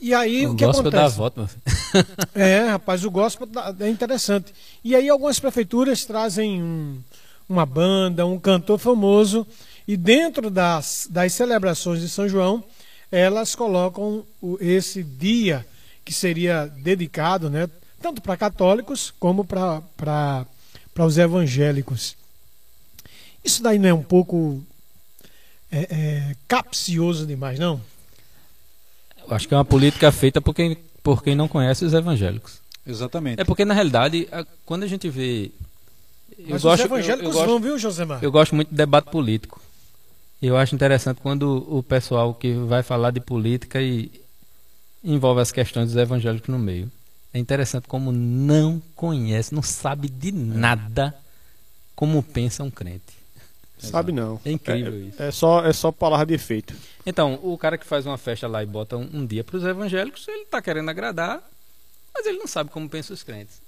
E 0.00 0.12
aí 0.12 0.46
o, 0.46 0.52
O 0.52 0.56
que 0.56 0.64
gospel 0.66 0.88
acontece? 0.88 1.16
volta, 1.16 1.40
meu 1.40 1.48
filho. 1.48 1.62
É, 2.34 2.68
rapaz, 2.70 3.04
o 3.04 3.10
gospel 3.10 3.46
dá- 3.46 3.74
é 3.80 3.88
interessante. 3.88 4.52
E 4.82 4.94
aí 4.96 5.08
algumas 5.08 5.38
prefeituras 5.38 6.04
trazem 6.04 6.60
um- 6.62 7.00
uma 7.48 7.64
banda, 7.64 8.26
um 8.26 8.38
cantor 8.38 8.78
famoso, 8.78 9.46
e 9.86 9.96
dentro 9.96 10.50
das, 10.50 11.06
das 11.10 11.32
celebrações 11.32 12.00
de 12.00 12.08
São 12.08 12.28
João, 12.28 12.64
elas 13.12 13.54
colocam 13.54 14.24
o- 14.42 14.58
esse 14.60 15.02
dia 15.04 15.64
que 16.04 16.12
seria 16.12 16.66
dedicado, 16.66 17.48
né, 17.48 17.68
tanto 18.02 18.20
para 18.20 18.36
católicos 18.36 19.12
como 19.18 19.44
para 19.44 20.46
os 20.98 21.16
evangélicos. 21.16 22.16
Isso 23.44 23.62
daí 23.62 23.78
não 23.78 23.88
é 23.88 23.94
um 23.94 24.02
pouco 24.02 24.62
é, 25.70 25.86
é, 25.90 26.36
capcioso 26.48 27.26
demais, 27.26 27.58
não? 27.58 27.80
Eu 29.26 29.34
acho 29.34 29.46
que 29.48 29.54
é 29.54 29.56
uma 29.56 29.64
política 29.64 30.10
feita 30.12 30.40
por 30.40 30.54
quem, 30.54 30.76
por 31.02 31.22
quem 31.22 31.34
não 31.34 31.48
conhece 31.48 31.84
os 31.84 31.92
evangélicos. 31.94 32.58
Exatamente. 32.86 33.40
É 33.40 33.44
porque, 33.44 33.64
na 33.64 33.74
realidade, 33.74 34.28
a- 34.30 34.44
quando 34.66 34.82
a 34.82 34.86
gente 34.86 35.08
vê. 35.08 35.50
Eu 36.38 36.46
Mas 36.50 36.62
gosto, 36.62 36.74
os 36.84 36.90
eu- 36.90 36.96
evangélicos 36.96 37.26
eu, 37.28 37.32
gosto, 37.32 37.46
vão, 37.48 37.60
viu, 37.60 37.78
Josemar? 37.78 38.22
eu 38.22 38.30
gosto 38.32 38.54
muito 38.54 38.68
de 38.70 38.74
debate 38.76 39.10
político. 39.10 39.60
Eu 40.42 40.56
acho 40.58 40.74
interessante 40.74 41.20
quando 41.22 41.64
o 41.74 41.82
pessoal 41.82 42.34
que 42.34 42.52
vai 42.52 42.82
falar 42.82 43.10
de 43.10 43.20
política 43.20 43.80
e 43.80 44.10
envolve 45.02 45.40
as 45.40 45.50
questões 45.50 45.88
dos 45.88 45.96
evangélicos 45.96 46.48
no 46.48 46.58
meio. 46.58 46.90
É 47.32 47.38
interessante 47.38 47.88
como 47.88 48.12
não 48.12 48.80
conhece, 48.94 49.54
não 49.54 49.62
sabe 49.62 50.08
de 50.08 50.30
nada 50.32 51.14
como 51.96 52.22
pensa 52.22 52.62
um 52.62 52.70
crente. 52.70 53.02
Sabe 53.90 54.12
não. 54.12 54.40
É 54.44 54.50
incrível 54.50 55.08
isso. 55.08 55.22
É 55.22 55.30
só, 55.30 55.64
é 55.64 55.72
só 55.72 55.90
palavra 55.92 56.26
de 56.26 56.34
efeito. 56.34 56.74
Então, 57.06 57.38
o 57.42 57.56
cara 57.58 57.76
que 57.78 57.86
faz 57.86 58.04
uma 58.06 58.18
festa 58.18 58.46
lá 58.48 58.62
e 58.62 58.66
bota 58.66 58.96
um, 58.96 59.08
um 59.12 59.26
dia 59.26 59.44
para 59.44 59.56
os 59.56 59.64
evangélicos, 59.64 60.26
ele 60.28 60.42
está 60.42 60.60
querendo 60.62 60.88
agradar, 60.88 61.42
mas 62.14 62.26
ele 62.26 62.38
não 62.38 62.46
sabe 62.46 62.70
como 62.70 62.88
pensam 62.88 63.14
os 63.14 63.22
crentes. 63.22 63.60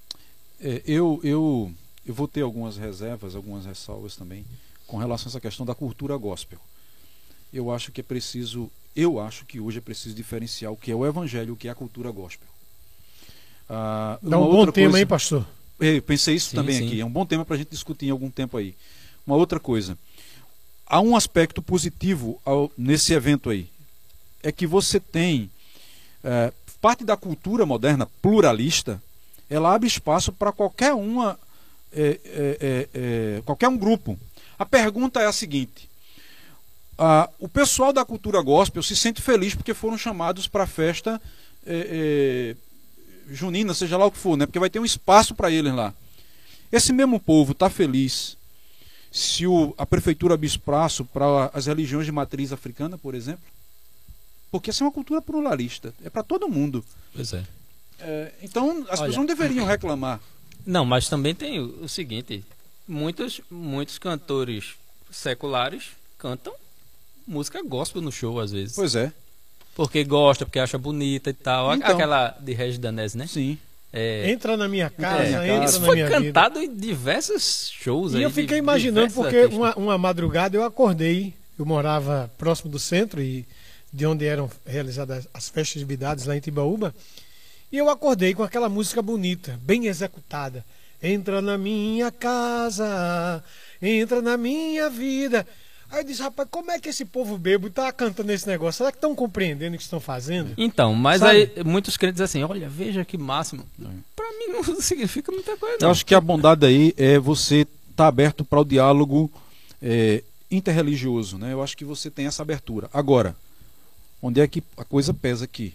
É, 0.59 0.81
eu, 0.85 1.19
eu, 1.23 1.71
eu 2.05 2.13
vou 2.13 2.27
ter 2.27 2.41
algumas 2.41 2.77
reservas, 2.77 3.35
algumas 3.35 3.65
ressalvas 3.65 4.15
também 4.15 4.43
com 4.87 4.97
relação 4.97 5.27
a 5.27 5.29
essa 5.31 5.39
questão 5.41 5.65
da 5.65 5.75
cultura 5.75 6.15
gospel. 6.17 6.59
Eu 7.53 7.71
acho 7.71 7.91
que 7.91 8.01
é 8.01 8.03
preciso, 8.03 8.69
eu 8.95 9.19
acho 9.19 9.45
que 9.45 9.59
hoje 9.59 9.77
é 9.77 9.81
preciso 9.81 10.15
diferenciar 10.15 10.71
o 10.71 10.77
que 10.77 10.91
é 10.91 10.95
o 10.95 11.05
evangelho 11.05 11.49
e 11.49 11.51
o 11.51 11.55
que 11.55 11.67
é 11.67 11.71
a 11.71 11.75
cultura 11.75 12.09
gospel. 12.11 12.47
Ah, 13.69 14.17
Dá 14.21 14.37
um 14.37 14.45
bom 14.45 14.55
outra 14.57 14.71
tema 14.71 14.87
coisa- 14.87 14.97
aí, 14.99 15.05
pastor. 15.05 15.45
É, 15.79 15.97
Eu 15.97 16.01
pensei 16.01 16.35
isso 16.35 16.49
Sim, 16.49 16.55
também 16.55 16.77
sim. 16.79 16.87
aqui. 16.87 16.99
É 17.01 17.05
um 17.05 17.09
bom 17.11 17.25
tema 17.25 17.45
para 17.45 17.55
a 17.55 17.57
gente 17.57 17.69
discutir 17.69 18.07
em 18.07 18.09
algum 18.09 18.29
tempo 18.31 18.57
aí. 18.57 18.75
Uma 19.25 19.35
outra 19.35 19.59
coisa. 19.59 19.97
Há 20.87 21.01
um 21.01 21.15
aspecto 21.15 21.61
positivo 21.61 22.39
ao, 22.45 22.71
nesse 22.77 23.13
evento 23.13 23.49
aí. 23.49 23.69
É 24.41 24.51
que 24.51 24.65
você 24.65 24.99
tem 24.99 25.49
é, 26.23 26.51
parte 26.81 27.03
da 27.03 27.17
cultura 27.17 27.65
moderna 27.65 28.07
pluralista, 28.21 29.01
ela 29.49 29.73
abre 29.73 29.87
espaço 29.87 30.31
para 30.31 30.51
qualquer 30.51 30.93
uma, 30.93 31.39
é, 31.91 32.19
é, 32.25 32.89
é, 32.93 33.41
qualquer 33.45 33.67
um 33.67 33.77
grupo. 33.77 34.17
A 34.57 34.65
pergunta 34.65 35.19
é 35.19 35.25
a 35.25 35.31
seguinte: 35.31 35.89
ah, 36.97 37.29
o 37.39 37.47
pessoal 37.47 37.91
da 37.91 38.05
cultura 38.05 38.41
gospel 38.41 38.81
se 38.81 38.95
sente 38.95 39.21
feliz 39.21 39.53
porque 39.53 39.73
foram 39.73 39.97
chamados 39.97 40.47
para 40.47 40.63
a 40.63 40.67
festa 40.67 41.21
é, 41.65 42.55
é, 43.29 43.33
junina, 43.33 43.73
seja 43.73 43.97
lá 43.97 44.05
o 44.05 44.11
que 44.11 44.17
for, 44.17 44.37
né? 44.37 44.45
Porque 44.45 44.59
vai 44.59 44.69
ter 44.69 44.79
um 44.79 44.85
espaço 44.85 45.35
para 45.35 45.51
eles 45.51 45.73
lá. 45.73 45.93
Esse 46.71 46.91
mesmo 46.91 47.19
povo 47.19 47.51
está 47.51 47.69
feliz 47.69 48.36
se 49.17 49.47
o, 49.47 49.73
a 49.77 49.85
prefeitura 49.85 50.35
abrir 50.35 50.47
espaço 50.47 51.03
para 51.03 51.49
as 51.53 51.65
religiões 51.65 52.05
de 52.05 52.11
matriz 52.11 52.53
africana, 52.53 52.97
por 52.97 53.15
exemplo? 53.15 53.43
Porque 54.51 54.69
essa 54.69 54.83
é 54.83 54.85
uma 54.85 54.91
cultura 54.91 55.21
pluralista, 55.21 55.93
é 56.03 56.09
para 56.09 56.23
todo 56.23 56.47
mundo. 56.47 56.85
Pois 57.13 57.33
é. 57.33 57.43
é 57.99 58.33
então 58.43 58.85
as 58.89 58.99
Olha, 58.99 59.09
pessoas 59.09 59.15
não 59.17 59.25
deveriam 59.25 59.65
reclamar. 59.65 60.21
Não, 60.65 60.85
mas 60.85 61.09
também 61.09 61.33
tem 61.33 61.59
o, 61.59 61.83
o 61.83 61.89
seguinte: 61.89 62.43
muitos, 62.87 63.41
muitos 63.49 63.97
cantores 63.97 64.75
seculares 65.11 65.89
cantam 66.17 66.53
música 67.25 67.61
gospel 67.63 68.01
no 68.01 68.11
show 68.11 68.39
às 68.39 68.51
vezes. 68.51 68.75
Pois 68.75 68.95
é. 68.95 69.11
Porque 69.75 70.03
gosta, 70.03 70.45
porque 70.45 70.59
acha 70.59 70.77
bonita 70.77 71.29
e 71.29 71.33
tal. 71.33 71.73
Então. 71.73 71.89
Aquela 71.89 72.37
de 72.39 72.53
Regis 72.53 72.79
Danese, 72.79 73.17
né? 73.17 73.25
Sim. 73.25 73.57
É, 73.93 74.29
Entra 74.29 74.57
na 74.57 74.67
minha 74.67 74.89
casa, 74.89 75.29
na 75.29 75.41
minha 75.41 75.53
entra 75.55 75.65
isso 75.65 75.79
na 75.79 75.85
foi 75.85 75.95
minha 75.95 76.07
vida. 76.07 76.21
cantado 76.25 76.59
em 76.61 76.73
diversos 76.75 77.71
shows 77.79 78.13
E 78.13 78.17
aí. 78.17 78.23
eu 78.23 78.29
de 78.29 78.35
fiquei 78.35 78.57
imaginando, 78.57 79.13
porque 79.13 79.45
uma, 79.45 79.73
uma 79.75 79.97
madrugada 79.97 80.55
eu 80.57 80.63
acordei, 80.63 81.33
eu 81.57 81.65
morava 81.65 82.29
próximo 82.37 82.69
do 82.69 82.77
centro 82.77 83.21
e 83.21 83.45
de 83.91 84.05
onde 84.05 84.25
eram 84.25 84.49
realizadas 84.65 85.27
as 85.33 85.47
festividades 85.49 86.25
lá 86.25 86.35
em 86.35 86.39
Tibaúba, 86.41 86.93
e 87.71 87.77
eu 87.77 87.89
acordei 87.89 88.33
com 88.33 88.43
aquela 88.43 88.67
música 88.69 89.01
bonita, 89.01 89.57
bem 89.63 89.87
executada. 89.87 90.63
Entra 91.01 91.41
na 91.41 91.57
minha 91.57 92.11
casa, 92.11 93.43
entra 93.81 94.21
na 94.21 94.35
minha 94.35 94.89
vida. 94.89 95.45
Aí 95.89 96.01
eu 96.01 96.03
disse, 96.03 96.21
rapaz, 96.21 96.47
como 96.51 96.69
é 96.69 96.79
que 96.79 96.89
esse 96.89 97.05
povo 97.05 97.37
bebo 97.37 97.69
tá 97.69 97.91
cantando 97.91 98.31
esse 98.31 98.45
negócio? 98.47 98.79
Será 98.79 98.91
que 98.91 98.97
estão 98.97 99.15
compreendendo 99.15 99.75
o 99.75 99.77
que 99.77 99.83
estão 99.83 99.99
fazendo? 99.99 100.53
Então, 100.57 100.93
mas 100.93 101.21
Sabe? 101.21 101.51
aí 101.55 101.63
muitos 101.63 101.95
crentes 101.95 102.21
dizem 102.21 102.43
assim, 102.43 102.51
olha, 102.51 102.67
veja 102.67 103.05
que 103.05 103.17
máximo. 103.17 103.65
Pra 104.15 104.25
mim 104.33 104.47
não 104.51 104.63
significa 104.81 105.31
muita 105.31 105.55
coisa. 105.55 105.77
Eu 105.77 105.85
não. 105.85 105.91
acho 105.91 106.05
que 106.05 106.13
a 106.13 106.21
bondade 106.21 106.65
aí 106.65 106.93
é 106.97 107.17
você 107.17 107.65
estar 107.89 108.07
aberto 108.07 108.43
para 108.43 108.59
o 108.59 108.65
diálogo 108.65 109.31
é, 109.81 110.23
interreligioso, 110.51 111.37
né? 111.37 111.53
Eu 111.53 111.63
acho 111.63 111.77
que 111.77 111.85
você 111.85 112.11
tem 112.11 112.27
essa 112.27 112.41
abertura. 112.41 112.89
Agora, 112.93 113.35
onde 114.21 114.41
é 114.41 114.47
que 114.47 114.61
a 114.75 114.83
coisa 114.83 115.13
pesa 115.13 115.45
aqui? 115.45 115.73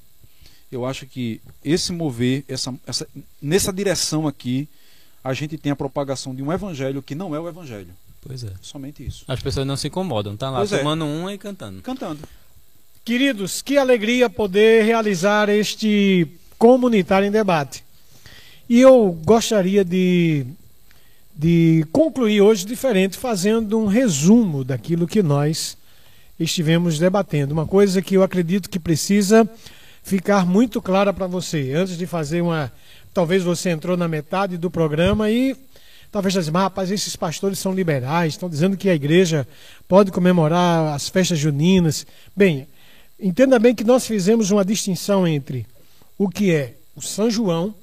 Eu 0.70 0.84
acho 0.86 1.06
que 1.06 1.40
esse 1.64 1.92
mover, 1.92 2.44
essa, 2.48 2.74
essa, 2.86 3.06
nessa 3.40 3.72
direção 3.72 4.26
aqui, 4.26 4.68
a 5.22 5.32
gente 5.34 5.56
tem 5.58 5.72
a 5.72 5.76
propagação 5.76 6.34
de 6.34 6.42
um 6.42 6.52
evangelho 6.52 7.02
que 7.02 7.14
não 7.14 7.34
é 7.34 7.40
o 7.40 7.48
evangelho. 7.48 7.94
Pois 8.26 8.44
é. 8.44 8.52
Somente 8.60 9.04
isso. 9.04 9.24
As 9.26 9.40
pessoas 9.42 9.66
não 9.66 9.76
se 9.76 9.88
incomodam, 9.88 10.36
tá 10.36 10.48
lá 10.48 10.58
Pois 10.58 10.72
é. 10.72 10.78
tomando 10.78 11.04
uma 11.04 11.34
e 11.34 11.38
cantando. 11.38 11.82
Cantando. 11.82 12.20
Queridos, 13.04 13.60
que 13.60 13.76
alegria 13.76 14.30
poder 14.30 14.84
realizar 14.84 15.48
este 15.48 16.28
comunitário 16.56 17.26
em 17.26 17.32
debate. 17.32 17.84
E 18.68 18.80
eu 18.80 19.12
gostaria 19.24 19.84
de, 19.84 20.46
de 21.34 21.84
concluir 21.90 22.40
hoje 22.40 22.64
diferente, 22.64 23.18
fazendo 23.18 23.76
um 23.78 23.86
resumo 23.86 24.62
daquilo 24.62 25.08
que 25.08 25.20
nós 25.22 25.76
estivemos 26.38 26.98
debatendo. 27.00 27.52
Uma 27.52 27.66
coisa 27.66 28.00
que 28.00 28.16
eu 28.16 28.22
acredito 28.22 28.70
que 28.70 28.78
precisa 28.78 29.48
ficar 30.02 30.46
muito 30.46 30.80
clara 30.80 31.12
para 31.12 31.26
você. 31.26 31.72
Antes 31.72 31.98
de 31.98 32.06
fazer 32.06 32.40
uma. 32.40 32.72
Talvez 33.12 33.42
você 33.42 33.70
entrou 33.70 33.96
na 33.96 34.06
metade 34.06 34.56
do 34.56 34.70
programa 34.70 35.28
e 35.28 35.56
talvez 36.12 36.36
assim, 36.36 36.50
mas 36.50 36.64
rapaz, 36.64 36.90
esses 36.90 37.16
pastores 37.16 37.58
são 37.58 37.72
liberais, 37.72 38.34
estão 38.34 38.48
dizendo 38.48 38.76
que 38.76 38.90
a 38.90 38.94
igreja 38.94 39.48
pode 39.88 40.12
comemorar 40.12 40.94
as 40.94 41.08
festas 41.08 41.38
juninas. 41.38 42.06
Bem, 42.36 42.68
entenda 43.18 43.58
bem 43.58 43.74
que 43.74 43.82
nós 43.82 44.06
fizemos 44.06 44.50
uma 44.50 44.64
distinção 44.64 45.26
entre 45.26 45.66
o 46.18 46.28
que 46.28 46.52
é 46.52 46.74
o 46.94 47.00
São 47.00 47.30
João, 47.30 47.74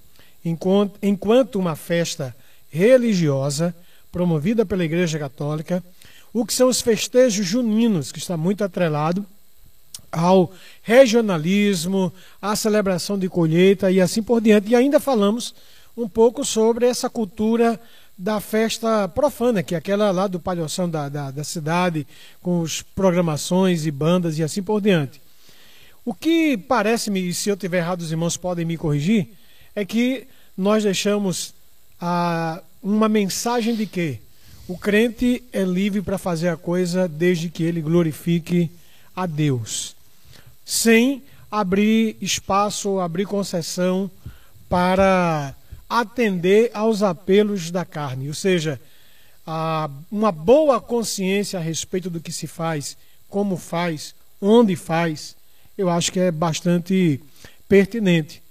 enquanto 1.02 1.58
uma 1.58 1.76
festa 1.76 2.36
religiosa 2.70 3.76
promovida 4.12 4.64
pela 4.64 4.86
Igreja 4.86 5.18
Católica, 5.18 5.84
o 6.32 6.46
que 6.46 6.54
são 6.54 6.70
os 6.70 6.82
festejos 6.82 7.46
juninos, 7.46 8.12
que 8.12 8.20
está 8.20 8.38
muito 8.38 8.64
atrelado 8.64 9.26
ao 10.12 10.54
regionalismo, 10.84 12.14
à 12.40 12.56
celebração 12.56 13.18
de 13.18 13.28
colheita 13.28 13.92
e 13.92 14.00
assim 14.00 14.22
por 14.22 14.40
diante. 14.40 14.70
E 14.70 14.76
ainda 14.76 15.00
falamos 15.00 15.56
um 15.98 16.08
pouco 16.08 16.46
sobre 16.46 16.86
essa 16.86 17.10
cultura 17.10 17.80
da 18.20 18.42
festa 18.42 19.08
profana, 19.08 19.64
que 19.64 19.74
é 19.74 19.78
aquela 19.78 20.12
lá 20.12 20.28
do 20.28 20.42
palhoção 20.42 20.90
da, 20.90 21.08
da, 21.08 21.32
da 21.32 21.44
cidade, 21.46 22.06
com 22.42 22.62
as 22.62 22.82
programações 22.82 23.86
e 23.86 23.92
bandas 23.92 24.38
e 24.38 24.44
assim 24.44 24.62
por 24.62 24.82
diante. 24.82 25.22
O 26.04 26.14
que 26.14 26.58
parece-me, 26.58 27.30
e 27.30 27.34
se 27.34 27.48
eu 27.48 27.56
tiver 27.56 27.78
errado, 27.78 28.02
os 28.02 28.12
irmãos 28.12 28.36
podem 28.36 28.66
me 28.66 28.76
corrigir, 28.76 29.30
é 29.74 29.86
que 29.86 30.28
nós 30.58 30.84
deixamos 30.84 31.54
ah, 32.02 32.62
uma 32.84 33.08
mensagem 33.08 33.74
de 33.74 33.86
que 33.86 34.20
o 34.68 34.78
crente 34.78 35.42
é 35.54 35.64
livre 35.64 36.02
para 36.02 36.18
fazer 36.18 36.50
a 36.50 36.58
coisa 36.58 37.08
desde 37.08 37.50
que 37.50 37.64
ele 37.64 37.82
glorifique 37.82 38.70
a 39.16 39.26
Deus, 39.26 39.96
sem 40.66 41.24
abrir 41.50 42.18
espaço, 42.20 43.00
abrir 43.00 43.26
concessão 43.26 44.12
para 44.68 45.56
atender 45.90 46.70
aos 46.74 47.02
apelos 47.02 47.72
da 47.72 47.84
carne, 47.84 48.28
ou 48.28 48.34
seja, 48.34 48.80
a, 49.46 49.90
uma 50.12 50.32
boa 50.32 50.80
consciência 50.80 51.58
a 51.58 51.62
respeito 51.62 52.10
do 52.10 52.20
que 52.20 52.32
se 52.32 52.46
faz, 52.46 52.96
como 53.28 53.58
faz, 53.58 54.14
onde 54.40 54.76
faz, 54.76 55.36
eu 55.76 55.90
acho 55.90 56.12
que 56.12 56.20
é 56.20 56.32
bastante 56.32 57.20
pertinente. 57.68 58.44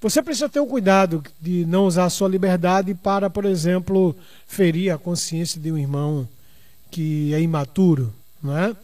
Você 0.00 0.22
precisa 0.22 0.48
ter 0.48 0.60
o 0.60 0.66
cuidado 0.66 1.24
de 1.40 1.64
não 1.64 1.86
usar 1.86 2.04
a 2.04 2.10
sua 2.10 2.28
liberdade 2.28 2.94
para, 2.94 3.30
por 3.30 3.44
exemplo, 3.46 4.14
ferir 4.46 4.90
a 4.92 4.98
consciência 4.98 5.60
de 5.60 5.72
um 5.72 5.78
irmão 5.78 6.28
que 6.90 7.32
é 7.34 7.40
imaturo, 7.40 8.12
não 8.42 8.56
é? 8.56 8.76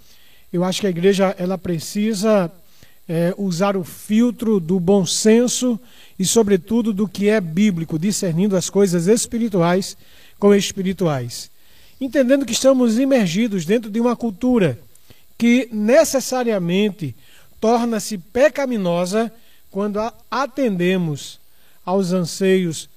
Eu 0.53 0.65
acho 0.65 0.81
que 0.81 0.87
a 0.87 0.91
igreja 0.91 1.35
ela 1.39 1.59
precisa 1.59 2.51
é, 3.13 3.35
usar 3.37 3.77
o 3.77 3.85
filtro 3.85 4.59
do 4.59 4.81
bom 4.81 5.05
senso 5.05 5.79
e, 6.19 6.25
sobretudo, 6.25 6.95
do 6.95 7.07
que 7.07 7.29
é 7.29 7.43
bíblico, 7.43 7.99
discernindo 7.99 8.57
as 8.57 8.71
coisas 8.71 9.07
espirituais 9.07 9.99
com 10.39 10.55
espirituais. 10.55 11.51
Entendendo 12.01 12.47
que 12.47 12.55
estamos 12.55 12.99
imergidos 12.99 13.67
dentro 13.67 13.91
de 13.91 14.01
uma 14.01 14.17
cultura 14.17 14.79
que 15.37 15.69
necessariamente 15.71 17.15
torna-se 17.61 18.17
pecaminosa 18.17 19.31
quando 19.71 20.01
atendemos 20.31 21.39
aos 21.85 22.15
anseios 22.15 22.89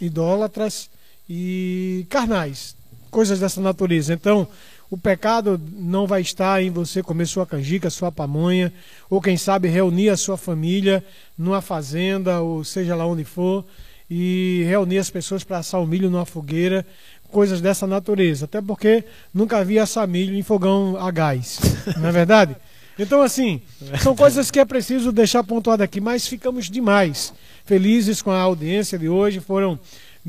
idólatras 0.00 0.88
e 1.28 2.06
carnais, 2.08 2.76
coisas 3.10 3.40
dessa 3.40 3.60
natureza. 3.60 4.14
Então, 4.14 4.46
o 4.90 4.96
pecado 4.96 5.60
não 5.72 6.06
vai 6.06 6.22
estar 6.22 6.62
em 6.62 6.70
você 6.70 7.02
comer 7.02 7.26
sua 7.26 7.46
canjica, 7.46 7.90
sua 7.90 8.10
pamonha, 8.10 8.72
ou 9.10 9.20
quem 9.20 9.36
sabe 9.36 9.68
reunir 9.68 10.08
a 10.08 10.16
sua 10.16 10.36
família 10.36 11.04
numa 11.36 11.60
fazenda, 11.60 12.40
ou 12.40 12.64
seja 12.64 12.96
lá 12.96 13.06
onde 13.06 13.24
for, 13.24 13.64
e 14.10 14.64
reunir 14.66 14.98
as 14.98 15.10
pessoas 15.10 15.44
para 15.44 15.58
assar 15.58 15.82
o 15.82 15.86
milho 15.86 16.10
numa 16.10 16.24
fogueira, 16.24 16.86
coisas 17.30 17.60
dessa 17.60 17.86
natureza. 17.86 18.46
Até 18.46 18.62
porque 18.62 19.04
nunca 19.32 19.62
vi 19.62 19.78
assar 19.78 20.08
milho 20.08 20.34
em 20.34 20.42
fogão 20.42 20.96
a 20.98 21.10
gás, 21.10 21.60
não 21.98 22.08
é 22.08 22.12
verdade? 22.12 22.56
Então, 22.98 23.22
assim, 23.22 23.60
são 24.02 24.16
coisas 24.16 24.50
que 24.50 24.58
é 24.58 24.64
preciso 24.64 25.12
deixar 25.12 25.44
pontuado 25.44 25.84
aqui, 25.84 26.00
mas 26.00 26.26
ficamos 26.26 26.68
demais 26.68 27.32
felizes 27.64 28.20
com 28.20 28.32
a 28.32 28.40
audiência 28.40 28.98
de 28.98 29.08
hoje. 29.08 29.38
Foram 29.38 29.78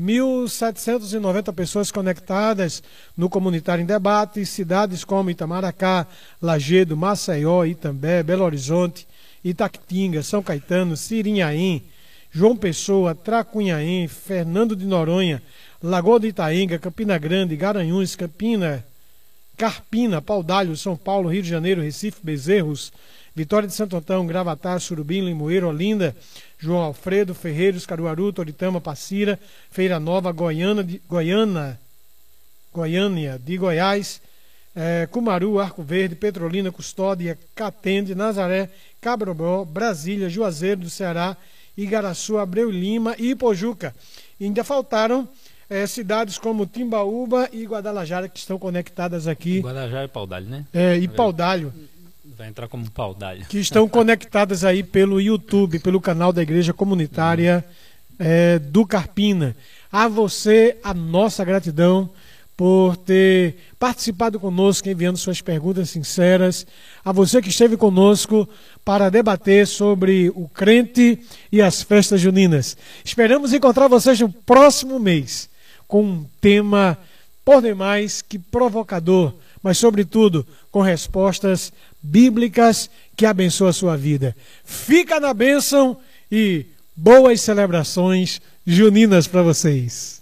1.790 0.00 1.52
pessoas 1.52 1.92
conectadas 1.92 2.82
no 3.14 3.28
Comunitário 3.28 3.82
em 3.82 3.86
Debate, 3.86 4.46
cidades 4.46 5.04
como 5.04 5.30
Itamaracá, 5.30 6.06
Lagedo, 6.40 6.96
Maceió, 6.96 7.64
Itambé, 7.66 8.22
Belo 8.22 8.44
Horizonte, 8.44 9.06
Itaquitinga, 9.44 10.22
São 10.22 10.42
Caetano, 10.42 10.96
Sirinhaém, 10.96 11.82
João 12.32 12.56
Pessoa, 12.56 13.14
Tracunhaém, 13.14 14.08
Fernando 14.08 14.74
de 14.74 14.86
Noronha, 14.86 15.42
Lagoa 15.82 16.20
de 16.20 16.28
Itaenga, 16.28 16.78
Campina 16.78 17.18
Grande, 17.18 17.56
Garanhuns, 17.56 18.16
Campina, 18.16 18.84
Carpina, 19.56 20.22
Paudalho, 20.22 20.76
São 20.76 20.96
Paulo, 20.96 21.28
Rio 21.28 21.42
de 21.42 21.48
Janeiro, 21.48 21.82
Recife, 21.82 22.20
Bezerros, 22.22 22.92
Vitória 23.40 23.66
de 23.66 23.74
Santo 23.74 23.96
Antão, 23.96 24.26
Gravatar, 24.26 24.78
Surubim, 24.80 25.24
Limoeiro, 25.24 25.66
Olinda, 25.66 26.14
João 26.58 26.82
Alfredo, 26.82 27.34
Ferreiros, 27.34 27.86
Caruaru, 27.86 28.30
Toritama, 28.34 28.82
Passira, 28.82 29.40
Feira 29.70 29.98
Nova, 29.98 30.30
Goiânia, 30.30 30.84
de, 30.84 31.00
Goiânia, 31.08 31.80
Goiânia 32.70 33.40
de 33.42 33.56
Goiás, 33.56 34.20
é, 34.76 35.08
Cumaru, 35.10 35.58
Arco 35.58 35.82
Verde, 35.82 36.16
Petrolina, 36.16 36.70
Custódia, 36.70 37.38
Catende, 37.54 38.14
Nazaré, 38.14 38.68
Cabrobó, 39.00 39.64
Brasília, 39.64 40.28
Juazeiro 40.28 40.82
do 40.82 40.90
Ceará, 40.90 41.34
Igaraçu, 41.74 42.36
Abreu 42.36 42.70
Lima 42.70 43.14
e 43.18 43.30
Ipojuca. 43.30 43.94
E 44.38 44.44
ainda 44.44 44.62
faltaram 44.62 45.26
é, 45.70 45.86
cidades 45.86 46.36
como 46.36 46.66
Timbaúba 46.66 47.48
e 47.54 47.64
Guadalajara 47.64 48.28
que 48.28 48.38
estão 48.38 48.58
conectadas 48.58 49.26
aqui. 49.26 49.60
Guadalajara 49.60 50.04
e 50.04 50.08
Paudalho, 50.08 50.46
né? 50.46 50.66
É, 50.74 50.98
e 50.98 51.08
Paudalho. 51.08 51.72
Vai 52.40 52.48
entrar 52.48 52.68
como 52.68 52.90
Paudalho. 52.90 53.44
Que 53.50 53.58
estão 53.58 53.86
conectadas 53.86 54.64
aí 54.64 54.82
pelo 54.82 55.20
YouTube, 55.20 55.78
pelo 55.78 56.00
canal 56.00 56.32
da 56.32 56.40
Igreja 56.40 56.72
Comunitária 56.72 57.62
é, 58.18 58.58
do 58.58 58.86
Carpina. 58.86 59.54
A 59.92 60.08
você, 60.08 60.78
a 60.82 60.94
nossa 60.94 61.44
gratidão 61.44 62.08
por 62.56 62.96
ter 62.96 63.56
participado 63.78 64.40
conosco, 64.40 64.88
enviando 64.88 65.18
suas 65.18 65.42
perguntas 65.42 65.90
sinceras. 65.90 66.66
A 67.04 67.12
você 67.12 67.42
que 67.42 67.50
esteve 67.50 67.76
conosco 67.76 68.48
para 68.82 69.10
debater 69.10 69.66
sobre 69.66 70.30
o 70.30 70.48
crente 70.48 71.18
e 71.52 71.60
as 71.60 71.82
festas 71.82 72.22
juninas. 72.22 72.74
Esperamos 73.04 73.52
encontrar 73.52 73.86
vocês 73.86 74.18
no 74.18 74.32
próximo 74.32 74.98
mês 74.98 75.50
com 75.86 76.02
um 76.02 76.26
tema 76.40 76.96
por 77.44 77.60
demais 77.60 78.22
que 78.22 78.38
provocador, 78.38 79.34
mas 79.62 79.78
sobretudo 79.78 80.46
com 80.70 80.80
respostas 80.80 81.72
bíblicas 82.02 82.90
que 83.16 83.26
abençoam 83.26 83.70
a 83.70 83.72
sua 83.72 83.96
vida. 83.96 84.34
Fica 84.64 85.20
na 85.20 85.34
bênção 85.34 85.96
e 86.30 86.66
boas 86.96 87.40
celebrações 87.40 88.40
juninas 88.66 89.26
para 89.26 89.42
vocês. 89.42 90.19